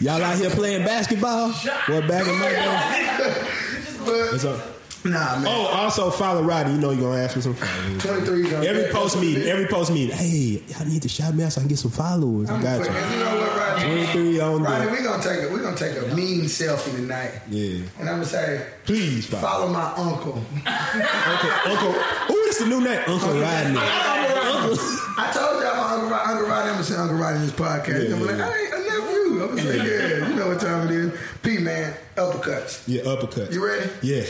Y'all 0.00 0.20
out 0.20 0.36
here 0.36 0.50
playing 0.50 0.84
basketball? 0.84 1.50
What 1.52 2.08
back 2.08 2.26
in 2.26 2.36
my 2.38 2.48
day? 2.48 3.46
But 4.04 4.34
It's 4.34 4.44
up. 4.44 4.60
nah, 5.04 5.36
man. 5.38 5.46
Oh, 5.46 5.66
also 5.66 6.10
follow 6.10 6.42
Roddy. 6.42 6.72
You 6.72 6.78
know 6.78 6.90
you're 6.90 7.02
gonna 7.08 7.22
ask 7.22 7.34
for 7.34 7.40
some 7.42 7.54
followers. 7.54 8.02
23 8.02 8.46
is 8.46 8.52
on 8.52 8.66
Every 8.66 8.92
post 8.92 9.20
meeting, 9.20 9.44
every 9.44 9.66
post 9.66 9.92
meeting. 9.92 10.16
Hey, 10.16 10.60
I 10.80 10.84
need 10.84 11.02
to 11.02 11.08
shout 11.08 11.34
me 11.34 11.44
out 11.44 11.52
so 11.52 11.60
I 11.60 11.62
can 11.62 11.68
get 11.68 11.78
some 11.78 11.92
followers. 11.92 12.50
I 12.50 12.56
I'm 12.56 12.62
got 12.62 12.80
quick. 12.80 12.90
you. 12.90 12.96
You 12.96 13.24
know 13.24 13.36
what, 13.38 13.56
Rodney? 13.74 14.04
23 14.06 14.40
on 14.40 14.62
Rodney, 14.62 14.86
there. 14.86 14.94
we 14.96 15.02
gonna 15.02 15.22
take 15.22 15.42
a 15.50 15.52
we 15.52 15.60
gonna 15.60 15.76
take 15.76 15.96
a 15.96 16.14
mean 16.14 16.42
selfie 16.44 16.94
tonight. 16.96 17.32
Yeah. 17.48 17.84
And 17.98 18.08
I'm 18.08 18.16
gonna 18.16 18.24
say, 18.26 18.66
Please 18.84 19.26
follow. 19.26 19.42
follow 19.42 19.68
my 19.68 19.92
uncle. 19.96 20.34
Uncle, 20.34 21.50
Uncle. 21.66 21.94
Oh, 22.28 22.44
it's 22.48 22.58
the 22.58 22.66
new 22.66 22.80
name. 22.82 23.00
Uncle 23.06 23.28
Rodney. 23.40 23.78
I 25.16 25.30
told 25.34 25.62
y'all 25.62 25.76
my 25.76 25.92
Uncle 25.94 26.08
Rodney, 26.10 26.32
Uncle 26.32 26.48
Rodney, 26.48 26.68
I'm 26.70 26.74
gonna 26.74 26.84
say 26.84 26.96
Uncle 26.96 27.16
Rodney 27.18 27.36
in 27.40 27.46
this 27.46 27.54
podcast. 27.54 28.08
Yeah, 28.08 28.14
I'm 28.16 28.26
like. 28.26 28.40
I 28.40 28.58
ain't 28.58 28.74
a 28.74 28.78
nephew. 28.78 29.42
I'm 29.42 29.48
gonna 29.48 29.62
say, 29.62 29.76
yeah, 29.76 30.28
you 30.28 30.34
know 30.36 30.48
what 30.48 30.60
time 30.60 30.86
it 30.88 30.90
is. 30.92 31.18
P 31.42 31.58
man, 31.58 31.94
uppercuts. 32.16 32.82
Yeah, 32.86 33.02
uppercuts. 33.02 33.52
You 33.52 33.64
ready? 33.66 33.90
Yeah. 34.02 34.24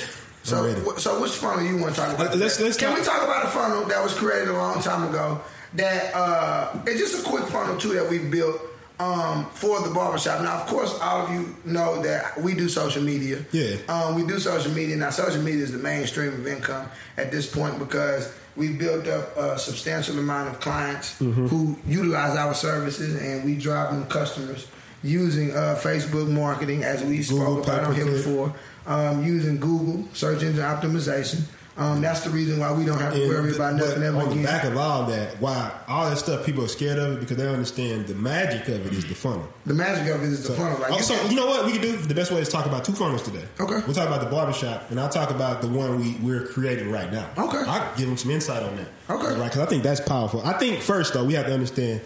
So, 0.44 0.64
ready. 0.64 0.80
so 0.98 1.20
which 1.22 1.30
funnel 1.32 1.64
you 1.64 1.76
want 1.78 1.94
to 1.94 2.00
talk 2.00 2.14
about? 2.16 2.32
Uh, 2.34 2.36
let's- 2.36 2.58
let's 2.60 2.76
Can 2.76 2.88
talk- 2.88 2.98
we 2.98 3.04
talk 3.04 3.22
about 3.22 3.44
a 3.44 3.48
funnel 3.48 3.84
that 3.84 4.02
was 4.02 4.12
created 4.12 4.48
a 4.48 4.52
long 4.54 4.82
time 4.82 5.08
ago? 5.08 5.40
That 5.74 6.12
uh, 6.14 6.76
it's 6.86 6.98
just 6.98 7.24
a 7.24 7.28
quick 7.28 7.44
funnel 7.44 7.76
too 7.78 7.92
that 7.94 8.10
we 8.10 8.18
built 8.18 8.60
um, 9.02 9.46
for 9.46 9.80
the 9.80 9.92
barbershop. 9.92 10.42
Now, 10.42 10.60
of 10.60 10.66
course, 10.66 10.98
all 11.00 11.26
of 11.26 11.30
you 11.32 11.56
know 11.64 12.02
that 12.02 12.40
we 12.40 12.54
do 12.54 12.68
social 12.68 13.02
media. 13.02 13.44
Yeah. 13.50 13.76
Um, 13.88 14.14
we 14.14 14.26
do 14.26 14.38
social 14.38 14.72
media. 14.72 14.96
Now, 14.96 15.10
social 15.10 15.42
media 15.42 15.64
is 15.64 15.72
the 15.72 15.78
mainstream 15.78 16.34
of 16.34 16.46
income 16.46 16.88
at 17.16 17.30
this 17.30 17.52
point 17.52 17.78
because 17.78 18.32
we've 18.54 18.78
built 18.78 19.08
up 19.08 19.36
a 19.36 19.58
substantial 19.58 20.18
amount 20.18 20.50
of 20.50 20.60
clients 20.60 21.18
who 21.18 21.76
utilize 21.86 22.36
our 22.36 22.54
services, 22.54 23.20
and 23.20 23.44
we 23.44 23.56
drive 23.56 23.92
them 23.92 24.06
customers 24.06 24.68
using 25.02 25.50
uh, 25.50 25.76
Facebook 25.80 26.28
marketing, 26.30 26.84
as 26.84 27.02
we 27.02 27.18
Google 27.18 27.38
spoke 27.38 27.64
about 27.64 27.84
on 27.84 27.94
here 27.94 28.06
before, 28.06 28.54
um, 28.86 29.24
using 29.24 29.58
Google 29.58 30.08
search 30.12 30.42
engine 30.42 30.62
optimization. 30.62 31.42
Um, 31.76 32.02
that's 32.02 32.20
the 32.20 32.30
reason 32.30 32.58
why 32.58 32.70
we 32.72 32.84
don't 32.84 33.00
have 33.00 33.14
to 33.14 33.28
worry 33.28 33.54
about 33.54 33.76
nothing 33.76 34.02
ever 34.02 34.18
on 34.18 34.36
the 34.36 34.44
back 34.44 34.64
of 34.64 34.76
all 34.76 35.06
that, 35.06 35.40
why 35.40 35.72
all 35.88 36.08
that 36.08 36.18
stuff 36.18 36.44
people 36.44 36.64
are 36.64 36.68
scared 36.68 36.98
of 36.98 37.14
it 37.14 37.20
because 37.20 37.38
they 37.38 37.44
don't 37.44 37.54
understand 37.54 38.06
the 38.06 38.14
magic 38.14 38.68
of 38.68 38.86
it 38.86 38.92
is 38.92 39.06
the 39.06 39.14
funnel. 39.14 39.48
The 39.64 39.72
magic 39.72 40.14
of 40.14 40.22
it 40.22 40.26
is 40.26 40.46
the 40.46 40.52
funnel. 40.54 40.78
Like, 40.80 40.92
also, 40.92 41.14
you 41.28 41.36
know 41.36 41.46
what 41.46 41.64
we 41.64 41.72
can 41.72 41.80
do? 41.80 41.96
The 41.96 42.14
best 42.14 42.30
way 42.30 42.40
is 42.40 42.48
talk 42.50 42.66
about 42.66 42.84
two 42.84 42.92
funnels 42.92 43.22
today. 43.22 43.44
Okay. 43.58 43.80
We'll 43.86 43.94
talk 43.94 44.06
about 44.06 44.20
the 44.20 44.30
barbershop, 44.30 44.90
and 44.90 45.00
I'll 45.00 45.08
talk 45.08 45.30
about 45.30 45.62
the 45.62 45.68
one 45.68 45.98
we, 45.98 46.12
we're 46.22 46.46
creating 46.46 46.90
right 46.90 47.10
now. 47.10 47.30
Okay. 47.38 47.62
I'll 47.66 47.96
give 47.96 48.06
them 48.06 48.18
some 48.18 48.30
insight 48.30 48.62
on 48.62 48.76
that. 48.76 48.88
Okay. 49.08 49.40
Right, 49.40 49.44
because 49.44 49.60
I 49.60 49.66
think 49.66 49.82
that's 49.82 50.00
powerful. 50.00 50.42
I 50.44 50.52
think 50.58 50.82
first, 50.82 51.14
though, 51.14 51.24
we 51.24 51.32
have 51.34 51.46
to 51.46 51.54
understand 51.54 52.02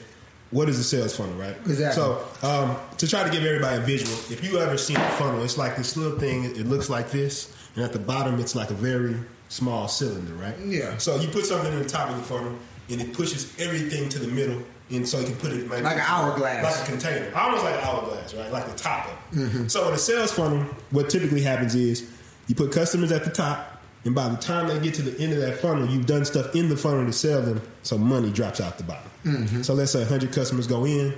what 0.52 0.68
is 0.68 0.78
the 0.78 0.84
sales 0.84 1.16
funnel, 1.16 1.34
right? 1.34 1.56
Exactly. 1.66 2.00
So, 2.00 2.24
um, 2.42 2.76
to 2.98 3.08
try 3.08 3.24
to 3.24 3.30
give 3.30 3.44
everybody 3.44 3.78
a 3.78 3.80
visual, 3.80 4.12
if 4.30 4.44
you 4.44 4.58
ever 4.60 4.78
seen 4.78 4.96
a 4.96 5.10
funnel, 5.10 5.42
it's 5.42 5.58
like 5.58 5.76
this 5.76 5.96
little 5.96 6.18
thing, 6.18 6.44
it 6.44 6.66
looks 6.66 6.88
like 6.88 7.10
this, 7.10 7.52
and 7.74 7.84
at 7.84 7.92
the 7.92 7.98
bottom, 7.98 8.38
it's 8.38 8.54
like 8.54 8.70
a 8.70 8.74
very 8.74 9.16
small 9.48 9.88
cylinder, 9.88 10.34
right? 10.34 10.54
Yeah. 10.64 10.96
So, 10.98 11.16
you 11.20 11.28
put 11.28 11.44
something 11.46 11.72
in 11.72 11.78
the 11.82 11.88
top 11.88 12.10
of 12.10 12.16
the 12.16 12.22
funnel, 12.22 12.54
and 12.90 13.00
it 13.00 13.12
pushes 13.12 13.52
everything 13.60 14.08
to 14.10 14.18
the 14.18 14.28
middle, 14.28 14.62
and 14.90 15.06
so 15.08 15.18
you 15.18 15.26
can 15.26 15.36
put 15.36 15.52
it 15.52 15.68
maybe- 15.68 15.82
Like 15.82 15.96
an 15.96 16.02
hourglass. 16.06 16.62
Like 16.62 16.88
a 16.88 16.90
container. 16.92 17.34
Almost 17.36 17.64
like 17.64 17.74
an 17.74 17.80
hourglass, 17.80 18.34
right? 18.34 18.52
Like 18.52 18.66
the 18.66 18.78
top 18.78 19.06
of 19.06 19.12
it. 19.12 19.40
Mm-hmm. 19.40 19.66
So 19.68 19.88
in 19.88 19.94
a 19.94 19.98
sales 19.98 20.32
funnel, 20.32 20.62
what 20.90 21.10
typically 21.10 21.42
happens 21.42 21.74
is 21.74 22.08
you 22.46 22.54
put 22.54 22.70
customers 22.72 23.10
at 23.12 23.24
the 23.24 23.30
top, 23.30 23.82
and 24.04 24.14
by 24.14 24.28
the 24.28 24.36
time 24.36 24.68
they 24.68 24.78
get 24.78 24.94
to 24.94 25.02
the 25.02 25.20
end 25.20 25.32
of 25.32 25.40
that 25.40 25.58
funnel, 25.58 25.86
you've 25.88 26.06
done 26.06 26.24
stuff 26.24 26.54
in 26.54 26.68
the 26.68 26.76
funnel 26.76 27.04
to 27.04 27.12
sell 27.12 27.42
them, 27.42 27.60
so 27.82 27.98
money 27.98 28.30
drops 28.30 28.60
out 28.60 28.78
the 28.78 28.84
bottom. 28.84 29.10
Mm-hmm. 29.24 29.62
So 29.62 29.74
let's 29.74 29.90
say 29.90 30.00
100 30.00 30.32
customers 30.32 30.68
go 30.68 30.84
in, 30.84 31.12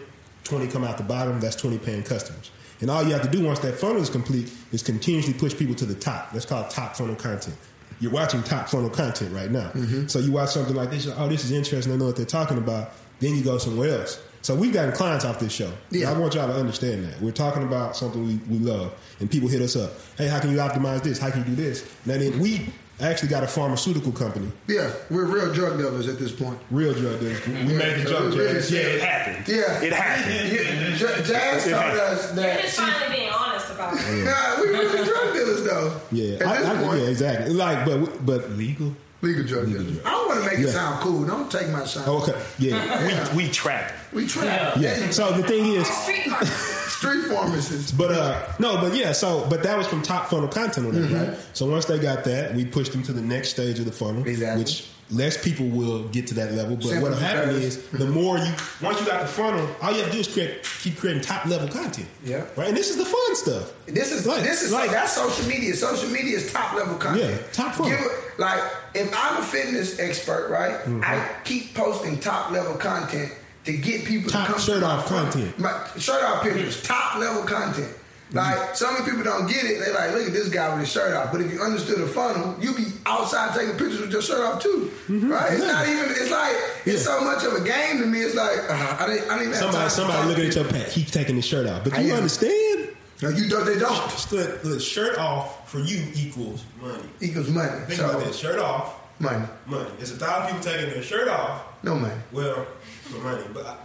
20 0.45 0.69
come 0.69 0.85
out 0.85 0.97
the 0.97 1.05
bottom, 1.05 1.39
that's 1.41 1.57
20 1.57 1.79
paying 1.79 2.03
customers. 2.03 2.51
And 2.81 2.91
all 2.91 3.03
you 3.03 3.13
have 3.13 3.23
to 3.23 3.29
do 3.29 3.45
once 3.45 3.59
that 3.59 3.75
funnel 3.75 4.01
is 4.01 4.09
complete 4.09 4.51
is 4.73 4.83
continuously 4.83 5.35
push 5.35 5.55
people 5.55 5.75
to 5.75 5.85
the 5.85 5.97
top. 5.97 6.33
That's 6.33 6.47
called 6.47 6.71
top 6.71 6.97
funnel 6.97 7.17
content. 7.17 7.57
You're 8.01 8.13
watching 8.13 8.43
top 8.43 8.69
funnel 8.69 8.91
content 8.91 9.35
right 9.35 9.51
now. 9.51 9.71
Mm-hmm. 9.71 10.07
So 10.07 10.19
you 10.19 10.33
watch 10.33 10.51
something 10.51 10.75
like 10.75 10.91
this, 10.91 11.07
like, 11.07 11.19
oh, 11.19 11.29
this 11.29 11.45
is 11.45 11.53
interesting. 11.53 11.93
I 11.93 11.97
know 11.97 12.07
what 12.07 12.17
they're 12.17 12.25
talking 12.25 12.59
about. 12.59 12.93
Then 13.21 13.35
you 13.35 13.43
go 13.43 13.59
somewhere 13.59 14.01
else. 14.01 14.23
So 14.43 14.55
we've 14.55 14.73
gotten 14.73 14.95
clients 14.95 15.25
off 15.25 15.41
this 15.41 15.53
show. 15.53 15.73
Yeah. 15.91 16.11
I 16.11 16.19
want 16.19 16.35
y'all 16.35 16.47
to 16.47 16.55
understand 16.55 17.05
that. 17.05 17.21
We're 17.21 17.33
talking 17.33 17.65
about 17.65 17.97
something 17.97 18.25
we, 18.25 18.37
we 18.49 18.59
love. 18.59 18.95
And 19.19 19.31
people 19.31 19.49
hit 19.49 19.61
us 19.61 19.75
up. 19.75 19.93
Hey, 20.17 20.29
how 20.29 20.39
can 20.39 20.51
you 20.51 20.59
optimize 20.59 21.03
this? 21.03 21.19
How 21.19 21.31
can 21.31 21.41
you 21.41 21.47
do 21.47 21.55
this? 21.57 21.83
And 22.07 22.23
then 22.23 22.39
we 22.39 22.73
actually 23.01 23.29
got 23.29 23.45
a 23.45 23.47
pharmaceutical 23.47 24.13
company, 24.13 24.51
yeah, 24.67 24.91
we're 25.11 25.25
real 25.25 25.53
drug 25.53 25.79
dealers 25.79 26.09
at 26.09 26.19
this 26.19 26.33
point. 26.33 26.59
real 26.71 26.93
drug 26.95 27.21
dealers. 27.21 27.47
We 27.47 27.53
made 27.55 28.01
the 28.01 28.05
drug 28.09 28.23
joke, 28.25 28.33
we 28.35 28.39
really 28.41 28.53
Jazz. 28.55 28.71
Yeah, 28.73 28.81
it 28.81 29.01
happened. 29.03 29.49
Yeah. 29.49 29.83
It 29.83 29.93
happened. 29.93 30.53
Yeah, 30.53 30.97
J- 30.97 31.23
Jazz 31.25 31.67
It 31.67 31.71
told 31.71 31.83
happened. 31.83 32.01
us 32.01 32.27
You're 32.35 32.43
that. 32.45 32.61
just 32.63 32.77
finally 32.81 33.17
being 33.17 33.31
honest 33.31 33.71
about 33.71 33.95
it. 33.95 34.25
nah, 34.25 34.61
we 34.63 34.69
really 34.69 35.05
drug 35.05 35.33
dealers 35.35 35.63
though. 35.65 36.01
Yeah, 36.13 36.37
At 36.37 36.47
I, 36.47 36.59
this 36.59 36.69
I, 36.69 36.83
point, 36.83 37.01
yeah, 37.03 37.09
exactly. 37.09 37.55
Like, 37.55 37.85
but 37.87 38.27
but 38.27 38.51
legal. 38.53 38.95
Legal 39.21 39.45
drug 39.45 39.67
dealers. 39.67 39.99
I 40.05 40.11
don't 40.11 40.29
want 40.29 40.41
to 40.45 40.47
make 40.51 40.59
it 40.61 40.69
sound 40.71 41.01
cool. 41.01 41.25
Don't 41.27 41.51
take 41.51 41.69
my 41.71 41.85
shine. 41.85 42.09
Okay, 42.09 42.41
yeah, 42.59 43.33
We 43.35 43.45
we 43.45 43.51
track. 43.51 43.93
We 44.13 44.27
trap. 44.27 44.77
yeah. 44.79 45.11
So 45.11 45.33
the 45.33 45.43
thing 45.43 45.67
is, 45.75 45.89
Street 45.89 47.23
pharmacists. 47.27 47.93
But 47.93 48.11
uh 48.13 48.53
no, 48.59 48.77
but 48.81 48.95
yeah, 48.95 49.13
so 49.13 49.47
but 49.49 49.63
that 49.63 49.77
was 49.79 49.87
from 49.87 50.03
top 50.03 50.29
funnel 50.29 50.49
content 50.49 50.87
on 50.87 50.93
Mm-hmm. 50.95 51.15
right? 51.15 51.39
So 51.53 51.67
once 51.71 51.85
they 51.85 51.99
got 51.99 52.25
that, 52.25 52.55
we 52.55 52.65
pushed 52.65 52.93
them 52.93 53.03
to 53.05 53.13
the 53.13 53.21
next 53.23 53.51
stage 53.51 53.79
of 53.79 53.85
the 53.85 53.93
funnel, 53.93 54.27
Exactly. 54.27 54.63
which 54.65 54.89
less 55.11 55.43
people 55.43 55.67
will 55.69 56.07
get 56.09 56.27
to 56.29 56.35
that 56.35 56.53
level. 56.53 56.77
But 56.77 56.85
Simple 56.85 57.03
what'll 57.11 57.19
happen 57.19 57.51
is 57.51 57.83
the 57.89 58.07
more 58.07 58.39
you 58.39 58.53
once 58.83 59.01
you 59.01 59.07
got 59.07 59.23
the 59.23 59.27
funnel, 59.27 59.69
all 59.81 59.91
you 59.93 59.99
have 59.99 60.07
to 60.07 60.13
do 60.13 60.19
is 60.19 60.29
create 60.29 60.63
keep 60.83 60.99
creating 60.99 61.23
top 61.23 61.47
level 61.47 61.69
content. 61.69 62.09
Yeah. 62.25 62.45
Right? 62.57 62.69
And 62.69 62.77
this 62.77 62.91
is 62.91 62.97
the 62.97 63.05
fun 63.05 63.37
stuff. 63.37 63.73
This 63.87 64.13
is 64.13 64.27
Like- 64.27 64.43
this 64.43 64.63
is 64.63 64.73
like- 64.73 64.91
that's 64.91 65.13
social 65.15 65.47
media. 65.47 65.75
Social 65.75 66.11
media 66.11 66.37
is 66.37 66.53
top 66.53 66.75
level 66.75 66.97
content. 66.97 67.31
Yeah, 67.41 67.47
top 67.53 67.75
funnel. 67.75 67.93
It, 67.93 68.01
like 68.39 68.61
if 68.95 69.13
I'm 69.17 69.39
a 69.39 69.43
fitness 69.45 69.99
expert, 69.99 70.49
right? 70.51 70.73
Mm-hmm. 70.85 71.01
I 71.05 71.27
keep 71.45 71.75
posting 71.75 72.19
top 72.21 72.51
level 72.51 72.75
content 72.75 73.33
to 73.65 73.73
get 73.77 74.05
people 74.05 74.31
Top 74.31 74.47
to 74.47 74.53
come 74.53 74.61
shirt 74.63 74.83
off 74.83 75.07
content. 75.07 75.59
My 75.59 75.73
shirt 75.99 76.23
off 76.23 76.43
pictures, 76.43 76.83
top 76.83 77.17
level 77.19 77.43
content. 77.43 77.89
Like 78.33 78.77
some 78.77 78.95
of 78.95 79.05
the 79.05 79.11
people 79.11 79.25
don't 79.25 79.47
get 79.47 79.65
it. 79.65 79.81
They 79.83 79.93
like, 79.93 80.13
look 80.13 80.27
at 80.27 80.33
this 80.35 80.49
guy 80.51 80.69
with 80.71 80.81
his 80.81 80.93
shirt 80.93 81.15
off. 81.15 81.33
But 81.33 81.41
if 81.41 81.51
you 81.53 81.61
understood 81.63 81.99
the 81.99 82.07
funnel, 82.07 82.57
you'd 82.61 82.77
be 82.77 82.85
outside 83.07 83.55
taking 83.55 83.71
pictures 83.77 84.01
with 84.03 84.13
your 84.13 84.21
shirt 84.21 84.41
off 84.41 84.63
too, 84.63 84.91
right? 85.09 85.53
It's 85.55 85.63
Mm-hmm. 85.63 85.63
Yeah. 85.63 85.73
not 85.73 85.89
even. 85.89 86.11
It's 86.11 86.31
like 86.31 86.57
it's 86.85 87.07
Yeah. 87.07 87.15
so 87.19 87.25
much 87.25 87.45
of 87.45 87.55
a 87.55 87.65
game 87.65 88.01
to 88.01 88.07
me. 88.07 88.21
It's 88.21 88.35
like 88.35 88.59
uh, 88.71 88.97
I 89.01 89.07
didn't. 89.07 89.31
I 89.31 89.39
didn't 89.39 89.41
even 89.41 89.53
have 89.55 89.57
Somebody 89.57 89.91
somebody 89.91 90.29
looking 90.29 90.47
at 90.47 90.55
your 90.55 90.65
pet. 90.67 90.93
He's 90.93 91.11
taking 91.11 91.37
his 91.37 91.47
shirt 91.47 91.67
off. 91.67 91.85
But 91.85 91.95
I 91.95 92.01
you 92.01 92.11
am. 92.11 92.17
understand? 92.19 92.89
No, 93.23 93.31
you 93.31 93.49
don't. 93.49 93.65
They 93.65 93.79
don't. 93.79 94.11
The, 94.31 94.61
the 94.63 94.79
shirt 94.79 95.17
off 95.19 95.69
for 95.71 95.79
you 95.81 96.07
equals 96.15 96.65
money. 96.81 97.03
Equals 97.21 97.49
money. 97.49 97.71
Think 97.87 97.99
so 98.01 98.11
about 98.11 98.25
this. 98.25 98.39
Shirt 98.39 98.59
off, 98.61 98.95
money. 99.21 99.45
money. 99.67 99.91
It's 100.01 100.13
a 100.13 100.17
thousand 100.17 100.57
people 100.59 100.71
taking 100.73 100.91
their 100.93 101.03
shirt 101.03 101.29
off. 101.29 101.63
No 101.83 101.95
money. 101.97 102.15
Well, 102.31 102.67
for 103.05 103.19
money, 103.19 103.43
but 103.55 103.67
I, 103.67 103.77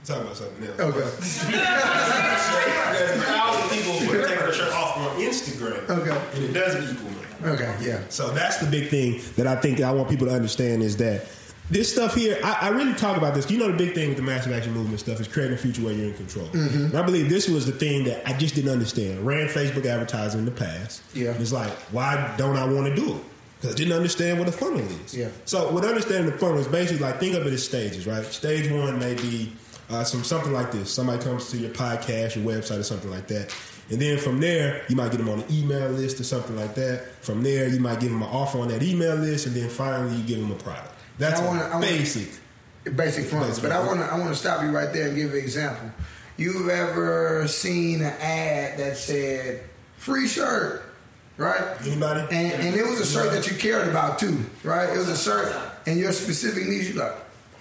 I'm 0.00 0.06
talking 0.06 0.22
about 0.22 0.36
something 0.36 0.66
else. 0.66 0.80
Okay. 0.80 1.00
There's 2.98 3.10
a 3.16 3.22
thousand 3.22 3.76
people 3.76 3.92
who 3.92 4.18
are 4.18 4.26
taking 4.26 4.44
their 4.44 4.52
shirt 4.52 4.72
off 4.72 4.96
on 4.96 5.16
Instagram. 5.16 5.88
Okay. 5.88 6.20
And 6.34 6.44
it 6.44 6.52
doesn't 6.52 6.94
equal 6.94 7.10
money. 7.10 7.54
Okay. 7.54 7.76
Yeah. 7.80 8.02
So 8.08 8.30
that's 8.30 8.58
the 8.58 8.66
big 8.66 8.88
thing 8.88 9.20
that 9.36 9.46
I 9.46 9.56
think 9.56 9.80
I 9.80 9.92
want 9.92 10.08
people 10.08 10.26
to 10.26 10.34
understand 10.34 10.82
is 10.82 10.96
that 10.98 11.26
this 11.70 11.92
stuff 11.92 12.14
here, 12.14 12.38
I, 12.42 12.58
I 12.62 12.68
really 12.70 12.94
talk 12.94 13.16
about 13.16 13.34
this. 13.34 13.50
You 13.50 13.58
know, 13.58 13.70
the 13.70 13.76
big 13.76 13.94
thing 13.94 14.08
with 14.08 14.16
the 14.16 14.22
massive 14.22 14.52
action 14.52 14.72
movement 14.72 15.00
stuff 15.00 15.20
is 15.20 15.28
creating 15.28 15.54
a 15.54 15.58
future 15.58 15.82
where 15.82 15.92
you're 15.92 16.08
in 16.08 16.14
control. 16.14 16.46
Mm-hmm. 16.46 16.84
And 16.86 16.96
I 16.96 17.02
believe 17.02 17.28
this 17.28 17.48
was 17.48 17.66
the 17.66 17.72
thing 17.72 18.04
that 18.04 18.26
I 18.26 18.32
just 18.32 18.54
didn't 18.54 18.70
understand. 18.70 19.26
Ran 19.26 19.48
Facebook 19.48 19.84
advertising 19.84 20.40
in 20.40 20.44
the 20.46 20.50
past. 20.50 21.02
Yeah. 21.14 21.32
And 21.32 21.40
it's 21.40 21.52
like, 21.52 21.70
why 21.92 22.34
don't 22.38 22.56
I 22.56 22.64
want 22.64 22.86
to 22.86 22.94
do 22.94 23.16
it? 23.16 23.22
Because 23.60 23.74
I 23.74 23.76
didn't 23.76 23.92
understand 23.92 24.38
what 24.38 24.48
a 24.48 24.52
funnel 24.52 24.80
is. 24.80 25.16
Yeah. 25.16 25.28
So 25.44 25.70
with 25.72 25.84
understanding 25.84 26.30
the 26.30 26.38
funnel 26.38 26.58
is 26.58 26.68
basically 26.68 27.04
like 27.04 27.18
think 27.18 27.34
of 27.34 27.46
it 27.46 27.52
as 27.52 27.64
stages, 27.64 28.06
right? 28.06 28.24
Stage 28.24 28.70
one 28.70 28.98
may 28.98 29.14
be 29.14 29.52
uh, 29.90 30.04
some 30.04 30.24
something 30.24 30.52
like 30.52 30.70
this. 30.72 30.90
Somebody 30.92 31.22
comes 31.22 31.50
to 31.50 31.56
your 31.58 31.70
podcast, 31.70 32.36
your 32.36 32.44
website, 32.44 32.78
or 32.80 32.82
something 32.82 33.10
like 33.10 33.26
that. 33.28 33.54
And 33.90 34.00
then 34.00 34.18
from 34.18 34.38
there, 34.40 34.82
you 34.88 34.96
might 34.96 35.10
get 35.10 35.16
them 35.18 35.28
on 35.30 35.40
an 35.40 35.46
email 35.50 35.88
list 35.90 36.20
or 36.20 36.24
something 36.24 36.56
like 36.56 36.74
that. 36.74 37.06
From 37.22 37.42
there, 37.42 37.68
you 37.68 37.80
might 37.80 38.00
give 38.00 38.10
them 38.10 38.22
an 38.22 38.28
offer 38.28 38.58
on 38.58 38.68
that 38.68 38.82
email 38.82 39.14
list, 39.16 39.46
and 39.46 39.56
then 39.56 39.68
finally, 39.70 40.14
you 40.16 40.22
give 40.24 40.40
them 40.40 40.50
a 40.52 40.56
product. 40.56 40.92
That's 41.18 41.40
wanna- 41.40 41.68
wanna- 41.72 41.80
basic. 41.86 42.28
Basic. 42.96 43.30
But 43.30 43.72
I 43.72 43.84
want 43.84 44.00
to 44.00 44.06
I 44.06 44.16
want 44.18 44.30
to 44.30 44.36
stop 44.36 44.62
you 44.62 44.70
right 44.70 44.92
there 44.92 45.08
and 45.08 45.16
give 45.16 45.32
an 45.32 45.38
example. 45.38 45.90
You've 46.36 46.68
ever 46.68 47.46
seen 47.48 48.00
an 48.00 48.14
ad 48.20 48.78
that 48.78 48.96
said 48.96 49.62
free 49.96 50.26
shirt, 50.28 50.84
right? 51.36 51.60
Anybody? 51.84 52.20
And, 52.34 52.52
and 52.62 52.76
it 52.76 52.86
was 52.86 53.00
a 53.00 53.06
shirt 53.06 53.32
that 53.32 53.50
you 53.50 53.56
cared 53.56 53.88
about 53.88 54.18
too, 54.18 54.38
right? 54.62 54.88
It 54.88 54.96
was 54.96 55.08
a 55.08 55.16
shirt 55.16 55.54
and 55.86 55.98
your 55.98 56.12
specific 56.12 56.66
needs. 56.66 56.88
You 56.88 57.00
like, 57.00 57.14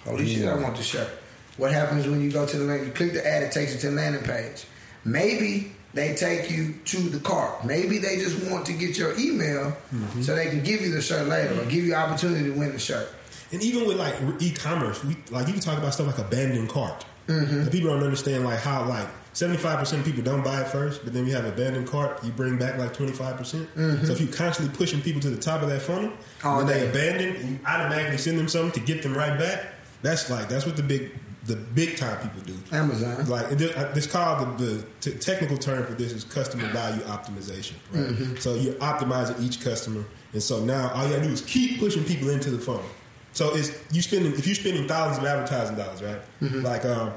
holy 0.05 0.33
shit, 0.33 0.47
I 0.47 0.55
want 0.55 0.77
the 0.77 0.83
shirt. 0.83 1.09
What 1.57 1.71
happens 1.71 2.07
when 2.07 2.21
you 2.21 2.31
go 2.31 2.45
to 2.45 2.57
the 2.57 2.65
link? 2.65 2.85
You 2.85 2.91
click 2.91 3.13
the 3.13 3.25
ad, 3.27 3.43
it 3.43 3.51
takes 3.51 3.73
you 3.73 3.79
to 3.81 3.89
the 3.89 3.95
landing 3.95 4.23
page. 4.23 4.65
Maybe 5.05 5.71
they 5.93 6.15
take 6.15 6.51
you 6.51 6.73
to 6.85 6.97
the 6.97 7.19
cart. 7.19 7.65
Maybe 7.65 7.97
they 7.97 8.17
just 8.17 8.49
want 8.51 8.65
to 8.67 8.73
get 8.73 8.97
your 8.97 9.17
email 9.19 9.75
Mm-hmm. 9.93 10.21
so 10.21 10.35
they 10.35 10.47
can 10.49 10.63
give 10.63 10.81
you 10.81 10.91
the 10.91 11.01
shirt 11.01 11.27
later 11.27 11.59
or 11.59 11.65
give 11.65 11.85
you 11.85 11.95
opportunity 11.95 12.43
to 12.51 12.51
win 12.59 12.71
the 12.73 12.79
shirt. 12.79 13.09
And 13.51 13.63
even 13.63 13.87
with 13.87 13.97
like 13.97 14.15
e-commerce, 14.39 15.03
we 15.03 15.15
like 15.31 15.47
you 15.47 15.53
can 15.53 15.61
talk 15.61 15.77
about 15.77 15.93
stuff 15.93 16.07
like 16.07 16.17
abandoned 16.19 16.69
cart. 16.69 17.05
Mm-hmm. 17.27 17.69
People 17.69 17.89
don't 17.91 18.03
understand 18.03 18.43
like 18.43 18.59
how 18.59 18.85
like 18.87 19.07
seventy 19.33 19.57
five 19.57 19.79
percent 19.79 20.01
of 20.01 20.05
people 20.05 20.23
don't 20.23 20.43
buy 20.43 20.61
it 20.61 20.67
first, 20.67 21.03
but 21.05 21.13
then 21.13 21.25
you 21.25 21.33
have 21.33 21.45
abandoned 21.45 21.87
cart, 21.87 22.21
you 22.23 22.31
bring 22.31 22.57
back 22.57 22.77
like 22.77 22.93
twenty 22.93 23.13
five 23.13 23.37
percent. 23.37 23.67
So 23.75 24.11
if 24.11 24.19
you're 24.19 24.31
constantly 24.33 24.75
pushing 24.75 25.01
people 25.01 25.21
to 25.21 25.29
the 25.29 25.37
top 25.41 25.61
of 25.61 25.69
that 25.69 25.81
funnel, 25.81 26.09
Mm-hmm. 26.09 26.47
All 26.47 26.57
when 26.57 26.67
day. 26.67 26.81
they 26.81 26.89
abandon, 26.89 27.47
you 27.53 27.59
automatically 27.65 28.17
send 28.17 28.37
them 28.37 28.47
something 28.49 28.71
to 28.79 28.85
get 28.85 29.01
them 29.01 29.15
right 29.17 29.39
back. 29.39 29.65
That's 30.01 30.29
like 30.29 30.49
that's 30.49 30.65
what 30.65 30.75
the 30.75 30.83
big 30.83 31.11
the 31.47 31.55
big 31.55 31.97
time 31.97 32.17
people 32.19 32.41
do. 32.41 32.55
Amazon. 32.75 33.25
Like 33.27 33.47
it's 33.49 34.07
called 34.07 34.57
the, 34.57 34.65
the 34.65 34.85
t- 35.01 35.17
technical 35.17 35.57
term 35.57 35.85
for 35.85 35.93
this 35.93 36.11
is 36.11 36.23
customer 36.23 36.67
value 36.67 37.01
optimization. 37.03 37.73
Right. 37.91 38.09
Mm-hmm. 38.09 38.35
So 38.35 38.53
you're 38.55 38.73
optimizing 38.75 39.41
each 39.41 39.61
customer, 39.61 40.03
and 40.33 40.43
so 40.43 40.63
now 40.63 40.91
all 40.93 41.05
you 41.05 41.15
gotta 41.15 41.27
do 41.27 41.33
is 41.33 41.41
keep 41.41 41.79
pushing 41.79 42.03
people 42.03 42.29
into 42.29 42.51
the 42.51 42.59
funnel. 42.59 42.83
So 43.31 43.55
it's 43.55 43.71
you 43.91 44.01
spending 44.01 44.33
if 44.33 44.45
you're 44.45 44.55
spending 44.55 44.87
thousands 44.87 45.19
of 45.19 45.25
advertising 45.25 45.77
dollars, 45.77 46.03
right? 46.03 46.19
Mm-hmm. 46.41 46.61
Like 46.61 46.85
um, 46.85 47.13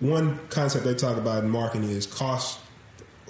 one 0.00 0.38
concept 0.48 0.84
they 0.84 0.94
talk 0.94 1.16
about 1.16 1.44
in 1.44 1.50
marketing 1.50 1.90
is 1.90 2.06
cost 2.06 2.60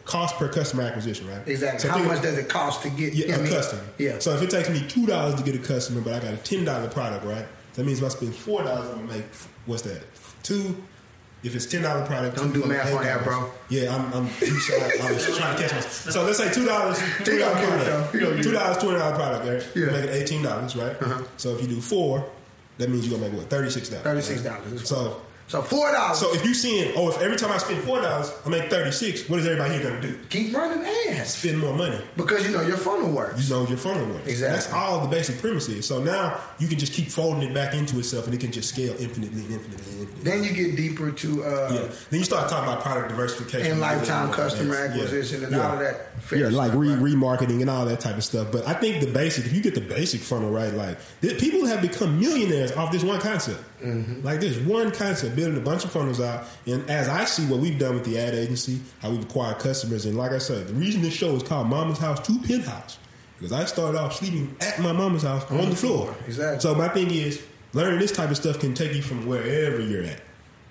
cost 0.05 0.37
per 0.37 0.49
customer 0.49 0.85
acquisition, 0.85 1.29
right? 1.29 1.47
Exactly. 1.47 1.81
So 1.81 1.89
How 1.89 2.03
much 2.05 2.23
does 2.23 2.39
it 2.39 2.49
cost 2.49 2.83
to 2.83 2.91
get 2.91 3.15
yeah, 3.15 3.35
I 3.35 3.39
a 3.39 3.43
mean, 3.43 3.53
customer. 3.53 3.83
Yeah. 3.99 4.19
So 4.21 4.33
if 4.35 4.43
it 4.43 4.51
takes 4.51 4.71
me 4.71 4.87
two 4.89 5.07
dollars 5.07 5.35
to 5.35 5.43
get 5.43 5.57
a 5.57 5.59
customer, 5.59 6.01
but 6.01 6.15
I 6.15 6.21
got 6.21 6.35
a 6.35 6.39
ten 6.39 6.65
dollar 6.65 6.89
product, 6.89 7.25
right? 7.25 7.47
That 7.75 7.85
means 7.85 7.99
if 7.99 8.05
I 8.05 8.09
spend 8.09 8.35
four 8.35 8.63
dollars, 8.63 8.89
I'm 8.91 9.07
gonna 9.07 9.19
make 9.19 9.25
what's 9.67 9.83
that? 9.83 10.03
Two 10.47 10.77
If 11.43 11.55
it's 11.57 11.67
ten 11.67 11.83
dollar 11.83 12.07
product, 12.07 12.37
Don't 12.37 12.53
do 12.53 12.63
$2 12.63 12.69
math 12.69 12.93
on 12.95 13.03
that, 13.05 13.21
$8. 13.21 13.25
bro. 13.25 13.51
Yeah, 13.69 13.95
I'm. 13.95 14.13
I'm 14.15 14.27
you 14.41 14.59
said 14.61 15.01
I, 15.01 15.09
I 15.09 15.13
was 15.13 15.25
trying 15.39 15.57
to 15.57 15.63
catch 15.63 15.73
myself. 15.75 16.13
So 16.15 16.23
let's 16.25 16.39
say 16.39 16.53
two 16.53 16.65
dollars, 16.65 16.99
two 17.25 17.33
He 17.33 17.39
dollar 17.39 17.55
gonna 17.55 17.67
get 17.67 17.81
it, 17.81 17.85
though. 17.91 18.03
He 18.13 18.19
gonna 18.19 18.31
product, 18.31 18.37
get 18.37 18.43
two 18.45 18.51
it. 18.51 18.53
dollars, 18.59 18.77
twenty 18.79 18.99
dollar 18.99 19.17
product. 19.17 19.45
Right? 19.47 19.77
Yeah. 19.77 19.87
You 19.87 19.91
make 19.93 20.05
it 20.05 20.15
eighteen 20.23 20.43
dollars, 20.43 20.77
right? 20.77 20.97
Uh-huh. 21.03 21.23
So 21.37 21.55
if 21.55 21.63
you 21.63 21.69
do 21.69 21.81
four, 21.81 22.29
that 22.79 22.89
means 22.91 23.07
you're 23.07 23.19
gonna 23.19 23.31
make 23.31 23.39
what 23.39 23.51
thirty 23.51 23.71
six 23.71 23.89
dollars. 23.91 24.29
$36. 24.29 24.87
So. 24.87 25.21
So 25.49 25.63
four 25.63 25.93
dollars. 25.93 26.19
So 26.19 26.35
if 26.35 26.45
you're 26.45 26.55
seeing, 26.55 26.93
oh, 26.97 27.09
if 27.09 27.21
every 27.21 27.37
time 27.37 27.53
I 27.53 27.59
spend 27.59 27.81
four 27.85 28.01
dollars, 28.01 28.33
I 28.45 28.49
make 28.49 28.69
thirty 28.69 28.91
six. 28.91 29.29
What 29.29 29.39
is 29.39 29.47
everybody 29.47 29.75
here 29.75 29.83
gonna 29.85 30.01
do? 30.03 30.19
keep 30.29 30.53
running 30.53 30.85
ads 30.85 31.35
Spend 31.35 31.61
more 31.61 31.73
money. 31.73 32.01
because 32.17 32.45
you 32.45 32.53
know 32.53 32.63
your 32.63 32.77
funnel 32.77 33.11
works. 33.13 33.49
You 33.49 33.55
know 33.55 33.67
your 33.69 33.79
funnel 33.79 34.07
works. 34.07 34.27
Exactly. 34.27 34.57
That's 34.57 34.73
all 34.73 35.03
the 35.03 35.09
basic 35.09 35.39
premise 35.41 35.69
is. 35.69 35.87
So 35.87 36.03
now 36.03 36.41
you 36.59 36.67
can 36.67 36.79
just 36.81 36.93
keep 36.93 37.09
folding 37.09 37.49
it 37.49 37.55
back 37.55 37.75
into 37.75 37.97
itself, 38.01 38.25
and 38.27 38.35
it 38.35 38.41
can 38.41 38.51
just 38.51 38.71
scale 38.71 38.95
infinitely 38.99 39.43
and 39.45 39.53
infinitely 39.53 39.93
and 39.93 40.01
infinitely. 40.01 40.25
Then 40.31 40.43
you 40.43 40.53
get 40.53 40.77
deeper 40.77 41.13
to 41.13 41.45
uh, 41.45 41.71
yeah. 41.73 41.81
Then 42.11 42.19
you 42.19 42.25
start 42.25 42.49
talking 42.51 42.69
about 42.69 42.83
product 42.83 43.11
diversification 43.11 43.71
and 43.73 43.81
lifetime 43.81 44.29
Yeah. 44.31 44.35
customer 44.35 44.75
Yeah. 44.75 44.91
acquisition 44.95 45.45
and 45.45 45.53
Yeah. 45.53 45.65
all 45.67 45.75
of 45.75 45.79
that. 45.79 46.09
Yeah, 46.35 46.49
like 46.49 46.73
re- 46.75 46.89
right? 46.89 46.99
remarketing 46.99 47.61
and 47.61 47.71
all 47.71 47.85
that 47.87 48.01
type 48.01 48.17
of 48.17 48.25
stuff. 48.25 48.49
But 48.51 48.67
I 48.67 48.73
think 48.75 49.01
the 49.01 49.07
basic, 49.13 49.47
if 49.47 49.53
you 49.53 49.61
get 49.63 49.77
the 49.77 49.81
basic 49.81 50.23
funnel 50.23 50.51
right, 50.51 50.75
like 50.75 50.99
people 51.39 51.67
have 51.67 51.83
become 51.83 52.19
millionaires 52.19 52.73
off 52.73 52.91
this 52.91 53.05
one 53.05 53.21
concept. 53.21 53.61
Mm-hmm. 53.81 54.25
Like 54.25 54.41
this 54.41 54.59
one 54.59 54.91
concept, 54.91 55.37
building 55.37 55.57
a 55.57 55.61
bunch 55.61 55.85
of 55.85 55.93
funnels 55.93 56.21
out. 56.21 56.45
And 56.67 56.89
as 56.91 57.09
I 57.09 57.25
see 57.25 57.47
what 57.47 57.61
we've 57.61 57.79
done 57.79 57.95
with 57.95 58.05
the 58.05 58.19
ad 58.19 58.35
agency, 58.35 58.81
how 59.01 59.11
we've 59.11 59.23
acquired 59.23 59.59
customers, 59.59 60.07
and 60.07 60.17
like 60.17 60.33
I 60.33 60.39
said, 60.39 60.69
the 60.69 60.75
reason 60.75 61.03
this 61.03 61.15
show 61.15 61.35
is 61.37 61.43
called 61.43 61.69
Mama's 61.69 61.99
House 61.99 62.25
to 62.27 62.39
Penthouse 62.41 62.99
because 63.39 63.53
I 63.53 63.65
started 63.67 63.99
off 63.99 64.15
sleeping 64.15 64.55
at 64.61 64.79
my 64.79 64.93
mama's 64.93 65.23
house 65.23 65.49
on, 65.51 65.71
the 65.71 65.77
floor. 65.77 66.15
Exactly. 66.27 66.61
So 66.61 66.75
my 66.75 66.89
thing 66.89 67.11
is, 67.11 67.43
learning 67.73 68.01
this 68.01 68.13
type 68.13 68.31
of 68.31 68.37
stuff 68.37 68.59
can 68.59 68.75
take 68.75 68.95
you 68.95 69.03
from 69.03 69.27
wherever 69.27 69.81
you're 69.81 70.05
at. 70.05 70.23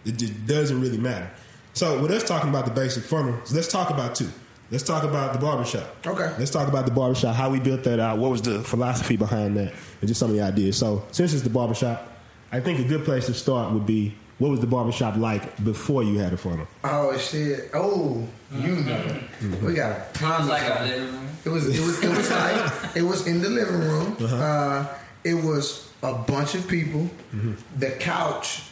It 0.05 0.17
just 0.17 0.45
doesn't 0.45 0.79
really 0.81 0.97
matter. 0.97 1.29
So 1.73 2.01
with 2.01 2.11
us 2.11 2.23
talking 2.23 2.49
about 2.49 2.65
the 2.65 2.71
basic 2.71 3.03
funnel, 3.03 3.39
let's 3.51 3.67
talk 3.67 3.89
about 3.89 4.15
two. 4.15 4.29
Let's 4.71 4.83
talk 4.83 5.03
about 5.03 5.33
the 5.33 5.39
barbershop. 5.39 5.95
Okay. 6.05 6.33
Let's 6.39 6.49
talk 6.49 6.67
about 6.67 6.85
the 6.85 6.91
barbershop, 6.91 7.35
how 7.35 7.51
we 7.51 7.59
built 7.59 7.83
that 7.83 7.99
out, 7.99 8.17
what 8.17 8.31
was 8.31 8.41
the 8.41 8.61
philosophy 8.61 9.15
behind 9.15 9.57
that, 9.57 9.73
and 10.01 10.07
just 10.07 10.19
some 10.19 10.31
of 10.31 10.35
the 10.35 10.41
ideas. 10.41 10.77
So 10.77 11.03
since 11.11 11.33
it's 11.33 11.43
the 11.43 11.49
barbershop, 11.51 12.11
I 12.51 12.59
think 12.59 12.79
a 12.79 12.83
good 12.87 13.03
place 13.05 13.25
to 13.27 13.33
start 13.33 13.73
would 13.73 13.85
be 13.85 14.15
what 14.37 14.49
was 14.51 14.59
the 14.59 14.67
barbershop 14.67 15.15
like 15.17 15.63
before 15.63 16.03
you 16.03 16.19
had 16.19 16.33
a 16.33 16.37
funnel? 16.37 16.67
Oh 16.83 17.17
shit! 17.17 17.69
Oh, 17.73 18.27
you 18.53 18.75
know, 18.75 19.19
we 19.63 19.73
got 19.73 19.91
a 20.15 20.17
Sounds 20.17 20.47
like 20.49 20.61
a 20.63 20.85
it. 20.85 20.89
living 20.89 21.13
room. 21.15 21.29
It 21.45 21.49
was 21.49 21.67
it 21.67 21.81
was 21.85 22.03
it 22.03 22.09
was 22.17 22.29
like 22.31 22.71
it 22.95 23.01
was 23.01 23.27
in 23.27 23.41
the 23.41 23.49
living 23.49 23.79
room. 23.79 24.17
Uh-huh. 24.19 24.35
uh 24.35 24.97
it 25.23 25.35
was 25.35 25.89
a 26.03 26.13
bunch 26.13 26.53
of 26.55 26.67
people. 26.67 27.01
Mm-hmm. 27.33 27.53
The 27.79 27.91
couch 27.91 28.63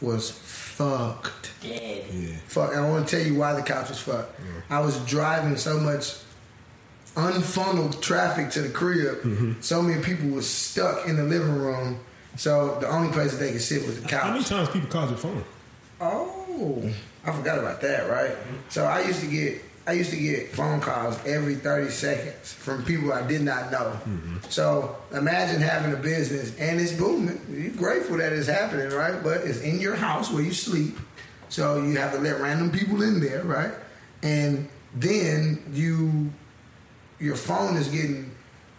was 0.00 0.30
fucked. 0.30 1.50
Dead. 1.62 2.04
Fuck. 2.46 2.72
And 2.72 2.80
I 2.84 2.90
want 2.90 3.08
to 3.08 3.16
tell 3.16 3.26
you 3.26 3.36
why 3.38 3.54
the 3.54 3.62
couch 3.62 3.88
was 3.88 3.98
fucked. 3.98 4.38
I 4.70 4.80
was 4.80 4.98
driving 5.06 5.56
so 5.56 5.80
much 5.80 6.14
unfunneled 7.16 8.00
traffic 8.02 8.50
to 8.50 8.60
the 8.62 8.68
crib. 8.68 9.22
Mm-hmm. 9.22 9.52
So 9.60 9.82
many 9.82 10.02
people 10.02 10.28
were 10.30 10.42
stuck 10.42 11.08
in 11.08 11.16
the 11.16 11.24
living 11.24 11.56
room. 11.56 11.98
So 12.36 12.78
the 12.80 12.88
only 12.88 13.12
place 13.12 13.32
that 13.32 13.38
they 13.38 13.52
could 13.52 13.62
sit 13.62 13.86
was 13.86 14.00
the 14.00 14.08
couch. 14.08 14.22
How 14.22 14.32
many 14.32 14.44
times 14.44 14.68
people 14.68 14.88
called 14.88 15.10
your 15.10 15.18
phone? 15.18 15.44
Oh, 16.00 16.90
I 17.24 17.32
forgot 17.32 17.58
about 17.58 17.80
that, 17.80 18.10
right? 18.10 18.30
Mm-hmm. 18.30 18.56
So 18.68 18.84
I 18.84 19.00
used 19.00 19.20
to 19.20 19.26
get 19.26 19.62
I 19.86 19.92
used 19.92 20.10
to 20.10 20.16
get 20.16 20.48
phone 20.52 20.80
calls 20.80 21.16
every 21.24 21.54
30 21.54 21.90
seconds 21.90 22.52
from 22.52 22.84
people 22.84 23.12
I 23.12 23.24
did 23.24 23.42
not 23.42 23.70
know. 23.70 23.92
Mm-hmm. 23.92 24.38
So 24.48 24.96
imagine 25.12 25.60
having 25.60 25.92
a 25.92 25.96
business 25.96 26.58
and 26.58 26.80
it's 26.80 26.92
booming. 26.92 27.40
You're 27.48 27.70
grateful 27.70 28.16
that 28.16 28.32
it's 28.32 28.48
happening, 28.48 28.90
right? 28.90 29.22
But 29.22 29.42
it's 29.42 29.60
in 29.60 29.80
your 29.80 29.94
house 29.94 30.32
where 30.32 30.42
you 30.42 30.52
sleep. 30.52 30.98
So 31.50 31.80
you 31.82 31.96
have 31.98 32.12
to 32.12 32.18
let 32.18 32.40
random 32.40 32.72
people 32.72 33.00
in 33.02 33.20
there, 33.20 33.44
right? 33.44 33.72
And 34.22 34.68
then 34.94 35.62
you 35.72 36.32
your 37.20 37.36
phone 37.36 37.76
is 37.76 37.88
getting 37.88 38.35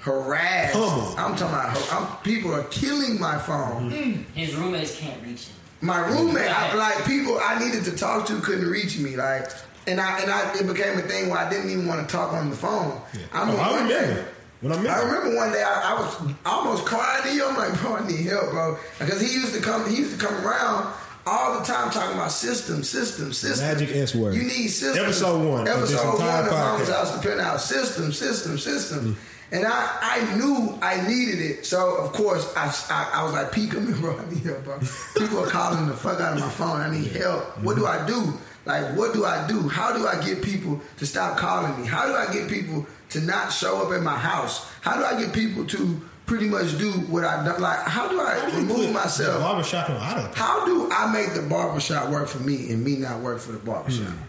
harassed. 0.07 0.73
Pummeled. 0.73 1.19
I'm 1.19 1.35
talking 1.35 1.55
about 1.55 1.93
I'm, 1.93 2.23
people 2.23 2.53
are 2.55 2.63
killing 2.65 3.19
my 3.19 3.37
phone. 3.37 3.91
Mm-hmm. 3.91 4.21
His 4.33 4.55
roommates 4.55 4.97
can't 4.99 5.21
reach 5.23 5.45
him. 5.47 5.55
My 5.81 5.99
roommate, 6.07 6.49
I, 6.49 6.73
like 6.75 7.05
people 7.05 7.37
I 7.39 7.59
needed 7.63 7.83
to 7.85 7.91
talk 7.95 8.25
to, 8.27 8.39
couldn't 8.41 8.67
reach 8.67 8.97
me. 8.97 9.15
Like, 9.15 9.51
and 9.85 10.01
I 10.01 10.19
and 10.21 10.31
I, 10.31 10.57
it 10.57 10.65
became 10.65 10.97
a 10.97 11.03
thing 11.03 11.29
where 11.29 11.37
I 11.39 11.49
didn't 11.49 11.69
even 11.69 11.85
want 11.85 12.07
to 12.07 12.11
talk 12.11 12.33
on 12.33 12.49
the 12.49 12.55
phone. 12.55 12.99
I, 13.31 13.41
Oh, 13.41 13.45
remember 13.45 13.61
I 13.61 13.71
one 13.71 13.87
day- 13.87 14.01
remember. 14.01 14.29
When 14.59 14.71
I 14.73 14.81
met 14.81 14.89
I 14.97 15.03
remember 15.03 15.35
one 15.35 15.51
day 15.51 15.61
I, 15.61 15.93
I 15.93 16.01
was 16.01 16.33
almost 16.43 16.83
crying 16.85 17.21
to 17.29 17.33
you. 17.35 17.45
I'm 17.45 17.55
like, 17.55 17.79
bro, 17.79 17.97
I 17.97 18.07
need 18.07 18.25
help, 18.25 18.49
bro, 18.49 18.79
because 18.97 19.21
he 19.21 19.31
used 19.31 19.53
to 19.53 19.61
come. 19.61 19.87
He 19.87 19.97
used 19.97 20.19
to 20.19 20.25
come 20.25 20.33
around 20.43 20.91
all 21.27 21.59
the 21.59 21.63
time 21.65 21.91
talking 21.91 22.15
about 22.15 22.31
system, 22.31 22.81
system, 22.81 23.33
system. 23.33 23.67
Magic 23.67 23.95
S 23.95 24.15
word. 24.15 24.33
You 24.33 24.41
need 24.43 24.69
system. 24.69 25.03
Episode 25.05 25.47
one 25.47 25.67
of 25.67 25.81
this 25.81 25.91
Episode 25.93 26.11
entire 26.13 26.37
one 26.41 26.45
of 26.47 26.51
Mama's 26.53 26.89
podcast. 26.89 26.93
House 26.95 27.21
to 27.21 27.27
Penthouse. 27.29 27.65
System, 27.69 28.11
system, 28.11 28.57
system. 28.57 28.99
Mm. 29.13 29.17
And 29.51 29.65
I, 29.65 29.97
I 30.01 30.35
knew 30.35 30.77
I 30.81 31.07
needed 31.07 31.39
it. 31.39 31.65
So, 31.65 31.95
of 31.97 32.11
course, 32.11 32.53
I, 32.57 32.65
I, 32.89 33.21
I 33.21 33.23
was 33.23 33.31
like, 33.31 33.51
Pete, 33.53 33.71
come 33.71 33.87
here, 33.87 33.95
bro. 33.95 34.17
I 34.17 34.29
need 34.29 34.43
help, 34.43 34.63
bro. 34.65 34.79
People 35.17 35.39
are 35.39 35.47
calling 35.47 35.87
the 35.87 35.93
fuck 35.93 36.19
out 36.19 36.33
of 36.33 36.39
my 36.41 36.49
phone. 36.49 36.81
I 36.81 36.89
need 36.91 37.07
help. 37.11 37.57
What 37.63 37.77
do 37.77 37.85
I 37.85 38.05
do? 38.05 38.33
Like, 38.65 38.97
what 38.97 39.13
do 39.13 39.23
I 39.23 39.47
do? 39.47 39.69
How 39.69 39.95
do 39.97 40.05
I 40.05 40.21
get 40.21 40.41
people 40.41 40.81
to 40.97 41.05
stop 41.05 41.37
calling 41.37 41.79
me? 41.79 41.87
How 41.87 42.07
do 42.07 42.13
I 42.13 42.31
get 42.33 42.49
people 42.49 42.85
to 43.11 43.21
not 43.21 43.53
show 43.53 43.81
up 43.87 43.93
at 43.93 44.03
my 44.03 44.17
house? 44.17 44.69
How 44.81 44.97
do 44.97 45.05
I 45.05 45.17
get 45.23 45.33
people 45.33 45.65
to 45.67 46.01
pretty 46.25 46.49
much 46.49 46.77
do 46.77 46.91
what 46.91 47.23
I 47.23 47.45
do? 47.45 47.57
Like, 47.61 47.79
how 47.87 48.09
do 48.09 48.19
I 48.19 48.39
How 48.39 48.49
do 48.49 48.57
remove 48.57 48.91
myself? 48.91 49.39
barbershop 49.39 49.89
on 49.89 49.95
auto? 49.95 50.33
How 50.35 50.65
do 50.65 50.89
I 50.91 51.09
make 51.13 51.33
the 51.33 51.43
barbershop 51.47 52.09
work 52.09 52.27
for 52.27 52.39
me 52.39 52.69
and 52.69 52.83
me 52.83 52.97
not 52.97 53.21
work 53.21 53.39
for 53.39 53.53
the 53.53 53.59
barbershop? 53.59 54.07
Hmm. 54.09 54.23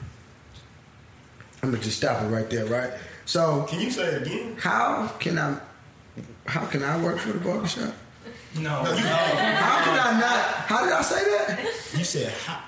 I'm 1.64 1.70
gonna 1.72 1.82
just 1.82 1.96
stop 1.96 2.22
it 2.22 2.26
right 2.28 2.48
there, 2.48 2.66
right? 2.66 2.92
So 3.28 3.66
Can 3.68 3.80
you 3.80 3.90
say 3.90 4.06
it 4.06 4.22
again? 4.26 4.56
how 4.58 5.08
can 5.20 5.36
I 5.38 5.60
how 6.46 6.64
can 6.64 6.82
I 6.82 6.96
work 7.04 7.18
for 7.18 7.32
the 7.32 7.38
barbershop? 7.40 7.92
No. 8.56 8.70
How 8.70 9.84
can 9.84 9.98
I 10.00 10.18
not 10.18 10.40
how 10.70 10.84
did 10.84 10.94
I 10.94 11.02
say 11.02 11.22
that? 11.24 11.60
You 11.98 12.04
said 12.04 12.32
how? 12.46 12.62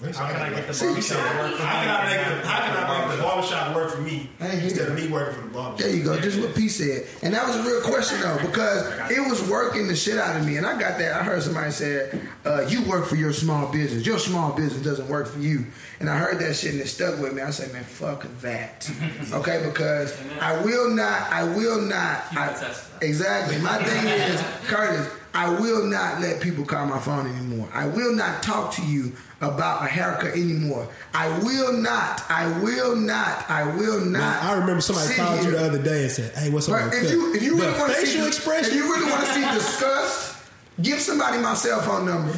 How 0.00 0.28
can 0.32 0.36
I 0.40 0.48
get 0.48 0.66
the 0.66 0.72
barbershop 0.72 1.18
to 1.18 1.38
work 1.38 1.56
for 1.56 1.62
How 1.62 1.80
me? 1.80 1.84
can 1.84 1.90
I 1.90 2.16
make 2.16 2.42
the 2.42 2.48
How 2.48 2.60
can 2.60 2.76
I 2.84 3.06
make 3.08 3.16
the 3.18 3.22
barbershop 3.22 3.76
work 3.76 3.90
for 3.90 4.00
me 4.00 4.30
I 4.40 4.44
ain't 4.46 4.54
hear 4.54 4.62
instead 4.64 4.88
of 4.88 4.94
me 4.94 5.08
working 5.08 5.34
for 5.34 5.40
the 5.42 5.48
barbershop? 5.52 5.78
There 5.78 5.94
you 5.94 6.02
go, 6.02 6.18
just 6.18 6.40
what 6.40 6.54
P 6.54 6.68
said. 6.70 7.06
And 7.22 7.34
that 7.34 7.46
was 7.46 7.56
a 7.56 7.62
real 7.62 7.82
question 7.82 8.18
though, 8.22 8.38
because 8.40 8.86
it 9.10 9.20
was 9.28 9.46
working 9.50 9.88
the 9.88 9.94
shit 9.96 10.16
out 10.16 10.36
of 10.36 10.46
me. 10.46 10.56
And 10.56 10.64
I 10.64 10.78
got 10.80 10.98
that. 10.98 11.20
I 11.20 11.22
heard 11.22 11.42
somebody 11.42 11.70
say, 11.70 12.18
uh, 12.46 12.62
you 12.66 12.82
work 12.88 13.06
for 13.06 13.16
your 13.16 13.34
small 13.34 13.70
business. 13.70 14.06
Your 14.06 14.18
small 14.18 14.52
business 14.54 14.82
doesn't 14.82 15.06
work 15.08 15.28
for 15.28 15.38
you. 15.38 15.66
And 16.00 16.08
I 16.08 16.16
heard 16.16 16.38
that 16.38 16.54
shit 16.56 16.72
and 16.72 16.80
it 16.80 16.88
stuck 16.88 17.20
with 17.20 17.34
me. 17.34 17.42
I 17.42 17.50
said, 17.50 17.70
man, 17.74 17.84
fuck 17.84 18.26
that. 18.40 18.90
Okay, 19.32 19.62
because 19.64 20.18
I 20.40 20.60
will 20.64 20.90
not, 20.90 21.30
I 21.30 21.44
will 21.44 21.80
not 21.80 22.24
I- 22.30 22.48
can 22.48 22.58
test 22.58 22.98
that. 23.00 23.06
Exactly. 23.06 23.58
My 23.58 23.76
thing 23.82 24.06
is, 24.06 24.40
Curtis, 24.66 25.08
I 25.34 25.48
will 25.60 25.84
not 25.86 26.20
let 26.20 26.40
people 26.40 26.64
call 26.64 26.86
my 26.86 26.98
phone 26.98 27.26
anymore. 27.26 27.68
I 27.72 27.86
will 27.86 28.14
not 28.14 28.42
talk 28.42 28.72
to 28.74 28.82
you 28.84 29.12
about 29.40 29.82
a 29.82 29.86
haircut 29.86 30.32
anymore. 30.32 30.88
I 31.14 31.28
will 31.40 31.72
not. 31.72 32.22
I 32.30 32.46
will 32.60 32.94
not. 32.94 33.48
I 33.50 33.64
will 33.76 34.04
not. 34.04 34.42
I 34.44 34.52
remember 34.58 34.80
somebody 34.80 35.14
called 35.14 35.44
you 35.44 35.52
the 35.52 35.64
other 35.64 35.82
day 35.82 36.02
and 36.04 36.12
said, 36.12 36.34
"Hey, 36.36 36.50
what's 36.50 36.68
up?" 36.68 36.74
Right, 36.74 36.92
if 36.92 37.10
you 37.10 37.34
if 37.34 37.42
you 37.42 37.56
really 37.56 37.78
want 37.78 37.92
to 37.92 37.98
facial 37.98 38.22
see 38.22 38.28
expression, 38.28 38.70
if 38.70 38.74
you 38.76 38.92
really 38.92 39.10
want 39.10 39.24
to 39.26 39.32
see 39.32 39.40
disgust, 39.54 40.36
give 40.82 41.00
somebody 41.00 41.38
my 41.38 41.54
cell 41.54 41.80
phone 41.80 42.06
number 42.06 42.36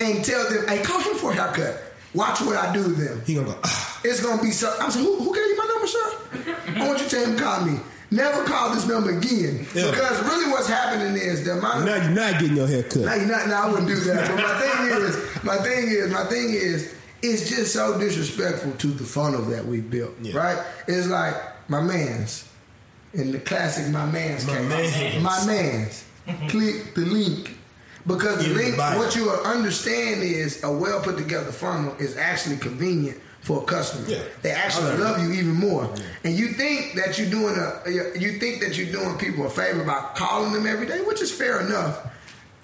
and 0.00 0.24
tell 0.24 0.48
them, 0.50 0.66
"Hey, 0.68 0.82
call 0.82 1.00
him 1.00 1.14
for 1.16 1.32
a 1.32 1.34
haircut." 1.34 1.82
Watch 2.12 2.40
what 2.40 2.56
I 2.56 2.72
do 2.72 2.82
to 2.82 2.88
them. 2.90 3.22
he 3.24 3.34
gonna 3.34 3.46
go. 3.46 3.58
Ah. 3.62 4.00
It's 4.02 4.20
gonna 4.20 4.42
be 4.42 4.50
so. 4.50 4.74
I'm 4.80 4.90
saying, 4.90 5.04
who, 5.06 5.16
who 5.22 5.32
gave 5.32 5.46
you 5.46 5.56
my 5.56 5.64
number, 5.66 5.86
sir? 5.86 6.80
I 6.80 6.88
want 6.88 6.98
you 6.98 7.04
to 7.04 7.10
tell 7.10 7.24
him 7.24 7.36
to 7.36 7.42
call 7.42 7.64
me. 7.64 7.78
Never 8.10 8.44
call 8.44 8.74
this 8.74 8.86
number 8.88 9.16
again. 9.16 9.66
Yeah. 9.74 9.90
Because 9.90 10.22
really, 10.24 10.50
what's 10.50 10.66
happening 10.68 11.14
is 11.14 11.46
amount 11.46 11.80
of 11.80 11.84
Now 11.84 11.96
you're 11.96 12.10
not 12.10 12.40
getting 12.40 12.56
your 12.56 12.66
hair 12.66 12.82
cut. 12.82 13.02
no, 13.02 13.14
you're 13.14 13.26
not. 13.26 13.48
No, 13.48 13.54
I 13.54 13.70
wouldn't 13.70 13.88
do 13.88 13.96
that. 14.00 14.28
But 14.28 14.36
my 14.36 14.60
thing 14.60 15.02
is, 15.02 15.44
my 15.44 15.56
thing 15.58 15.88
is, 15.88 16.12
my 16.12 16.24
thing 16.24 16.50
is, 16.50 16.94
it's 17.22 17.48
just 17.48 17.72
so 17.72 17.98
disrespectful 17.98 18.72
to 18.72 18.86
the 18.88 19.04
funnel 19.04 19.42
that 19.42 19.64
we 19.64 19.80
built. 19.80 20.12
Yeah. 20.22 20.36
Right? 20.36 20.66
It's 20.88 21.06
like 21.06 21.34
my 21.68 21.80
man's, 21.80 22.48
in 23.14 23.30
the 23.30 23.38
classic, 23.38 23.92
my 23.92 24.06
man's. 24.06 24.46
My 24.46 24.56
came. 24.56 24.68
mans. 24.68 25.22
My 25.22 25.46
man's. 25.46 26.04
Click 26.48 26.94
the 26.94 27.02
link. 27.02 27.56
Because 28.06 28.44
the 28.44 28.54
link, 28.54 28.78
what 28.78 29.14
you 29.14 29.30
understand 29.30 30.22
is 30.22 30.64
a 30.64 30.72
well 30.72 31.00
put 31.00 31.18
together 31.18 31.52
funnel 31.52 31.94
is 31.98 32.16
actually 32.16 32.56
convenient 32.56 33.20
for 33.40 33.62
a 33.62 33.64
customer. 33.64 34.06
Yeah. 34.06 34.22
They 34.42 34.50
actually 34.50 34.96
love 34.98 35.22
you 35.22 35.32
even 35.32 35.54
more. 35.54 35.92
And 36.24 36.34
you 36.34 36.48
think 36.48 36.94
that 36.94 37.18
you're 37.18 37.30
doing 37.30 37.56
a, 37.56 38.18
you 38.18 38.38
think 38.38 38.60
that 38.62 38.76
you're 38.76 38.92
doing 38.92 39.16
people 39.18 39.46
a 39.46 39.50
favor 39.50 39.82
by 39.84 40.10
calling 40.14 40.52
them 40.52 40.66
every 40.66 40.86
day, 40.86 41.00
which 41.02 41.22
is 41.22 41.32
fair 41.32 41.60
enough. 41.66 42.06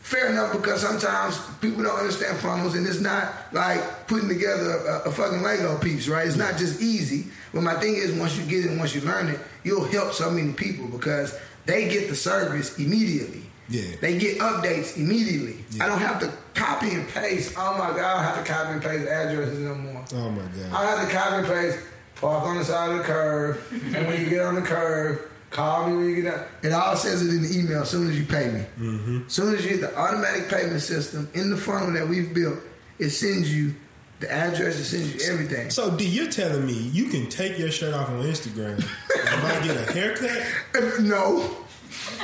Fair 0.01 0.31
enough 0.31 0.53
because 0.53 0.81
sometimes 0.83 1.41
people 1.61 1.83
don't 1.83 1.99
understand 1.99 2.39
funnels 2.39 2.77
and 2.77 2.87
it's 2.87 3.01
not 3.01 3.35
like 3.53 4.07
putting 4.07 4.29
together 4.29 4.71
a, 5.05 5.09
a 5.09 5.11
fucking 5.11 5.43
Lego 5.43 5.77
piece, 5.79 6.07
right? 6.07 6.27
It's 6.27 6.37
not 6.37 6.57
just 6.57 6.81
easy. 6.81 7.27
But 7.53 7.63
my 7.63 7.75
thing 7.75 7.97
is, 7.97 8.13
once 8.13 8.37
you 8.39 8.45
get 8.45 8.71
it 8.71 8.79
once 8.79 8.95
you 8.95 9.01
learn 9.01 9.29
it, 9.29 9.41
you'll 9.65 9.85
help 9.85 10.13
so 10.13 10.31
many 10.31 10.53
people 10.53 10.87
because 10.87 11.37
they 11.65 11.89
get 11.89 12.09
the 12.09 12.15
service 12.15 12.79
immediately. 12.79 13.43
Yeah. 13.69 13.97
They 14.01 14.19
get 14.19 14.39
updates 14.39 14.97
immediately. 14.97 15.65
I 15.81 15.87
don't 15.87 15.99
have 15.99 16.21
to 16.21 16.33
copy 16.55 16.91
and 16.91 17.09
paste. 17.09 17.55
Oh 17.57 17.73
my 17.73 17.89
god, 17.89 17.99
I 17.99 18.15
don't 18.15 18.25
have 18.25 18.45
to 18.47 18.53
copy 18.53 18.73
and 18.73 18.83
paste 18.83 19.09
addresses 19.09 19.59
no 19.59 19.75
more. 19.75 20.05
Oh 20.15 20.31
my 20.31 20.43
god. 20.43 20.73
I 20.73 20.87
don't 20.87 20.99
have 20.99 21.09
to 21.09 21.15
copy 21.15 21.37
and 21.37 21.47
paste. 21.47 21.79
Park 22.17 22.45
on 22.45 22.57
the 22.57 22.65
side 22.65 22.93
of 22.93 22.99
the 22.99 23.05
curb, 23.05 23.61
and 23.95 24.07
when 24.07 24.19
you 24.19 24.31
get 24.31 24.41
on 24.41 24.55
the 24.55 24.63
curb, 24.63 25.21
call 25.51 25.87
me 25.87 25.97
when 25.97 26.09
you 26.09 26.23
get 26.23 26.33
out. 26.33 26.47
It 26.63 26.73
all 26.73 26.97
says 26.97 27.21
it 27.21 27.29
in 27.29 27.43
the 27.43 27.59
email 27.59 27.83
as 27.83 27.91
soon 27.91 28.09
as 28.09 28.19
you 28.19 28.25
pay 28.25 28.51
me. 28.51 28.61
Mm-hmm. 28.79 29.27
As 29.27 29.33
soon 29.33 29.55
as 29.55 29.63
you 29.63 29.73
hit 29.73 29.81
the 29.83 29.95
automatic 29.99 30.49
payment 30.49 30.81
system 30.81 31.29
in 31.35 31.51
the 31.51 31.59
funnel 31.59 31.93
that 31.93 32.09
we've 32.09 32.33
built, 32.33 32.59
it 32.99 33.11
sends 33.11 33.55
you 33.55 33.75
the 34.21 34.33
address, 34.33 34.79
it 34.79 34.85
sends 34.85 35.15
you 35.15 35.31
everything. 35.31 35.69
So 35.69 35.95
D, 35.95 36.07
you're 36.07 36.31
telling 36.31 36.65
me 36.65 36.73
you 36.73 37.11
can 37.11 37.29
take 37.29 37.59
your 37.59 37.71
shirt 37.71 37.93
off 37.93 38.09
on 38.09 38.23
Instagram 38.23 38.77
and 38.79 39.43
might 39.43 39.63
get 39.63 39.77
a 39.77 39.93
haircut? 39.93 41.01
no. 41.01 41.66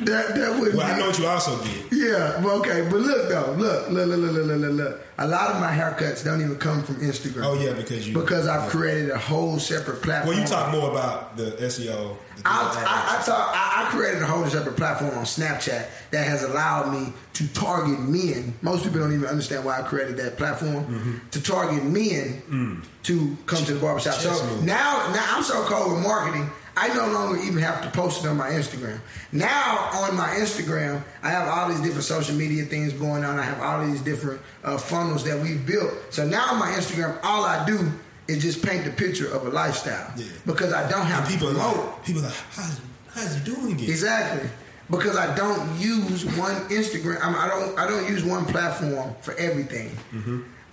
That, 0.00 0.06
that, 0.06 0.34
that 0.34 0.60
would. 0.60 0.74
Well, 0.74 0.86
be. 0.86 0.92
I 0.92 0.98
know 0.98 1.08
what 1.08 1.18
you 1.18 1.26
also 1.26 1.62
did. 1.62 1.92
Yeah. 1.92 2.42
Okay. 2.42 2.88
But 2.90 3.00
look 3.00 3.28
though. 3.28 3.54
Look. 3.58 3.90
Look. 3.90 4.08
Look. 4.08 4.18
Look. 4.18 4.32
Look. 4.32 4.60
Look. 4.60 4.72
look. 4.72 5.00
A 5.18 5.28
lot 5.28 5.50
of 5.50 5.60
my 5.60 5.70
haircuts 5.70 6.24
don't 6.24 6.40
even 6.40 6.56
come 6.56 6.82
from 6.82 6.96
Instagram. 6.96 7.44
Oh 7.44 7.60
yeah, 7.60 7.74
because 7.74 8.08
you. 8.08 8.14
Because 8.14 8.46
I've 8.46 8.64
yeah. 8.64 8.70
created 8.70 9.10
a 9.10 9.18
whole 9.18 9.58
separate 9.58 10.02
platform. 10.02 10.34
Well, 10.34 10.42
you 10.42 10.48
talk 10.48 10.72
more 10.72 10.90
about 10.90 11.36
the 11.36 11.50
SEO. 11.52 12.16
The 12.36 12.42
I, 12.46 12.52
I, 12.52 13.20
I 13.20 13.22
talk. 13.24 13.50
I, 13.54 13.86
I 13.86 13.90
created 13.90 14.22
a 14.22 14.26
whole 14.26 14.46
separate 14.46 14.76
platform 14.76 15.10
on 15.18 15.24
Snapchat 15.24 15.88
that 16.10 16.26
has 16.26 16.42
allowed 16.42 16.92
me 16.92 17.12
to 17.34 17.48
target 17.52 18.00
men. 18.00 18.54
Most 18.62 18.84
people 18.84 19.00
don't 19.00 19.12
even 19.12 19.26
understand 19.26 19.64
why 19.64 19.80
I 19.80 19.82
created 19.82 20.16
that 20.16 20.38
platform 20.38 20.84
mm-hmm. 20.84 21.28
to 21.30 21.42
target 21.42 21.84
men 21.84 22.42
mm. 22.48 22.84
to 23.02 23.36
come 23.44 23.62
to 23.64 23.74
the 23.74 23.80
barbershop. 23.80 24.14
So 24.14 24.30
now, 24.60 25.10
now 25.12 25.36
I'm 25.36 25.42
so 25.42 25.62
cold 25.64 25.92
with 25.92 26.02
marketing 26.02 26.50
I 26.76 26.88
no 26.94 27.08
longer 27.12 27.40
even 27.42 27.58
have 27.58 27.82
to 27.82 27.90
post 27.90 28.24
it 28.24 28.28
on 28.28 28.36
my 28.36 28.50
Instagram. 28.50 29.00
Now 29.32 29.90
on 29.92 30.16
my 30.16 30.28
Instagram, 30.28 31.02
I 31.22 31.30
have 31.30 31.48
all 31.48 31.68
these 31.68 31.80
different 31.80 32.04
social 32.04 32.34
media 32.36 32.64
things 32.64 32.92
going 32.92 33.24
on. 33.24 33.38
I 33.38 33.42
have 33.42 33.60
all 33.60 33.84
these 33.86 34.00
different 34.00 34.40
uh, 34.64 34.78
funnels 34.78 35.24
that 35.24 35.38
we've 35.40 35.64
built. 35.66 35.92
So 36.10 36.26
now 36.26 36.52
on 36.52 36.58
my 36.58 36.70
Instagram, 36.72 37.18
all 37.22 37.44
I 37.44 37.64
do 37.66 37.90
is 38.28 38.40
just 38.42 38.64
paint 38.64 38.84
the 38.84 38.90
picture 38.92 39.28
of 39.32 39.46
a 39.46 39.50
lifestyle 39.50 40.12
Yeah. 40.16 40.26
because 40.46 40.72
I 40.72 40.88
don't 40.88 41.06
have 41.06 41.24
And 41.24 41.32
people 41.32 41.48
to 41.48 41.54
promote. 41.58 41.76
like, 41.86 42.04
people 42.04 42.22
are 42.22 42.26
like, 42.26 42.34
how's, 42.52 42.80
how's 43.14 43.34
he 43.36 43.44
doing 43.44 43.78
it? 43.80 43.88
Exactly. 43.88 44.48
Because 44.88 45.16
I 45.16 45.34
don't 45.36 45.78
use 45.78 46.24
one 46.36 46.54
Instagram. 46.68 47.20
I, 47.22 47.26
mean, 47.28 47.36
I 47.38 47.48
don't. 47.48 47.78
I 47.78 47.86
don't 47.88 48.08
use 48.08 48.24
one 48.24 48.44
platform 48.44 49.14
for 49.20 49.34
everything. 49.34 49.96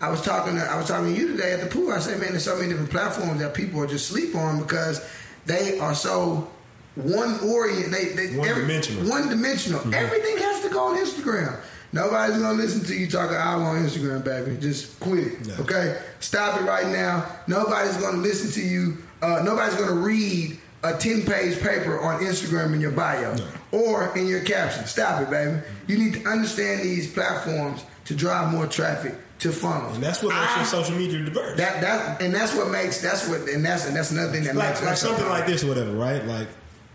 I 0.01 0.09
was 0.09 0.21
talking. 0.23 0.55
To, 0.55 0.61
I 0.61 0.75
was 0.75 0.87
talking 0.87 1.13
to 1.13 1.19
you 1.19 1.27
today 1.35 1.53
at 1.53 1.59
the 1.61 1.67
pool. 1.67 1.91
I 1.91 1.99
said, 1.99 2.19
man, 2.19 2.31
there's 2.31 2.43
so 2.45 2.55
many 2.55 2.69
different 2.69 2.89
platforms 2.89 3.39
that 3.41 3.53
people 3.53 3.79
are 3.79 3.85
just 3.85 4.07
sleep 4.07 4.35
on 4.35 4.59
because 4.59 5.07
they 5.47 5.79
are 5.79 5.95
so 5.95 6.47
one 6.95 7.39
orient. 7.39 7.91
They, 7.91 8.05
they 8.09 8.37
One-dimensional. 8.37 9.09
One 9.09 9.29
dimensional. 9.29 9.81
Everything 9.93 10.37
has 10.37 10.61
to 10.63 10.69
go 10.69 10.87
on 10.87 10.97
Instagram. 10.97 11.59
Nobody's 11.93 12.37
gonna 12.37 12.57
listen 12.57 12.83
to 12.85 12.93
you 12.93 13.09
talk 13.09 13.29
an 13.29 13.37
hour 13.37 13.63
on 13.63 13.83
Instagram, 13.83 14.23
baby. 14.23 14.57
Just 14.57 14.99
quit 14.99 15.19
it. 15.19 15.47
No. 15.47 15.55
Okay, 15.61 15.99
stop 16.19 16.59
it 16.59 16.65
right 16.65 16.87
now. 16.87 17.25
Nobody's 17.47 17.95
gonna 17.97 18.17
listen 18.17 18.51
to 18.51 18.61
you. 18.61 18.97
Uh, 19.21 19.41
nobody's 19.43 19.75
gonna 19.75 20.01
read 20.01 20.59
a 20.83 20.97
ten-page 20.97 21.59
paper 21.61 21.99
on 22.01 22.21
Instagram 22.21 22.73
in 22.73 22.81
your 22.81 22.91
bio 22.91 23.35
or 23.71 24.15
in 24.17 24.27
your 24.27 24.41
caption. 24.41 24.85
Stop 24.85 25.21
it, 25.21 25.29
baby. 25.29 25.59
You 25.87 25.97
need 25.97 26.13
to 26.15 26.29
understand 26.29 26.81
these 26.81 27.11
platforms 27.11 27.83
to 28.05 28.15
drive 28.15 28.51
more 28.51 28.67
traffic 28.67 29.15
to 29.51 29.57
funnels. 29.57 29.95
And 29.95 30.03
that's 30.03 30.21
what 30.21 30.33
makes 30.35 30.51
I- 30.53 30.55
your 30.57 30.65
social 30.65 30.95
media 30.95 31.19
diverse. 31.23 31.57
that 31.57 31.81
that 31.81 32.21
and 32.21 32.33
that's 32.33 32.53
what 32.55 32.69
makes 32.71 33.01
that's 33.01 33.27
what 33.27 33.41
and 33.49 33.63
that's 33.65 33.85
and 33.87 33.95
that's 33.95 34.11
another 34.11 34.31
thing 34.31 34.43
that 34.43 34.55
like, 34.55 34.69
makes 34.69 34.83
like 34.83 34.97
something 34.97 35.27
like 35.27 35.45
this 35.47 35.63
or 35.63 35.67
whatever, 35.67 35.91
right? 35.93 36.23
Like 36.25 36.47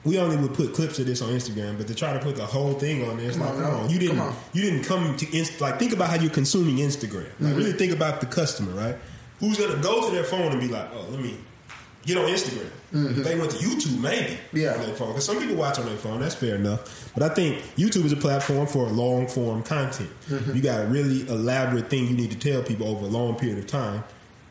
we 0.05 0.19
only 0.19 0.37
would 0.37 0.53
put 0.55 0.75
clips 0.75 0.99
of 0.99 1.07
this 1.07 1.23
on 1.23 1.29
Instagram, 1.31 1.79
but 1.79 1.87
to 1.87 1.95
try 1.95 2.13
to 2.13 2.19
put 2.19 2.35
the 2.37 2.45
whole 2.45 2.73
thing 2.75 3.09
on 3.09 3.19
there, 3.19 3.29
it's 3.29 3.37
Come 3.37 3.47
like, 3.47 3.57
on, 3.57 3.63
come 3.63 3.73
no. 3.73 3.79
on, 3.85 3.91
you 3.91 3.99
didn't, 4.01 4.17
Come 4.19 4.29
on. 4.29 4.37
you 4.53 4.63
didn't 4.63 4.85
come 4.85 5.17
to 5.17 5.37
inst- 5.39 5.61
like 5.61 5.79
think 5.79 5.93
about 5.93 6.11
how 6.11 6.17
you're 6.17 6.31
consuming 6.31 6.77
Instagram. 6.79 7.25
Like 7.25 7.33
Mm-hmm. 7.51 7.57
really 7.57 7.73
think 7.73 7.93
about 7.93 8.21
the 8.21 8.27
customer, 8.27 8.73
right? 8.73 8.97
Who's 9.41 9.59
gonna 9.59 9.81
go 9.83 10.09
to 10.09 10.15
their 10.15 10.25
phone 10.25 10.51
and 10.53 10.61
be 10.61 10.69
like, 10.69 10.89
oh, 10.95 11.07
let 11.11 11.21
me 11.21 11.37
get 12.05 12.17
on 12.19 12.25
Instagram. 12.29 12.71
If 12.95 13.25
they 13.25 13.39
went 13.39 13.51
to 13.53 13.57
YouTube, 13.59 14.01
maybe 14.01 14.33
Mm-hmm. 14.35 14.57
Yeah. 14.59 14.75
on 14.75 14.81
their 14.83 14.95
phone 14.95 15.09
because 15.09 15.25
some 15.25 15.39
people 15.39 15.57
watch 15.57 15.79
on 15.79 15.87
their 15.87 15.97
phone. 15.97 16.21
That's 16.21 16.35
fair 16.35 16.57
enough. 16.57 17.11
But 17.15 17.23
I 17.23 17.31
think 17.35 17.63
YouTube 17.77 18.05
is 18.05 18.13
a 18.13 18.17
platform 18.17 18.67
for 18.67 18.87
long 18.89 19.27
form 19.29 19.63
content. 19.63 20.11
Mm-hmm. 20.29 20.55
You 20.57 20.63
got 20.63 20.83
a 20.83 20.87
really 20.87 21.27
elaborate 21.29 21.89
thing 21.89 22.07
you 22.09 22.15
need 22.17 22.31
to 22.33 22.39
tell 22.39 22.63
people 22.63 22.89
over 22.89 23.05
a 23.07 23.09
long 23.09 23.37
period 23.37 23.59
of 23.59 23.67
time. 23.67 24.05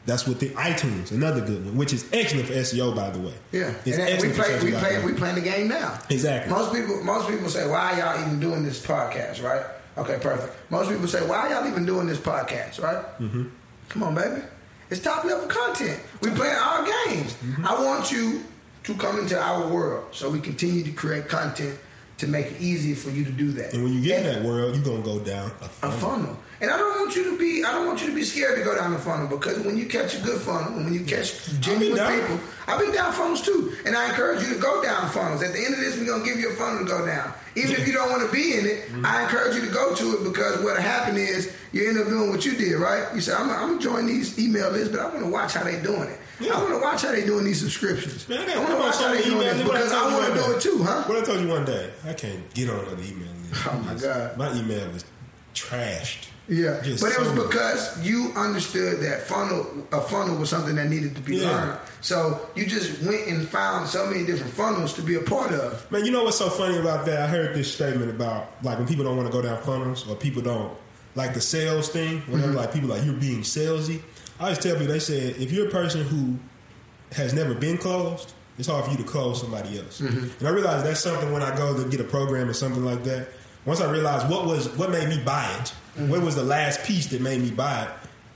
That's 0.08 0.28
what 0.28 0.40
the 0.40 0.50
iTunes, 0.50 1.12
another 1.12 1.42
good 1.42 1.64
one, 1.64 1.78
which 1.78 1.94
is 1.94 2.10
excellent 2.12 2.48
for 2.48 2.54
SEO, 2.54 2.96
by 2.96 3.12
the 3.12 3.20
way. 3.20 3.34
Yeah, 3.52 3.72
It's 3.86 3.98
and 3.98 4.00
then 4.00 4.06
we 4.08 4.12
excellent 4.14 4.36
for 4.36 4.44
play, 4.44 4.64
we 4.64 4.72
play, 4.72 5.06
we 5.06 5.14
playing 5.14 5.36
the 5.36 5.42
game 5.42 5.68
now. 5.68 6.00
Exactly. 6.10 6.52
Most 6.52 6.74
people, 6.74 7.04
most 7.04 7.30
people 7.30 7.50
say, 7.50 7.68
"Why 7.70 8.00
y'all 8.00 8.20
even 8.20 8.40
doing 8.40 8.64
this 8.64 8.84
podcast?" 8.84 9.44
Right? 9.44 9.64
Okay, 10.00 10.18
perfect. 10.20 10.56
Most 10.72 10.90
people 10.90 11.08
say, 11.08 11.24
"Why 11.28 11.52
y'all 11.52 11.68
even 11.68 11.86
doing 11.86 12.08
this 12.08 12.18
podcast?" 12.18 12.82
Right? 12.82 13.06
Mm-hmm. 13.20 13.44
Come 13.90 14.02
on, 14.04 14.16
baby. 14.16 14.42
It's 14.92 15.00
top 15.00 15.24
level 15.24 15.48
content. 15.48 15.98
We 16.22 16.32
play 16.32 16.50
our 16.50 16.84
games. 16.84 17.34
Mm-hmm. 17.36 17.66
I 17.66 17.82
want 17.82 18.12
you 18.12 18.44
to 18.84 18.94
come 18.96 19.20
into 19.20 19.40
our 19.40 19.66
world, 19.70 20.08
so 20.12 20.30
we 20.30 20.42
continue 20.42 20.84
to 20.84 20.92
create 20.92 21.30
content 21.30 21.80
to 22.18 22.28
make 22.28 22.48
it 22.48 22.62
easier 22.62 22.96
for 22.98 23.10
you 23.10 23.24
to 23.24 23.32
do 23.32 23.52
that. 23.54 23.74
And 23.74 23.86
when 23.86 23.94
you 23.94 24.02
get 24.02 24.26
in 24.26 24.34
that 24.34 24.44
world, 24.44 24.76
you're 24.76 24.84
gonna 24.84 25.02
go 25.02 25.20
down 25.20 25.50
a 25.62 25.88
a 25.88 25.92
funnel. 25.92 26.38
And 26.62 26.70
I 26.70 26.78
don't 26.78 27.00
want 27.00 27.16
you 27.16 27.24
to 27.32 27.38
be 27.38 27.64
I 27.64 27.72
don't 27.72 27.88
want 27.88 28.02
you 28.02 28.08
to 28.08 28.14
be 28.16 28.24
scared 28.24 28.56
to 28.58 28.64
go 28.64 28.76
down 28.76 28.94
the 28.94 29.00
funnel 29.00 29.28
because 29.28 29.60
when 29.60 29.78
you 29.78 29.88
catch 29.88 30.14
a 30.16 30.20
good 30.22 30.40
funnel 30.40 30.74
and 30.76 30.86
when 30.86 30.94
you 30.94 31.04
catch 31.04 31.50
genuine 31.60 31.98
people, 31.98 32.40
I've 32.68 32.80
been 32.80 32.92
down 32.94 33.12
funnels 33.14 33.42
too. 33.42 33.74
And 33.86 33.96
I 33.98 34.10
encourage 34.10 34.44
you 34.44 34.54
to 34.54 34.60
go 34.60 34.82
down 34.84 35.10
funnels. 35.10 35.42
At 35.42 35.54
the 35.54 35.60
end 35.66 35.74
of 35.74 35.80
this, 35.80 35.98
we're 35.98 36.06
gonna 36.06 36.24
give 36.24 36.38
you 36.40 36.52
a 36.52 36.54
funnel 36.54 36.80
to 36.80 36.86
go 36.86 37.04
down. 37.06 37.34
Even 37.56 37.72
if 37.72 37.88
you 37.88 37.94
don't 37.94 38.10
want 38.12 38.26
to 38.26 38.32
be 38.32 38.58
in 38.58 38.66
it, 38.66 38.78
Mm-hmm. 38.92 39.06
I 39.06 39.24
encourage 39.24 39.56
you 39.56 39.62
to 39.62 39.72
go 39.74 39.96
to 39.96 40.18
it 40.18 40.24
because 40.32 40.62
what 40.64 40.78
happened 40.82 41.18
is 41.18 41.54
you 41.72 41.88
end 41.88 41.98
up 41.98 42.08
doing 42.08 42.30
what 42.30 42.46
you 42.46 42.56
did, 42.56 42.76
right? 42.80 43.08
You 43.16 43.22
say, 43.22 43.34
I'm, 43.34 43.50
I'm 43.50 43.68
gonna 43.70 43.80
join 43.80 44.06
these 44.06 44.38
email 44.40 44.70
lists, 44.70 44.90
but 44.90 45.00
I 45.00 45.06
want 45.10 45.20
to 45.26 45.32
watch 45.32 45.54
how 45.54 45.64
they're 45.64 45.82
doing 45.82 46.10
it. 46.10 46.20
Yeah. 46.40 46.54
I 46.54 46.58
want 46.62 46.74
to 46.74 46.80
watch 46.80 47.02
how 47.04 47.12
they're 47.12 47.26
doing 47.26 47.46
these 47.46 47.60
subscriptions. 47.62 48.28
Man, 48.30 48.48
I 48.50 48.54
I 48.54 48.58
want 48.58 48.70
to 48.70 48.76
watch 48.78 48.96
how 48.98 49.12
they 49.14 49.24
doing 49.24 49.38
What 49.66 49.74
because 49.74 49.92
I 49.94 50.14
want 50.14 50.34
to 50.34 50.40
do 50.42 50.52
it 50.54 50.62
too, 50.62 50.84
huh? 50.84 51.04
What 51.04 51.18
I 51.20 51.26
told 51.26 51.40
you 51.42 51.48
one 51.48 51.66
day, 51.66 51.92
I 52.06 52.14
can't 52.14 52.54
get 52.54 52.70
on 52.70 52.80
another 52.80 53.02
email 53.04 53.32
list. 53.50 53.68
Oh, 53.68 53.80
my 53.80 53.94
God. 53.96 54.38
my 54.38 54.54
email 54.58 54.90
was 54.92 55.06
trashed. 55.54 56.28
Yeah, 56.54 56.82
Just 56.84 57.02
but 57.02 57.14
it 57.14 57.18
was 57.20 57.30
so 57.30 57.48
because 57.48 58.04
you 58.06 58.34
understood 58.36 59.00
that 59.04 59.22
funnel, 59.22 59.66
a 59.94 60.02
funnel 60.02 60.36
was 60.36 60.50
something 60.50 60.76
that 60.76 60.90
needed 60.90 61.16
to 61.16 61.22
be 61.22 61.38
Yeah. 61.38 61.50
learned. 61.50 61.80
So 62.02 62.42
you 62.56 62.66
just 62.66 63.02
went 63.04 63.26
and 63.28 63.48
found 63.48 63.88
so 63.88 64.06
many 64.06 64.26
different 64.26 64.52
funnels 64.54 64.94
to 64.96 65.02
be 65.02 65.16
a 65.16 65.22
part 65.22 65.52
of. 65.54 65.90
Man, 65.92 66.04
you 66.04 66.12
know 66.12 66.26
what's 66.26 66.38
so 66.38 66.50
funny 66.50 66.78
about 66.78 67.06
that? 67.06 67.22
I 67.22 67.28
heard 67.28 67.56
this 67.56 67.72
statement 67.74 68.10
about 68.12 68.52
like 68.64 68.78
when 68.80 68.86
people 68.88 69.06
don't 69.06 69.16
want 69.16 69.30
to 69.30 69.34
go 69.34 69.42
down 69.42 69.62
funnels 69.62 70.06
or 70.10 70.16
people 70.18 70.42
don't 70.42 70.74
like 71.16 71.34
the 71.34 71.40
sales 71.40 71.88
thing. 71.88 72.22
Whenever 72.28 72.50
Mm-hmm. 72.50 72.58
like 72.58 72.74
people 72.74 72.90
like 72.90 73.06
you're 73.06 73.14
being 73.14 73.44
salesy, 73.44 74.02
I 74.38 74.44
always 74.44 74.60
tell 74.60 74.74
people 74.76 74.92
they 74.92 75.00
said 75.00 75.38
if 75.38 75.54
you're 75.54 75.68
a 75.68 75.72
person 75.72 76.04
who 76.04 76.38
has 77.14 77.34
never 77.34 77.54
been 77.54 77.78
closed, 77.78 78.34
it's 78.60 78.68
hard 78.68 78.84
for 78.84 78.92
you 78.92 78.98
to 78.98 79.04
close 79.04 79.40
somebody 79.40 79.80
else. 79.80 80.02
Mm-hmm. 80.02 80.28
And 80.40 80.48
I 80.48 80.52
realized 80.52 80.86
that's 80.86 81.00
something 81.00 81.32
when 81.32 81.44
I 81.44 81.56
go 81.56 81.82
to 81.82 81.88
get 81.90 82.02
a 82.02 82.04
program 82.04 82.50
or 82.50 82.54
something 82.54 82.84
like 82.84 83.06
that. 83.06 83.30
Once 83.64 83.80
I 83.80 83.90
realized 83.90 84.28
what 84.30 84.46
was 84.46 84.68
what 84.76 84.90
made 84.92 85.08
me 85.08 85.22
buy 85.24 85.48
it, 85.62 85.74
Mm-hmm. 85.96 86.10
what 86.10 86.22
was 86.22 86.36
the 86.36 86.44
last 86.44 86.84
piece 86.86 87.08
that 87.08 87.20
made 87.22 87.42
me 87.42 87.52
buy 87.52 87.84
it, 87.84 87.90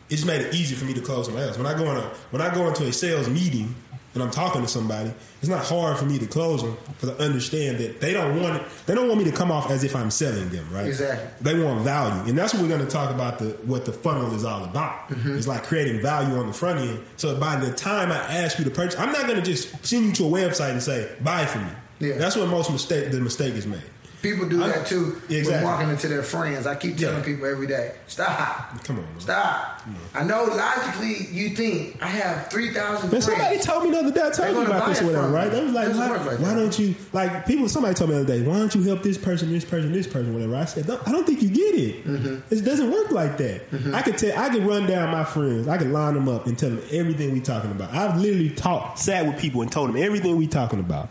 it 0.10 0.16
just 0.16 0.28
made 0.28 0.42
it 0.42 0.54
easy 0.54 0.76
for 0.76 0.86
me 0.86 0.94
to 0.94 1.02
close 1.02 1.26
somebody 1.26 1.48
else. 1.48 1.58
When 1.58 1.66
I 1.66 1.78
go 1.78 1.90
in 1.92 1.98
a 1.98 2.10
when 2.32 2.42
I 2.42 2.54
go 2.54 2.68
into 2.68 2.84
a 2.86 2.94
sales 2.94 3.30
meeting 3.30 3.74
and 4.14 4.24
I'm 4.24 4.32
talking 4.32 4.62
to 4.62 4.68
somebody, 4.68 5.12
it's 5.42 5.50
not 5.50 5.66
hard 5.66 5.98
for 5.98 6.06
me 6.06 6.18
to 6.20 6.26
close 6.26 6.64
them 6.64 6.78
because 6.88 7.20
I 7.20 7.24
understand 7.24 7.80
that 7.80 8.00
they 8.00 8.14
don't 8.14 8.42
want 8.42 8.58
it. 8.58 8.68
They 8.86 8.96
don't 8.96 9.08
want 9.08 9.20
me 9.20 9.30
to 9.30 9.36
come 9.36 9.52
off 9.52 9.70
as 9.72 9.84
if 9.84 9.96
I'm 9.96 10.12
selling 10.12 10.50
them, 10.50 10.72
right? 10.72 10.88
Exactly. 10.88 11.28
They 11.42 11.62
want 11.62 11.82
value, 11.82 12.30
and 12.30 12.38
that's 12.38 12.54
what 12.54 12.62
we're 12.62 12.70
going 12.70 12.86
to 12.86 12.92
talk 12.92 13.10
about. 13.10 13.40
The 13.40 13.50
what 13.66 13.86
the 13.86 13.92
funnel 13.94 14.34
is 14.34 14.46
all 14.46 14.64
about. 14.64 15.10
Mm-hmm. 15.10 15.38
It's 15.38 15.48
like 15.48 15.64
creating 15.64 16.02
value 16.02 16.38
on 16.38 16.48
the 16.48 16.54
front 16.54 16.80
end. 16.80 17.04
So 17.18 17.38
by 17.40 17.56
the 17.58 17.74
time 17.74 18.12
I 18.12 18.18
ask 18.18 18.58
you 18.60 18.66
to 18.66 18.72
purchase, 18.72 19.00
I'm 19.00 19.12
not 19.12 19.24
going 19.28 19.38
to 19.38 19.46
just 19.46 19.86
send 19.86 20.06
you 20.06 20.12
to 20.14 20.26
a 20.26 20.30
website 20.30 20.72
and 20.72 20.84
say 20.84 21.12
buy 21.22 21.46
from 21.46 21.66
me. 21.66 21.72
Yeah. 22.00 22.18
That's 22.18 22.36
what 22.36 22.48
most 22.48 22.72
mistake 22.72 23.12
the 23.12 23.20
mistake 23.20 23.56
is 23.56 23.66
made. 23.66 23.82
People 24.26 24.50
do 24.50 24.58
that 24.58 24.88
too 24.88 25.22
Exactly. 25.30 25.64
marketing 25.64 25.98
to 25.98 26.08
their 26.08 26.24
friends. 26.24 26.66
I 26.66 26.74
keep 26.76 26.98
telling 26.98 27.18
Yeah. 27.20 27.24
people 27.26 27.46
every 27.46 27.68
day, 27.68 27.92
stop. 28.08 28.84
Come 28.84 28.98
on, 28.98 29.04
man. 29.04 29.20
Stop. 29.20 29.82
I 30.16 30.24
know 30.24 30.46
logically 30.46 31.28
you 31.32 31.50
think 31.56 31.98
I 32.02 32.08
have 32.08 32.48
3,000 32.50 33.12
Man, 33.12 33.22
friends. 33.22 33.26
somebody 33.26 33.60
told 33.60 33.84
me 33.84 33.92
the 33.92 34.00
other 34.00 34.12
day, 34.12 34.22
I 34.26 34.30
told 34.32 34.56
you 34.56 34.62
about 34.64 34.88
this 34.88 35.02
or 35.02 35.06
whatever, 35.06 35.28
right? 35.30 35.52
They 35.52 35.64
was 35.64 35.74
like, 35.74 35.90
why, 35.94 36.08
like 36.26 36.40
why 36.40 36.56
don't 36.56 36.80
you, 36.80 36.96
like, 37.14 37.46
people, 37.46 37.70
somebody 37.70 37.94
told 37.94 38.10
me 38.10 38.16
the 38.16 38.24
other 38.24 38.38
day, 38.40 38.42
why 38.48 38.58
don't 38.58 38.74
you 38.74 38.82
help 38.82 39.04
this 39.04 39.18
person, 39.20 39.52
this 39.52 39.64
person, 39.64 39.92
this 39.92 40.08
person, 40.08 40.34
whatever? 40.34 40.56
I 40.56 40.66
said, 40.66 40.88
no, 40.88 41.00
I 41.06 41.12
don't 41.12 41.28
think 41.28 41.44
you 41.44 41.50
get 41.50 41.76
it. 41.76 42.08
Mm-hmm. 42.08 42.54
It 42.54 42.66
doesn't 42.66 42.90
work 42.92 43.12
like 43.12 43.38
that. 43.38 43.62
I 43.94 44.02
could 44.02 44.18
tell, 44.18 44.36
I 44.38 44.50
could 44.50 44.66
run 44.66 44.88
down 44.88 45.12
my 45.12 45.24
friends, 45.24 45.68
I 45.68 45.78
could 45.78 45.92
line 45.92 46.16
them 46.16 46.28
up 46.28 46.48
and 46.48 46.58
tell 46.58 46.70
them 46.72 46.82
everything 46.92 47.32
we 47.34 47.42
talking 47.42 47.70
about. 47.70 47.94
I've 47.94 48.20
literally 48.20 48.50
talked, 48.50 48.98
sat 49.00 49.26
with 49.28 49.38
people 49.40 49.62
and 49.62 49.72
told 49.72 49.90
them 49.90 49.98
everything 50.02 50.36
we 50.36 50.48
talking 50.48 50.80
about. 50.80 51.10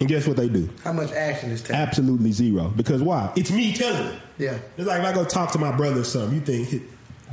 And 0.00 0.08
guess 0.08 0.26
what 0.26 0.36
they 0.36 0.48
do? 0.48 0.68
How 0.82 0.92
much 0.92 1.12
action 1.12 1.50
is 1.50 1.60
taken? 1.62 1.76
Absolutely 1.76 2.32
zero. 2.32 2.72
Because 2.76 3.02
why? 3.02 3.32
It's 3.36 3.50
me 3.52 3.72
telling 3.72 4.04
them. 4.08 4.20
Yeah. 4.38 4.58
It's 4.76 4.86
like 4.86 5.00
if 5.00 5.06
I 5.06 5.12
go 5.12 5.24
talk 5.24 5.52
to 5.52 5.58
my 5.58 5.70
brother 5.76 6.00
or 6.00 6.04
something, 6.04 6.34
you 6.34 6.40
think 6.40 6.82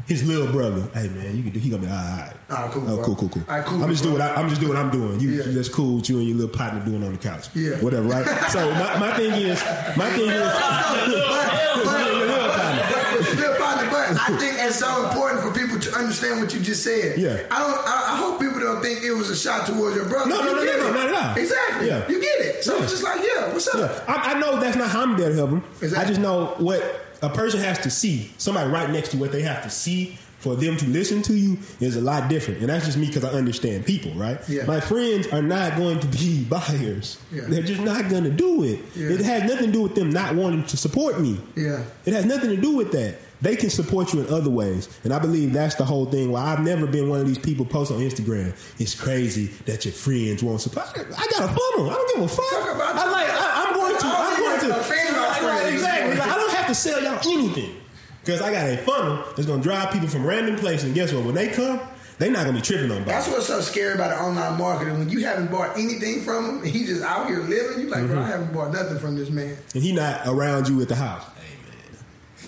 his 0.06 0.24
little 0.28 0.52
brother. 0.52 0.88
Hey 0.94 1.08
man, 1.10 1.36
you 1.36 1.42
can 1.44 1.52
do. 1.52 1.60
He 1.60 1.70
gonna 1.70 1.82
be 1.84 1.88
all 1.88 1.96
right. 1.96 2.34
All 2.52 2.56
right, 2.64 2.72
cool, 2.72 2.84
Oh, 2.90 2.96
bro. 2.98 3.06
cool, 3.06 3.16
cool, 3.16 3.30
cool. 3.30 3.44
All 3.50 3.58
right, 3.58 3.66
cool, 3.66 3.84
I'm 3.84 3.90
just 3.90 4.04
bro. 4.04 4.12
doing. 4.12 4.22
I, 4.22 4.36
I'm 4.36 4.50
just 4.50 4.62
doing. 4.62 4.74
what 4.74 4.84
I'm 4.84 4.92
doing. 4.92 5.20
You, 5.20 5.30
Yeah. 5.30 5.44
that's 5.48 5.70
cool. 5.70 5.96
What 5.98 6.10
you 6.10 6.20
and 6.20 6.28
your 6.28 6.38
little 6.38 6.56
partner 6.56 6.84
doing 6.86 7.04
on 7.04 7.12
the 7.12 7.18
couch. 7.18 7.48
Yeah. 7.56 7.72
Whatever. 7.78 8.08
Right. 8.08 8.26
so 8.52 8.70
my, 8.74 9.00
my 9.00 9.14
thing 9.16 9.32
is, 9.34 9.60
my 9.98 10.10
thing 10.12 10.30
is, 10.30 10.42
But, 11.00 11.86
but, 11.86 12.06
your 12.06 12.26
little 12.28 12.50
partner. 12.50 12.84
but, 12.92 13.38
Bill 13.38 13.56
Partner, 13.58 13.90
but 13.92 14.20
I 14.20 14.38
think 14.38 14.59
it's 14.70 14.80
so 14.80 15.06
important 15.08 15.42
for 15.42 15.52
people 15.52 15.80
to 15.80 15.94
understand 15.96 16.40
what 16.42 16.54
you 16.54 16.60
just 16.62 16.84
said. 16.84 17.18
Yeah. 17.20 17.46
I 17.52 17.60
don't. 17.60 17.78
I, 17.88 18.14
I 18.14 18.18
hope 18.18 18.40
people 18.40 18.60
don't 18.60 18.82
think 18.82 19.04
it 19.04 19.12
was 19.12 19.30
a 19.30 19.36
shot 19.36 19.68
towards 19.68 19.96
your 19.96 20.06
brother. 20.08 20.30
No, 20.30 20.42
no, 20.42 20.60
You 20.62 20.66
no, 20.66 20.78
no, 20.78 20.92
no, 20.92 20.94
not 20.94 21.10
at 21.10 21.16
all. 21.30 21.38
Exactly. 21.38 21.88
Yeah. 21.88 22.08
You 22.10 22.22
get 22.22 22.40
it. 22.42 22.64
So 22.64 22.76
Yeah. 22.78 22.84
it's 22.84 22.92
just 22.92 23.04
like, 23.04 23.22
yeah, 23.22 23.52
what's 23.54 23.68
up? 23.68 23.76
Yeah, 23.80 24.04
I, 24.14 24.34
I 24.36 24.40
know 24.40 24.60
that's 24.60 24.78
not 24.78 24.90
how 24.90 25.02
I'm 25.04 25.18
there 25.18 25.30
to 25.30 25.36
help 25.36 25.50
them. 25.50 25.64
Exactly. 25.82 25.98
I 25.98 26.06
just 26.08 26.20
know 26.22 26.54
what 26.58 26.82
a 27.22 27.30
person 27.30 27.60
has 27.62 27.80
to 27.80 27.90
see. 27.90 28.32
Somebody 28.38 28.70
right 28.72 28.90
next 28.90 29.10
to 29.10 29.18
what 29.18 29.32
they 29.32 29.42
have 29.42 29.64
to 29.64 29.70
see 29.70 30.18
for 30.40 30.56
them 30.56 30.78
to 30.78 30.88
listen 30.88 31.22
to 31.22 31.34
you 31.34 31.58
is 31.82 31.98
a 31.98 32.02
lot 32.02 32.30
different, 32.30 32.62
and 32.62 32.70
that's 32.70 32.86
just 32.86 32.98
me 32.98 33.08
because 33.08 33.26
I 33.26 33.32
understand 33.32 33.86
people, 33.86 34.14
right? 34.14 34.40
Yeah. 34.48 34.64
My 34.64 34.80
friends 34.80 35.28
are 35.28 35.42
not 35.42 35.76
going 35.76 36.00
to 36.00 36.08
be 36.08 36.46
buyers. 36.50 37.18
Yeah. 37.30 37.42
They're 37.48 37.62
just 37.62 37.82
not 37.82 38.10
going 38.10 38.24
to 38.24 38.30
do 38.30 38.64
it. 38.64 38.80
Yeah. 38.96 39.10
It 39.10 39.20
has 39.20 39.44
nothing 39.44 39.66
to 39.68 39.72
do 39.74 39.82
with 39.82 39.96
them 39.96 40.12
not 40.12 40.36
wanting 40.36 40.64
to 40.68 40.78
support 40.78 41.20
me. 41.20 41.42
Yeah. 41.58 41.84
It 42.06 42.14
has 42.14 42.24
nothing 42.26 42.52
to 42.52 42.58
do 42.58 42.76
with 42.78 42.94
that. 42.94 43.18
They 43.42 43.56
can 43.56 43.70
support 43.70 44.14
you 44.14 44.22
in 44.22 44.34
other 44.34 44.50
ways. 44.50 44.90
And 45.06 45.14
I 45.14 45.20
believe 45.20 45.54
that's 45.54 45.76
the 45.76 45.86
whole 45.86 46.06
thing. 46.06 46.32
Why 46.32 46.42
I've 46.54 46.60
never 46.62 46.86
been 46.86 47.08
one 47.10 47.22
of 47.22 47.28
these 47.28 47.38
people 47.40 47.66
post 47.66 47.92
on 47.92 48.00
Instagram. 48.00 48.54
It's 48.80 48.94
crazy 49.00 49.46
that 49.66 49.86
your 49.86 49.94
friends 49.94 50.44
won't 50.44 50.60
support. 50.62 50.88
I 50.96 50.98
got 50.98 51.44
a 51.44 51.48
funnel. 51.48 51.90
I 51.90 51.94
don't 51.94 52.16
give 52.16 52.24
a 52.26 52.28
fuck. 52.28 52.46
I 52.52 53.12
like. 53.12 53.30
I, 53.30 53.66
I'm 53.68 53.74
going 53.76 53.98
to. 53.98 54.06
I'm 54.06 54.40
going 54.40 54.60
to. 54.76 54.84
Friend. 54.84 55.74
Exactly. 55.74 56.16
Like, 56.18 56.28
I 56.30 56.36
don't 56.36 56.52
have 56.54 56.68
to 56.68 56.76
sell 56.76 57.02
y'all 57.02 57.20
anything 57.32 57.76
because 58.24 58.42
I 58.42 58.52
got 58.52 58.68
a 58.68 58.78
funnel 58.78 59.24
that's 59.36 59.48
gonna 59.48 59.62
drive 59.64 59.92
people 59.92 60.08
from 60.08 60.26
random 60.26 60.56
places. 60.58 60.86
And 60.86 60.94
guess 60.96 61.14
what? 61.14 61.24
When 61.26 61.36
they 61.36 61.48
come, 61.50 61.80
they 62.18 62.30
not 62.30 62.46
gonna 62.46 62.58
be 62.58 62.62
tripping 62.62 62.92
on 62.92 63.06
That's 63.06 63.28
what's 63.30 63.48
so 63.48 63.62
scary 63.62 63.94
about 63.94 64.10
the 64.10 64.22
online 64.22 64.58
marketing. 64.58 65.00
When 65.00 65.10
you 65.10 65.24
haven't 65.24 65.50
bought 65.52 65.78
anything 65.78 66.22
from 66.22 66.46
him, 66.46 66.58
and 66.58 66.68
he 66.68 66.86
just 66.86 67.02
out 67.04 67.28
here 67.28 67.40
living, 67.40 67.80
you 67.82 67.88
like, 67.88 68.06
bro, 68.08 68.18
I 68.18 68.22
Mm-hmm. 68.24 68.32
haven't 68.32 68.54
bought 68.54 68.74
nothing 68.74 69.00
from 69.00 69.16
this 69.16 69.30
man. 69.30 69.56
And 69.74 69.82
he 69.84 69.94
not 69.94 70.22
around 70.28 70.68
you 70.68 70.82
at 70.82 70.90
the 70.90 70.96
house. 70.96 71.24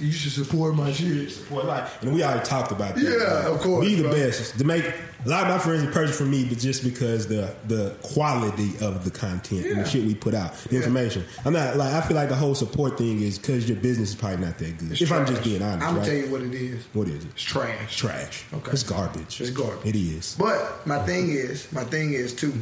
You 0.02 0.12
should 0.12 0.32
support 0.32 0.76
my 0.76 0.92
shit. 0.92 1.48
Boy, 1.50 1.64
like, 1.64 1.88
and 2.02 2.14
we 2.14 2.24
already 2.24 2.44
talked 2.44 2.72
about 2.72 2.96
that. 2.96 3.04
Yeah, 3.04 3.34
Like, 3.34 3.46
of 3.46 3.60
course, 3.62 3.86
Be 3.86 3.96
the 3.96 4.04
bro. 4.04 4.12
best. 4.14 4.58
To 4.58 4.64
make 4.66 4.84
a 4.84 5.30
lot 5.30 5.44
of 5.44 5.50
my 5.50 5.60
friends 5.60 5.84
are 5.84 5.92
purchase 5.92 6.18
from 6.18 6.32
me, 6.32 6.46
but 6.46 6.58
just 6.58 6.84
because 6.84 7.28
the 7.28 7.54
the 7.68 7.96
quality 8.02 8.72
of 8.82 9.06
the 9.06 9.12
content 9.12 9.66
and 9.68 9.80
the 9.82 9.86
shit 9.88 10.04
we 10.04 10.16
put 10.16 10.34
out, 10.34 10.56
the 10.70 10.76
information. 10.78 11.24
I'm 11.46 11.54
not 11.54 11.78
like 11.78 11.94
I 11.94 12.02
feel 12.02 12.18
like 12.18 12.30
the 12.30 12.36
whole 12.36 12.56
support 12.56 12.98
thing 12.98 13.22
is 13.22 13.38
because 13.38 13.70
your 13.70 13.78
business 13.78 14.10
is 14.10 14.16
probably 14.16 14.44
not 14.46 14.58
that 14.58 14.78
good. 14.80 14.92
It's 14.92 15.02
if 15.02 15.12
I'm 15.12 15.26
just 15.28 15.44
being 15.44 15.62
honest, 15.62 15.86
I'm 15.86 15.96
gonna 15.96 16.00
right? 16.00 16.06
tell 16.08 16.16
you 16.16 16.32
what 16.32 16.42
it 16.42 16.54
is. 16.56 16.84
what 16.94 17.08
is 17.08 17.24
it? 17.24 17.30
It's 17.34 17.44
trash. 17.44 17.98
Trash. 17.98 18.46
Okay. 18.54 18.72
It's 18.72 18.84
garbage. 18.84 19.40
It's 19.40 19.52
garbage. 19.52 19.86
It 19.86 19.96
is. 19.96 20.36
But 20.40 20.88
my 20.88 21.00
thing 21.06 21.30
is, 21.30 21.72
my 21.72 21.84
thing 21.84 22.14
is 22.14 22.34
too, 22.34 22.54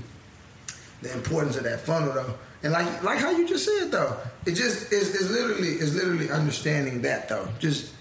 the 1.02 1.14
importance 1.14 1.56
of 1.56 1.64
that 1.64 1.80
funnel 1.80 2.12
though. 2.14 2.34
And 2.64 2.74
like 2.74 3.04
like 3.04 3.20
how 3.20 3.32
you 3.32 3.48
just 3.48 3.66
said 3.66 3.92
though, 3.92 4.18
it 4.46 4.54
just 4.56 4.92
is 4.92 5.16
is 5.16 5.32
literally 5.32 5.70
is 5.70 5.96
literally 5.96 6.30
understanding 6.30 7.02
that 7.04 7.30
though. 7.30 7.48
Just 7.60 7.94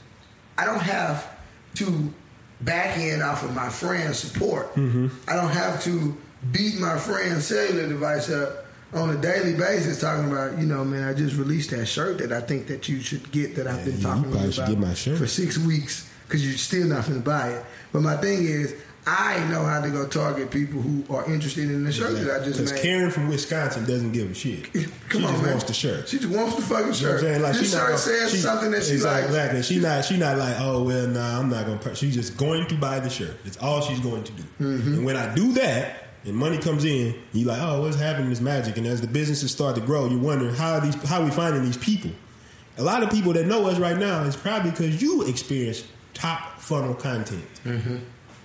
I 0.57 0.65
don't 0.65 0.81
have 0.83 1.29
to 1.77 2.13
back 2.61 2.99
end 2.99 3.23
off 3.23 3.45
of 3.45 3.55
my 3.55 3.69
friend's 3.69 4.19
support. 4.19 4.75
Mm-hmm. 4.75 5.09
I 5.29 5.35
don't 5.37 5.51
have 5.51 5.83
to 5.85 6.17
beat 6.51 6.81
my 6.81 6.99
friend's 6.99 7.47
cellular 7.47 7.87
device 7.89 8.31
up 8.31 8.65
on 8.95 9.11
a 9.11 9.17
daily 9.21 9.55
basis 9.55 10.01
talking 10.01 10.31
about, 10.33 10.59
you 10.59 10.65
know, 10.67 10.83
man, 10.85 11.07
I 11.07 11.13
just 11.15 11.37
released 11.37 11.71
that 11.71 11.87
shirt 11.87 12.19
that 12.19 12.33
I 12.33 12.41
think 12.41 12.67
that 12.69 12.89
you 12.89 13.01
should 13.01 13.31
get 13.31 13.55
that 13.57 13.67
I've 13.69 13.79
Yeah, 13.81 13.85
been 13.93 14.01
talking 14.01 14.33
about 14.33 14.55
get 14.69 14.79
my 14.79 14.95
shirt. 14.95 15.19
for 15.19 15.27
six 15.27 15.59
weeks 15.59 16.11
because 16.27 16.45
you're 16.47 16.57
still 16.59 16.87
not 16.87 17.07
going 17.07 17.21
to 17.21 17.25
buy 17.25 17.51
it. 17.51 17.65
But 17.93 18.01
my 18.03 18.17
thing 18.17 18.45
is, 18.45 18.75
I 19.11 19.49
know 19.51 19.65
how 19.65 19.81
to 19.81 19.89
go 19.91 20.07
target 20.07 20.51
people 20.51 20.81
who 20.83 21.03
are 21.15 21.25
interested 21.33 21.65
in 21.71 21.85
the 21.85 21.93
shirt 21.93 22.13
that 22.13 22.41
I 22.43 22.45
just 22.45 22.59
Because 22.59 22.73
made. 22.73 22.83
Karen 22.83 23.11
from 23.11 23.29
Wisconsin 23.29 23.87
doesn't 23.87 24.13
give 24.13 24.31
a 24.31 24.35
shit. 24.35 24.73
Come 24.73 24.83
she 24.83 25.17
on, 25.27 25.31
just 25.33 25.43
man. 25.43 25.51
wants 25.53 25.65
the 25.65 25.73
shirt. 25.73 26.09
She 26.09 26.19
just 26.19 26.35
wants 26.35 26.57
the 26.57 26.63
fucking 26.63 26.77
You 26.79 26.83
know 26.85 26.89
what 26.91 26.97
shirt. 26.97 27.15
I'm 27.15 27.21
saying? 27.21 27.43
Like 27.43 27.53
this 27.55 27.71
she 27.71 27.75
not 27.77 27.81
shirt 27.81 27.89
gonna- 27.89 27.99
says 27.99 28.31
she- 28.31 28.37
something 28.39 28.71
that 28.73 28.85
she 28.85 28.93
exactly, 28.93 29.23
likes. 29.23 29.29
Exactly. 29.31 29.63
She 29.63 29.81
not 29.81 30.05
she 30.05 30.17
not 30.19 30.37
like, 30.39 30.57
oh 30.61 30.83
well, 30.83 31.07
nah, 31.07 31.39
I'm 31.41 31.49
not 31.49 31.65
gonna. 31.67 31.79
pur-" 31.79 31.95
She's 31.95 32.15
just 32.15 32.37
going 32.37 32.67
to 32.69 32.75
buy 32.75 33.01
the 33.01 33.09
shirt. 33.11 33.37
It's 33.45 33.57
all 33.59 33.81
she's 33.81 34.01
going 34.01 34.25
to 34.25 34.33
do. 34.33 34.43
Mm-hmm. 34.61 34.95
And 34.95 35.05
when 35.05 35.17
I 35.17 35.35
do 35.35 35.53
that, 35.55 36.05
and 36.25 36.35
money 36.37 36.59
comes 36.59 36.85
in, 36.85 37.15
you're 37.33 37.49
like, 37.49 37.63
oh, 37.63 37.81
what's 37.83 37.97
happening 37.99 38.31
is 38.31 38.41
magic. 38.41 38.77
And 38.77 38.87
as 38.87 39.01
the 39.01 39.07
businesses 39.07 39.51
start 39.53 39.77
to 39.77 39.81
grow, 39.81 40.09
you 40.09 40.19
wonder 40.19 40.53
how 40.53 40.75
are 40.75 40.81
these 40.81 40.95
how 41.05 41.25
we 41.25 41.31
finding 41.31 41.63
these 41.65 41.79
people. 41.79 42.11
A 42.77 42.83
lot 42.83 43.03
of 43.03 43.11
people 43.11 43.33
that 43.33 43.47
know 43.47 43.67
us 43.69 43.79
right 43.79 43.97
now 43.97 44.23
is 44.25 44.37
probably 44.37 44.71
because 44.71 45.01
you 45.01 45.27
experience 45.27 45.85
top 46.15 46.59
funnel 46.61 46.95
content. 46.95 47.45
Mm-hmm. 47.65 47.97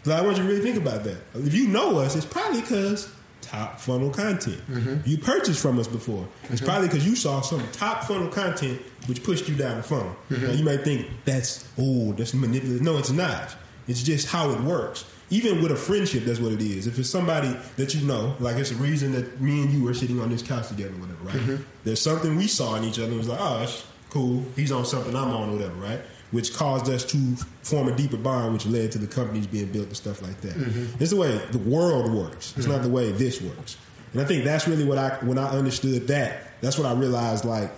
Like, 0.06 0.20
I 0.20 0.22
want 0.22 0.38
you 0.38 0.44
to 0.44 0.50
really 0.50 0.62
think 0.62 0.78
about 0.78 1.04
that. 1.04 1.18
If 1.36 1.54
you 1.54 1.68
know 1.68 1.98
us, 2.00 2.16
it's 2.16 2.26
probably 2.26 2.62
because 2.62 3.10
top 3.42 3.80
funnel 3.80 4.10
content. 4.10 4.62
Mm-hmm. 4.70 5.08
You 5.08 5.18
purchased 5.18 5.62
from 5.62 5.80
us 5.80 5.88
before. 5.88 6.28
It's 6.50 6.62
probably 6.62 6.88
because 6.88 7.06
you 7.06 7.16
saw 7.16 7.42
some 7.42 7.66
top 7.72 8.04
funnel 8.06 8.30
content 8.30 8.82
which 9.08 9.24
pushed 9.24 9.48
you 9.48 9.56
down 9.56 9.78
the 9.78 9.84
funnel. 9.84 10.16
Mm-hmm. 10.30 10.48
Now, 10.48 10.52
you 10.54 10.64
might 10.64 10.82
think 10.84 11.08
that's 11.26 11.68
oh, 11.78 12.14
that's 12.14 12.34
manipulative. 12.34 12.82
No, 12.82 12.98
it's 12.98 13.12
not. 13.12 13.56
It's 13.88 14.02
just 14.02 14.28
how 14.30 14.50
it 14.52 14.62
works. 14.62 15.06
Even 15.30 15.62
with 15.62 15.72
a 15.72 15.76
friendship, 15.76 16.24
that's 16.24 16.40
what 16.40 16.52
it 16.52 16.62
is. 16.62 16.88
If 16.88 16.98
it's 17.00 17.10
somebody 17.10 17.56
that 17.78 17.94
you 17.94 18.06
know, 18.06 18.36
like 18.40 18.58
it's 18.58 18.72
a 18.72 18.76
reason 18.76 19.12
that 19.14 19.42
me 19.42 19.62
and 19.62 19.72
you 19.72 19.88
are 19.88 19.94
sitting 19.94 20.20
on 20.20 20.30
this 20.30 20.42
couch 20.42 20.68
together, 20.68 20.94
whatever, 20.94 21.24
right? 21.24 21.36
Mm-hmm. 21.36 21.64
There's 21.84 22.02
something 22.02 22.36
we 22.36 22.48
saw 22.48 22.76
in 22.76 22.84
each 22.84 23.00
other 23.00 23.08
and 23.08 23.18
was 23.18 23.28
like, 23.28 23.40
oh, 23.42 23.60
that's 23.60 23.86
cool. 24.10 24.46
He's 24.56 24.72
on 24.72 24.86
something 24.86 25.16
I'm 25.16 25.32
on, 25.32 25.52
whatever, 25.54 25.74
right? 25.76 26.00
Which 26.34 26.54
caused 26.54 26.90
us 26.90 27.06
to 27.06 27.18
form 27.62 27.88
a 27.88 27.96
deeper 27.96 28.18
bond, 28.18 28.54
which 28.54 28.66
led 28.66 28.92
to 28.94 28.98
the 28.98 29.08
companies 29.08 29.48
being 29.48 29.72
built 29.72 29.88
and 29.88 29.96
stuff 29.96 30.22
like 30.22 30.42
that. 30.42 30.56
Mm-hmm. 30.56 31.02
It's 31.02 31.12
the 31.12 31.18
way 31.18 31.38
the 31.52 31.60
world 31.60 32.12
works. 32.12 32.54
It's 32.58 32.68
not 32.68 32.82
the 32.82 32.90
way 32.90 33.12
this 33.12 33.40
works. 33.42 33.78
And 34.14 34.22
I 34.22 34.26
think 34.26 34.44
that's 34.44 34.68
really 34.68 34.84
what 34.84 34.98
I 34.98 35.10
when 35.22 35.38
I 35.38 35.50
understood 35.50 36.08
that. 36.08 36.60
That's 36.62 36.78
what 36.78 36.88
I 36.88 36.94
realized. 36.94 37.46
Like 37.46 37.72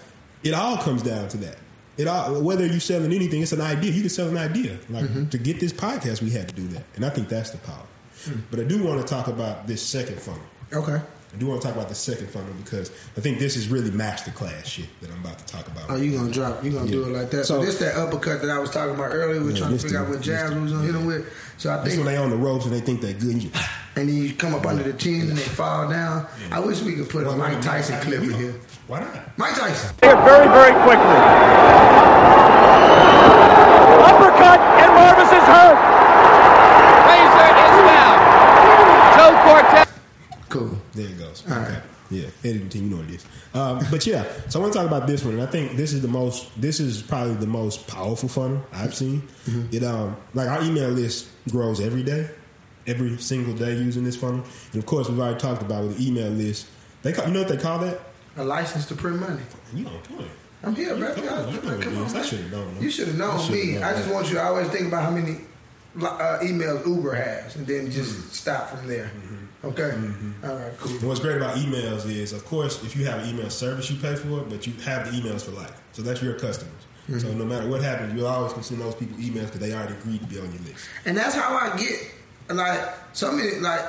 it 0.43 0.53
all 0.53 0.77
comes 0.77 1.03
down 1.03 1.27
to 1.29 1.37
that. 1.37 1.57
It 1.97 2.07
all 2.07 2.41
whether 2.41 2.65
you're 2.65 2.79
selling 2.79 3.13
anything, 3.13 3.41
it's 3.41 3.51
an 3.51 3.61
idea. 3.61 3.91
You 3.91 4.01
can 4.01 4.09
sell 4.09 4.29
an 4.29 4.37
idea. 4.37 4.77
Like 4.89 5.05
mm-hmm. 5.05 5.29
to 5.29 5.37
get 5.37 5.59
this 5.59 5.73
podcast, 5.73 6.21
we 6.21 6.29
had 6.29 6.47
to 6.49 6.55
do 6.55 6.67
that, 6.69 6.83
and 6.95 7.05
I 7.05 7.09
think 7.09 7.29
that's 7.29 7.51
the 7.51 7.57
power. 7.59 7.85
Mm. 8.25 8.41
But 8.51 8.59
I 8.61 8.63
do 8.63 8.83
want 8.83 9.01
to 9.01 9.07
talk 9.07 9.27
about 9.27 9.67
this 9.67 9.81
second 9.81 10.19
funnel. 10.19 10.41
Okay. 10.73 11.01
I 11.35 11.37
do 11.37 11.47
want 11.47 11.61
to 11.61 11.67
talk 11.67 11.75
about 11.75 11.89
the 11.89 11.95
second 11.95 12.29
funnel 12.29 12.53
because 12.63 12.91
I 13.17 13.19
think 13.19 13.39
this 13.39 13.57
is 13.57 13.67
really 13.67 13.89
masterclass 13.89 14.63
shit 14.67 14.85
that 15.01 15.11
I'm 15.11 15.19
about 15.19 15.37
to 15.39 15.45
talk 15.45 15.67
about. 15.67 15.83
Oh, 15.89 15.97
you 15.97 16.17
gonna 16.17 16.31
drop? 16.31 16.63
You 16.63 16.71
gonna 16.71 16.89
do 16.89 17.03
it 17.03 17.09
like 17.09 17.29
that? 17.31 17.43
So, 17.45 17.59
So- 17.59 17.65
this 17.65 17.77
that 17.79 17.97
uppercut 17.97 18.41
that 18.41 18.49
I 18.49 18.57
was 18.57 18.69
talking 18.69 18.95
about 18.95 19.11
earlier. 19.13 19.41
We're 19.41 19.49
Yeah, 19.51 19.57
trying 19.57 19.69
to 19.71 19.73
this 19.75 19.83
figure 19.83 19.97
the- 19.99 20.03
out 20.05 20.09
what 20.11 20.17
this 20.19 20.27
jabs 20.27 20.55
we 20.55 20.61
was 20.61 20.71
gonna 20.71 20.85
hit 20.85 20.93
them 20.93 21.05
with. 21.05 21.25
So 21.57 21.73
I 21.73 21.83
This 21.83 21.95
think, 21.95 22.05
when 22.05 22.13
they 22.15 22.17
on 22.21 22.29
the 22.29 22.37
ropes 22.37 22.63
and 22.63 22.73
they 22.73 22.79
think 22.79 23.01
they're 23.01 23.11
good. 23.11 23.31
And 23.33 23.43
you, 23.43 23.49
and 23.97 24.07
then 24.07 24.15
you 24.15 24.33
come 24.33 24.55
up 24.55 24.65
under 24.65 24.83
the 24.83 24.93
chin 24.93 25.23
and 25.27 25.37
they 25.37 25.41
fall 25.41 25.89
down. 25.89 26.25
I 26.53 26.59
wish 26.61 26.81
we 26.81 26.93
could 26.95 27.09
put 27.09 27.27
a 27.27 27.31
Mike 27.33 27.59
Tyson 27.61 27.99
clip 27.99 28.21
in 28.21 28.31
here. 28.33 28.55
Why 28.87 29.01
not? 29.01 29.37
Mike 29.37 29.55
Tyson. 29.55 29.89
very, 29.99 30.15
very 30.47 30.71
quickly. 30.83 31.19
Uppercut, 34.07 34.59
and 34.79 34.93
Marvis 34.95 35.31
is 35.35 35.43
hurt. 35.43 35.77
Frazier 37.03 37.51
is 37.59 37.77
down. 37.91 38.17
Joe 39.17 39.33
Cortez. 39.43 39.87
Cool. 40.47 40.77
There 40.95 41.07
it 41.07 41.19
goes. 41.19 41.43
All 41.49 41.57
okay. 41.59 41.73
right. 41.73 41.83
Yeah, 42.11 42.27
editing 42.43 42.69
team, 42.69 42.83
you 42.85 42.89
know 42.91 42.97
what 42.97 43.09
it 43.09 43.15
is. 43.15 43.25
Um, 43.55 43.79
but 43.89 44.05
yeah, 44.05 44.25
so 44.47 44.59
I 44.59 44.61
want 44.61 44.73
to 44.73 44.79
talk 44.79 44.87
about 44.87 45.07
this 45.07 45.23
one, 45.25 45.33
and 45.35 45.43
I 45.43 45.47
think 45.47 45.71
this 45.75 45.91
is 45.91 46.01
the 46.03 46.07
most. 46.07 46.49
This 46.61 46.79
is 46.79 47.01
probably 47.01 47.33
the 47.35 47.47
most 47.47 47.87
powerful 47.87 48.29
funnel 48.29 48.63
I've 48.71 48.93
seen. 48.93 49.23
Mm-hmm. 49.47 49.75
It 49.75 49.83
um 49.83 50.15
like 50.35 50.47
our 50.47 50.61
email 50.63 50.89
list 50.89 51.27
grows 51.49 51.81
every 51.81 52.03
day, 52.03 52.29
every 52.85 53.17
single 53.17 53.55
day 53.55 53.73
using 53.75 54.03
this 54.03 54.15
funnel, 54.15 54.43
and 54.71 54.79
of 54.79 54.85
course 54.85 55.09
we've 55.09 55.19
already 55.19 55.39
talked 55.39 55.63
about 55.63 55.83
with 55.85 55.97
the 55.97 56.07
email 56.07 56.29
list. 56.29 56.67
They 57.01 57.11
call, 57.11 57.25
you 57.27 57.33
know 57.33 57.39
what 57.39 57.49
they 57.49 57.57
call 57.57 57.79
that? 57.79 57.99
A 58.37 58.43
license 58.43 58.85
to 58.87 58.95
print 58.95 59.19
money. 59.19 59.41
You 59.73 59.85
don't 59.85 60.07
do 60.07 60.23
it. 60.23 60.29
I'm 60.63 60.75
here, 60.75 60.93
baby. 60.95 61.21
Come 61.21 61.27
on, 61.29 61.81
Come 61.81 61.97
on. 61.97 62.15
I 62.15 62.21
should 62.23 62.39
have 62.39 62.51
known. 62.51 62.77
You 62.81 62.89
should 62.91 63.07
have 63.07 63.17
known 63.17 63.51
me. 63.51 63.73
known 63.73 63.83
I 63.83 63.91
just 63.93 64.07
that. 64.07 64.13
want 64.13 64.27
you 64.29 64.35
to 64.35 64.43
always 64.43 64.67
think 64.69 64.87
about 64.87 65.03
how 65.03 65.11
many 65.11 65.41
uh, 66.01 66.39
emails 66.43 66.85
Uber 66.85 67.15
has, 67.15 67.55
and 67.55 67.65
then 67.65 67.89
just 67.89 68.11
Mm-hmm. 68.11 68.29
stop 68.29 68.69
from 68.69 68.87
there. 68.87 69.11
Okay. 69.63 69.81
Mm-hmm. 69.81 70.45
All 70.45 70.55
right. 70.55 70.77
Cool. 70.79 70.97
And 70.97 71.07
what's 71.07 71.19
great 71.19 71.37
about 71.37 71.57
emails 71.57 72.05
is, 72.09 72.33
of 72.33 72.45
course, 72.45 72.83
if 72.83 72.95
you 72.95 73.05
have 73.05 73.23
an 73.23 73.29
email 73.29 73.49
service, 73.49 73.89
you 73.89 73.97
pay 73.97 74.15
for 74.15 74.41
it, 74.41 74.49
but 74.49 74.67
you 74.67 74.73
have 74.83 75.11
the 75.11 75.17
emails 75.17 75.43
for 75.43 75.51
life. 75.51 75.81
So 75.93 76.01
that's 76.01 76.21
your 76.21 76.33
customers. 76.33 76.73
So 77.07 77.13
mm-hmm. 77.13 77.37
no 77.37 77.45
matter 77.45 77.67
what 77.67 77.83
happens, 77.83 78.15
you'll 78.15 78.27
always 78.27 78.53
send 78.65 78.81
those 78.81 78.95
people 78.95 79.17
emails 79.17 79.45
because 79.45 79.59
they 79.59 79.73
already 79.73 79.93
agreed 79.93 80.21
to 80.21 80.27
be 80.27 80.39
on 80.39 80.51
your 80.51 80.61
list. 80.63 80.87
And 81.05 81.15
that's 81.15 81.35
how 81.35 81.55
I 81.55 81.77
get 81.77 82.11
like 82.49 82.81
so 83.13 83.31
many 83.31 83.59
like 83.59 83.81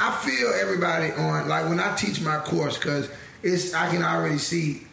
I 0.00 0.10
feel 0.12 0.50
everybody 0.60 1.12
on 1.12 1.48
like 1.48 1.68
when 1.68 1.78
I 1.78 1.94
teach 1.94 2.20
my 2.20 2.38
course 2.38 2.78
because 2.78 3.10
it's 3.42 3.74
I 3.74 3.90
can 3.90 4.02
already 4.02 4.38
see 4.38 4.86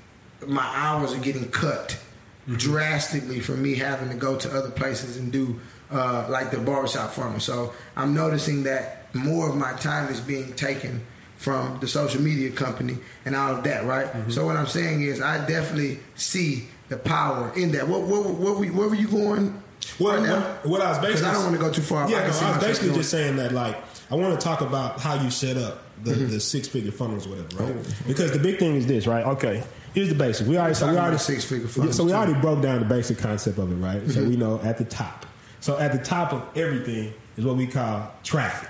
my 0.46 0.70
hours 0.76 1.14
are 1.14 1.20
getting 1.20 1.50
cut 1.50 1.98
mm-hmm. 2.44 2.56
drastically 2.56 3.40
from 3.40 3.62
me 3.62 3.76
having 3.76 4.10
to 4.10 4.16
go 4.16 4.38
to 4.38 4.52
other 4.52 4.72
places 4.72 5.16
and 5.16 5.32
do 5.32 5.60
uh, 5.92 6.28
like 6.30 6.52
the 6.52 6.58
barbershop 6.58 7.12
funnel. 7.12 7.40
So 7.40 7.74
I'm 7.96 8.14
noticing 8.14 8.64
that 8.64 9.01
more 9.14 9.50
of 9.50 9.56
my 9.56 9.74
time 9.74 10.12
is 10.12 10.20
being 10.20 10.54
taken 10.54 11.02
from 11.38 11.80
the 11.80 11.88
social 11.88 12.22
media 12.22 12.52
company 12.52 12.98
and 13.26 13.36
all 13.36 13.56
of 13.56 13.64
that, 13.64 13.86
right? 13.86 14.08
Mm-hmm. 14.08 14.30
So 14.32 14.46
what 14.46 14.56
I'm 14.58 14.68
saying 14.68 15.02
is, 15.02 15.22
I 15.22 15.44
definitely 15.48 16.00
see 16.16 16.68
the 16.90 16.98
power 16.98 17.52
in 17.56 17.72
that. 17.72 17.88
What 17.88 18.02
what 18.02 18.26
what 18.30 18.58
were, 18.60 18.66
where 18.68 18.90
were 18.90 18.96
you 18.96 19.08
going? 19.08 19.62
Well, 20.00 20.18
right 20.18 20.24
now? 20.28 20.40
what, 20.40 20.66
what 20.68 20.82
I 20.82 20.90
was 20.90 21.00
basically 21.00 21.30
I 21.30 21.34
don't 21.34 21.44
want 21.44 21.56
to 21.56 21.62
go 21.62 21.72
too 21.72 21.82
far. 21.82 22.10
Yeah, 22.10 22.18
I 22.18 22.28
no, 22.28 22.48
I 22.48 22.58
was 22.58 22.64
basically 22.64 22.94
just 22.94 23.10
saying 23.10 23.38
that 23.38 23.52
like 23.52 23.76
I 24.12 24.16
want 24.16 24.40
to 24.40 24.44
talk 24.44 24.62
about 24.62 25.00
how 25.00 25.16
you 25.22 25.32
set 25.32 25.58
up 25.58 25.84
the, 26.04 26.12
Mm-hmm. 26.12 26.28
the 26.30 26.40
six 26.40 26.68
figure 26.68 26.92
funnels, 26.92 27.28
or 27.28 27.32
whatever, 27.32 27.64
right? 27.64 27.76
Oh. 27.78 27.94
Because 28.08 28.32
the 28.32 28.40
big 28.40 28.58
thing 28.60 28.76
is 28.76 28.86
this, 28.88 29.06
right? 29.08 29.26
Okay, 29.26 29.64
here's 29.94 30.10
the 30.10 30.16
basic. 30.16 30.48
We 30.48 30.58
already 30.58 30.74
so 30.76 30.92
we 30.92 30.98
already 30.98 31.18
six-figure 31.18 31.68
funnels, 31.68 31.96
So 31.96 32.04
we 32.04 32.14
already 32.14 32.40
broke 32.40 32.62
down 32.62 32.80
the 32.80 32.86
basic 32.86 33.18
concept 33.20 33.58
of 33.60 33.72
it, 33.72 33.76
right? 33.76 34.08
So 34.10 34.22
Mhm. 34.22 34.30
we 34.30 34.36
know 34.38 34.60
at 34.64 34.78
the 34.80 34.84
top. 34.86 35.26
So 35.60 35.78
at 35.80 35.92
the 35.92 36.00
top 36.00 36.34
of 36.34 36.44
everything 36.56 37.14
is 37.38 37.46
what 37.46 37.56
we 37.56 37.68
call 37.68 38.12
traffic, 38.24 38.70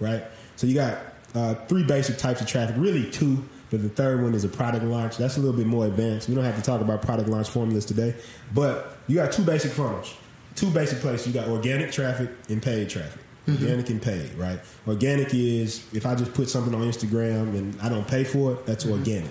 right? 0.00 0.24
So 0.56 0.66
you 0.66 0.74
got 0.74 0.98
uh, 1.34 1.54
three 1.66 1.84
basic 1.84 2.18
types 2.18 2.40
of 2.40 2.46
traffic, 2.46 2.76
really 2.78 3.10
two. 3.10 3.44
But 3.70 3.82
the 3.82 3.90
third 3.90 4.22
one 4.22 4.32
is 4.34 4.44
a 4.44 4.48
product 4.48 4.82
launch. 4.84 5.18
That's 5.18 5.36
a 5.36 5.40
little 5.40 5.54
bit 5.54 5.66
more 5.66 5.84
advanced. 5.84 6.26
We 6.28 6.34
don't 6.34 6.44
have 6.44 6.56
to 6.56 6.62
talk 6.62 6.80
about 6.80 7.02
product 7.02 7.28
launch 7.28 7.50
formulas 7.50 7.84
today. 7.84 8.14
But 8.54 8.96
you 9.08 9.16
got 9.16 9.30
two 9.30 9.42
basic 9.44 9.72
funnels, 9.72 10.14
two 10.54 10.70
basic 10.70 11.00
places. 11.00 11.26
You 11.26 11.34
got 11.34 11.48
organic 11.48 11.92
traffic 11.92 12.30
and 12.48 12.62
paid 12.62 12.88
traffic. 12.88 13.20
Mhm. 13.46 13.60
Organic 13.60 13.90
and 13.90 14.00
paid, 14.00 14.34
right? 14.38 14.58
Organic 14.86 15.34
is 15.34 15.82
if 15.92 16.06
I 16.06 16.14
just 16.14 16.32
put 16.32 16.48
something 16.48 16.74
on 16.74 16.80
Instagram 16.80 17.54
and 17.58 17.78
I 17.82 17.90
don't 17.90 18.08
pay 18.08 18.24
for 18.24 18.52
it, 18.52 18.64
that's 18.64 18.86
organic. 18.86 19.30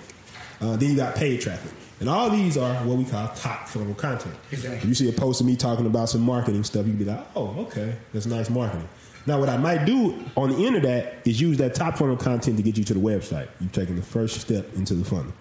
Uh, 0.60 0.76
then 0.76 0.90
you 0.90 0.96
got 0.96 1.16
paid 1.16 1.40
traffic. 1.40 1.72
And 2.00 2.08
all 2.08 2.30
these 2.30 2.56
are 2.56 2.74
what 2.84 2.96
we 2.96 3.04
call 3.04 3.26
top 3.34 3.66
funnel 3.68 3.94
content. 3.94 4.34
Exactly. 4.52 4.78
If 4.78 4.84
you 4.84 4.94
see 4.94 5.08
a 5.08 5.12
post 5.12 5.40
of 5.40 5.48
me 5.48 5.56
talking 5.56 5.86
about 5.86 6.08
some 6.10 6.20
marketing 6.20 6.62
stuff, 6.62 6.86
you'd 6.86 6.98
be 6.98 7.04
like, 7.04 7.26
oh, 7.34 7.56
okay, 7.66 7.94
that's 8.12 8.26
nice 8.26 8.48
marketing. 8.50 8.88
Now, 9.28 9.38
what 9.38 9.50
I 9.50 9.58
might 9.58 9.84
do 9.84 10.24
on 10.38 10.48
the 10.48 10.66
end 10.66 10.76
of 10.76 10.82
that 10.84 11.18
is 11.26 11.38
use 11.38 11.58
that 11.58 11.74
top 11.74 11.98
funnel 11.98 12.16
content 12.16 12.56
to 12.56 12.62
get 12.62 12.78
you 12.78 12.84
to 12.84 12.94
the 12.94 13.00
website. 13.00 13.48
You've 13.60 13.72
taken 13.72 13.94
the 13.94 14.02
first 14.02 14.40
step 14.40 14.74
into 14.74 14.94
the 14.94 15.04
funnel. 15.04 15.34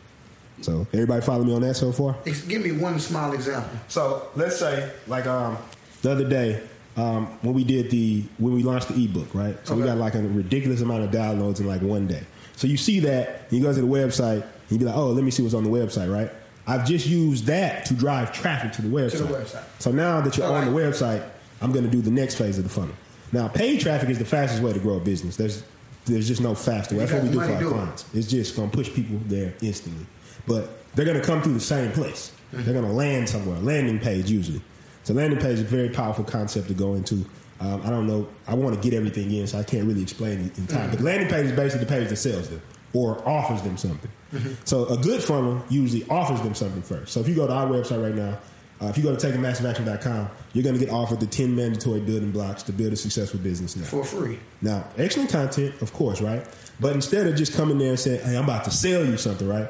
So, 0.61 0.85
everybody 0.91 1.21
follow 1.21 1.45
me 1.45 1.53
on 1.55 1.61
that 1.61 1.75
so 1.75 1.93
far? 1.93 2.17
Give 2.25 2.65
me 2.65 2.73
one 2.73 2.99
small 2.99 3.31
example. 3.31 3.79
So 3.87 4.27
let's 4.35 4.57
say, 4.59 4.91
like 5.07 5.25
um, 5.25 5.57
the 6.01 6.11
other 6.11 6.27
day, 6.27 6.67
um, 6.97 7.27
when 7.41 7.53
we 7.53 7.63
did 7.63 7.89
the 7.89 8.25
when 8.39 8.55
we 8.55 8.61
launched 8.61 8.89
the 8.89 9.01
ebook, 9.05 9.33
right? 9.33 9.55
So 9.65 9.73
we 9.75 9.83
got 9.83 9.97
like 9.97 10.15
a 10.15 10.21
ridiculous 10.21 10.81
amount 10.81 11.05
of 11.05 11.11
downloads 11.11 11.61
in 11.61 11.67
like 11.67 11.81
one 11.81 12.07
day. 12.07 12.23
So 12.57 12.67
you 12.67 12.75
see 12.75 12.99
that, 13.01 13.43
you 13.51 13.61
go 13.61 13.73
to 13.73 13.79
the 13.79 13.87
website, 13.87 14.41
and 14.41 14.71
you 14.71 14.79
be 14.79 14.85
like, 14.85 14.97
oh, 14.97 15.11
let 15.11 15.23
me 15.23 15.31
see 15.31 15.43
what's 15.43 15.55
on 15.55 15.63
the 15.63 15.69
website, 15.69 16.11
right? 16.11 16.29
I've 16.65 16.85
just 16.85 17.07
used 17.07 17.45
that 17.45 17.85
to 17.85 17.93
drive 17.93 18.33
traffic 18.33 18.73
to 18.73 18.81
the 18.81 18.89
website. 18.89 19.11
To 19.11 19.23
the 19.23 19.33
website. 19.33 19.63
So 19.79 19.91
now 19.91 20.19
that 20.19 20.35
you're 20.35 20.45
So, 20.45 20.53
on 20.53 20.65
the 20.65 20.77
website, 20.77 21.23
I'm 21.61 21.71
going 21.71 21.85
to 21.85 21.91
do 21.91 22.01
the 22.01 22.11
next 22.11 22.35
phase 22.35 22.57
of 22.57 22.65
the 22.65 22.69
funnel. 22.69 22.93
Now, 23.31 23.47
paid 23.47 23.81
traffic 23.81 24.09
is 24.09 24.19
the 24.19 24.25
fastest 24.25 24.63
way 24.63 24.73
to 24.73 24.79
grow 24.79 24.97
a 24.97 24.99
business. 24.99 25.35
There's 25.35 25.63
there's 26.05 26.27
just 26.27 26.41
no 26.41 26.55
faster 26.55 26.95
way. 26.95 27.05
That's 27.05 27.13
what 27.13 27.23
we 27.23 27.29
do 27.29 27.39
for 27.39 27.51
our 27.51 27.59
do 27.59 27.67
it. 27.67 27.71
clients. 27.73 28.05
It's 28.13 28.27
just 28.27 28.55
going 28.55 28.69
to 28.69 28.77
push 28.77 28.93
people 28.93 29.19
there 29.25 29.53
instantly. 29.61 30.05
But 30.45 30.69
they're 30.95 31.05
going 31.05 31.19
to 31.19 31.25
come 31.25 31.41
through 31.41 31.53
the 31.53 31.59
same 31.59 31.91
place. 31.91 32.31
Mm-hmm. 32.53 32.63
They're 32.63 32.73
going 32.73 32.85
to 32.85 32.93
land 32.93 33.27
somewhere. 33.27 33.59
Landing 33.59 33.99
page 33.99 34.31
usually. 34.31 34.61
So 35.03 35.13
landing 35.13 35.39
page 35.39 35.55
is 35.55 35.61
a 35.61 35.65
very 35.65 35.89
powerful 35.89 36.23
concept 36.23 36.69
to 36.69 36.73
go 36.73 36.93
into. 36.93 37.25
Um, 37.59 37.81
I 37.83 37.89
don't 37.89 38.07
know. 38.07 38.27
I 38.47 38.53
want 38.53 38.75
to 38.75 38.81
get 38.81 38.95
everything 38.95 39.31
in, 39.31 39.47
so 39.47 39.57
I 39.57 39.63
can't 39.63 39.85
really 39.85 40.01
explain 40.03 40.39
it 40.45 40.57
in 40.57 40.67
time. 40.67 40.89
Mm-hmm. 40.89 40.91
But 40.91 41.01
landing 41.01 41.29
page 41.29 41.45
is 41.47 41.51
basically 41.51 41.85
the 41.85 41.91
page 41.91 42.09
that 42.09 42.15
sells 42.15 42.49
them 42.49 42.61
or 42.93 43.27
offers 43.27 43.61
them 43.63 43.77
something. 43.77 44.11
Mm-hmm. 44.33 44.53
So 44.63 44.85
a 44.87 44.97
good 44.97 45.21
funnel 45.21 45.63
usually 45.69 46.07
offers 46.09 46.41
them 46.41 46.55
something 46.55 46.81
first. 46.81 47.11
So 47.13 47.19
if 47.19 47.27
you 47.27 47.35
go 47.35 47.47
to 47.47 47.53
our 47.53 47.67
website 47.67 48.01
right 48.01 48.15
now, 48.15 48.37
uh, 48.81 48.85
if 48.87 48.97
you 48.97 49.03
go 49.03 49.15
to 49.15 49.27
takingmassiveaction.com, 49.27 50.29
you're 50.53 50.63
going 50.63 50.77
to 50.77 50.85
get 50.85 50.93
offered 50.93 51.19
the 51.19 51.25
10 51.27 51.55
mandatory 51.55 51.99
building 51.99 52.31
blocks 52.31 52.63
to 52.63 52.71
build 52.71 52.93
a 52.93 52.95
successful 52.95 53.39
business 53.39 53.75
now. 53.75 53.83
For 53.85 54.03
free. 54.03 54.39
Now, 54.61 54.85
excellent 54.97 55.31
content, 55.31 55.81
of 55.81 55.93
course, 55.93 56.21
right? 56.21 56.45
But 56.79 56.93
instead 56.93 57.25
of 57.27 57.35
just 57.35 57.53
coming 57.53 57.77
there 57.79 57.89
and 57.89 57.99
saying, 57.99 58.23
hey, 58.23 58.37
I'm 58.37 58.43
about 58.43 58.65
to 58.65 58.71
sell 58.71 59.03
you 59.03 59.17
something, 59.17 59.47
right? 59.47 59.69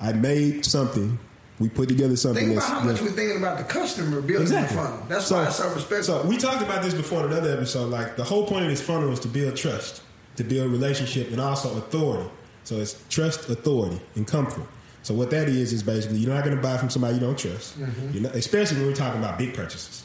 I 0.00 0.12
made 0.12 0.64
something. 0.64 1.18
We 1.60 1.68
put 1.68 1.88
together 1.88 2.16
something 2.16 2.44
Think 2.44 2.54
that's, 2.54 2.68
about 2.68 2.82
how 2.82 2.88
much 2.88 3.00
we're 3.00 3.10
thinking 3.10 3.36
about 3.36 3.58
the 3.58 3.64
customer 3.64 4.20
building 4.20 4.42
Exactly. 4.42 4.76
the 4.76 4.82
funnel. 4.82 5.06
That's 5.08 5.30
why 5.30 5.46
it's 5.46 5.56
so 5.56 5.72
respectful. 5.74 6.22
so 6.22 6.26
we 6.26 6.36
talked 6.36 6.62
about 6.62 6.82
this 6.82 6.94
before 6.94 7.26
in 7.26 7.32
another 7.32 7.52
episode. 7.52 7.90
Like 7.90 8.16
the 8.16 8.22
whole 8.24 8.46
point 8.46 8.64
of 8.64 8.70
this 8.70 8.80
funnel 8.80 9.12
is 9.12 9.18
to 9.20 9.28
build 9.28 9.56
trust, 9.56 10.02
to 10.36 10.44
build 10.44 10.70
relationship, 10.70 11.30
and 11.32 11.40
also 11.40 11.76
authority. 11.78 12.30
So 12.62 12.76
it's 12.76 13.02
trust, 13.08 13.48
authority, 13.48 14.00
and 14.14 14.24
comfort. 14.26 14.66
So 15.02 15.14
what 15.14 15.30
that 15.30 15.48
is 15.48 15.72
is 15.72 15.82
basically 15.82 16.18
you're 16.18 16.34
not 16.34 16.44
going 16.44 16.56
to 16.56 16.62
buy 16.62 16.76
from 16.76 16.90
somebody 16.90 17.14
you 17.14 17.20
don't 17.20 17.38
trust. 17.38 17.80
Mhm. 17.80 18.14
You're 18.14 18.22
not, 18.24 18.34
especially 18.34 18.78
when 18.78 18.86
we're 18.88 18.94
talking 18.94 19.20
about 19.22 19.38
big 19.38 19.54
purchases. 19.54 20.04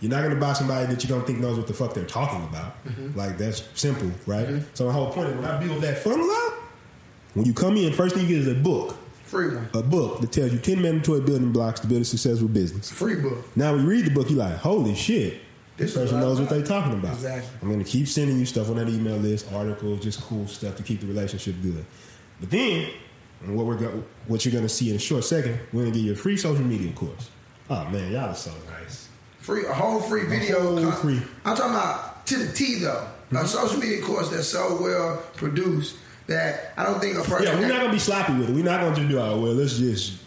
You're 0.00 0.10
not 0.10 0.22
going 0.22 0.34
to 0.34 0.40
buy 0.40 0.52
somebody 0.54 0.86
that 0.92 1.02
you 1.04 1.08
don't 1.08 1.24
think 1.26 1.38
knows 1.38 1.56
what 1.56 1.68
the 1.68 1.72
fuck 1.74 1.94
they're 1.94 2.04
talking 2.04 2.42
about. 2.44 2.74
Mhm. 2.84 3.14
Like 3.14 3.38
that's 3.38 3.62
simple, 3.74 4.10
right? 4.26 4.48
So 4.74 4.86
the 4.86 4.92
whole 4.92 5.12
point 5.12 5.28
is 5.28 5.36
when 5.36 5.44
I 5.44 5.62
build 5.64 5.80
that 5.82 5.98
funnel 6.02 6.28
out, 6.28 6.54
when 7.34 7.46
you 7.46 7.52
come 7.52 7.76
in, 7.76 7.92
first 7.92 8.14
thing 8.16 8.26
you 8.26 8.36
get 8.40 8.48
is 8.48 8.48
a 8.48 8.54
book. 8.60 8.96
Free 9.24 9.46
one. 9.54 9.68
A 9.74 9.82
book 9.82 10.20
that 10.20 10.32
tells 10.32 10.52
you 10.52 10.58
10 10.58 10.82
mandatory 10.82 11.20
building 11.20 11.52
blocks 11.52 11.80
to 11.80 11.86
build 11.86 12.02
a 12.02 12.04
successful 12.04 12.48
business. 12.48 12.90
Free 12.90 13.14
book. 13.14 13.46
Now 13.56 13.72
when 13.72 13.82
you 13.82 13.88
read 13.88 14.04
the 14.04 14.10
book, 14.10 14.28
you're 14.28 14.38
like, 14.40 14.56
holy 14.56 14.94
shit. 14.94 15.40
This, 15.78 15.94
This 15.94 16.02
person 16.02 16.20
knows 16.20 16.38
what 16.38 16.50
they're 16.50 16.62
talking 16.66 16.92
about. 16.92 17.14
Exactly. 17.14 17.48
I'm 17.62 17.68
going 17.68 17.82
to 17.82 17.88
keep 17.90 18.06
sending 18.06 18.38
you 18.38 18.44
stuff 18.44 18.68
on 18.68 18.76
that 18.76 18.90
email 18.90 19.16
list, 19.16 19.50
articles, 19.54 20.00
just 20.02 20.20
cool 20.20 20.46
stuff 20.46 20.76
to 20.76 20.82
keep 20.82 21.00
the 21.00 21.06
relationship 21.06 21.54
good. 21.62 21.84
But 22.40 22.50
then, 22.50 22.90
and 23.44 23.56
what 23.56 23.66
we're 23.66 23.76
go- 23.76 24.02
what 24.28 24.44
you're 24.44 24.52
going 24.52 24.64
to 24.64 24.68
see 24.68 24.90
in 24.90 24.96
a 24.96 24.98
short 24.98 25.24
second, 25.24 25.58
we're 25.72 25.82
going 25.82 25.92
to 25.92 25.98
give 25.98 26.06
you 26.06 26.12
a 26.12 26.16
free 26.16 26.36
social 26.36 26.64
media 26.64 26.92
course. 26.92 27.30
Oh 27.70 27.84
man, 27.90 28.12
y'all 28.12 28.30
are 28.30 28.34
so 28.34 28.52
nice. 28.70 29.08
Free, 29.38 29.64
a 29.66 29.72
whole 29.72 30.00
free 30.00 30.24
video. 30.26 30.60
whole 30.76 30.92
free. 30.92 31.20
I'm 31.44 31.56
talking 31.56 31.72
about 31.72 32.26
to 32.26 32.36
the 32.38 32.52
T 32.52 32.76
though. 32.80 33.06
Mm-hmm. 33.30 33.36
A 33.36 33.46
social 33.46 33.78
media 33.80 34.02
course 34.02 34.28
that's 34.30 34.46
so 34.48 34.78
well 34.80 35.22
produced 35.36 35.96
that 36.26 36.72
I 36.76 36.84
don't 36.84 37.00
think 37.00 37.16
a 37.18 37.22
person. 37.22 37.46
Yeah, 37.46 37.54
we're 37.58 37.68
not 37.68 37.78
going 37.78 37.86
to 37.88 37.92
be 37.92 37.98
sloppy 37.98 38.34
with 38.34 38.50
it. 38.50 38.52
We're 38.54 38.64
not 38.64 38.80
going 38.80 38.94
to 38.94 39.00
just 39.00 39.10
do, 39.10 39.18
oh 39.18 39.40
well, 39.40 39.52
let's 39.54 39.78
just, 39.78 40.18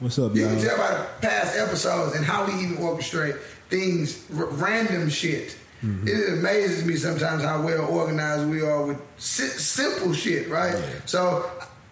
what's 0.00 0.18
up, 0.18 0.34
You 0.34 0.42
y'all? 0.42 0.54
can 0.56 0.64
tell 0.64 0.76
by 0.76 0.90
the 0.90 1.06
past 1.26 1.56
episodes 1.56 2.14
and 2.16 2.24
how 2.24 2.44
we 2.46 2.52
even 2.62 2.76
orchestrate 2.76 3.38
things, 3.70 4.24
r- 4.36 4.46
random 4.46 5.08
shit. 5.08 5.56
Mm-hmm. 5.82 6.08
It 6.08 6.38
amazes 6.40 6.84
me 6.84 6.96
sometimes 6.96 7.42
how 7.44 7.62
well 7.62 7.86
organized 7.86 8.50
we 8.50 8.60
are 8.62 8.84
with 8.84 9.00
si- 9.16 9.44
simple 9.46 10.12
shit, 10.12 10.48
right? 10.50 10.74
So 11.06 11.48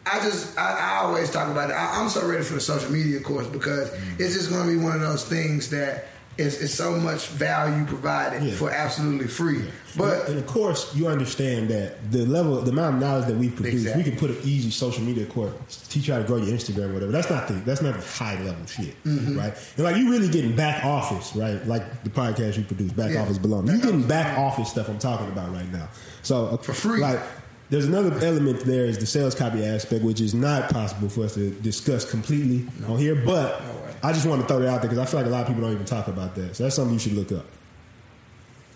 I 0.06 0.20
just, 0.20 0.56
I, 0.58 0.72
I 0.78 0.98
always 1.04 1.30
talk 1.30 1.48
about 1.50 1.70
it. 1.70 1.74
I, 1.74 2.00
I'm 2.00 2.08
so 2.08 2.26
ready 2.26 2.44
for 2.44 2.54
the 2.54 2.60
social 2.60 2.90
media 2.92 3.20
course 3.20 3.46
because 3.48 3.90
Mm-hmm. 3.90 4.22
it's 4.22 4.34
just 4.34 4.50
going 4.50 4.66
to 4.68 4.72
be 4.76 4.82
one 4.82 4.94
of 4.94 5.00
those 5.00 5.24
things 5.24 5.70
that 5.70 6.06
is, 6.38 6.60
is 6.60 6.72
so 6.74 6.92
much 6.96 7.28
value 7.28 7.84
provided 7.86 8.42
Yeah. 8.42 8.54
for 8.54 8.70
absolutely 8.70 9.26
free. 9.26 9.64
But 9.96 10.28
and 10.28 10.38
of 10.38 10.46
course, 10.46 10.94
you 10.94 11.08
understand 11.08 11.70
that 11.70 12.12
the 12.12 12.26
level, 12.26 12.60
the 12.60 12.70
amount 12.72 12.96
of 12.96 13.00
knowledge 13.00 13.26
that 13.28 13.36
we 13.36 13.48
produce, 13.48 13.72
Exactly. 13.82 14.02
we 14.04 14.10
can 14.10 14.18
put 14.18 14.30
an 14.30 14.36
easy 14.44 14.70
social 14.70 15.02
media 15.02 15.24
course, 15.24 15.54
teach 15.88 16.06
you 16.08 16.12
how 16.12 16.20
to 16.20 16.26
grow 16.26 16.36
your 16.36 16.54
Instagram, 16.54 16.90
or 16.90 16.94
whatever. 16.94 17.10
That's 17.12 17.30
not 17.30 17.48
the 17.48 17.54
that's 17.54 17.80
not 17.80 17.94
the 17.98 18.06
high 18.06 18.34
level 18.42 18.66
shit, 18.66 19.02
Mhm. 19.04 19.38
right? 19.38 19.54
And 19.76 19.84
like 19.84 19.96
you 19.96 20.10
really 20.10 20.28
getting 20.28 20.54
back 20.54 20.84
office, 20.84 21.34
right? 21.34 21.66
Like 21.66 22.04
the 22.04 22.10
podcast 22.10 22.58
you 22.58 22.64
produce, 22.64 22.92
back 22.92 23.12
Yeah. 23.12 23.22
office 23.22 23.38
belong. 23.38 23.66
You 23.68 23.78
getting 23.80 24.06
back 24.06 24.36
office 24.38 24.68
stuff 24.70 24.88
I'm 24.90 24.98
talking 24.98 25.28
about 25.28 25.52
right 25.54 25.72
now. 25.72 25.88
So 26.22 26.58
for 26.58 26.74
free. 26.74 27.00
like. 27.00 27.20
There's 27.68 27.86
another 27.86 28.16
element 28.24 28.60
there 28.60 28.84
is 28.84 28.98
the 28.98 29.06
sales 29.06 29.34
copy 29.34 29.64
aspect, 29.64 30.04
which 30.04 30.20
is 30.20 30.34
not 30.34 30.70
possible 30.70 31.08
for 31.08 31.24
us 31.24 31.34
to 31.34 31.50
discuss 31.50 32.08
completely 32.08 32.66
on 32.86 32.98
here. 32.98 33.14
But 33.16 33.60
I 34.04 34.12
just 34.12 34.24
want 34.26 34.42
to 34.42 34.46
throw 34.48 34.60
that 34.60 34.68
out 34.68 34.82
there 34.82 34.90
because 34.90 34.98
I 34.98 35.10
feel 35.10 35.20
like 35.20 35.26
a 35.26 35.30
lot 35.32 35.42
of 35.42 35.48
people 35.48 35.62
don't 35.62 35.72
even 35.72 35.84
talk 35.86 36.06
about 36.06 36.34
that. 36.36 36.54
So 36.54 36.62
that's 36.62 36.76
something 36.76 36.94
you 36.94 37.00
should 37.00 37.14
look 37.14 37.32
up. 37.32 37.44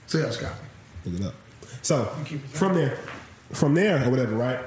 sales 0.06 0.36
copy. 0.38 0.54
Look 1.04 1.20
it 1.20 1.26
up. 1.26 1.34
So 1.82 2.04
from 2.52 2.74
there, 2.74 2.98
from 3.52 3.74
there 3.74 4.04
or 4.04 4.10
whatever, 4.10 4.34
right? 4.36 4.58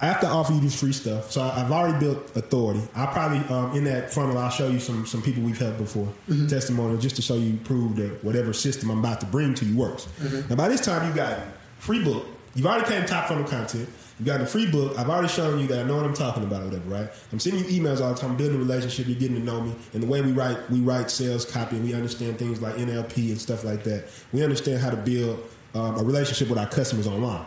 After 0.00 0.26
I 0.26 0.30
offer 0.30 0.52
you 0.52 0.60
this 0.60 0.78
free 0.78 0.92
stuff, 0.92 1.32
so 1.32 1.40
I- 1.42 1.60
I've 1.62 1.72
already 1.72 1.98
built 1.98 2.36
authority. 2.36 2.82
I'll 2.94 3.06
probably 3.08 3.38
um, 3.54 3.74
in 3.76 3.84
that 3.84 4.12
funnel, 4.12 4.36
I'll 4.38 4.50
show 4.50 4.68
you 4.68 4.78
some 4.78 5.06
some 5.06 5.22
people 5.22 5.42
we've 5.42 5.58
helped 5.58 5.78
before, 5.78 6.08
Mhm. 6.28 6.48
testimonial, 6.48 6.98
just 6.98 7.16
to 7.16 7.22
show 7.22 7.34
you 7.36 7.58
prove 7.64 7.96
that 7.96 8.22
whatever 8.22 8.52
system 8.52 8.90
I'm 8.90 8.98
about 9.00 9.20
to 9.20 9.26
bring 9.26 9.54
to 9.54 9.64
you 9.64 9.76
works. 9.76 10.06
Mhm. 10.22 10.50
Now 10.50 10.56
by 10.56 10.68
this 10.68 10.80
time, 10.80 11.08
you 11.08 11.14
got 11.14 11.38
free 11.78 12.02
book. 12.04 12.26
You've 12.54 12.66
already 12.66 12.84
paid 12.86 13.06
top 13.06 13.28
funnel 13.28 13.44
content. 13.44 13.88
You 14.20 14.26
got 14.26 14.38
the 14.38 14.46
free 14.46 14.70
book. 14.70 14.96
I've 14.96 15.10
already 15.10 15.26
shown 15.28 15.58
you 15.58 15.66
that 15.68 15.80
I 15.80 15.82
know 15.82 15.96
what 15.96 16.04
I'm 16.04 16.14
talking 16.14 16.44
about, 16.44 16.62
or 16.62 16.66
whatever, 16.66 16.88
right? 16.88 17.08
I'm 17.32 17.40
sending 17.40 17.64
you 17.64 17.82
emails 17.82 18.00
all 18.00 18.14
the 18.14 18.20
time, 18.20 18.32
I'm 18.32 18.36
building 18.36 18.56
a 18.56 18.60
relationship. 18.60 19.08
You're 19.08 19.18
getting 19.18 19.36
to 19.36 19.42
know 19.42 19.60
me, 19.60 19.74
and 19.92 20.02
the 20.02 20.06
way 20.06 20.20
we 20.22 20.30
write, 20.32 20.70
we 20.70 20.78
write 20.80 21.10
sales 21.10 21.44
copy, 21.44 21.76
and 21.76 21.84
we 21.84 21.94
understand 21.94 22.38
things 22.38 22.62
like 22.62 22.76
NLP 22.76 23.30
and 23.30 23.40
stuff 23.40 23.64
like 23.64 23.82
that. 23.84 24.04
We 24.32 24.44
understand 24.44 24.80
how 24.80 24.90
to 24.90 24.96
build 24.96 25.42
um, 25.74 25.96
a 25.98 26.04
relationship 26.04 26.48
with 26.48 26.58
our 26.58 26.68
customers 26.68 27.08
online. 27.08 27.46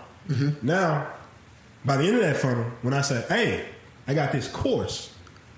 Now, 0.61 1.07
by 1.85 1.95
the 1.95 2.03
end 2.03 2.17
of 2.17 2.21
that 2.23 2.35
funnel, 2.35 2.65
when 2.81 2.93
I 2.93 2.99
say, 3.01 3.23
"Hey, 3.29 3.65
I 4.09 4.13
got 4.13 4.33
this 4.33 4.49
course," 4.49 5.13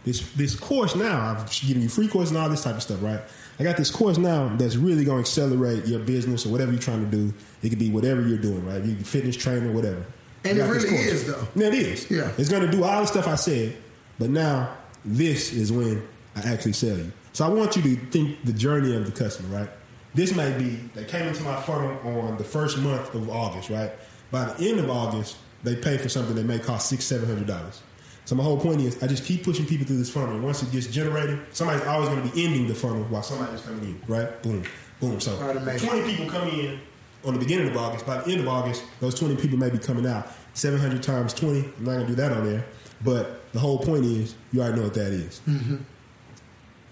this 0.06 0.22
this 0.34 0.56
course 0.56 0.96
now, 0.96 1.20
I'm 1.22 1.46
giving 1.66 1.82
you 1.82 1.90
free 1.90 2.08
course 2.08 2.30
and 2.30 2.38
all 2.38 2.50
this 2.50 2.64
type 2.64 2.76
of 2.76 2.84
stuff, 2.84 3.02
right? 3.02 3.22
I 3.60 3.64
got 3.64 3.76
this 3.76 3.92
course 3.92 4.18
now 4.18 4.56
that's 4.56 4.78
really 4.78 5.04
going 5.04 5.18
to 5.24 5.30
accelerate 5.30 5.86
your 5.86 6.00
business 6.00 6.46
or 6.46 6.50
whatever 6.50 6.72
you're 6.72 6.82
trying 6.82 7.04
to 7.04 7.12
do. 7.16 7.34
It 7.62 7.70
could 7.70 7.80
be 7.80 7.90
whatever 7.90 8.26
you're 8.26 8.38
doing, 8.38 8.66
right? 8.66 8.82
You 8.82 8.96
can 8.96 9.04
fitness 9.04 9.36
trainer, 9.36 9.72
whatever. 9.72 10.06
And 10.46 10.58
it 10.58 10.64
really 10.64 10.90
course. 10.90 11.02
is, 11.02 11.28
though. 11.28 11.46
Yeah, 11.56 11.68
it 11.68 11.74
is. 11.74 12.10
Yeah. 12.10 12.32
It's 12.38 12.48
going 12.48 12.66
to 12.66 12.72
do 12.72 12.86
all 12.86 13.02
the 13.02 13.08
stuff 13.08 13.28
I 13.28 13.36
said, 13.36 13.76
but 14.18 14.30
now 14.30 14.78
this 15.04 15.52
is 15.52 15.72
when 15.72 16.08
I 16.36 16.42
actually 16.42 16.74
sell 16.74 16.98
you. 16.98 17.12
So 17.34 17.46
I 17.46 17.50
want 17.50 17.76
you 17.76 17.82
to 17.82 17.96
think 18.08 18.44
the 18.46 18.54
journey 18.54 18.96
of 18.96 19.06
the 19.06 19.12
customer, 19.12 19.60
right? 19.60 19.70
This 20.14 20.34
may 20.36 20.58
be 20.58 20.80
they 20.96 21.04
came 21.04 21.28
into 21.28 21.44
my 21.44 21.62
funnel 21.62 22.00
on 22.22 22.38
the 22.38 22.44
first 22.44 22.80
month 22.80 23.14
of 23.14 23.30
August, 23.30 23.70
right? 23.70 23.92
By 24.32 24.46
the 24.46 24.70
end 24.70 24.80
of 24.80 24.90
August, 24.90 25.38
they 25.64 25.76
pay 25.76 25.98
for 25.98 26.10
something 26.10 26.36
that 26.36 26.46
may 26.46 26.60
cost 26.60 26.90
six, 26.90 27.04
seven 27.04 27.28
hundred 27.28 27.48
dollars. 27.48 27.82
So 28.30 28.36
my 28.36 28.44
whole 28.44 28.60
point 28.60 28.80
is, 28.82 29.02
I 29.02 29.08
just 29.08 29.26
keep 29.26 29.44
pushing 29.44 29.66
people 29.66 29.88
through 29.88 29.98
this 29.98 30.12
funnel. 30.12 30.36
And 30.36 30.44
once 30.44 30.62
it 30.62 30.72
gets 30.72 30.86
generated, 30.86 31.40
somebody's 31.52 31.84
always 31.88 32.10
going 32.10 32.22
to 32.22 32.32
be 32.32 32.46
ending 32.46 32.68
the 32.68 32.76
funnel 32.76 33.04
while 33.06 33.24
somebody's 33.24 33.60
coming 33.62 33.84
in. 33.84 34.02
Right? 34.08 34.44
Boom, 34.44 34.64
boom. 35.00 35.20
So 35.20 35.34
Automation. 35.38 35.90
twenty 35.90 36.16
people 36.16 36.30
come 36.30 36.48
in 36.50 36.80
on 37.26 37.34
the 37.34 37.40
beginning 37.40 37.70
of 37.70 37.76
August. 37.76 38.06
By 38.06 38.22
the 38.22 38.32
end 38.32 38.42
of 38.42 38.48
August, 38.48 38.84
those 39.00 39.16
twenty 39.16 39.36
people 39.36 39.58
may 39.58 39.72
be 39.72 39.80
coming 39.80 40.06
out. 40.06 40.28
Seven 40.54 40.80
hundred 40.80 41.02
times 41.02 41.34
twenty. 41.34 41.62
I'm 41.80 41.84
not 41.84 41.94
going 41.94 42.02
to 42.02 42.08
do 42.10 42.16
that 42.18 42.32
on 42.32 42.46
there. 42.46 42.66
But 43.04 43.52
the 43.52 43.58
whole 43.58 43.80
point 43.80 44.06
is, 44.06 44.36
you 44.52 44.62
already 44.62 44.78
know 44.78 44.84
what 44.84 44.94
that 44.94 45.12
is. 45.12 45.42
Mm-hmm. 45.50 45.78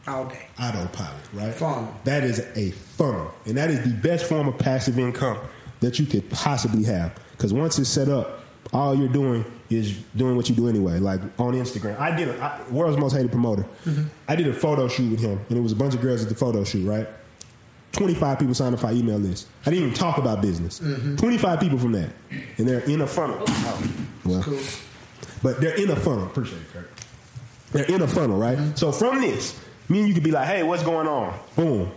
All 0.08 0.26
day. 0.26 0.48
Autopilot, 0.60 1.22
right? 1.34 1.54
Funnel. 1.54 1.94
That 2.06 2.24
is 2.24 2.40
a 2.56 2.72
funnel, 2.72 3.32
and 3.46 3.56
that 3.58 3.70
is 3.70 3.84
the 3.84 3.96
best 3.96 4.26
form 4.26 4.48
of 4.48 4.58
passive 4.58 4.98
income 4.98 5.38
that 5.82 6.00
you 6.00 6.08
could 6.08 6.28
possibly 6.32 6.84
have. 6.86 7.14
Because 7.34 7.54
once 7.54 7.78
it's 7.78 7.90
set 7.90 8.10
up, 8.10 8.37
all 8.74 8.96
you're 8.96 9.08
doing 9.08 9.46
is 9.70 9.98
doing 10.16 10.36
what 10.36 10.50
you 10.50 10.56
do 10.56 10.68
anyway. 10.68 11.00
Like 11.00 11.22
on 11.40 11.54
Instagram, 11.54 12.00
I 12.00 12.16
did 12.16 12.30
a 12.30 12.38
I, 12.42 12.62
world's 12.70 12.98
most 12.98 13.14
hated 13.14 13.32
promoter. 13.32 13.64
Mm-hmm. 13.86 14.04
I 14.28 14.36
did 14.36 14.48
a 14.48 14.54
photo 14.54 14.88
shoot 14.88 15.12
with 15.12 15.20
him, 15.22 15.40
and 15.50 15.58
it 15.58 15.62
was 15.62 15.72
a 15.72 15.76
bunch 15.76 15.94
of 15.94 16.02
girls 16.02 16.22
at 16.24 16.30
the 16.30 16.36
photo 16.36 16.64
shoot. 16.64 16.86
Right, 16.88 17.08
twenty 17.92 18.14
five 18.14 18.40
people 18.40 18.54
signed 18.54 18.76
up 18.76 18.82
for 18.82 18.92
email 18.92 19.18
list. 19.18 19.48
I 19.66 19.70
didn't 19.70 19.86
even 19.86 19.96
talk 19.98 20.18
about 20.18 20.42
business. 20.42 20.80
Mm-hmm. 20.80 21.16
Twenty 21.16 21.38
five 21.38 21.60
people 21.60 21.78
from 21.80 21.92
that, 21.94 22.10
and 22.58 22.68
they're 22.68 22.80
in 22.82 23.02
a 23.02 23.08
funnel. 23.08 23.38
Oh, 23.48 23.92
well, 24.26 24.44
Cool. 24.44 24.60
but 25.44 25.60
they're 25.62 25.76
in 25.76 25.90
a 25.90 25.96
funnel. 25.96 26.26
Appreciate 26.26 26.62
it, 26.62 26.72
Kurt. 26.74 26.90
They're 27.72 27.86
in 27.96 28.02
a 28.02 28.08
funnel, 28.08 28.38
right? 28.38 28.58
Mm-hmm. 28.58 28.76
So 28.76 28.92
from 28.92 29.22
this, 29.22 29.60
me 29.90 30.00
and 30.00 30.08
you 30.08 30.14
could 30.14 30.24
be 30.24 30.32
like, 30.32 30.48
"Hey, 30.48 30.64
what's 30.64 30.84
going 30.84 31.08
on?" 31.08 31.38
Boom, 31.56 31.92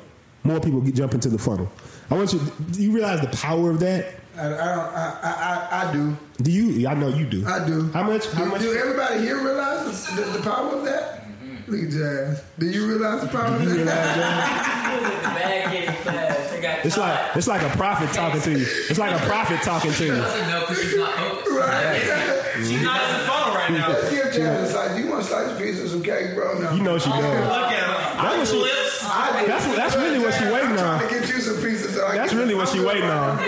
more 0.44 0.60
people 0.60 0.80
get 0.80 0.94
jump 0.94 1.14
into 1.14 1.28
the 1.28 1.38
funnel. 1.38 1.70
I 2.10 2.14
want 2.14 2.32
you. 2.32 2.40
Do 2.72 2.82
you 2.82 2.92
realize 2.92 3.20
the 3.20 3.36
power 3.36 3.70
of 3.70 3.80
that? 3.80 4.14
I, 4.36 4.46
I, 4.46 4.48
don't- 4.48 4.58
I, 4.58 5.18
I, 5.22 5.68
I, 5.82 5.88
I 5.88 5.92
do. 5.92 6.16
Do 6.42 6.50
you? 6.50 6.88
I 6.88 6.94
know 6.94 7.08
you 7.08 7.26
do. 7.26 7.46
I 7.46 7.64
do. 7.66 7.90
How 7.92 8.02
much? 8.02 8.26
How 8.32 8.44
do, 8.44 8.50
much? 8.50 8.60
do 8.62 8.72
everybody 8.74 9.20
here 9.20 9.36
realize 9.42 10.06
the, 10.06 10.22
the, 10.22 10.30
the 10.38 10.42
power 10.42 10.74
of 10.76 10.84
that? 10.84 11.26
Mm-hmm. 11.28 11.70
Look 11.70 11.82
at 11.84 11.90
Jazz. 11.90 12.42
Do 12.58 12.66
you 12.66 12.86
realize 12.86 13.20
the 13.22 13.28
power 13.28 13.46
of 13.54 13.62
You 13.62 13.68
that? 13.68 13.76
realize 13.76 14.16
that? 14.16 15.20
The 15.22 15.28
bag 15.28 15.72
getting 15.72 16.02
fast. 16.02 16.52
I 16.54 16.60
got 16.60 16.84
It's 16.86 16.96
like 16.96 17.36
it's 17.36 17.46
like 17.46 17.62
a 17.62 17.76
prophet 17.76 18.12
talking 18.12 18.40
to 18.40 18.50
you. 18.58 18.66
It's 18.88 18.98
like 18.98 19.12
a 19.14 19.24
prophet 19.26 19.62
talking 19.62 19.92
to 19.92 20.04
you. 20.04 20.12
doesn't 20.16 20.48
know 20.50 20.60
because 20.60 20.82
she's 20.82 20.96
not 20.96 21.12
focused. 21.14 21.50
Right. 21.50 22.52
She's 22.56 22.82
not 22.82 23.00
in 23.02 23.12
the 23.20 23.24
funnel 23.26 23.54
right 23.54 23.70
now. 23.72 23.88
Let's 23.90 24.10
give 24.10 24.32
Jazz 24.32 24.68
a 24.70 24.72
slice. 24.72 24.98
You 24.98 25.08
want 25.08 25.20
a 25.22 25.24
slice 25.24 25.50
of 25.52 25.58
pizza 25.58 25.88
some 25.88 26.02
cake, 26.02 26.34
bro? 26.34 26.58
No. 26.58 26.72
You 26.74 26.82
know 26.82 26.98
she 26.98 27.08
does. 27.10 27.22
Look 27.22 27.72
at 27.72 27.82
her. 27.82 28.22
That 28.22 28.38
was 28.38 28.50
the 28.50 28.56
she- 28.58 29.46
That's 29.46 29.66
that's 29.76 29.96
really 29.96 30.18
what 30.18 30.19
she 30.40 30.52
waiting 30.52 30.78
on. 30.78 31.00
to 31.00 31.08
get 31.08 31.28
you 31.28 31.40
some 31.40 31.56
pizza. 31.62 31.92
So 31.92 32.08
That's 32.12 32.32
really 32.32 32.54
what 32.54 32.68
she 32.68 32.80
waiting 32.80 33.04
on. 33.04 33.38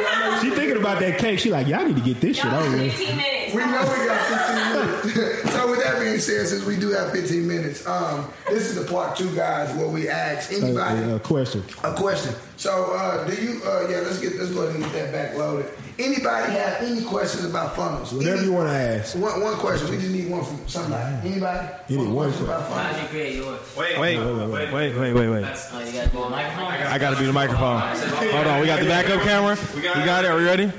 She 0.40 0.50
thinking 0.50 0.76
about 0.76 1.00
that 1.00 1.18
cake. 1.18 1.38
She 1.38 1.50
like, 1.50 1.66
y'all 1.66 1.84
need 1.84 1.96
to 1.96 2.02
get 2.02 2.20
this 2.20 2.36
shit 2.36 2.44
Y'all 2.46 2.62
over 2.62 2.76
with. 2.76 2.98
We 2.98 3.60
know 3.60 3.82
we 3.82 4.06
got 4.06 5.02
15 5.02 5.12
minutes. 5.12 5.52
so 5.52 5.70
with 5.70 5.82
that 5.82 6.00
being 6.00 6.18
said, 6.18 6.46
since 6.48 6.64
we 6.64 6.76
do 6.76 6.90
have 6.90 7.12
15 7.12 7.46
minutes, 7.46 7.86
um, 7.86 8.30
this 8.48 8.70
is 8.70 8.74
the 8.74 8.90
part 8.90 9.16
two, 9.16 9.34
guys, 9.34 9.74
where 9.76 9.88
we 9.88 10.08
ask 10.08 10.50
A, 10.52 10.56
anybody 10.56 11.00
a, 11.02 11.16
a 11.16 11.20
question. 11.20 11.62
a 11.84 11.94
question. 11.94 12.34
So 12.56 12.94
uh, 12.94 13.26
do 13.26 13.34
you? 13.42 13.60
Uh, 13.64 13.88
yeah, 13.90 14.00
let's 14.00 14.20
get 14.20 14.36
let's 14.36 14.52
go 14.52 14.62
ahead 14.62 14.74
and 14.76 14.84
get 14.84 14.92
that 14.92 15.12
back 15.12 15.36
loaded. 15.36 15.66
Anybody 15.98 16.52
have 16.52 16.82
any 16.82 17.02
questions 17.02 17.44
about 17.44 17.76
funnels? 17.76 18.12
Whatever 18.12 18.36
Any- 18.36 18.46
you 18.46 18.52
want 18.52 18.68
to 18.68 18.74
ask. 18.74 19.16
One, 19.16 19.40
one 19.40 19.54
question. 19.56 19.90
We 19.90 19.96
just 19.98 20.10
need 20.10 20.30
one 20.30 20.44
from 20.44 20.66
somebody. 20.66 21.28
Anybody? 21.28 21.68
You 21.88 21.98
need 21.98 22.08
one 22.08 22.28
question 22.30 22.44
about 22.46 22.70
How'd 22.70 23.02
you 23.02 23.08
create 23.08 23.36
yours? 23.36 23.60
Wait, 23.76 23.98
Wait, 23.98 24.18
wait, 24.18 24.48
wait, 24.48 24.72
wait, 24.72 25.12
wait, 25.14 25.28
wait. 25.28 25.44
Oh, 25.72 25.80
you 25.84 25.92
got 25.92 26.04
to 26.04 26.10
go 26.10 26.28
microphone? 26.28 26.64
I 26.64 26.98
got 26.98 27.10
to 27.10 27.16
do 27.16 27.26
the 27.26 27.32
microphone. 27.32 27.80
Hold 27.80 28.46
on, 28.46 28.60
we 28.60 28.66
got 28.66 28.80
the 28.80 28.86
backup 28.86 29.22
camera. 29.22 29.58
We 29.74 29.82
got 29.82 30.24
it. 30.24 30.28
Are 30.30 30.36
we 30.36 30.44
ready? 30.44 30.72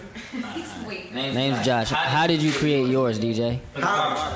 Name's, 1.14 1.36
Name's 1.36 1.66
Josh. 1.66 1.90
How, 1.90 1.98
how 1.98 2.28
did 2.28 2.42
you 2.42 2.52
create 2.52 2.88
yours, 2.90 3.20
DJ? 3.20 3.60
How, 3.76 4.36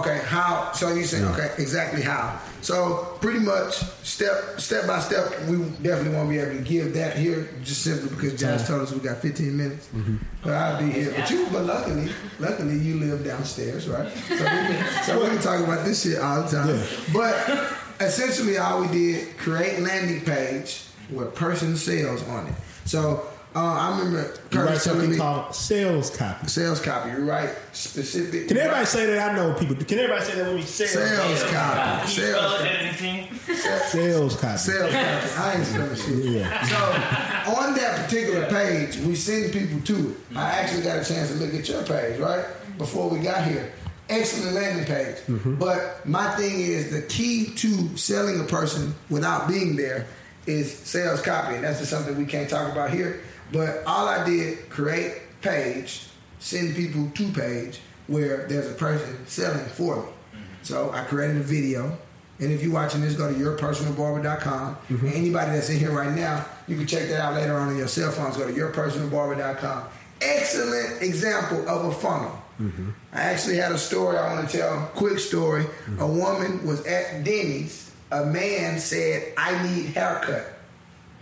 okay, 0.00 0.20
how? 0.26 0.72
So 0.72 0.92
you 0.92 1.04
say 1.04 1.24
okay, 1.24 1.54
exactly 1.58 2.02
how? 2.02 2.38
So 2.60 3.16
pretty 3.20 3.38
much 3.38 3.76
step 4.04 4.60
step 4.60 4.86
by 4.86 5.00
step, 5.00 5.26
we 5.48 5.58
definitely 5.82 6.14
won't 6.14 6.28
be 6.28 6.38
able 6.38 6.56
to 6.56 6.62
give 6.62 6.92
that 6.94 7.16
here 7.16 7.48
just 7.64 7.82
simply 7.82 8.10
because 8.10 8.38
Josh 8.38 8.66
told 8.66 8.82
us 8.82 8.92
we 8.92 9.00
got 9.00 9.18
15 9.18 9.56
minutes. 9.56 9.86
Mm-hmm. 9.86 10.16
But 10.42 10.52
I'll 10.52 10.78
be 10.78 10.92
here. 10.92 11.14
But 11.16 11.30
you, 11.30 11.46
but 11.50 11.64
luckily, 11.64 12.10
luckily 12.38 12.78
you 12.78 12.96
live 12.96 13.24
downstairs, 13.24 13.88
right? 13.88 14.12
So 14.12 14.34
we 14.34 14.38
can, 14.38 15.02
so 15.04 15.20
we 15.22 15.28
can 15.28 15.38
talk 15.40 15.64
about 15.64 15.86
this 15.86 16.02
shit 16.02 16.18
all 16.20 16.42
the 16.42 16.50
time. 16.50 16.68
Yeah. 16.68 16.86
But 17.12 18.06
essentially, 18.06 18.58
all 18.58 18.82
we 18.82 18.88
did 18.88 19.38
create 19.38 19.80
landing 19.80 20.22
page 20.26 20.84
with 21.10 21.34
person 21.34 21.74
sales 21.76 22.22
on 22.28 22.48
it. 22.48 22.54
So 22.84 23.27
uh, 23.56 23.58
I 23.58 23.98
remember 23.98 24.18
You 24.18 24.24
write 24.60 24.68
Curtis 24.68 24.84
telling 24.84 25.00
something 25.00 25.10
me 25.12 25.16
called 25.16 25.54
sales 25.54 26.10
copy. 26.16 26.46
sales 26.48 26.80
copy. 26.80 27.10
You 27.10 27.28
write 27.28 27.50
specific. 27.72 28.48
Can 28.48 28.58
everybody 28.58 28.84
say 28.86 29.06
that? 29.06 29.30
I 29.32 29.36
know 29.36 29.54
people. 29.54 29.74
Can 29.76 29.98
everybody 29.98 30.24
say 30.24 30.34
that 30.36 30.46
with 30.46 30.56
me? 30.56 30.62
Sales, 30.62 30.90
Sales 30.92 31.42
copy. 31.52 31.98
Can 31.98 32.08
you 32.08 32.14
Sales 32.14 32.52
copy. 32.58 33.88
sales 33.88 34.40
copy. 34.40 34.58
Sales 34.58 34.92
copy. 34.92 35.40
I 35.40 35.54
ain't 35.56 35.66
spelling 35.66 35.96
shit. 35.96 36.24
Yeah. 36.32 36.64
So 36.66 37.52
on 37.60 37.74
that 37.76 38.04
particular 38.04 38.46
page, 38.46 38.96
we 38.98 39.14
send 39.14 39.52
people 39.52 39.80
to 39.80 40.10
it. 40.10 40.16
I 40.36 40.50
actually 40.60 40.82
got 40.82 40.98
a 40.98 41.04
chance 41.04 41.30
to 41.30 41.34
look 41.36 41.54
at 41.54 41.68
your 41.68 41.82
page, 41.84 42.20
right? 42.20 42.44
Before 42.76 43.08
we 43.08 43.20
got 43.20 43.44
here. 43.44 43.72
Excellent 44.10 44.54
landing 44.54 44.86
page. 44.86 45.16
But 45.58 46.06
my 46.06 46.30
thing 46.36 46.60
is 46.60 46.90
the 46.90 47.02
key 47.02 47.46
to 47.56 47.96
selling 47.96 48.40
a 48.40 48.44
person 48.44 48.94
without 49.10 49.46
being 49.48 49.76
there 49.76 50.06
is 50.46 50.72
sales 50.74 51.20
copy. 51.20 51.56
And 51.56 51.64
that's 51.64 51.78
just 51.78 51.90
something 51.90 52.16
we 52.16 52.24
can't 52.24 52.48
talk 52.48 52.72
about 52.72 52.90
here. 52.90 53.20
But 53.52 53.82
all 53.86 54.08
I 54.08 54.24
did, 54.24 54.68
create 54.70 55.40
page, 55.40 56.06
send 56.38 56.74
people 56.74 57.10
to 57.10 57.32
page 57.32 57.80
where 58.06 58.46
there's 58.46 58.70
a 58.70 58.74
person 58.74 59.26
selling 59.26 59.64
for 59.66 59.96
me. 59.96 60.02
Mm-hmm. 60.02 60.42
So 60.62 60.90
I 60.90 61.04
created 61.04 61.36
a 61.36 61.42
video. 61.42 61.96
And 62.40 62.52
if 62.52 62.62
you're 62.62 62.72
watching 62.72 63.00
this, 63.00 63.14
go 63.14 63.32
to 63.32 63.38
yourpersonalbarber.com. 63.38 64.76
And 64.88 64.98
mm-hmm. 64.98 65.08
anybody 65.08 65.50
that's 65.52 65.70
in 65.70 65.78
here 65.78 65.90
right 65.90 66.14
now, 66.14 66.44
you 66.68 66.76
can 66.76 66.86
check 66.86 67.08
that 67.08 67.20
out 67.20 67.34
later 67.34 67.56
on 67.56 67.68
on 67.68 67.76
your 67.76 67.88
cell 67.88 68.12
phones. 68.12 68.36
Go 68.36 68.46
to 68.46 68.52
yourpersonalbarber.com. 68.52 69.84
Excellent 70.20 71.02
example 71.02 71.68
of 71.68 71.86
a 71.86 71.92
funnel. 71.92 72.42
Mm-hmm. 72.60 72.90
I 73.12 73.20
actually 73.20 73.56
had 73.56 73.72
a 73.72 73.78
story 73.78 74.18
I 74.18 74.34
want 74.34 74.48
to 74.48 74.58
tell. 74.58 74.90
Quick 74.94 75.18
story. 75.18 75.66
A 75.98 76.06
woman 76.06 76.66
was 76.66 76.84
at 76.86 77.24
Denny's. 77.24 77.92
A 78.10 78.24
man 78.24 78.78
said, 78.78 79.32
"I 79.36 79.62
need 79.62 79.86
haircut. 79.94 80.54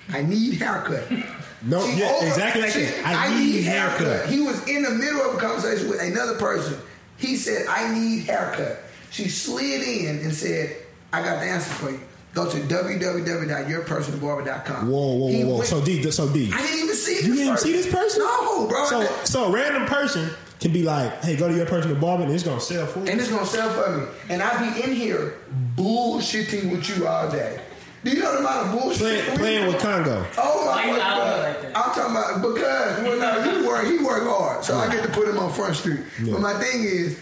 I 0.08 0.22
need 0.22 0.54
haircut." 0.54 1.04
No, 1.62 1.86
She 1.86 1.96
yeah, 1.98 2.10
over- 2.12 2.26
exactly 2.26 2.62
like 2.62 2.70
she- 2.72 2.84
that. 2.84 3.06
I, 3.06 3.38
need 3.38 3.62
haircut. 3.64 4.26
He 4.28 4.40
was 4.40 4.66
in 4.68 4.82
the 4.82 4.90
middle 4.90 5.20
of 5.22 5.34
a 5.36 5.38
conversation 5.38 5.88
with 5.88 6.00
another 6.00 6.36
person. 6.38 6.76
He 7.16 7.36
said, 7.36 7.66
"I 7.68 7.92
need 7.94 8.24
haircut." 8.24 8.82
She 9.10 9.28
slid 9.28 9.82
in 9.82 10.18
and 10.18 10.34
said, 10.34 10.76
"I 11.12 11.22
got 11.22 11.40
the 11.40 11.46
answer 11.46 11.70
for 11.70 11.90
you. 11.90 12.00
Go 12.34 12.50
to 12.50 12.58
www.yourpersonalbarber.com." 12.58 14.90
Whoa, 14.90 15.14
whoa, 15.16 15.28
He 15.28 15.44
whoa, 15.44 15.56
whoa. 15.56 15.62
So 15.62 15.80
D, 15.84 16.10
so 16.10 16.28
D. 16.28 16.50
I 16.52 16.62
didn't 16.62 16.78
even 16.84 16.94
see. 16.94 17.16
You 17.16 17.22
this 17.22 17.36
didn't 17.38 17.50
person. 17.52 17.70
see 17.70 17.76
this 17.76 17.92
person? 17.92 18.22
No, 18.22 18.66
bro. 18.68 18.84
So, 18.86 19.06
so 19.24 19.44
a 19.46 19.50
random 19.50 19.86
person 19.86 20.30
can 20.60 20.72
be 20.72 20.82
like, 20.82 21.22
"Hey, 21.24 21.36
go 21.36 21.48
to 21.48 21.54
your 21.54 21.66
personal 21.66 21.96
barber, 21.96 22.24
and 22.24 22.32
it's 22.32 22.42
gonna 22.42 22.60
sell 22.60 22.86
for 22.86 23.00
you." 23.00 23.06
and 23.10 23.20
it's 23.20 23.30
gonna 23.30 23.46
sell 23.46 23.70
for 23.70 23.96
me. 23.96 24.04
And 24.28 24.42
I'll 24.42 24.58
be 24.74 24.82
in 24.82 24.92
here 24.94 25.34
bullshitting 25.76 26.70
with 26.70 26.88
you 26.96 27.06
all 27.06 27.30
day. 27.30 27.60
Do 28.06 28.12
you 28.12 28.22
know 28.22 28.34
the 28.34 28.38
amount 28.38 28.68
of 28.68 28.80
bullshit? 28.80 28.98
Playing, 29.00 29.30
we- 29.32 29.36
playing 29.36 29.66
with 29.66 29.78
Congo. 29.80 30.24
Oh 30.38 30.64
my 30.64 30.84
you 30.84 30.92
out 30.92 31.16
god! 31.16 31.64
like? 31.64 31.76
I'm 31.76 31.92
talking 31.92 32.12
about 32.12 32.40
because 32.40 33.02
well, 33.02 33.18
no, 33.18 33.60
he 33.60 33.66
work 33.66 33.84
he 33.84 33.98
work 33.98 34.22
hard, 34.22 34.64
so 34.64 34.78
I 34.78 34.88
get 34.92 35.02
to 35.04 35.10
put 35.10 35.26
him 35.26 35.38
on 35.40 35.52
front 35.52 35.74
street. 35.74 35.98
Yeah. 36.22 36.34
But 36.34 36.40
my 36.40 36.54
thing 36.54 36.84
is, 36.84 37.18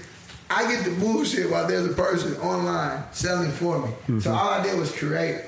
I 0.50 0.70
get 0.70 0.84
the 0.84 0.90
bullshit 1.00 1.50
while 1.50 1.66
there's 1.66 1.86
a 1.86 1.94
person 1.94 2.36
online 2.36 3.02
selling 3.12 3.50
for 3.50 3.78
me. 3.78 3.86
Mm-hmm. 3.88 4.18
So 4.20 4.32
all 4.32 4.50
I 4.50 4.62
did 4.62 4.78
was 4.78 4.94
create. 4.94 5.40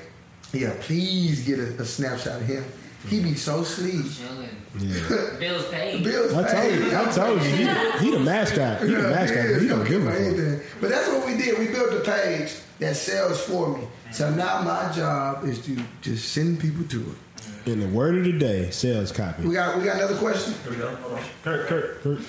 Yeah, 0.53 0.73
please 0.79 1.45
get 1.45 1.59
a, 1.59 1.81
a 1.81 1.85
snapshot 1.85 2.41
of 2.41 2.47
him. 2.47 2.65
He 3.07 3.21
be 3.21 3.35
so 3.35 3.61
sleep. 3.61 4.05
Chilling. 4.11 4.49
Yeah. 4.79 5.37
Bills 5.39 5.69
paid. 5.69 6.03
Bills 6.03 6.33
I 6.33 6.51
told 6.51 6.63
paid. 6.63 6.79
you. 6.79 6.97
I 6.97 7.11
told 7.11 7.43
you. 7.43 7.49
He, 7.49 8.05
he 8.05 8.11
the 8.11 8.19
mascot. 8.19 8.81
He 8.81 8.87
the 8.87 9.03
mascot. 9.03 9.37
is. 9.45 9.61
He 9.61 9.67
don't 9.67 9.87
give 9.87 10.01
a 10.05 10.11
fuck. 10.11 10.19
anything. 10.19 10.61
But 10.81 10.89
that's 10.89 11.07
what 11.09 11.27
we 11.27 11.37
did. 11.37 11.59
We 11.59 11.67
built 11.67 11.93
a 11.93 11.99
page 11.99 12.55
that 12.79 12.95
sells 12.95 13.39
for 13.41 13.77
me. 13.77 13.87
So 14.11 14.29
now 14.33 14.61
my 14.61 14.91
job 14.93 15.45
is 15.45 15.63
to 15.65 15.77
just 16.01 16.31
send 16.33 16.59
people 16.59 16.85
to 16.85 17.01
it. 17.01 17.69
In 17.71 17.79
the 17.81 17.87
word 17.87 18.17
of 18.17 18.23
the 18.23 18.31
day, 18.37 18.69
sales 18.71 19.11
copy. 19.11 19.43
We 19.43 19.53
got 19.53 19.77
we 19.77 19.83
got 19.83 19.97
another 19.97 20.15
question. 20.15 20.53
Here 20.63 20.71
we 20.71 20.77
go. 20.77 20.95
Hold 20.95 21.13
on. 21.19 21.23
Kurt, 21.43 21.67
Kurt, 21.67 22.01
Kurt. 22.01 22.19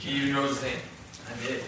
Can 0.00 0.16
you 0.16 0.32
know 0.34 0.42
his 0.46 0.62
name? 0.62 0.76
I 1.26 1.46
did. 1.46 1.62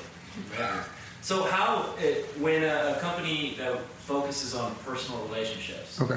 So 1.22 1.44
how, 1.44 1.94
it, 1.98 2.26
when 2.40 2.64
a, 2.64 2.94
a 2.96 3.00
company 3.00 3.54
that 3.58 3.80
focuses 3.98 4.54
on 4.56 4.74
personal 4.84 5.24
relationships, 5.26 6.00
Okay. 6.00 6.16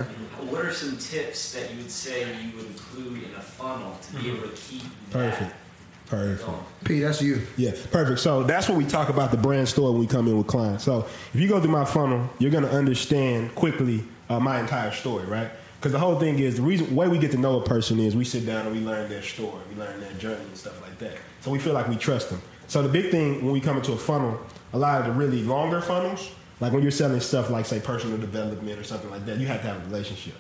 what 0.50 0.66
are 0.66 0.74
some 0.74 0.98
tips 0.98 1.54
that 1.54 1.70
you 1.72 1.78
would 1.78 1.92
say 1.92 2.22
you 2.42 2.58
would 2.58 2.66
include 2.66 3.24
in 3.24 3.30
a 3.36 3.42
funnel 3.42 3.96
to 4.02 4.18
be 4.18 4.32
able 4.32 4.50
to 4.50 4.56
keep 4.56 4.82
Perfect. 5.12 5.54
Perfect. 6.08 6.48
P, 6.84 7.00
that's 7.00 7.22
you. 7.22 7.42
Yeah, 7.58 7.72
perfect. 7.92 8.20
So 8.20 8.44
that's 8.44 8.70
what 8.70 8.78
we 8.78 8.86
talk 8.86 9.10
about 9.10 9.32
the 9.32 9.38
brand 9.38 9.68
story 9.68 9.92
when 9.92 10.00
we 10.00 10.08
come 10.08 10.28
in 10.28 10.38
with 10.38 10.48
clients. 10.48 10.84
So 10.84 11.08
if 11.34 11.40
you 11.40 11.48
go 11.48 11.60
through 11.60 11.72
my 11.72 11.86
funnel, 11.86 12.30
you're 12.38 12.52
going 12.52 12.64
to 12.64 12.72
understand 12.72 13.56
quickly 13.56 14.04
uh, 14.30 14.40
my 14.40 14.60
entire 14.60 14.92
story, 14.92 15.26
right? 15.26 15.50
Because 15.80 15.92
the 15.92 16.00
whole 16.00 16.20
thing 16.20 16.40
is 16.40 16.56
the 16.58 16.62
reason 16.62 16.96
way 16.96 17.08
we 17.08 17.18
get 17.18 17.32
to 17.32 17.38
know 17.38 17.60
a 17.60 17.64
person 17.64 18.00
is 18.00 18.16
we 18.16 18.26
sit 18.26 18.46
down 18.46 18.66
and 18.66 18.76
we 18.76 18.82
learn 18.82 19.10
their 19.10 19.22
story, 19.22 19.62
we 19.70 19.76
learn 19.76 20.00
their 20.00 20.14
journey 20.14 20.44
and 20.44 20.58
stuff 20.58 20.82
like 20.82 20.98
that. 21.00 21.14
So 21.42 21.52
we 21.52 21.60
feel 21.60 21.74
like 21.74 21.88
we 21.88 21.96
trust 21.96 22.30
them. 22.30 22.42
So 22.68 22.82
the 22.82 22.90
big 22.90 23.12
thing 23.12 23.44
when 23.44 23.54
we 23.54 23.62
come 23.62 23.78
into 23.78 23.92
a 23.92 23.98
funnel, 23.98 24.40
a 24.74 24.78
lot 24.78 25.02
of 25.02 25.08
the 25.08 25.14
really 25.14 25.44
longer 25.44 25.82
funnels, 25.82 26.32
like 26.60 26.72
when 26.74 26.82
you're 26.82 26.92
selling 26.92 27.20
stuff 27.20 27.50
like 27.50 27.66
say 27.66 27.80
personal 27.80 28.18
development 28.18 28.80
or 28.80 28.84
something 28.84 29.12
like 29.12 29.26
that, 29.26 29.38
you 29.38 29.46
have 29.48 29.62
to 29.62 29.68
have 29.68 29.82
a 29.82 29.86
relationship. 29.86 30.36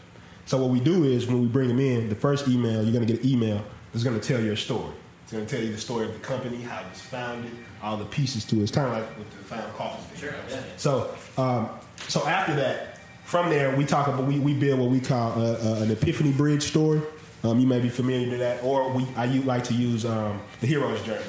So 0.46 0.58
what 0.60 0.70
we 0.70 0.80
do 0.80 1.04
is 1.04 1.28
when 1.28 1.42
we 1.42 1.48
bring 1.48 1.68
them 1.68 1.80
in, 1.80 2.10
the 2.10 2.16
first 2.16 2.48
email 2.48 2.84
you're 2.84 2.94
going 2.94 3.06
to 3.06 3.12
get 3.12 3.24
an 3.24 3.30
email 3.30 3.64
that's 3.92 4.04
going 4.04 4.20
to 4.20 4.28
tell 4.28 4.42
your 4.42 4.56
story. 4.56 4.94
It's 5.26 5.34
going 5.34 5.44
to 5.44 5.56
tell 5.56 5.66
you 5.66 5.72
the 5.72 5.80
story 5.80 6.06
of 6.06 6.14
the 6.14 6.20
company, 6.20 6.62
how 6.62 6.82
it 6.82 6.90
was 6.92 7.02
founded, 7.02 7.52
all 7.82 7.98
the 7.98 8.06
pieces 8.06 8.46
to 8.46 8.60
it. 8.60 8.62
It's 8.64 8.72
kind 8.72 8.86
of 8.88 8.94
like 8.94 9.18
with 9.18 9.28
the 9.32 9.44
found 9.44 9.74
coffee. 9.74 10.16
thing, 10.16 10.30
Sure, 10.30 10.40
yeah. 10.52 10.62
So, 10.78 11.16
um, 11.36 11.68
so 12.08 12.28
after 12.28 12.54
that, 12.58 13.00
from 13.24 13.50
there, 13.50 13.76
we 13.76 13.86
talk 13.86 14.08
about 14.08 14.26
we, 14.26 14.38
we 14.38 14.54
build 14.54 14.80
what 14.80 14.92
we 14.92 15.00
call 15.00 15.32
uh, 15.32 15.54
uh, 15.54 15.82
an 15.82 15.90
epiphany 15.90 16.32
bridge 16.32 16.62
story. 16.62 17.02
Um, 17.44 17.60
you 17.60 17.66
may 17.66 17.80
be 17.80 17.90
familiar 17.90 18.30
with 18.30 18.38
that, 18.40 18.64
or 18.64 18.92
we 18.92 19.08
I 19.16 19.26
u- 19.26 19.42
like 19.42 19.64
to 19.64 19.74
use 19.74 20.06
um, 20.06 20.40
the 20.62 20.68
hero's 20.68 21.02
journey. 21.02 21.26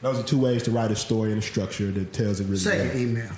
Those 0.00 0.20
are 0.20 0.22
two 0.22 0.38
ways 0.38 0.62
to 0.62 0.70
write 0.70 0.92
a 0.92 0.96
story 0.96 1.30
and 1.32 1.42
a 1.42 1.44
structure 1.44 1.90
that 1.90 2.12
tells 2.12 2.38
it 2.38 2.44
really. 2.44 2.56
Second 2.58 2.88
well. 2.88 2.98
email. 2.98 3.30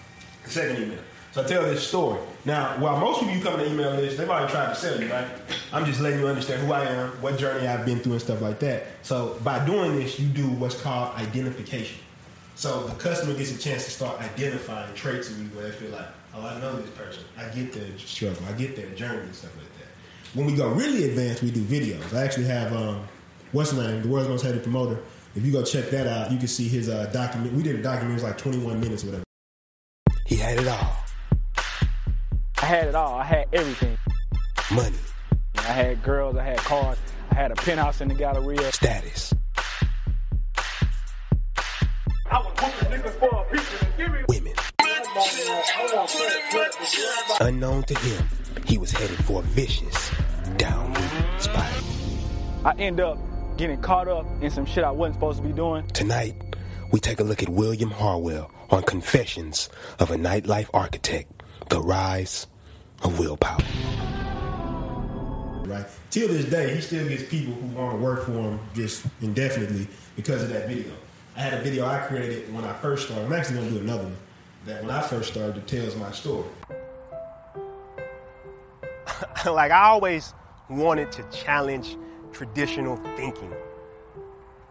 Second 0.44 0.82
email. 0.82 0.98
So 1.32 1.42
I 1.42 1.46
tell 1.46 1.62
this 1.62 1.86
story. 1.86 2.20
Now, 2.44 2.78
while 2.78 3.00
most 3.00 3.20
people 3.20 3.34
you 3.34 3.42
come 3.42 3.58
to 3.58 3.64
the 3.64 3.72
email 3.72 3.92
list, 3.92 4.18
they've 4.18 4.28
already 4.28 4.52
tried 4.52 4.68
to 4.68 4.74
sell 4.74 5.00
you, 5.00 5.10
right? 5.10 5.26
I'm 5.72 5.86
just 5.86 5.98
letting 5.98 6.20
you 6.20 6.28
understand 6.28 6.66
who 6.66 6.74
I 6.74 6.84
am, 6.84 7.08
what 7.22 7.38
journey 7.38 7.66
I've 7.66 7.86
been 7.86 8.00
through, 8.00 8.12
and 8.12 8.20
stuff 8.20 8.42
like 8.42 8.58
that. 8.60 8.84
So 9.00 9.38
by 9.42 9.64
doing 9.64 9.96
this, 9.96 10.20
you 10.20 10.28
do 10.28 10.46
what's 10.46 10.78
called 10.78 11.14
identification. 11.16 11.98
So 12.54 12.82
the 12.86 12.94
customer 12.96 13.32
gets 13.32 13.50
a 13.50 13.58
chance 13.58 13.86
to 13.86 13.90
start 13.90 14.20
identifying 14.20 14.92
traits 14.94 15.30
of 15.30 15.38
you 15.38 15.46
where 15.56 15.64
they 15.64 15.70
feel 15.70 15.90
like, 15.90 16.04
oh, 16.34 16.46
I 16.46 16.60
know 16.60 16.76
this 16.76 16.90
person. 16.90 17.24
I 17.38 17.44
get 17.44 17.72
their 17.72 17.96
struggle. 17.96 18.44
I 18.46 18.52
get 18.52 18.76
their 18.76 18.90
journey 18.90 19.22
and 19.22 19.34
stuff 19.34 19.56
like 19.56 19.72
that. 19.78 20.36
When 20.36 20.46
we 20.46 20.54
go 20.54 20.68
really 20.68 21.08
advanced, 21.08 21.42
we 21.42 21.50
do 21.50 21.62
videos. 21.62 22.12
I 22.14 22.24
actually 22.24 22.46
have, 22.46 22.74
um, 22.74 23.08
what's 23.52 23.72
the 23.72 23.82
name? 23.82 24.02
The 24.02 24.08
world's 24.08 24.28
most 24.28 24.44
hated 24.44 24.62
promoter. 24.62 25.00
If 25.34 25.46
you 25.46 25.52
go 25.52 25.64
check 25.64 25.88
that 25.90 26.06
out, 26.06 26.30
you 26.30 26.36
can 26.36 26.48
see 26.48 26.68
his 26.68 26.90
uh, 26.90 27.06
document. 27.06 27.54
We 27.54 27.62
did 27.62 27.76
a 27.76 27.82
document, 27.82 28.10
it 28.10 28.14
was 28.14 28.22
like 28.22 28.36
21 28.36 28.78
minutes 28.78 29.02
or 29.02 29.06
whatever. 29.06 29.24
He 30.26 30.36
had 30.36 30.58
it 30.58 30.68
all. 30.68 31.01
I 32.62 32.66
had 32.66 32.86
it 32.86 32.94
all. 32.94 33.18
I 33.18 33.24
had 33.24 33.48
everything. 33.52 33.98
Money, 34.70 34.96
I 35.58 35.62
had 35.62 36.00
girls. 36.04 36.36
I 36.36 36.44
had 36.44 36.58
cars. 36.58 36.96
I 37.32 37.34
had 37.34 37.50
a 37.50 37.56
penthouse 37.56 38.00
in 38.00 38.06
the 38.06 38.14
Galleria. 38.14 38.70
status, 38.70 39.34
I 42.30 42.38
was 42.38 42.52
whooping 42.60 43.00
niggas 43.00 43.18
for 43.18 43.34
a 43.34 43.44
pizza. 43.50 43.88
Give 43.98 44.12
me 44.12 44.20
women. 44.28 44.52
Unknown 47.40 47.82
to 47.82 47.98
him, 47.98 48.28
he 48.64 48.78
was 48.78 48.92
headed 48.92 49.18
for 49.24 49.40
a 49.40 49.44
vicious, 49.44 50.12
downward 50.56 51.10
spiral. 51.40 51.84
I 52.64 52.74
end 52.78 53.00
up 53.00 53.18
getting 53.56 53.80
caught 53.82 54.06
up 54.06 54.24
in 54.40 54.52
some 54.52 54.66
shit 54.66 54.84
I 54.84 54.92
wasn't 54.92 55.16
supposed 55.16 55.42
to 55.42 55.48
be 55.48 55.52
doing. 55.52 55.84
Tonight, 55.88 56.36
we 56.92 57.00
take 57.00 57.18
a 57.18 57.24
look 57.24 57.42
at 57.42 57.48
William 57.48 57.90
Harwell 57.90 58.52
on 58.70 58.84
Confessions 58.84 59.68
of 59.98 60.12
a 60.12 60.16
Nightlife 60.16 60.70
Architect 60.72 61.42
The 61.68 61.80
Rise 61.80 62.46
of 63.02 63.18
Willpower. 63.18 63.58
right? 65.66 65.86
Till 66.10 66.28
this 66.28 66.44
day, 66.46 66.74
he 66.74 66.80
still 66.80 67.08
gets 67.08 67.24
people 67.24 67.54
who 67.54 67.66
want 67.68 67.98
to 67.98 68.04
work 68.04 68.24
for 68.26 68.32
him 68.32 68.60
just 68.74 69.06
indefinitely 69.20 69.88
because 70.16 70.42
of 70.42 70.50
that 70.50 70.68
video. 70.68 70.92
I 71.36 71.40
had 71.40 71.54
a 71.54 71.62
video 71.62 71.86
I 71.86 71.98
created 72.00 72.52
when 72.54 72.64
I 72.64 72.72
first 72.74 73.06
started. 73.06 73.24
I'm 73.26 73.32
actually 73.32 73.56
going 73.56 73.68
to 73.68 73.74
do 73.76 73.80
another 73.80 74.04
one 74.04 74.16
that 74.66 74.82
when 74.82 74.90
I 74.90 75.00
first 75.00 75.30
started 75.30 75.56
that 75.56 75.66
tells 75.66 75.96
my 75.96 76.12
story. 76.12 76.48
like 79.46 79.72
I 79.72 79.84
always 79.84 80.34
wanted 80.68 81.10
to 81.12 81.22
challenge 81.30 81.96
traditional 82.32 82.96
thinking. 83.16 83.52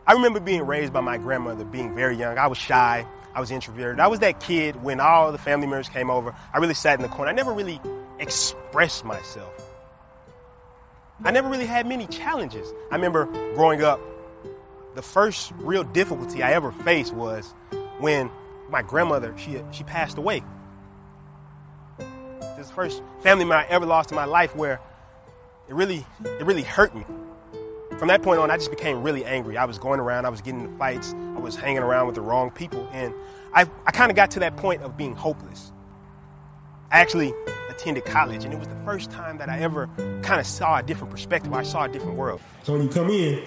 I 0.07 0.13
remember 0.13 0.39
being 0.39 0.65
raised 0.65 0.93
by 0.93 1.01
my 1.01 1.17
grandmother, 1.17 1.63
being 1.63 1.95
very 1.95 2.15
young. 2.15 2.37
I 2.37 2.47
was 2.47 2.57
shy. 2.57 3.05
I 3.33 3.39
was 3.39 3.51
introverted. 3.51 3.99
I 3.99 4.07
was 4.07 4.19
that 4.19 4.39
kid 4.39 4.81
when 4.83 4.99
all 4.99 5.31
the 5.31 5.37
family 5.37 5.67
members 5.67 5.87
came 5.87 6.09
over. 6.09 6.35
I 6.53 6.57
really 6.57 6.73
sat 6.73 6.99
in 6.99 7.01
the 7.01 7.07
corner. 7.07 7.31
I 7.31 7.33
never 7.33 7.53
really 7.53 7.79
expressed 8.21 9.03
myself. 9.03 9.53
I 11.23 11.31
never 11.31 11.49
really 11.49 11.65
had 11.65 11.85
many 11.85 12.07
challenges. 12.07 12.73
I 12.91 12.95
remember 12.95 13.25
growing 13.55 13.83
up, 13.83 13.99
the 14.95 15.01
first 15.01 15.51
real 15.57 15.83
difficulty 15.83 16.41
I 16.43 16.53
ever 16.53 16.71
faced 16.71 17.13
was 17.13 17.53
when 17.99 18.29
my 18.69 18.81
grandmother 18.81 19.33
she 19.37 19.61
she 19.71 19.83
passed 19.83 20.17
away. 20.17 20.43
This 22.57 22.71
first 22.71 23.01
family 23.21 23.45
member 23.45 23.55
I 23.55 23.65
ever 23.65 23.85
lost 23.85 24.11
in 24.11 24.15
my 24.15 24.25
life 24.25 24.55
where 24.55 24.79
it 25.67 25.75
really 25.75 26.05
it 26.23 26.45
really 26.45 26.63
hurt 26.63 26.95
me. 26.95 27.05
From 27.97 28.07
that 28.07 28.23
point 28.23 28.39
on, 28.39 28.49
I 28.49 28.57
just 28.57 28.71
became 28.71 29.03
really 29.03 29.23
angry. 29.25 29.57
I 29.57 29.65
was 29.65 29.77
going 29.77 29.99
around, 29.99 30.25
I 30.25 30.29
was 30.29 30.41
getting 30.41 30.61
into 30.61 30.75
fights, 30.77 31.13
I 31.13 31.39
was 31.39 31.55
hanging 31.55 31.83
around 31.83 32.07
with 32.07 32.15
the 32.15 32.21
wrong 32.21 32.49
people, 32.49 32.89
and 32.93 33.13
I, 33.53 33.69
I 33.85 33.91
kind 33.91 34.09
of 34.09 34.15
got 34.15 34.31
to 34.31 34.39
that 34.39 34.57
point 34.57 34.81
of 34.81 34.97
being 34.97 35.15
hopeless. 35.15 35.71
I 36.89 36.99
actually 36.99 37.31
attended 37.81 38.05
college, 38.05 38.45
and 38.45 38.53
it 38.53 38.59
was 38.59 38.67
the 38.67 38.75
first 38.85 39.09
time 39.09 39.37
that 39.39 39.49
I 39.49 39.59
ever 39.59 39.89
kind 40.21 40.39
of 40.39 40.45
saw 40.45 40.77
a 40.77 40.83
different 40.83 41.11
perspective. 41.11 41.51
I 41.53 41.63
saw 41.63 41.85
a 41.85 41.89
different 41.89 42.15
world. 42.15 42.39
So 42.63 42.73
when 42.73 42.83
you 42.83 42.89
come 42.89 43.09
in, 43.09 43.43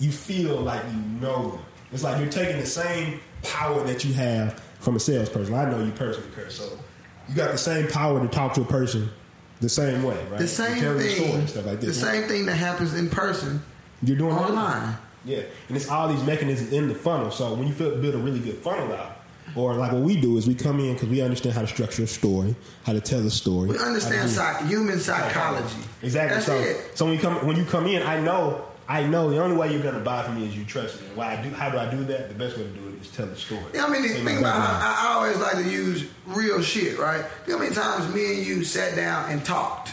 you 0.00 0.10
feel 0.10 0.56
like 0.60 0.82
you 0.90 1.00
know 1.20 1.50
them. 1.50 1.60
It's 1.92 2.02
like 2.02 2.18
you're 2.18 2.30
taking 2.30 2.58
the 2.58 2.66
same 2.66 3.20
power 3.42 3.82
that 3.84 4.04
you 4.04 4.14
have 4.14 4.58
from 4.80 4.96
a 4.96 5.00
salesperson. 5.00 5.54
I 5.54 5.70
know 5.70 5.84
you 5.84 5.92
personally, 5.92 6.30
Kurt, 6.34 6.50
so 6.50 6.78
you 7.28 7.34
got 7.34 7.52
the 7.52 7.58
same 7.58 7.86
power 7.88 8.20
to 8.20 8.28
talk 8.28 8.54
to 8.54 8.62
a 8.62 8.64
person 8.64 9.10
the 9.60 9.68
same 9.68 10.02
way, 10.02 10.16
right? 10.30 10.38
The 10.38 10.48
same 10.48 10.80
tell 10.80 10.94
them 10.94 11.08
story 11.08 11.30
thing. 11.30 11.46
stuff 11.46 11.66
like 11.66 11.80
the 11.80 11.94
same 11.94 12.26
thing 12.26 12.46
that 12.46 12.56
happens 12.56 12.94
in 12.94 13.10
person. 13.10 13.62
You're 14.02 14.16
doing 14.16 14.34
online. 14.34 14.96
Yeah, 15.24 15.42
and 15.68 15.76
it's 15.76 15.88
all 15.88 16.08
these 16.08 16.22
mechanisms 16.24 16.72
in 16.72 16.88
the 16.88 16.94
funnel. 16.94 17.30
So 17.30 17.54
when 17.54 17.66
you 17.66 17.74
feel, 17.74 17.96
build 17.96 18.14
a 18.14 18.18
really 18.18 18.40
good 18.40 18.58
funnel 18.58 18.92
out, 18.94 19.13
or 19.56 19.74
like 19.74 19.92
what 19.92 20.02
we 20.02 20.20
do 20.20 20.36
is 20.38 20.46
we 20.46 20.54
come 20.54 20.80
in 20.80 20.94
because 20.94 21.08
we 21.08 21.20
understand 21.22 21.54
how 21.54 21.60
to 21.60 21.66
structure 21.66 22.02
a 22.02 22.06
story, 22.06 22.54
how 22.84 22.92
to 22.92 23.00
tell 23.00 23.24
a 23.26 23.30
story. 23.30 23.70
We 23.70 23.78
understand 23.78 24.30
psych- 24.30 24.66
human 24.66 24.98
psychology. 24.98 25.76
Exactly. 26.02 26.34
That's 26.34 26.46
so, 26.46 26.58
it. 26.58 26.96
so 26.96 27.04
when 27.06 27.14
you 27.14 27.20
come 27.20 27.46
when 27.46 27.56
you 27.56 27.64
come 27.64 27.86
in, 27.86 28.02
I 28.02 28.20
know 28.20 28.64
I 28.88 29.02
know 29.02 29.30
the 29.30 29.42
only 29.42 29.56
way 29.56 29.72
you're 29.72 29.82
gonna 29.82 30.00
buy 30.00 30.22
from 30.22 30.36
me 30.36 30.46
is 30.46 30.56
you 30.56 30.64
trust 30.64 31.00
me. 31.00 31.08
Why 31.14 31.36
I 31.36 31.42
do? 31.42 31.50
How 31.50 31.70
do 31.70 31.78
I 31.78 31.90
do 31.90 32.04
that? 32.04 32.28
The 32.28 32.34
best 32.34 32.56
way 32.56 32.64
to 32.64 32.68
do 32.68 32.88
it 32.88 33.02
is 33.02 33.10
tell 33.10 33.26
the 33.26 33.36
story. 33.36 33.64
Yeah, 33.72 33.86
I 33.86 33.88
mean, 33.88 34.06
Tell 34.06 34.24
think 34.24 34.40
about. 34.40 34.56
I, 34.56 35.08
I 35.08 35.12
always 35.14 35.38
like 35.38 35.54
to 35.54 35.70
use 35.70 36.06
real 36.26 36.60
shit, 36.60 36.98
right? 36.98 37.24
You 37.46 37.52
know 37.52 37.58
how 37.58 37.64
many 37.64 37.74
times 37.74 38.14
me 38.14 38.36
and 38.36 38.46
you 38.46 38.64
sat 38.64 38.94
down 38.94 39.30
and 39.30 39.44
talked 39.44 39.92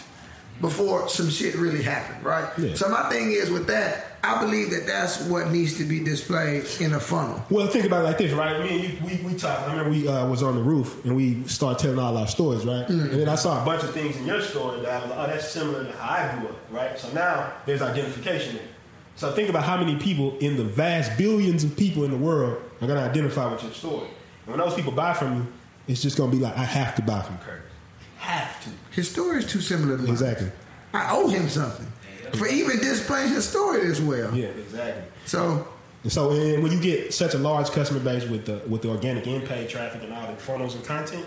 before 0.59 1.07
some 1.07 1.29
shit 1.29 1.55
really 1.55 1.81
happened, 1.81 2.23
right? 2.23 2.49
Yeah. 2.57 2.75
So 2.75 2.89
my 2.89 3.09
thing 3.09 3.31
is 3.31 3.49
with 3.49 3.67
that, 3.67 4.10
I 4.23 4.39
believe 4.39 4.69
that 4.69 4.85
that's 4.85 5.25
what 5.25 5.49
needs 5.49 5.77
to 5.77 5.83
be 5.83 5.99
displayed 5.99 6.65
in 6.79 6.93
a 6.93 6.99
funnel. 6.99 7.43
Well, 7.49 7.65
think 7.67 7.85
about 7.85 8.01
it 8.01 8.07
like 8.07 8.17
this, 8.19 8.31
right? 8.33 8.61
Me 8.61 8.69
and 8.69 8.83
you, 8.83 9.05
we, 9.05 9.31
we 9.31 9.37
talked. 9.37 9.61
I 9.61 9.71
remember 9.71 9.89
we 9.89 10.07
uh, 10.07 10.27
was 10.27 10.43
on 10.43 10.55
the 10.55 10.61
roof 10.61 11.03
and 11.05 11.15
we 11.15 11.43
started 11.47 11.81
telling 11.81 11.97
all 11.97 12.15
our 12.15 12.27
stories, 12.27 12.63
right? 12.63 12.85
Mm. 12.87 13.11
And 13.11 13.19
then 13.19 13.29
I 13.29 13.35
saw 13.35 13.61
a 13.61 13.65
bunch 13.65 13.83
of 13.83 13.93
things 13.93 14.17
in 14.17 14.27
your 14.27 14.41
story 14.41 14.81
that 14.81 14.89
I 14.91 15.01
was 15.01 15.09
like, 15.09 15.19
oh, 15.19 15.27
that's 15.27 15.49
similar 15.49 15.85
to 15.85 15.91
how 15.93 16.09
I 16.09 16.39
grew 16.39 16.49
up, 16.49 16.55
right? 16.69 16.99
So 16.99 17.11
now 17.13 17.51
there's 17.65 17.81
identification 17.81 18.57
there. 18.57 18.67
So 19.15 19.31
think 19.31 19.49
about 19.49 19.63
how 19.63 19.77
many 19.77 19.97
people 19.97 20.37
in 20.37 20.55
the 20.55 20.63
vast 20.63 21.17
billions 21.17 21.63
of 21.63 21.75
people 21.75 22.03
in 22.03 22.11
the 22.11 22.17
world 22.17 22.61
are 22.81 22.87
going 22.87 22.99
to 22.99 23.09
identify 23.09 23.51
with 23.51 23.63
your 23.63 23.71
story. 23.71 24.07
And 24.45 24.55
when 24.55 24.59
those 24.59 24.75
people 24.75 24.91
buy 24.91 25.13
from 25.13 25.35
you, 25.35 25.47
it's 25.87 26.01
just 26.01 26.15
going 26.15 26.29
to 26.29 26.37
be 26.37 26.41
like, 26.41 26.55
I 26.57 26.63
have 26.63 26.95
to 26.95 27.01
buy 27.01 27.21
from 27.21 27.37
Curtis. 27.39 27.71
Have 28.17 28.63
to. 28.63 28.69
His 28.91 29.09
story 29.09 29.39
is 29.39 29.51
too 29.51 29.61
similar 29.61 29.97
to 29.97 30.03
mine. 30.03 30.11
Exactly. 30.11 30.51
I 30.93 31.11
owe 31.11 31.27
him 31.27 31.49
something 31.49 31.87
for 32.35 32.47
even 32.47 32.77
displaying 32.77 33.29
his 33.29 33.47
story 33.47 33.81
this 33.81 33.99
well. 33.99 34.33
Yeah, 34.35 34.47
exactly. 34.47 35.03
So 35.25 35.67
And 36.03 36.11
so, 36.11 36.31
and 36.31 36.63
when 36.63 36.71
you 36.71 36.81
get 36.81 37.13
such 37.13 37.35
a 37.35 37.37
large 37.37 37.69
customer 37.69 37.99
base 37.99 38.25
with 38.25 38.45
the 38.45 38.61
with 38.67 38.81
the 38.81 38.89
organic 38.89 39.27
in-pay 39.27 39.67
traffic 39.67 40.01
and 40.03 40.11
all 40.11 40.27
the 40.31 40.35
funnels 40.37 40.73
and 40.73 40.83
content, 40.83 41.25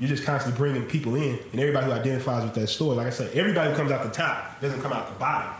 you're 0.00 0.08
just 0.08 0.24
constantly 0.24 0.58
bringing 0.58 0.82
people 0.88 1.14
in, 1.14 1.38
and 1.52 1.60
everybody 1.60 1.86
who 1.86 1.92
identifies 1.92 2.42
with 2.42 2.54
that 2.54 2.66
story. 2.66 2.96
Like 2.96 3.06
I 3.06 3.10
said, 3.10 3.32
everybody 3.34 3.70
who 3.70 3.76
comes 3.76 3.92
out 3.92 4.02
the 4.02 4.10
top 4.10 4.60
doesn't 4.60 4.82
come 4.82 4.92
out 4.92 5.12
the 5.12 5.18
bottom. 5.18 5.52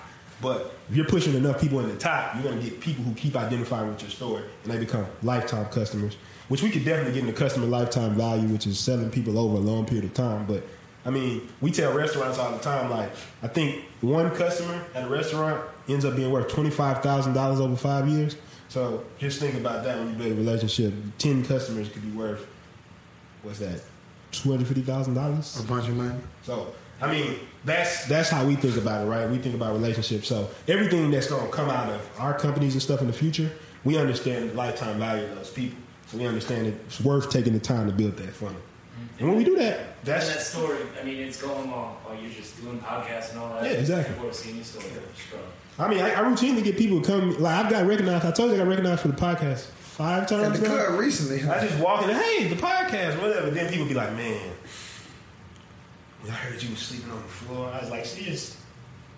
But 0.43 0.75
if 0.91 0.97
you're 0.97 1.07
pushing 1.07 1.35
enough 1.35 1.61
people 1.61 1.81
in 1.81 1.89
the 1.89 1.97
top, 1.97 2.35
you're 2.35 2.43
going 2.43 2.59
to 2.59 2.63
get 2.63 2.81
people 2.81 3.05
who 3.05 3.15
keep 3.15 3.37
identifying 3.37 3.89
with 3.89 4.03
your 4.03 4.11
story, 4.11 4.45
and 4.65 4.73
they 4.73 4.79
become 4.79 5.07
lifetime 5.23 5.67
customers. 5.67 6.17
Which 6.49 6.63
we 6.63 6.71
could 6.71 6.85
definitely 6.85 7.15
get 7.15 7.27
into 7.27 7.33
customer 7.33 7.67
lifetime 7.67 8.15
value, 8.15 8.47
which 8.49 8.67
is 8.67 8.79
selling 8.79 9.11
people 9.11 9.39
over 9.39 9.57
a 9.57 9.61
long 9.61 9.87
period 9.87 10.05
of 10.05 10.15
time. 10.15 10.47
But 10.47 10.65
I 11.07 11.11
mean, 11.11 11.49
we 11.61 11.71
tell 11.71 11.95
restaurants 11.95 12.37
all 12.37 12.51
the 12.51 12.59
time, 12.59 12.91
like, 12.91 13.11
I 13.41 13.47
think 13.47 13.85
one 14.01 14.29
customer 14.35 14.85
at 14.93 15.07
a 15.07 15.09
restaurant 15.09 15.65
ends 15.89 16.05
up 16.05 16.17
being 16.17 16.33
worth 16.33 16.49
$25,000 16.49 17.37
over 17.61 17.77
five 17.77 18.09
years. 18.09 18.37
So 18.69 19.05
just 19.17 19.39
think 19.39 19.55
about 19.55 19.85
that 19.85 19.99
when 19.99 20.11
you 20.11 20.15
build 20.17 20.33
a 20.33 20.35
relationship. 20.35 20.93
10 21.19 21.45
customers 21.45 21.89
could 21.89 22.03
be 22.03 22.11
worth, 22.11 22.45
what's 23.45 23.61
that, 23.61 23.81
$250,000? 24.33 25.61
a 25.61 25.67
bunch 25.69 25.89
of 25.89 25.97
money. 25.97 26.19
So, 26.43 26.75
I 27.01 27.11
mean, 27.11 27.39
that's 27.65 28.07
that's 28.07 28.29
how 28.29 28.45
we 28.45 28.57
think 28.57 28.77
about 28.77 29.07
it, 29.07 29.11
right? 29.11 29.29
We 29.31 29.39
think 29.39 29.55
about 29.55 29.75
relationships. 29.75 30.27
So 30.27 30.49
everything 30.67 31.11
that's 31.13 31.29
going 31.29 31.45
to 31.47 31.53
come 31.53 31.69
out 31.71 31.89
of 31.89 32.11
our 32.19 32.37
companies 32.37 32.73
and 32.73 32.83
stuff 32.83 33.01
in 33.01 33.07
the 33.07 33.13
future, 33.13 33.51
we 33.85 33.97
understand 33.97 34.51
the 34.51 34.55
lifetime 34.55 34.99
value 34.99 35.25
of 35.25 35.37
those 35.37 35.51
people. 35.51 35.79
So 36.09 36.19
we 36.19 36.27
understand 36.27 36.67
it's 36.67 37.01
worth 37.01 37.31
taking 37.31 37.53
the 37.53 37.61
time 37.61 37.87
to 37.87 37.93
build 37.93 38.17
that 38.17 38.31
funnel. 38.31 38.61
And 39.19 39.29
when 39.29 39.37
we 39.39 39.45
do 39.45 39.57
that, 39.57 39.79
And 39.81 39.87
that's 40.05 40.29
that 40.29 40.41
story, 40.43 40.79
I 41.01 41.05
mean, 41.05 41.19
it's 41.21 41.41
going 41.41 41.71
on 41.73 41.95
while 42.05 42.19
you're 42.21 42.31
just 42.31 42.61
doing 42.63 42.79
podcasts 42.81 43.31
and 43.31 43.39
all 43.39 43.55
that. 43.55 43.65
Yeah, 43.65 43.71
exactly. 43.79 44.15
People 44.15 44.29
are 44.31 44.33
seeing 44.33 44.57
your 44.57 44.65
story. 44.65 44.85
Bro. 45.31 45.41
I 45.79 45.89
mean, 45.89 46.01
I, 46.01 46.11
I 46.11 46.23
routinely 46.25 46.63
get 46.63 46.77
people 46.77 47.01
to 47.01 47.07
come. 47.07 47.39
Like 47.41 47.65
I've 47.65 47.71
got 47.71 47.87
recognized. 47.87 48.25
I 48.27 48.31
told 48.31 48.51
you 48.51 48.57
I 48.57 48.59
got 48.59 48.69
recognized 48.69 49.01
for 49.03 49.09
the 49.09 49.15
podcast 49.17 49.67
five 49.67 50.23
At 50.25 50.29
times. 50.29 50.61
the 50.61 50.69
now. 50.69 50.87
club 50.87 50.99
recently. 51.01 51.49
I 51.49 51.67
just 51.67 51.79
walk 51.81 52.03
in. 52.05 52.11
Hey, 52.11 52.49
the 52.49 52.57
podcast, 52.57 53.21
whatever. 53.21 53.51
Then 53.51 53.71
people 53.71 53.87
be 53.87 53.95
like, 53.95 54.13
"Man, 54.15 54.51
I 56.27 56.31
heard 56.31 56.63
you 56.63 56.71
was 56.71 56.79
sleeping 56.79 57.11
on 57.11 57.19
the 57.23 57.29
floor." 57.29 57.71
I 57.73 57.81
was 57.81 57.91
like, 57.91 58.05
"See, 58.05 58.25
it's 58.25 58.57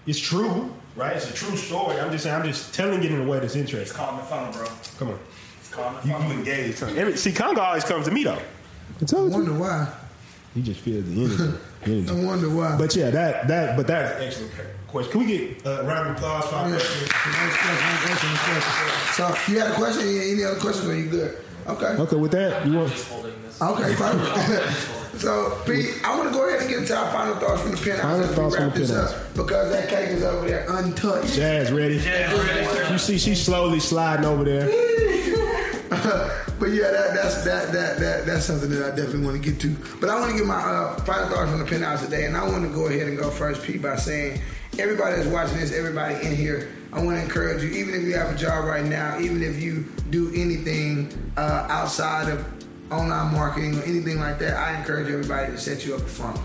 it's 0.06 0.18
true, 0.18 0.72
right? 0.96 1.16
It's 1.16 1.30
a 1.30 1.32
true 1.34 1.56
story. 1.56 1.98
I'm 2.00 2.10
just 2.10 2.24
saying. 2.24 2.36
I'm 2.40 2.46
just 2.46 2.74
telling 2.74 3.02
it 3.02 3.10
in 3.10 3.20
a 3.20 3.24
way 3.24 3.38
that's 3.40 3.54
It's 3.54 3.70
interesting. 3.70 3.96
calm 3.96 4.16
the 4.16 4.22
funnel, 4.24 4.52
bro. 4.52 4.66
Come 4.98 5.08
on, 5.08 5.18
It's 5.60 5.70
calm 5.70 5.96
the 6.02 6.08
you, 6.08 6.14
funnel. 6.14 6.32
you 6.32 6.38
engaged. 6.38 6.82
Every, 6.82 7.16
see, 7.16 7.32
Conga 7.32 7.58
always 7.58 7.84
comes 7.84 8.06
to 8.06 8.10
me 8.12 8.24
though. 8.24 8.38
I 9.00 9.04
told 9.04 9.32
I 9.32 9.36
wonder 9.36 9.52
why. 9.54 9.92
He 10.54 10.62
just 10.62 10.80
feels 10.80 11.04
the 11.04 11.24
energy. 11.24 11.58
energy. 11.84 12.10
I 12.10 12.24
wonder 12.24 12.48
why. 12.50 12.76
But 12.76 12.94
yeah, 12.96 13.10
that 13.10 13.46
that 13.48 13.76
but 13.76 13.86
that's 13.86 14.16
an 14.20 14.26
excellent 14.26 14.52
question. 14.88 15.12
Can 15.12 15.20
we 15.20 15.26
get 15.26 15.66
uh, 15.66 15.70
a 15.70 15.84
round 15.84 16.08
of 16.10 16.16
applause 16.16 16.44
for 16.46 16.56
our 16.56 16.68
Yeah. 16.70 16.78
question? 16.78 17.08
So 19.12 19.52
you 19.52 19.58
had 19.60 19.70
a 19.70 19.74
question? 19.74 20.02
Any 20.08 20.32
any 20.32 20.44
other 20.44 20.58
questions? 20.60 20.88
Or 20.88 20.96
you 20.96 21.10
good? 21.10 21.38
Okay. 21.66 21.86
Okay, 21.86 22.16
with 22.16 22.32
that, 22.32 22.66
you 22.66 22.72
want 22.78 22.90
Okay, 23.60 23.94
fine. 23.96 24.18
so, 25.18 25.60
Pete, 25.66 26.00
I 26.04 26.16
want 26.16 26.28
to 26.30 26.34
go 26.34 26.46
ahead 26.48 26.60
and 26.60 26.68
get 26.70 26.78
into 26.78 26.96
our 26.96 27.10
final 27.12 27.34
thoughts 27.36 27.60
from 27.62 27.72
the 27.72 27.76
penthouse 27.76 28.00
Final 28.02 28.20
as 28.24 28.30
we 28.30 28.34
thoughts 28.36 28.56
from 28.56 28.70
the 28.70 28.78
this 28.78 28.90
penthouse. 28.90 29.12
up 29.14 29.34
because 29.34 29.70
that 29.72 29.88
cake 29.88 30.08
is 30.10 30.22
over 30.24 30.46
there 30.46 30.64
untouched. 30.70 31.34
Jazz 31.34 31.70
ready. 31.72 31.98
Jazz 31.98 32.32
ready? 32.38 32.92
You 32.92 32.98
see, 32.98 33.18
she's 33.18 33.44
slowly 33.44 33.80
sliding 33.80 34.24
over 34.24 34.44
there. 34.44 34.66
but 36.58 36.66
yeah, 36.66 36.90
that, 36.90 37.14
that's 37.14 37.44
that, 37.44 37.72
that 37.72 37.98
that 37.98 38.26
that's 38.26 38.44
something 38.44 38.68
that 38.68 38.92
I 38.92 38.94
definitely 38.94 39.24
want 39.24 39.42
to 39.42 39.50
get 39.50 39.58
to. 39.60 39.74
But 40.00 40.10
I 40.10 40.20
want 40.20 40.32
to 40.32 40.36
get 40.36 40.46
my 40.46 40.56
uh, 40.56 40.96
final 41.00 41.28
thoughts 41.28 41.50
from 41.50 41.60
the 41.60 41.64
penthouse 41.64 42.04
today, 42.04 42.26
and 42.26 42.36
I 42.36 42.46
want 42.46 42.62
to 42.64 42.74
go 42.74 42.86
ahead 42.88 43.08
and 43.08 43.16
go 43.16 43.30
first, 43.30 43.62
Pete, 43.62 43.80
by 43.80 43.96
saying 43.96 44.40
everybody 44.78 45.16
that's 45.16 45.28
watching 45.28 45.56
this, 45.58 45.72
everybody 45.72 46.14
in 46.26 46.36
here, 46.36 46.70
I 46.92 47.02
want 47.02 47.16
to 47.16 47.22
encourage 47.22 47.62
you, 47.62 47.70
even 47.70 47.94
if 47.94 48.02
you 48.02 48.14
have 48.16 48.34
a 48.34 48.36
job 48.36 48.66
right 48.66 48.84
now, 48.84 49.18
even 49.18 49.42
if 49.42 49.62
you 49.62 49.86
do 50.10 50.30
anything 50.34 51.32
uh, 51.38 51.66
outside 51.70 52.28
of 52.28 52.46
online 52.92 53.32
marketing 53.32 53.78
or 53.78 53.82
anything 53.82 54.18
like 54.20 54.38
that, 54.40 54.56
I 54.56 54.78
encourage 54.78 55.08
everybody 55.08 55.52
to 55.52 55.58
set 55.58 55.86
you 55.86 55.94
up 55.94 56.02
a 56.02 56.04
funnel. 56.04 56.42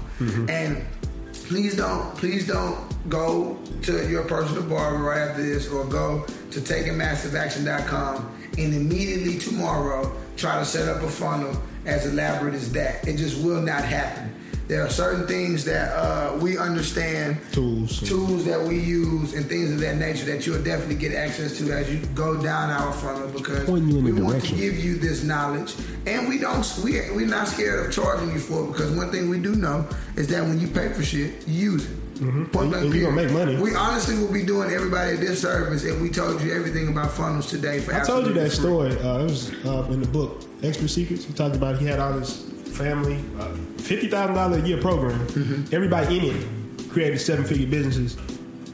And 0.50 0.86
please 1.34 1.76
don't 1.76 2.16
please 2.16 2.48
don't 2.48 2.78
go 3.10 3.58
to 3.82 4.10
your 4.10 4.24
personal 4.24 4.64
barber 4.64 5.04
right 5.04 5.20
after 5.30 5.42
this 5.44 5.70
or 5.70 5.86
go 5.86 6.26
to 6.52 6.60
takingmassiveaction.com 6.62 8.32
and 8.58 8.74
immediately 8.74 9.38
tomorrow 9.38 10.12
try 10.38 10.60
to 10.60 10.66
set 10.66 10.88
up 10.90 11.02
a 11.04 11.10
funnel 11.10 11.60
as 11.86 12.06
elaborate 12.06 12.54
as 12.54 12.72
that. 12.74 13.08
It 13.08 13.18
just 13.18 13.44
will 13.44 13.62
not 13.62 13.84
happen. 13.84 14.34
There 14.68 14.82
are 14.82 14.90
certain 14.90 15.28
things 15.28 15.66
that 15.66 15.92
uh, 15.92 16.38
we 16.38 16.58
understand. 16.58 17.38
Tools. 17.52 18.00
tools 18.08 18.46
that 18.46 18.62
we 18.62 18.80
use 18.80 19.34
and 19.34 19.46
things 19.46 19.72
of 19.74 19.80
that 19.82 19.98
nature 19.98 20.24
that 20.26 20.48
you'll 20.48 20.64
definitely 20.64 20.96
get 20.96 21.14
access 21.14 21.58
to 21.58 21.72
as 21.74 21.94
you 21.94 22.00
go 22.16 22.42
down 22.42 22.70
our 22.70 22.94
funnel 22.94 23.28
because 23.28 23.66
Point 23.66 23.92
you 23.92 23.98
in 23.98 24.04
we 24.06 24.14
want 24.14 24.36
direction. 24.40 24.56
to 24.58 24.64
give 24.64 24.82
you 24.82 24.96
this 24.98 25.22
knowledge. 25.24 25.76
And 26.08 26.30
we 26.30 26.38
don't 26.38 26.66
we, 26.82 26.94
we're 27.12 27.28
not 27.28 27.50
scared 27.50 27.86
of 27.86 27.92
charging 27.92 28.32
you 28.32 28.40
for 28.40 28.64
it 28.64 28.68
because 28.68 28.92
one 28.96 29.12
thing 29.12 29.30
we 29.30 29.40
do 29.40 29.54
know 29.56 29.86
is 30.16 30.28
that 30.30 30.42
when 30.44 30.60
you 30.60 30.68
pay 30.70 30.88
for 30.94 31.04
shit 31.04 31.46
you 31.46 31.72
use 31.72 31.86
it 31.92 31.98
Blank 32.24 32.74
And 32.76 32.94
gonna 32.94 33.12
make 33.12 33.32
money. 33.32 33.56
We 33.58 33.76
honestly 33.76 34.18
will 34.18 34.32
be 34.32 34.44
doing 34.44 34.72
everybody 34.72 35.16
a 35.16 35.18
disservice 35.18 35.84
if 35.84 36.00
we 36.00 36.10
told 36.10 36.42
you 36.42 36.54
everything 36.54 36.88
about 36.90 37.12
funnels 37.12 37.50
today. 37.50 37.80
For 37.80 37.94
I 37.94 38.04
told 38.06 38.28
you 38.28 38.34
that 38.34 38.48
free. 38.48 38.50
story. 38.50 38.92
Uh, 38.98 39.20
it 39.20 39.24
was 39.24 39.52
uh, 39.66 39.88
in 39.92 40.02
the 40.02 40.08
book 40.08 40.44
Expert 40.64 40.90
Secrets. 40.90 41.26
He 41.26 41.34
talked 41.34 41.56
about 41.56 41.78
he 41.80 41.86
had 41.86 42.00
all 42.00 42.14
his 42.14 42.44
family, 42.78 43.20
uh, 43.40 43.54
fifty 43.78 44.08
thousand 44.08 44.36
dollar 44.36 44.58
a 44.60 44.62
year 44.62 44.80
program. 44.82 45.20
Mm-hmm. 45.28 45.74
Everybody 45.76 46.18
in 46.18 46.36
it 46.36 46.90
created 46.90 47.20
seven 47.20 47.46
figure 47.46 47.68
businesses. 47.68 48.18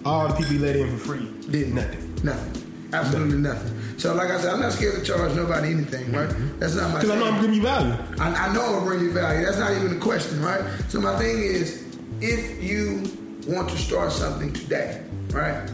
All 0.05 0.27
the 0.27 0.33
people 0.35 0.53
he 0.53 0.59
let 0.59 0.75
in 0.77 0.89
for 0.97 0.97
free 0.97 1.29
Did 1.51 1.73
nothing. 1.73 2.15
Nothing. 2.23 2.63
Absolutely 2.93 3.37
nothing. 3.37 3.99
So, 3.99 4.15
like 4.15 4.29
I 4.31 4.39
said, 4.39 4.53
I'm 4.53 4.61
not 4.61 4.71
scared 4.71 4.95
to 4.95 5.03
charge 5.03 5.35
nobody 5.35 5.71
anything, 5.71 6.11
right? 6.11 6.33
That's 6.57 6.75
not 6.75 6.91
my. 6.91 7.01
Because 7.01 7.11
I 7.11 7.19
know 7.19 7.25
I'm 7.25 7.41
giving 7.41 7.55
you 7.55 7.61
value. 7.61 7.93
I, 8.19 8.47
I 8.47 8.53
know 8.53 8.77
I'm 8.77 8.85
bringing 8.85 9.05
you 9.07 9.11
value. 9.11 9.45
That's 9.45 9.57
not 9.59 9.71
even 9.73 9.97
a 9.97 9.99
question, 9.99 10.41
right? 10.41 10.63
So 10.87 10.99
my 11.01 11.17
thing 11.19 11.37
is, 11.39 11.85
if 12.21 12.63
you 12.63 13.03
want 13.49 13.69
to 13.69 13.77
start 13.77 14.11
something 14.11 14.51
today, 14.53 15.03
right? 15.31 15.69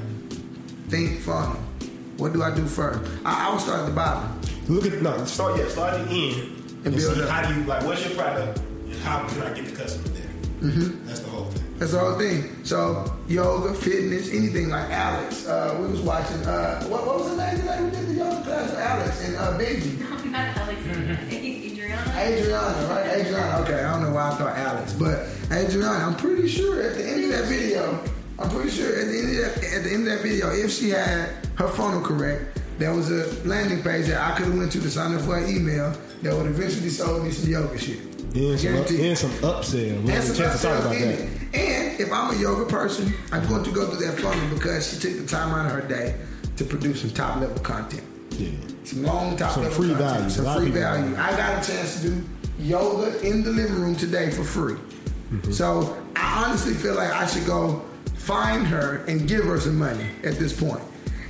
Think 0.89 1.19
funnel. 1.21 1.59
What 2.17 2.33
do 2.33 2.43
I 2.43 2.53
do 2.55 2.65
first? 2.65 2.99
I, 3.25 3.47
I 3.47 3.51
will 3.51 3.59
start 3.59 3.81
at 3.81 3.85
the 3.87 3.91
bottom. 3.91 4.31
Look 4.67 4.85
at 4.85 5.01
no 5.01 5.23
start 5.25 5.59
yeah 5.59 5.67
start 5.67 5.93
at 5.93 6.07
the 6.07 6.11
end 6.11 6.41
And 6.85 6.87
and, 6.87 6.95
build 6.95 7.15
see 7.15 7.21
up. 7.23 7.29
how 7.29 7.47
do 7.47 7.59
you 7.59 7.65
like 7.67 7.83
what's 7.83 8.03
your 8.05 8.15
product 8.15 8.57
and 8.59 8.93
how 9.03 9.27
can 9.27 9.41
I 9.43 9.53
get 9.53 9.65
the 9.65 9.75
customer 9.75 10.07
there. 10.09 10.31
Mm-hmm. 10.61 11.05
That's 11.07 11.19
the 11.19 11.29
whole 11.29 11.45
thing. 11.45 11.63
That's 11.77 11.91
the 11.91 11.99
whole 11.99 12.17
thing. 12.17 12.63
So 12.63 13.13
yoga, 13.27 13.73
fitness, 13.75 14.29
anything 14.31 14.69
like 14.69 14.89
Alex. 14.89 15.45
Uh, 15.45 15.77
we 15.79 15.87
was 15.87 16.01
watching. 16.01 16.41
Uh, 16.45 16.83
what, 16.85 17.05
what 17.05 17.19
was 17.19 17.35
the 17.35 17.37
name 17.45 17.57
today? 17.59 17.83
We 17.83 17.89
did 17.91 18.07
the 18.07 18.13
yoga 18.13 18.41
class 18.43 18.69
with 18.71 18.79
Alex 18.79 19.27
and 19.27 19.35
uh, 19.35 19.59
Benji. 19.59 19.99
Not 20.31 20.57
Alex. 20.57 20.81
Adriana. 22.25 22.87
Right? 22.87 23.19
Adriana. 23.21 23.63
Okay, 23.63 23.83
I 23.83 23.91
don't 23.93 24.03
know 24.03 24.13
why 24.15 24.31
I 24.31 24.35
thought 24.35 24.57
Alex, 24.57 24.93
but 24.93 25.27
Adriana. 25.51 26.05
I'm 26.05 26.15
pretty 26.15 26.47
sure 26.47 26.81
at 26.81 26.95
the 26.95 27.05
end 27.07 27.23
of 27.25 27.29
that 27.31 27.45
video, 27.45 28.03
I'm 28.39 28.49
pretty 28.49 28.69
sure 28.69 28.89
at 28.99 29.07
the 29.07 29.17
end 29.19 29.29
of 29.29 29.55
that, 29.55 29.63
at 29.75 29.83
the 29.83 29.89
end 29.93 30.07
of 30.07 30.13
that 30.13 30.21
video, 30.21 30.49
if 30.51 30.71
she 30.71 30.89
had 30.89 31.29
her 31.55 31.67
funnel 31.67 32.01
correct, 32.01 32.59
there 32.77 32.93
was 32.93 33.09
a 33.11 33.47
landing 33.47 33.81
page 33.81 34.07
that 34.07 34.19
I 34.21 34.35
could 34.35 34.47
have 34.47 34.57
went 34.57 34.71
to 34.73 34.81
to 34.81 34.89
sign 34.91 35.15
up 35.15 35.21
for 35.21 35.37
an 35.37 35.49
email 35.55 35.95
that 36.23 36.35
would 36.35 36.47
eventually 36.47 36.89
sold 36.89 37.23
me 37.23 37.31
some 37.31 37.49
yoga 37.49 37.77
shit. 37.77 37.99
And 38.35 38.59
some, 38.59 38.75
up, 38.75 38.89
and 38.89 39.17
some 39.17 39.31
upsell. 39.31 40.03
We 40.03 40.11
And 40.11 40.23
some 40.23 40.35
chance 40.35 40.61
to 40.61 40.67
talk 40.67 40.79
about 40.81 40.89
that. 40.91 41.01
it. 41.01 41.29
And 41.53 41.99
if 42.01 42.11
I'm 42.11 42.35
a 42.35 42.37
yoga 42.37 42.65
person, 42.65 43.13
I'm 43.31 43.47
going 43.47 43.63
to 43.63 43.71
go 43.71 43.87
through 43.89 44.05
that 44.05 44.19
funnel 44.19 44.53
because 44.53 44.91
she 44.91 44.99
took 44.99 45.21
the 45.21 45.25
time 45.25 45.53
out 45.53 45.67
of 45.67 45.71
her 45.71 45.87
day 45.87 46.15
to 46.57 46.65
produce 46.65 46.99
some 47.01 47.11
top 47.11 47.39
level 47.39 47.57
content. 47.59 48.03
Yeah. 48.31 48.49
Some 48.85 49.03
long 49.03 49.35
top 49.35 49.51
Some 49.51 49.69
free 49.71 49.89
content. 49.89 49.99
value. 49.99 50.29
Some 50.29 50.61
free 50.61 50.71
value. 50.71 51.15
I 51.17 51.31
got 51.31 51.63
a 51.63 51.71
chance 51.71 52.01
to 52.01 52.09
do 52.09 52.23
yoga 52.59 53.19
in 53.27 53.43
the 53.43 53.51
living 53.51 53.75
room 53.75 53.95
today 53.95 54.29
for 54.29 54.43
free. 54.43 54.75
Mm-hmm. 54.75 55.51
So 55.51 55.97
I 56.15 56.45
honestly 56.45 56.73
feel 56.73 56.95
like 56.95 57.11
I 57.11 57.25
should 57.25 57.45
go 57.45 57.83
find 58.15 58.65
her 58.67 59.03
and 59.07 59.27
give 59.27 59.45
her 59.45 59.59
some 59.59 59.77
money 59.77 60.07
at 60.23 60.35
this 60.35 60.53
point. 60.57 60.81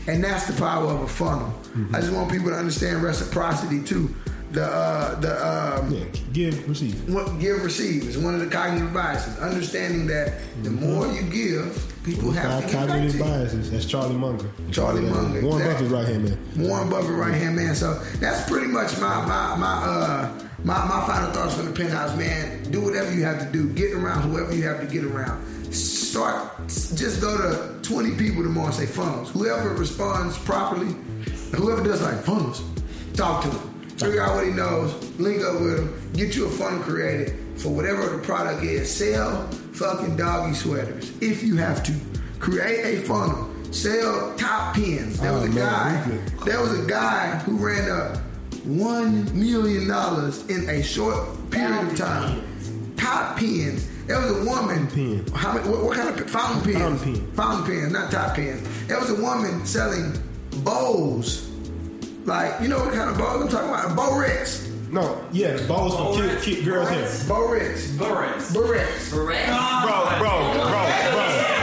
And 0.07 0.23
that's 0.23 0.45
the 0.47 0.53
power 0.53 0.85
of 0.91 1.01
a 1.01 1.07
funnel. 1.07 1.47
Mm-hmm. 1.47 1.95
I 1.95 2.01
just 2.01 2.13
want 2.13 2.31
people 2.31 2.49
to 2.49 2.55
understand 2.55 3.01
reciprocity 3.01 3.81
too. 3.81 4.13
The 4.55 4.63
uh, 4.65 5.19
the 5.19 5.33
um, 5.81 5.91
Yeah, 5.93 6.05
give, 6.31 6.67
receive. 6.69 7.13
what 7.13 7.39
give 7.39 7.61
receive 7.61 8.07
is 8.07 8.17
one 8.17 8.33
of 8.35 8.39
the 8.39 8.47
cognitive 8.47 8.93
biases. 8.93 9.37
Understanding 9.39 10.07
that 10.07 10.33
the 10.63 10.69
more 10.71 11.07
you 11.07 11.23
give, 11.23 11.93
people 12.05 12.31
have 12.31 12.61
to 12.61 12.67
give 12.67 12.73
back 12.73 12.87
cognitive 12.87 13.11
to 13.11 13.17
you. 13.17 13.23
biases. 13.23 13.71
That's 13.71 13.85
Charlie 13.85 14.15
Munger. 14.15 14.49
Charlie 14.71 15.01
Munger, 15.01 15.41
Warren 15.41 15.61
exactly. 15.61 15.89
Buffett's 15.89 15.91
right 15.91 16.07
hand 16.07 16.23
man. 16.55 16.67
Warren 16.69 16.89
Buffett 16.89 17.11
right 17.17 17.33
hand 17.33 17.55
man. 17.57 17.75
So 17.75 17.95
that's 18.21 18.49
pretty 18.49 18.67
much 18.67 18.97
my 18.99 19.25
my 19.25 19.55
my 19.57 19.73
uh 19.85 20.39
my, 20.63 20.83
my 20.87 21.05
final 21.05 21.31
thoughts 21.31 21.53
from 21.55 21.65
the 21.65 21.73
penthouse, 21.73 22.15
man. 22.17 22.63
Do 22.71 22.81
whatever 22.81 23.13
you 23.13 23.23
have 23.23 23.39
to 23.39 23.51
do. 23.51 23.69
Get 23.73 23.91
around 23.91 24.21
whoever 24.23 24.55
you 24.55 24.63
have 24.63 24.79
to 24.79 24.87
get 24.87 25.03
around. 25.03 25.43
Start 25.73 26.49
just 26.69 27.19
go 27.19 27.35
to 27.37 27.81
20 27.87 28.15
people 28.15 28.41
tomorrow 28.41 28.67
and 28.67 28.75
say 28.75 28.85
funnels. 28.85 29.31
Whoever 29.31 29.73
responds 29.73 30.37
properly, 30.39 30.95
whoever 31.51 31.83
does 31.83 32.01
like 32.01 32.23
funnels, 32.23 32.63
talk 33.13 33.43
to 33.43 33.49
him. 33.49 33.74
Figure 33.97 34.21
out 34.21 34.35
what 34.35 34.45
he 34.45 34.51
knows, 34.51 34.93
link 35.19 35.41
up 35.43 35.61
with 35.61 35.79
him, 35.79 36.11
get 36.13 36.35
you 36.35 36.45
a 36.45 36.49
funnel 36.49 36.81
created 36.83 37.33
for 37.55 37.69
whatever 37.69 38.09
the 38.09 38.17
product 38.21 38.63
is. 38.63 38.93
Sell 38.93 39.47
fucking 39.73 40.17
doggy 40.17 40.53
sweaters 40.53 41.11
if 41.21 41.41
you 41.43 41.55
have 41.57 41.81
to. 41.83 41.93
Create 42.39 42.83
a 42.97 43.01
funnel. 43.03 43.49
Sell 43.71 44.35
top 44.37 44.75
pins. 44.75 45.19
There 45.19 45.31
was 45.33 45.43
Oh, 45.43 45.45
a 45.45 45.49
guy. 45.55 46.03
we 46.09 46.45
There 46.45 46.61
was 46.61 46.77
a 46.79 46.85
guy 46.85 47.37
who 47.39 47.55
ran 47.57 47.89
up 47.89 48.17
one 48.65 49.23
million 49.39 49.87
dollars 49.87 50.45
in 50.49 50.67
a 50.69 50.81
short 50.83 51.27
period 51.49 51.87
of 51.91 51.97
time. 51.97 52.41
Top 52.97 53.37
pins. 53.37 53.87
There 54.07 54.19
was 54.19 54.31
a 54.45 54.49
woman. 54.49 54.87
Pen. 54.87 55.25
How 55.33 55.53
many? 55.53 55.67
What, 55.69 55.83
what 55.85 55.97
kind 55.97 56.09
of 56.19 56.29
fountain 56.29 56.73
pens? 56.73 57.01
Fountain 57.01 57.13
pen. 57.15 57.31
Fountain 57.33 57.91
not 57.93 58.11
top 58.11 58.35
pens. 58.35 58.87
There 58.87 58.99
was 58.99 59.09
a 59.09 59.21
woman 59.21 59.65
selling 59.65 60.13
bows. 60.63 61.49
Like 62.25 62.59
you 62.59 62.67
know 62.67 62.79
what 62.79 62.93
kind 62.93 63.09
of 63.09 63.17
bows 63.17 63.41
I'm 63.41 63.47
talking 63.49 63.69
about? 63.69 63.91
A 63.91 63.95
bow 63.95 64.19
Rex. 64.19 64.67
No, 64.89 65.23
yeah, 65.31 65.57
the 65.57 65.67
balls 65.67 65.95
for 65.95 66.21
kid, 66.21 66.41
kid, 66.41 66.65
girls' 66.65 66.89
hair. 66.89 67.29
Bow 67.29 67.51
Rex. 67.51 67.91
Barrettes. 67.91 68.53
Bow 68.53 68.67
Rex. 68.71 69.11
Bro, 69.11 69.25
bro, 69.25 70.17
bro, 70.19 70.53
bro, 70.53 70.69
bro. 71.11 71.54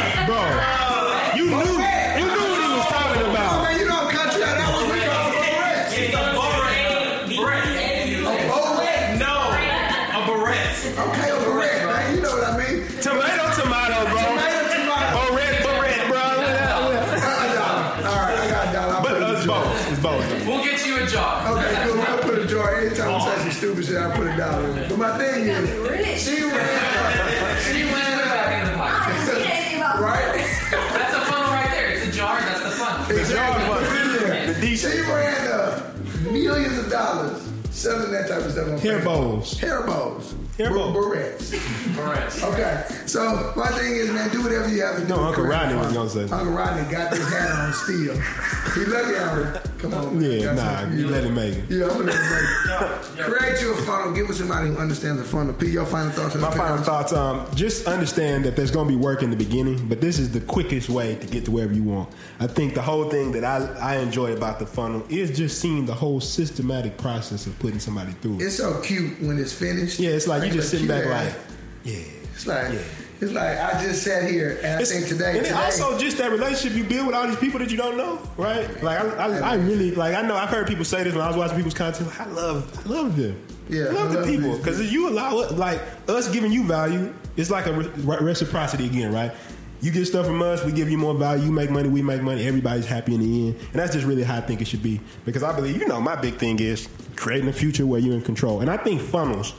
Gotta 24.02 24.18
put 24.18 24.26
a 24.26 24.36
dollar 24.36 24.68
in. 24.68 24.88
But 24.88 24.98
my 24.98 25.18
thing 25.18 25.46
is, 25.48 26.22
she 26.22 26.42
ran. 26.42 26.52
The 26.52 26.58
back. 26.58 27.60
She 27.62 27.82
ran. 27.84 28.78
Right? 30.00 30.34
That's 30.70 31.14
a 31.14 31.20
funnel 31.30 31.50
right 31.52 31.70
there. 31.70 31.90
It's 31.92 32.06
a 32.08 32.12
jar. 32.12 32.40
That's 32.40 32.62
the 32.64 32.70
fun. 32.70 33.10
Exactly. 33.10 33.68
Put 33.68 33.82
it 33.82 34.54
in 34.56 34.60
there. 34.60 34.76
She 34.76 35.00
ran 35.02 35.46
uh, 35.52 35.92
millions 36.30 36.78
of 36.78 36.90
dollars 36.90 37.48
selling 37.70 38.10
that 38.12 38.28
type 38.28 38.42
of 38.44 38.52
stuff 38.52 38.68
on 38.68 38.78
Hair 38.78 39.00
Facebook. 39.00 39.04
bows. 39.04 39.58
Hair 39.60 39.82
bows. 39.86 40.34
Hair 40.58 40.70
Bar- 40.70 40.92
Barrettes. 40.94 41.50
Barrettes. 41.96 42.42
Okay. 42.52 42.84
So 43.06 43.52
my 43.56 43.68
thing 43.68 43.94
is, 43.96 44.10
man, 44.10 44.30
do 44.30 44.42
whatever 44.42 44.68
you 44.68 44.82
have 44.82 44.96
to 44.96 45.02
do. 45.02 45.08
No, 45.08 45.16
Uncle 45.24 45.44
create 45.44 45.56
Rodney 45.58 45.74
was 45.76 45.86
fun. 45.86 45.94
gonna 45.94 46.10
say. 46.10 46.22
Uncle 46.34 46.52
Rodney 46.52 46.90
got 46.92 47.10
this 47.10 47.28
hat 47.32 47.50
on 47.50 47.72
still. 47.72 48.16
He 48.74 48.84
lucky 48.90 49.16
I 49.16 49.60
Come 49.78 49.94
on, 49.94 50.20
man. 50.20 50.30
Yeah, 50.30 50.44
Got 50.44 50.56
nah, 50.56 50.80
some- 50.80 50.98
you 50.98 51.08
let 51.08 51.24
him 51.24 51.34
make 51.34 51.54
it. 51.54 51.64
Yeah, 51.70 51.84
I'm 51.86 51.90
gonna 51.90 52.04
let 52.04 52.14
him 52.14 52.30
make 52.30 53.18
it. 53.20 53.22
Create 53.32 53.60
your 53.60 53.76
funnel. 53.76 54.12
Give 54.12 54.28
it 54.30 54.34
somebody 54.34 54.68
who 54.68 54.76
understands 54.76 55.20
the 55.22 55.26
funnel. 55.28 55.54
P, 55.54 55.66
your 55.70 55.84
final 55.86 56.10
thoughts 56.12 56.34
on 56.34 56.40
My 56.42 56.50
final 56.50 56.78
pickup? 56.78 56.86
thoughts: 56.86 57.12
um, 57.12 57.46
just 57.54 57.86
understand 57.86 58.44
that 58.44 58.54
there's 58.56 58.70
going 58.70 58.86
to 58.86 58.92
be 58.92 58.96
work 58.96 59.22
in 59.22 59.30
the 59.30 59.36
beginning, 59.36 59.88
but 59.88 60.00
this 60.00 60.18
is 60.18 60.30
the 60.30 60.40
quickest 60.40 60.88
way 60.88 61.16
to 61.16 61.26
get 61.26 61.44
to 61.46 61.50
wherever 61.50 61.72
you 61.72 61.82
want. 61.82 62.08
I 62.40 62.46
think 62.46 62.74
the 62.74 62.82
whole 62.82 63.08
thing 63.10 63.32
that 63.32 63.44
I, 63.44 63.66
I 63.80 63.96
enjoy 63.98 64.32
about 64.34 64.58
the 64.58 64.66
funnel 64.66 65.04
is 65.08 65.36
just 65.36 65.60
seeing 65.60 65.84
the 65.86 65.94
whole 65.94 66.20
systematic 66.20 66.96
process 66.98 67.46
of 67.46 67.58
putting 67.58 67.80
somebody 67.80 68.12
through. 68.12 68.36
it. 68.40 68.42
It's 68.44 68.56
so 68.56 68.80
cute 68.82 69.20
when 69.22 69.38
it's 69.38 69.52
finished. 69.52 69.98
Yeah, 69.98 70.10
it's 70.10 70.26
like 70.28 70.41
you 70.44 70.52
just 70.52 70.70
sitting 70.70 70.88
back 70.88 71.06
like, 71.06 71.34
yeah. 71.84 71.96
It's 72.34 72.46
like 72.46 72.72
it's 73.20 73.32
like 73.32 73.56
I 73.58 73.82
just 73.84 74.02
sat 74.02 74.28
here 74.28 74.56
and 74.62 74.66
I 74.66 74.82
It's- 74.82 74.90
think 74.90 75.06
today. 75.06 75.36
and 75.38 75.46
today 75.46 75.54
also 75.56 75.96
just 75.98 76.18
that 76.18 76.30
relationship 76.32 76.76
you 76.76 76.82
build 76.84 77.06
with 77.06 77.14
all 77.14 77.26
these 77.26 77.36
people 77.36 77.60
that 77.60 77.70
you 77.70 77.76
don't 77.76 77.96
know, 77.96 78.18
right? 78.36 78.82
Like 78.82 78.98
I, 79.00 79.06
I, 79.28 79.38
I 79.52 79.54
really 79.56 79.92
like. 79.92 80.14
I 80.14 80.22
know 80.22 80.34
I've 80.36 80.48
heard 80.48 80.66
people 80.66 80.84
say 80.84 81.04
this 81.04 81.14
when 81.14 81.22
I 81.22 81.28
was 81.28 81.36
watching 81.36 81.56
people's 81.56 81.74
content. 81.74 82.08
Like, 82.08 82.20
I 82.20 82.26
love, 82.30 82.86
I 82.86 82.88
love 82.88 83.16
them. 83.16 83.40
Yeah, 83.68 83.84
I 83.84 83.90
love 83.92 84.10
I 84.16 84.20
the 84.20 84.26
people 84.26 84.56
because 84.58 84.92
you 84.92 85.08
allow 85.08 85.48
like 85.50 85.80
us 86.08 86.28
giving 86.32 86.50
you 86.52 86.64
value. 86.64 87.14
It's 87.36 87.48
like 87.50 87.66
a 87.66 87.72
re- 87.72 88.18
reciprocity 88.20 88.86
again, 88.86 89.12
right? 89.12 89.32
You 89.80 89.90
get 89.90 90.04
stuff 90.06 90.26
from 90.26 90.40
us, 90.42 90.64
we 90.64 90.70
give 90.72 90.90
you 90.90 90.98
more 90.98 91.14
value. 91.14 91.44
You 91.46 91.52
make 91.52 91.70
money, 91.70 91.88
we 91.88 92.02
make 92.02 92.22
money. 92.22 92.46
Everybody's 92.46 92.86
happy 92.86 93.14
in 93.14 93.20
the 93.20 93.48
end, 93.48 93.56
and 93.58 93.72
that's 93.74 93.92
just 93.92 94.06
really 94.06 94.22
how 94.22 94.36
I 94.36 94.40
think 94.40 94.60
it 94.60 94.66
should 94.68 94.82
be. 94.82 95.00
Because 95.24 95.42
I 95.42 95.54
believe, 95.54 95.76
you 95.76 95.86
know, 95.88 96.00
my 96.00 96.14
big 96.16 96.36
thing 96.36 96.58
is 96.60 96.88
creating 97.16 97.48
a 97.48 97.52
future 97.52 97.84
where 97.86 97.98
you're 98.00 98.14
in 98.14 98.22
control, 98.22 98.60
and 98.60 98.70
I 98.70 98.76
think 98.78 99.00
funnels. 99.00 99.54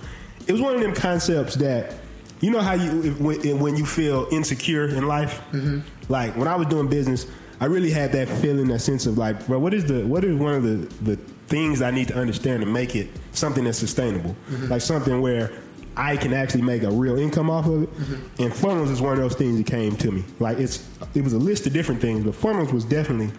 It 0.47 0.51
was 0.51 0.61
one 0.61 0.75
of 0.75 0.81
them 0.81 0.93
concepts 0.93 1.55
that 1.55 1.93
you 2.41 2.51
know 2.51 2.59
how 2.61 2.73
you 2.73 3.13
when, 3.13 3.59
when 3.59 3.75
you 3.77 3.85
feel 3.85 4.27
insecure 4.31 4.85
in 4.87 5.07
life. 5.07 5.41
Mm-hmm. 5.51 5.79
Like 6.11 6.35
when 6.35 6.47
I 6.47 6.55
was 6.55 6.67
doing 6.67 6.87
business, 6.89 7.25
I 7.61 7.65
really 7.65 7.91
had 7.91 8.11
that 8.13 8.27
feeling, 8.27 8.67
that 8.67 8.79
sense 8.79 9.05
of 9.05 9.17
like, 9.17 9.47
bro, 9.47 9.59
what 9.59 9.73
is 9.73 9.85
the 9.85 10.05
what 10.05 10.23
is 10.23 10.35
one 10.37 10.53
of 10.53 10.63
the 10.63 10.75
the 11.03 11.15
things 11.47 11.81
I 11.81 11.91
need 11.91 12.07
to 12.09 12.15
understand 12.15 12.61
to 12.61 12.65
make 12.65 12.95
it 12.95 13.09
something 13.31 13.63
that's 13.63 13.77
sustainable, 13.77 14.35
Mm-hmm. 14.49 14.67
like 14.69 14.81
something 14.81 15.21
where 15.21 15.51
I 15.95 16.17
can 16.17 16.33
actually 16.33 16.63
make 16.63 16.81
a 16.83 16.89
real 16.89 17.19
income 17.19 17.49
off 17.49 17.67
of 17.67 17.83
it. 17.83 17.93
Mm-hmm. 17.93 18.43
And 18.43 18.53
funnels 18.53 18.89
is 18.89 18.99
one 19.01 19.13
of 19.13 19.19
those 19.19 19.35
things 19.35 19.57
that 19.57 19.67
came 19.67 19.95
to 19.97 20.11
me. 20.11 20.23
Like 20.39 20.57
it's 20.57 20.87
it 21.13 21.23
was 21.23 21.33
a 21.33 21.37
list 21.39 21.67
of 21.67 21.73
different 21.73 22.01
things, 22.01 22.23
but 22.25 22.35
funnels 22.35 22.73
was 22.73 22.83
definitely. 22.83 23.31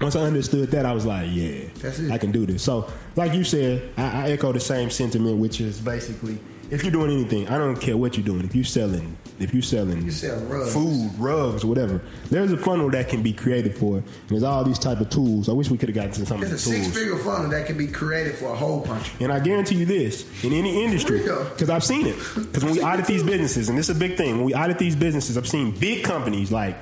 Once 0.00 0.14
I 0.14 0.20
understood 0.20 0.70
that, 0.70 0.86
I 0.86 0.92
was 0.92 1.04
like, 1.04 1.26
yeah, 1.30 1.62
That's 1.80 1.98
it. 1.98 2.10
I 2.12 2.18
can 2.18 2.30
do 2.30 2.46
this. 2.46 2.62
So, 2.62 2.88
like 3.16 3.34
you 3.34 3.42
said, 3.44 3.90
I, 3.96 4.26
I 4.26 4.30
echo 4.30 4.52
the 4.52 4.60
same 4.60 4.90
sentiment, 4.90 5.38
which 5.38 5.60
is 5.60 5.80
basically, 5.80 6.38
if 6.70 6.84
you're 6.84 6.92
doing 6.92 7.10
anything, 7.10 7.48
I 7.48 7.58
don't 7.58 7.80
care 7.80 7.96
what 7.96 8.16
you're 8.16 8.24
doing. 8.26 8.44
If 8.44 8.54
you're 8.54 8.62
selling, 8.64 9.16
if 9.40 9.52
you're 9.52 9.62
selling 9.62 10.02
You 10.04 10.10
sell 10.12 10.38
rugs. 10.42 10.72
food, 10.72 11.10
rugs, 11.18 11.64
whatever, 11.64 12.00
there's 12.30 12.52
a 12.52 12.56
funnel 12.56 12.90
that 12.90 13.08
can 13.08 13.22
be 13.24 13.32
created 13.32 13.76
for 13.76 13.98
it. 13.98 14.04
And 14.04 14.28
there's 14.28 14.42
all 14.44 14.62
these 14.62 14.78
type 14.78 15.00
of 15.00 15.10
tools. 15.10 15.48
I 15.48 15.52
wish 15.52 15.68
we 15.70 15.78
could 15.78 15.88
have 15.88 15.96
gotten 15.96 16.12
to 16.12 16.26
some 16.26 16.42
of 16.42 16.52
It's 16.52 16.64
the 16.64 16.70
a 16.76 16.82
six 16.84 16.96
figure 16.96 17.16
funnel 17.16 17.48
that 17.50 17.66
can 17.66 17.76
be 17.76 17.88
created 17.88 18.36
for 18.36 18.52
a 18.52 18.56
whole 18.56 18.82
country. 18.82 19.12
And 19.24 19.32
I 19.32 19.40
guarantee 19.40 19.76
you 19.76 19.86
this 19.86 20.24
in 20.44 20.52
any 20.52 20.84
industry, 20.84 21.20
because 21.22 21.70
I've 21.70 21.82
seen 21.84 22.06
it. 22.06 22.16
Because 22.36 22.64
when 22.64 22.74
we 22.74 22.82
audit 22.82 23.06
these 23.06 23.24
businesses, 23.24 23.68
and 23.68 23.76
this 23.76 23.88
is 23.88 23.96
a 23.96 23.98
big 23.98 24.16
thing, 24.16 24.36
when 24.36 24.44
we 24.44 24.54
audit 24.54 24.78
these 24.78 24.94
businesses, 24.94 25.36
I've 25.36 25.48
seen 25.48 25.72
big 25.72 26.04
companies 26.04 26.52
like 26.52 26.76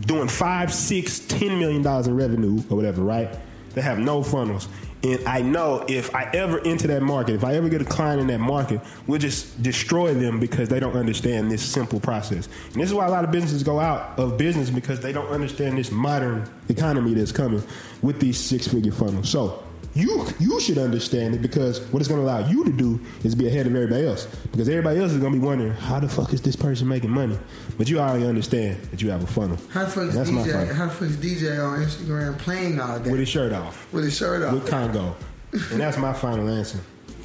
doing 0.00 0.28
five, 0.28 0.72
six, 0.72 1.20
ten 1.20 1.58
million 1.58 1.82
dollars 1.82 2.06
in 2.06 2.16
revenue 2.16 2.62
or 2.70 2.76
whatever, 2.76 3.02
right? 3.02 3.38
They 3.74 3.82
have 3.82 3.98
no 3.98 4.22
funnels. 4.22 4.68
And 5.02 5.26
I 5.26 5.40
know 5.40 5.84
if 5.88 6.14
I 6.14 6.24
ever 6.34 6.60
enter 6.66 6.86
that 6.88 7.02
market, 7.02 7.34
if 7.34 7.44
I 7.44 7.54
ever 7.54 7.70
get 7.70 7.80
a 7.80 7.86
client 7.86 8.20
in 8.20 8.26
that 8.26 8.40
market, 8.40 8.80
we'll 9.06 9.18
just 9.18 9.62
destroy 9.62 10.12
them 10.12 10.38
because 10.38 10.68
they 10.68 10.78
don't 10.78 10.96
understand 10.96 11.50
this 11.50 11.62
simple 11.62 12.00
process. 12.00 12.48
And 12.72 12.82
this 12.82 12.90
is 12.90 12.94
why 12.94 13.06
a 13.06 13.10
lot 13.10 13.24
of 13.24 13.30
businesses 13.30 13.62
go 13.62 13.80
out 13.80 14.18
of 14.18 14.36
business 14.36 14.68
because 14.68 15.00
they 15.00 15.12
don't 15.12 15.28
understand 15.28 15.78
this 15.78 15.90
modern 15.90 16.46
economy 16.68 17.14
that's 17.14 17.32
coming 17.32 17.62
with 18.02 18.20
these 18.20 18.38
six 18.38 18.68
figure 18.68 18.92
funnels. 18.92 19.30
So 19.30 19.62
you 19.94 20.24
you 20.38 20.60
should 20.60 20.78
understand 20.78 21.34
it 21.34 21.42
because 21.42 21.80
what 21.92 21.98
it's 22.00 22.08
going 22.08 22.20
to 22.20 22.24
allow 22.26 22.46
you 22.48 22.64
to 22.64 22.70
do 22.72 23.00
is 23.24 23.34
be 23.34 23.48
ahead 23.48 23.66
of 23.66 23.74
everybody 23.74 24.06
else 24.06 24.26
because 24.52 24.68
everybody 24.68 25.00
else 25.00 25.10
is 25.12 25.18
going 25.18 25.32
to 25.32 25.38
be 25.40 25.44
wondering 25.44 25.72
how 25.72 25.98
the 25.98 26.08
fuck 26.08 26.32
is 26.32 26.40
this 26.42 26.54
person 26.54 26.86
making 26.86 27.10
money 27.10 27.36
but 27.76 27.88
you 27.88 27.98
already 27.98 28.24
understand 28.26 28.80
that 28.92 29.02
you 29.02 29.10
have 29.10 29.22
a 29.22 29.26
funnel 29.26 29.58
How 29.70 29.84
the 29.84 29.90
fuck 29.90 30.04
is 30.04 30.14
That's 30.14 30.30
my 30.30 30.42
DJ? 30.42 30.52
funnel. 30.52 30.74
How 30.74 30.84
the 30.86 30.90
fuck 30.92 31.08
is 31.08 31.16
DJ 31.16 31.64
on 31.66 31.80
Instagram 31.84 32.38
playing 32.38 32.78
all 32.80 33.00
day 33.00 33.10
with 33.10 33.20
his 33.20 33.28
shirt 33.28 33.52
off 33.52 33.92
with 33.92 34.04
his 34.04 34.16
shirt 34.16 34.42
off? 34.42 34.52
with 34.54 34.68
Congo 34.68 35.16
and 35.52 35.80
that's 35.80 35.98
my 35.98 36.12
final 36.12 36.48
answer 36.48 36.78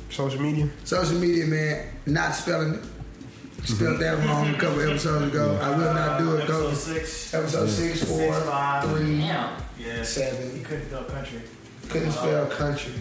social 0.10 0.42
media 0.42 0.68
Social 0.86 1.18
media, 1.20 1.46
man, 1.46 1.88
not 2.08 2.34
spelling 2.34 2.76
it. 2.76 2.84
Spelled 3.64 4.00
that 4.00 4.24
wrong 4.26 4.54
a 4.54 4.58
couple 4.60 4.80
episodes 4.82 5.32
ago. 5.34 5.58
I 5.62 5.70
will 5.76 5.94
not 5.94 6.20
do 6.20 6.36
it 6.36 6.48
though. 6.48 6.68
Episode 6.68 6.94
six. 6.94 7.34
Episode 7.34 7.68
six, 7.68 8.04
four, 8.04 8.32
five. 8.42 8.88
three, 8.90 9.16
Yeah. 9.16 9.58
seven. 10.04 10.56
You 10.56 10.64
couldn't 10.64 10.86
spell 10.88 11.04
country. 11.06 11.42
Couldn't 11.90 12.12
spell 12.12 12.46
country. 12.48 12.94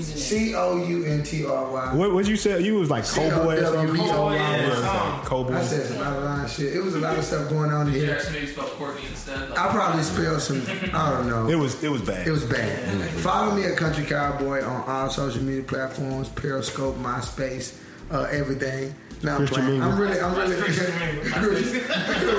C 0.00 0.54
O 0.54 0.84
U 0.84 1.04
N 1.04 1.22
T 1.22 1.44
R 1.46 1.70
Y. 1.72 1.94
what 1.94 2.12
what 2.12 2.26
you 2.26 2.36
say? 2.36 2.60
you 2.62 2.74
was 2.76 2.90
like 2.90 3.04
cowboy 3.04 3.56
or 3.56 3.64
something 3.64 3.96
C-O-W-B-O-Y. 3.96 5.56
I 5.56 5.62
said 5.62 5.86
some 5.86 6.02
out 6.02 6.16
of 6.16 6.24
line 6.24 6.48
shit. 6.48 6.74
It 6.76 6.82
was 6.82 6.94
a 6.94 6.98
lot 6.98 7.18
of 7.18 7.24
stuff 7.24 7.48
going 7.48 7.70
on 7.70 7.92
You 7.92 8.00
here. 8.00 8.14
actually 8.14 8.40
maybe 8.40 8.46
spell 8.48 8.66
Courtney 8.68 9.06
instead. 9.08 9.50
I 9.52 9.68
probably 9.68 10.02
spelled 10.02 10.40
some. 10.42 10.62
I 10.94 11.10
don't 11.10 11.28
know. 11.28 11.48
it 11.48 11.56
was 11.56 11.82
it 11.82 11.90
was 11.90 12.02
bad 12.02 12.26
It 12.26 12.30
was 12.30 12.44
bad. 12.44 13.08
Follow 13.20 13.54
me 13.54 13.64
at 13.64 13.76
Country 13.76 14.04
Cowboy 14.04 14.62
on 14.64 14.82
all 14.88 15.08
social 15.10 15.42
media 15.42 15.62
platforms, 15.62 16.28
Periscope, 16.28 16.96
MySpace, 16.96 17.74
uh, 18.10 18.22
everything. 18.30 18.94
Now 19.22 19.32
I'm 19.32 19.46
Christian 19.46 19.64
playing. 19.64 19.80
Mingle. 19.80 19.92
I'm 19.92 19.98
really, 20.00 20.20
I'm 20.20 20.34
really, 20.34 20.56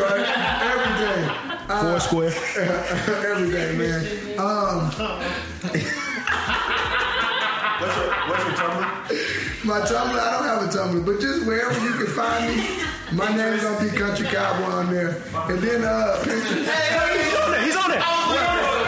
right? 0.02 0.28
Everything. 0.74 1.30
Uh, 1.70 1.82
Foursquare 1.82 2.28
every 3.32 3.52
day, 3.52 3.76
man. 3.78 4.02
Um, 4.38 4.92
what's 7.80 7.96
your, 7.96 8.10
what's 8.28 8.44
your 8.44 8.56
Tumblr? 8.60 9.66
my 9.66 9.80
Tumblr, 9.80 10.20
I 10.20 10.32
don't 10.32 10.44
have 10.44 10.62
a 10.64 10.68
Tumblr, 10.68 11.06
but 11.06 11.20
just 11.22 11.46
wherever 11.46 11.74
you 11.86 11.94
can 11.94 12.08
find 12.08 12.56
me, 12.58 12.64
my 13.14 13.30
name's 13.36 13.64
gonna 13.64 13.80
be 13.90 13.96
Country 13.96 14.28
Cowboy 14.28 14.66
on 14.76 14.92
there. 14.94 15.10
And 15.50 15.60
then, 15.60 15.84
uh, 15.86 16.20
Pinterest. 16.22 16.68
he's 16.68 17.36
on 17.40 17.52
there 17.52 17.64
he's 17.64 17.76
on 17.78 17.90
there 17.90 18.02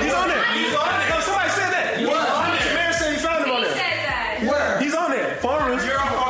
he's 0.04 0.14
on 0.14 0.28
there 0.28 0.44
He's 0.56 0.76
on 0.76 0.90
it. 0.92 1.24
Somebody 1.24 1.50
said 1.50 1.72
that 1.72 2.04
What? 2.06 2.74
man 2.76 2.94
said 2.94 3.14
he 3.14 3.20
found 3.20 3.46
him 3.46 3.52
on 3.56 3.62
there 3.64 4.50
Where? 4.52 4.80
he's 4.82 4.94
on 4.94 5.12
there 5.12 5.36
farmers 5.38 5.86
You're 5.86 6.00
on 6.00 6.08
Farmer's 6.08 6.14
Interest. 6.14 6.25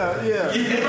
Yeah. 0.00 0.24
yeah 0.24 0.52
yeah 0.54 0.80
If 0.80 0.86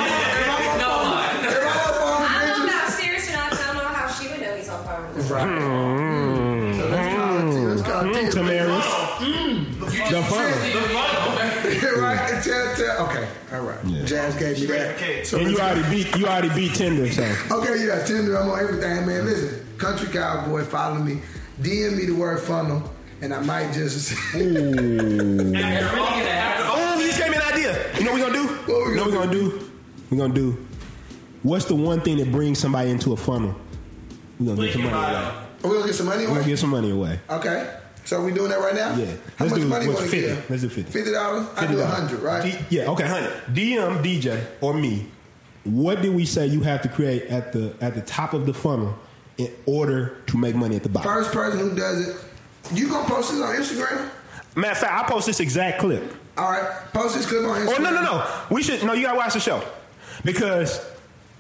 I'm 0.48 0.80
no 0.80 0.90
on 0.90 1.04
lie. 1.12 1.28
Farm- 1.42 1.92
I'm 1.92 2.02
on 2.02 2.22
I 2.24 2.46
don't 2.48 2.66
know 2.66 2.72
Pinterest- 2.72 2.80
how 2.80 2.90
serious 2.90 3.26
or 3.30 3.34
not. 3.34 3.50
'cause 3.50 3.60
I 3.62 3.62
don't 3.68 3.76
know 3.76 3.90
how 3.90 4.08
she 4.12 4.28
would 4.30 4.42
know 4.42 4.56
he's 4.56 4.70
on 4.70 4.84
fire. 4.86 5.02
Right. 5.32 6.76
So 6.78 6.84
let's 6.90 7.14
call 7.16 7.38
it 7.38 7.52
T. 7.52 7.58
Let's 7.68 7.82
call 7.82 8.02
it 8.06 8.14
T. 8.14 8.38
Tamaris 8.38 8.90
mm. 9.20 9.80
the 9.80 10.22
funnel 10.24 12.02
right? 12.02 12.44
Tell, 12.44 12.76
tell, 12.76 13.06
okay, 13.08 13.28
all 13.54 13.62
right. 13.62 13.78
Yeah. 13.86 14.06
Jazz 14.06 14.36
gave 14.36 14.60
me 14.60 14.66
that. 14.68 15.28
So 15.28 15.38
and 15.40 15.50
you 15.52 15.58
let's- 15.58 15.78
already 15.78 16.04
beat 16.04 16.16
you 16.18 16.26
already 16.28 16.50
beat 16.56 16.74
Tinder 16.76 17.12
so 17.12 17.24
Okay, 17.52 17.86
yeah, 17.86 18.04
Tinder, 18.06 18.38
I'm 18.38 18.50
on 18.50 18.60
everything, 18.60 19.06
man. 19.06 19.26
Listen, 19.26 19.66
Country 19.78 20.08
Cowboy, 20.08 20.64
follow 20.64 20.96
me. 21.00 21.22
DM 21.62 21.98
me 21.98 22.06
the 22.06 22.14
word 22.16 22.40
funnel, 22.40 22.82
and 23.22 23.34
I 23.34 23.40
might 23.42 23.72
just. 23.74 24.12
Ooh. 24.36 24.40
It's 24.40 24.42
really 24.42 25.52
gonna. 25.54 26.56
Oh, 26.74 26.98
you 27.00 27.08
just 27.08 27.20
gave 27.20 27.30
me 27.30 27.36
an 27.38 27.44
idea. 27.44 27.98
You 27.98 28.04
know 28.06 28.12
what 28.14 28.20
we 28.20 28.22
gonna 28.22 28.34
do? 28.34 28.41
What 28.66 28.86
we 28.88 28.92
you 28.92 28.96
know 28.96 29.04
what 29.04 29.12
we 29.12 29.18
gonna 29.18 29.32
do? 29.32 29.72
We're 30.10 30.18
gonna 30.18 30.34
do. 30.34 30.66
What's 31.44 31.66
the 31.66 31.76
one 31.76 32.02
thing 32.02 32.18
that 32.18 32.32
brings 32.32 32.60
somebody 32.60 32.90
into 32.92 33.14
a 33.14 33.18
funnel? 33.18 33.56
We're 34.40 34.56
gonna 34.56 34.68
get 34.68 34.74
some 34.74 34.84
money 34.84 34.96
away. 34.96 35.34
We're 35.64 35.74
gonna 35.74 35.86
get 35.86 35.96
some 35.96 36.06
money 36.08 36.24
We're 36.26 36.34
gonna 36.36 36.46
get 36.46 36.60
some 36.60 36.70
money 36.70 36.92
away. 36.92 37.20
Okay. 37.30 37.78
So 38.04 38.24
we 38.24 38.32
doing 38.34 38.50
that 38.50 38.60
right 38.60 38.74
now? 38.74 38.96
Yeah. 38.96 39.06
How 39.38 39.46
Let's 39.46 39.52
much 39.52 39.62
do 39.62 39.68
money 39.68 39.88
what's 39.88 40.00
want 40.00 40.12
to 40.12 40.18
50? 40.22 40.36
give? 40.36 40.50
Let's 40.50 40.62
do 40.64 40.70
50. 40.70 40.92
Fifty 40.92 41.12
dollars? 41.12 41.48
I 41.56 41.68
do 41.68 41.80
a 41.80 41.86
hundred, 41.86 42.20
right? 42.22 42.44
D- 42.44 42.58
yeah. 42.78 42.90
Okay. 42.90 43.08
Hundred. 43.08 43.32
DM 43.54 44.04
DJ 44.04 44.44
or 44.60 44.74
me. 44.74 45.08
What 45.64 46.02
did 46.02 46.14
we 46.16 46.26
say 46.26 46.48
you 46.48 46.62
have 46.62 46.82
to 46.82 46.90
create 46.90 47.24
at 47.26 47.54
the 47.54 47.76
at 47.82 47.94
the 47.94 48.02
top 48.02 48.34
of 48.34 48.46
the 48.48 48.54
funnel 48.54 48.98
in 49.38 49.52
order 49.68 50.18
to 50.28 50.38
make 50.38 50.56
money 50.56 50.76
at 50.76 50.84
the 50.84 50.90
bottom? 50.90 51.12
First 51.12 51.32
person 51.32 51.60
who 51.60 51.76
does 51.76 52.08
it, 52.08 52.16
you 52.74 52.90
gonna 52.90 53.08
post 53.08 53.32
this 53.32 53.42
on 53.42 53.56
Instagram? 53.56 54.10
Matter 54.56 54.72
of 54.72 54.78
fact, 54.80 55.06
I 55.06 55.12
post 55.12 55.28
this 55.28 55.40
exact 55.40 55.80
clip. 55.80 56.14
All 56.42 56.50
right, 56.52 56.68
post 56.92 57.16
this 57.16 57.28
clip 57.28 57.44
on 57.44 57.62
Instagram. 57.62 57.80
Oh 57.80 57.84
no 57.84 57.92
no 57.92 58.02
no! 58.02 58.42
We 58.50 58.64
should 58.64 58.84
no. 58.84 58.94
You 58.94 59.04
gotta 59.04 59.18
watch 59.18 59.34
the 59.34 59.40
show 59.40 59.64
because 60.26 60.84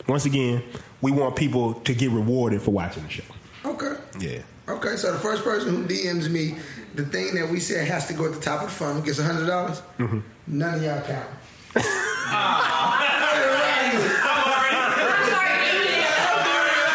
once 0.07 0.26
again, 0.26 0.61
we 1.02 1.11
want 1.11 1.36
people 1.36 1.73
to 1.73 1.94
get 1.95 2.11
rewarded 2.11 2.61
for 2.61 2.69
watching 2.69 3.02
the 3.03 3.10
show. 3.10 3.23
Okay. 3.65 3.95
Yeah. 4.19 4.41
Okay, 4.69 4.95
so 4.98 5.11
the 5.11 5.18
first 5.18 5.44
person 5.44 5.76
who 5.76 5.88
DMs 5.88 6.30
me 6.30 6.56
the 6.94 7.03
thing 7.06 7.34
that 7.36 7.49
we 7.49 7.60
said 7.60 7.88
has 7.88 8.07
to 8.07 8.14
go 8.14 8.26
at 8.26 8.34
the 8.34 8.40
top 8.40 8.61
of 8.61 8.68
the 8.69 8.76
funnel 8.76 9.02
gets 9.02 9.19
hundred 9.19 9.48
dollars. 9.48 9.82
Mm-hmm. 9.98 10.19
None 10.48 10.76
of 10.76 10.84
y'all 10.84 11.02
count. 11.02 11.28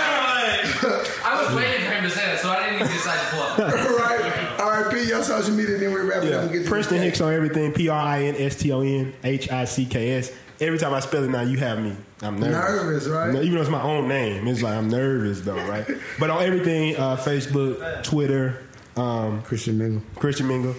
I 0.09 1.43
was 1.45 1.55
waiting 1.57 1.85
for 1.87 1.93
him 1.93 2.05
to 2.05 2.11
say 2.11 2.27
that, 2.27 2.39
so 2.41 2.49
I 2.51 2.61
didn't 2.71 2.75
even 2.83 2.89
decide 2.93 3.19
to 3.19 3.27
pull 3.35 3.43
up. 3.43 3.59
right. 3.59 4.61
All 4.61 4.71
right, 4.71 4.93
P, 4.93 5.09
your 5.09 5.23
social 5.23 5.55
media, 5.55 5.79
then 5.79 5.93
we 5.93 6.01
wrap 6.01 6.23
it 6.23 6.33
up 6.33 6.43
and 6.43 6.51
get 6.53 6.56
Yeah, 6.56 6.56
to 6.56 6.56
Prinston 6.67 6.99
Hicks 7.01 7.21
on 7.21 7.33
everything. 7.33 7.73
P 7.73 7.89
R 7.89 7.99
I 7.99 8.25
N 8.25 8.35
S 8.37 8.57
T 8.57 8.73
O 8.73 8.81
N 8.81 9.15
H 9.25 9.51
I 9.51 9.65
C 9.65 9.87
K 9.87 10.13
S. 10.13 10.33
Every 10.61 10.79
time 10.79 10.95
I 10.95 11.01
spell 11.01 11.23
it 11.25 11.29
now, 11.31 11.43
you 11.43 11.59
have 11.59 11.79
me. 11.83 11.95
I'm 12.23 12.41
nervous. 12.41 12.57
Nervous, 12.57 13.07
right? 13.09 13.33
No, 13.35 13.41
Even 13.43 13.55
though 13.57 13.61
it's 13.61 13.71
my 13.71 13.83
own 13.83 14.09
name, 14.09 14.49
it's 14.49 14.63
like 14.63 14.75
I'm 14.75 14.89
nervous 14.89 15.43
though, 15.43 15.63
right? 15.67 15.87
but 16.19 16.31
on 16.31 16.43
everything, 16.43 16.97
uh, 16.97 17.17
Facebook, 17.17 18.03
Twitter, 18.03 18.63
um, 18.97 19.43
Christian 19.43 19.77
Mingle. 19.77 20.03
Christian 20.15 20.49
Mingle. 20.49 20.75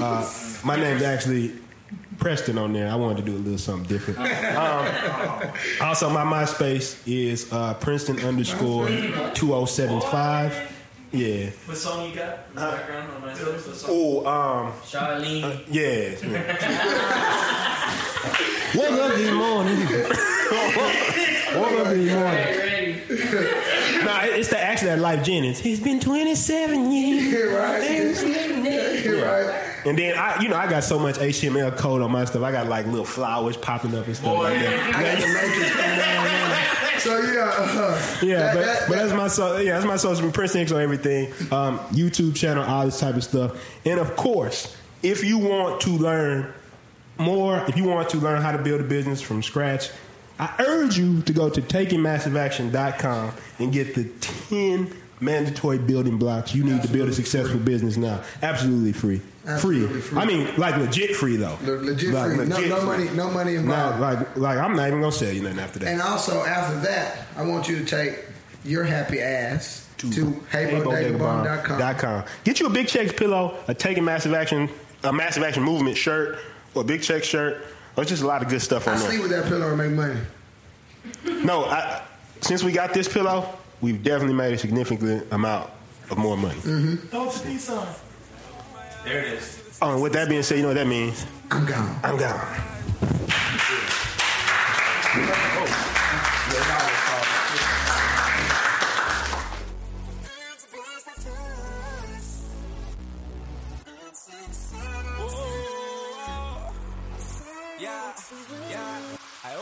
Uh, 0.00 0.28
my 0.64 0.74
name's 0.76 1.02
actually 1.02 1.52
Preston 2.18 2.58
on 2.58 2.72
there. 2.72 2.88
I 2.90 2.96
wanted 2.96 3.18
to 3.24 3.30
do 3.30 3.36
a 3.36 3.38
little 3.38 3.58
something 3.58 3.88
different. 3.88 4.18
Um, 4.18 5.52
also, 5.80 6.10
my 6.10 6.24
MySpace 6.24 7.00
is 7.06 7.52
uh, 7.52 7.74
Princeton 7.74 8.18
underscore 8.20 8.88
two 9.34 9.54
oh 9.54 9.64
seven 9.64 10.00
five. 10.00 10.76
Yeah. 11.12 11.50
What 11.66 11.76
song 11.76 12.08
you 12.08 12.14
got 12.14 12.38
in 12.50 12.54
the 12.54 12.60
background 12.60 13.10
on 13.12 13.20
my 13.22 13.32
What 13.32 13.60
song? 13.76 13.90
Oh, 13.92 14.26
um, 14.26 14.72
Charlene. 14.84 15.60
yeah. 15.68 16.10
Woke 18.76 18.92
up 19.00 19.14
this 19.16 19.32
morning. 19.32 19.78
Woke 21.56 21.80
up 21.80 21.86
this 21.88 22.12
morning. 22.12 22.58
ready. 22.58 23.66
Nah, 24.00 24.20
it's 24.22 24.48
the 24.48 24.58
actually 24.58 24.88
that 24.88 24.98
Lyfe 25.00 25.22
Jennings. 25.24 25.60
It's 25.64 25.78
been 25.80 26.00
27 26.00 26.90
years. 26.90 27.34
right. 27.52 29.22
right. 29.22 29.76
And 29.84 29.98
then 29.98 30.16
I, 30.16 30.40
you 30.40 30.48
know, 30.48 30.56
I 30.56 30.66
got 30.70 30.84
so 30.84 30.98
much 30.98 31.16
HTML 31.16 31.76
code 31.76 32.00
on 32.00 32.10
my 32.10 32.24
stuff. 32.24 32.42
I 32.42 32.50
got 32.50 32.66
like 32.66 32.86
little 32.86 33.04
flowers 33.04 33.58
popping 33.58 33.94
up 33.94 34.06
and 34.06 34.16
stuff 34.16 34.38
like 34.38 34.56
I 34.56 34.62
that. 34.62 34.92
got 34.92 35.18
the 35.20 35.26
So 37.00 37.18
yeah, 37.18 37.52
uh, 37.56 38.00
Yeah, 38.22 38.36
that- 38.38 38.54
but, 38.54 38.64
that- 38.64 38.88
but 38.88 38.94
that's 38.96 39.12
my 39.12 39.28
so 39.28 39.56
yeah, 39.58 39.72
that's 39.74 39.86
my 39.86 39.96
social. 39.96 40.30
Prince 40.30 40.54
X 40.56 40.72
on 40.72 40.80
everything. 40.80 41.26
Um, 41.52 41.78
YouTube 41.90 42.34
channel, 42.36 42.62
all 42.64 42.84
this 42.84 43.00
type 43.00 43.14
of 43.16 43.24
stuff. 43.24 43.56
And 43.84 43.98
of 44.00 44.16
course, 44.16 44.76
if 45.02 45.24
you 45.24 45.38
want 45.38 45.80
to 45.82 45.90
learn 45.90 46.52
more, 47.18 47.64
if 47.68 47.76
you 47.76 47.84
want 47.84 48.10
to 48.10 48.18
learn 48.18 48.42
how 48.42 48.52
to 48.52 48.58
build 48.58 48.80
a 48.80 48.84
business 48.84 49.20
from 49.20 49.42
scratch, 49.42 49.90
I 50.38 50.54
urge 50.66 50.96
you 50.98 51.20
to 51.22 51.32
go 51.32 51.50
to 51.50 51.60
takingmassiveaction.com 51.60 53.32
and 53.58 53.72
get 53.72 53.94
the 53.94 54.04
10 54.48 54.94
mandatory 55.20 55.78
building 55.78 56.18
blocks 56.18 56.54
you 56.54 56.64
need 56.64 56.82
to 56.82 56.88
build 56.88 57.08
a 57.08 57.12
successful 57.12 57.58
business 57.60 57.96
now. 57.96 58.22
Absolutely 58.42 58.92
free. 58.92 59.20
Absolutely 59.46 59.88
free. 59.88 60.00
free. 60.00 60.18
I 60.18 60.24
mean, 60.24 60.56
like 60.56 60.76
legit 60.76 61.14
free 61.16 61.36
though. 61.36 61.58
Le- 61.62 61.72
legit 61.72 62.12
Like, 62.14 62.36
free. 62.36 62.46
No, 62.46 62.56
legit 62.56 62.68
no 62.70 62.76
free. 62.76 62.86
money, 62.86 63.10
no 63.16 63.30
money 63.30 63.54
involved. 63.56 64.00
Not 64.00 64.18
like 64.18 64.36
like 64.36 64.58
I'm 64.58 64.76
not 64.76 64.88
even 64.88 65.00
gonna 65.00 65.12
sell 65.12 65.32
you 65.32 65.42
nothing 65.42 65.58
after 65.58 65.78
that. 65.80 65.88
And 65.88 66.02
also 66.02 66.44
after 66.44 66.80
that, 66.80 67.26
I 67.36 67.42
want 67.46 67.68
you 67.68 67.78
to 67.78 67.84
take 67.84 68.24
your 68.64 68.84
happy 68.84 69.20
ass 69.20 69.88
to, 69.98 70.06
heybodegabomb.com. 70.06 71.78
Dot. 71.78 72.26
Get 72.44 72.60
you 72.60 72.66
a 72.66 72.70
big 72.70 72.88
checks 72.88 73.12
pillow, 73.12 73.56
a 73.68 73.74
taking 73.74 74.04
massive 74.04 74.32
action, 74.34 74.68
a 75.02 75.12
massive 75.12 75.42
action 75.42 75.62
movement 75.62 75.96
shirt, 75.96 76.38
or 76.74 76.82
a 76.82 76.84
big 76.84 77.02
check 77.02 77.24
shirt. 77.24 77.64
Or 77.96 78.04
just 78.04 78.22
a 78.22 78.26
lot 78.26 78.40
of 78.42 78.48
good 78.48 78.62
stuff 78.62 78.86
on 78.86 78.94
I 78.94 78.96
on 78.96 79.02
sleep 79.02 79.20
with 79.20 79.30
that 79.32 79.46
pillow 79.46 79.68
and 79.68 79.76
make 79.78 79.90
money. 79.90 80.20
No, 81.44 81.64
I, 81.64 82.02
since 82.40 82.62
we 82.62 82.72
got 82.72 82.94
this 82.94 83.08
pillow, 83.08 83.58
we've 83.80 84.02
definitely 84.02 84.34
made 84.34 84.52
a 84.52 84.58
significant 84.58 85.26
amount 85.32 85.70
of 86.10 86.18
more 86.18 86.36
money. 86.36 86.58
Mm-hmm. 86.60 87.08
Don't 87.08 87.32
speak 87.32 87.58
son. 87.58 87.86
There 89.04 89.18
it 89.18 89.32
is. 89.34 89.78
Oh, 89.82 89.94
and 89.94 90.02
with 90.02 90.12
that 90.12 90.28
being 90.28 90.42
said, 90.42 90.56
you 90.56 90.62
know 90.62 90.68
what 90.68 90.76
that 90.76 90.86
means? 90.86 91.26
I'm 91.50 91.64
gone. 91.64 91.98
I'm 92.02 92.18
gone. 92.18 92.40
Oh, 105.22 106.72
yeah, 107.80 108.12
yeah. 108.68 108.69
I 108.69 108.69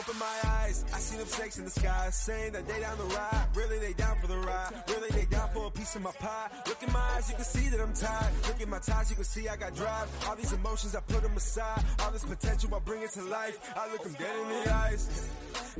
open 0.09 0.21
my 0.21 0.51
eyes, 0.51 0.85
I 0.95 0.99
see 0.99 1.17
them 1.17 1.27
snakes 1.27 1.59
in 1.59 1.65
the 1.65 1.71
sky, 1.71 2.09
saying 2.11 2.53
that 2.53 2.67
they 2.67 2.81
down 2.81 2.99
the 2.99 3.05
ride. 3.05 3.47
Really, 3.55 3.79
they 3.79 3.93
down 3.93 4.17
for 4.21 4.27
the 4.27 4.39
ride. 4.39 4.73
Really, 4.89 5.09
they 5.11 5.25
down 5.27 5.49
for 5.51 5.67
a 5.67 5.71
piece 5.79 5.95
of 5.95 6.03
my 6.03 6.11
pie. 6.19 6.49
Look 6.67 6.83
in 6.83 6.93
my 6.93 7.05
eyes, 7.15 7.29
you 7.31 7.37
can 7.37 7.45
see 7.45 7.69
that 7.69 7.81
I'm 7.81 7.93
tired. 7.93 8.33
Look 8.49 8.61
at 8.61 8.69
my 8.69 8.81
ties, 8.81 9.11
you 9.11 9.17
can 9.17 9.25
see 9.25 9.49
I 9.49 9.57
got 9.57 9.75
drive. 9.77 10.09
All 10.27 10.35
these 10.35 10.53
emotions, 10.53 10.97
I 10.97 11.01
put 11.01 11.23
them 11.23 11.37
aside. 11.37 11.85
All 12.01 12.11
this 12.11 12.25
potential, 12.25 12.75
I 12.75 12.81
bring 12.81 13.03
it 13.03 13.11
to 13.13 13.23
life. 13.23 13.57
I 13.77 13.91
look 13.93 14.03
them 14.03 14.15
dead 14.15 14.35
in 14.43 14.49
the 14.49 14.75
eyes. 14.75 15.31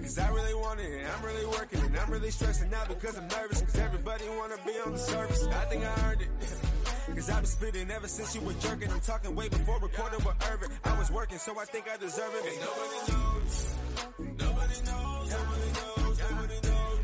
Cause 0.01 0.19
I 0.19 0.29
really 0.31 0.55
want 0.55 0.79
it, 0.81 0.91
and 1.01 1.07
I'm 1.09 1.25
really 1.25 1.47
working, 1.47 1.81
and 1.81 1.97
I'm 1.99 2.11
really 2.11 2.31
stressing 2.31 2.73
out 2.73 2.89
because 2.89 3.19
I'm 3.19 3.27
nervous. 3.29 3.61
Cause 3.63 3.79
everybody 3.79 4.25
wanna 4.39 4.59
be 4.65 4.75
on 4.87 4.93
the 4.93 4.99
surface. 4.99 5.45
I 5.47 5.65
think 5.65 5.83
I 5.85 5.93
earned 6.09 6.23
it. 6.23 6.31
Cause 7.17 7.31
I've 7.31 7.43
been 7.43 7.47
spitting 7.47 7.91
ever 7.91 8.07
since 8.07 8.37
you 8.37 8.41
were 8.43 8.53
jerking. 8.55 8.93
I'm 8.93 9.01
talking 9.01 9.35
way 9.35 9.49
before 9.49 9.81
recording 9.81 10.25
with 10.25 10.37
Urban. 10.53 10.71
I 10.85 10.97
was 10.97 11.11
working, 11.11 11.39
so 11.39 11.59
I 11.59 11.65
think 11.65 11.87
I 11.93 11.97
deserve 11.97 12.33
it. 12.39 12.45
Ain't 12.47 12.61
nobody 12.61 12.99
knows. 13.11 13.77
Nobody 14.39 14.79
knows. 14.87 15.31
Nobody 15.33 15.71
knows. 15.75 16.08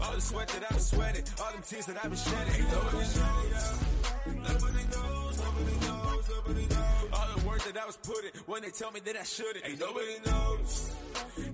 All 0.05 0.13
the 0.13 0.21
sweat 0.21 0.49
that 0.49 0.63
I've 0.65 0.71
been 0.71 0.81
sweating. 0.81 1.25
All 1.41 1.53
them 1.53 1.63
tears 1.67 1.87
that 1.87 1.97
I've 2.05 2.11
been 2.11 2.21
shedding. 2.21 2.65
Nobody 2.69 3.09
knows. 3.09 3.81
Nobody 4.27 4.85
knows. 4.93 5.35
Nobody 5.41 5.77
knows. 5.81 6.29
Nobody 6.29 6.67
knows. 6.69 7.09
All 7.13 7.29
the 7.35 7.49
work 7.49 7.63
that 7.65 7.77
I 7.77 7.87
was 7.87 7.97
putting 7.97 8.31
when 8.47 8.63
they 8.63 8.71
tell 8.71 8.93
me 8.93 9.01
that 9.01 9.17
I 9.17 9.23
shouldn't. 9.25 9.65
Ain't 9.65 9.81
nobody 9.81 10.19
knows. 10.27 10.93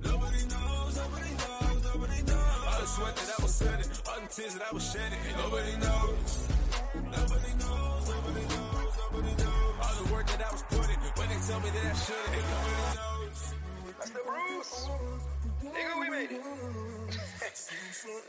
Nobody 0.02 0.42
knows. 0.50 0.96
Nobody 0.98 1.32
knows. 1.40 1.78
Nobody 1.84 2.22
knows. 2.26 2.62
All 2.66 2.80
the 2.80 2.86
sweat 2.86 3.16
that 3.16 3.30
I 3.38 3.42
was 3.42 3.58
shedding. 3.58 3.90
All 4.08 4.16
them 4.18 4.28
tears 4.34 4.54
that 4.54 4.64
I 4.66 4.74
was 4.74 4.84
shedding. 4.92 5.20
Ain't 5.28 5.38
nobody 5.38 5.76
knows. 5.78 6.50
Nobody 6.94 7.52
knows, 7.58 8.08
nobody 8.08 8.44
knows, 8.50 8.92
nobody 8.98 9.34
knows. 9.42 9.74
All 9.82 9.94
the 10.04 10.12
work 10.12 10.26
that 10.26 10.42
I 10.42 10.50
was 10.52 10.62
putting 10.70 10.98
when 11.18 11.28
they 11.28 11.40
tell 11.46 11.60
me 11.60 11.70
that 11.70 11.86
I 11.86 11.94
shouldn't. 11.94 12.34
Ain't 12.34 12.48
nobody 12.50 12.82
knows. 12.98 13.54
That's 13.98 14.10
the 14.10 14.20
Bruce. 14.26 14.88
Nigga, 15.64 16.00
we 16.00 16.10
made 16.10 16.30
it. 16.32 16.99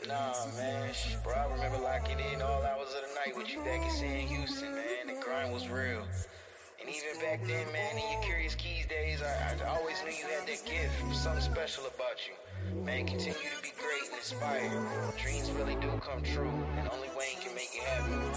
Nah, 0.08 0.46
man, 0.56 0.90
bro, 1.22 1.34
I 1.34 1.52
remember 1.52 1.78
locking 1.78 2.18
in 2.18 2.42
all 2.42 2.62
hours 2.62 2.88
of 2.94 3.08
the 3.08 3.14
night 3.14 3.36
with 3.36 3.52
you 3.52 3.60
back 3.62 3.84
in 3.84 3.90
Sam 3.90 4.26
Houston, 4.26 4.74
man. 4.74 5.06
The 5.06 5.24
grind 5.24 5.52
was 5.52 5.68
real. 5.68 6.02
And 6.80 6.90
even 6.90 7.20
back 7.20 7.40
then, 7.46 7.70
man, 7.72 7.96
in 7.96 8.12
your 8.12 8.22
Curious 8.22 8.56
Keys 8.56 8.86
days, 8.86 9.22
I, 9.22 9.54
I 9.64 9.78
always 9.78 10.02
knew 10.02 10.10
you 10.10 10.26
had 10.26 10.48
that 10.48 10.66
gift, 10.66 11.14
something 11.14 11.42
special 11.42 11.84
about 11.86 12.18
you. 12.26 12.34
Man, 12.82 13.06
continue 13.06 13.34
to 13.34 13.62
be 13.62 13.72
great 13.78 14.08
and 14.08 14.18
inspired. 14.18 14.72
Dreams 15.22 15.50
really 15.52 15.76
do 15.76 15.88
come 16.00 16.22
true, 16.22 16.52
and 16.78 16.88
only 16.90 17.08
Wayne 17.16 17.38
can 17.40 17.54
make 17.54 17.70
it 17.72 17.84
happen. 17.84 18.32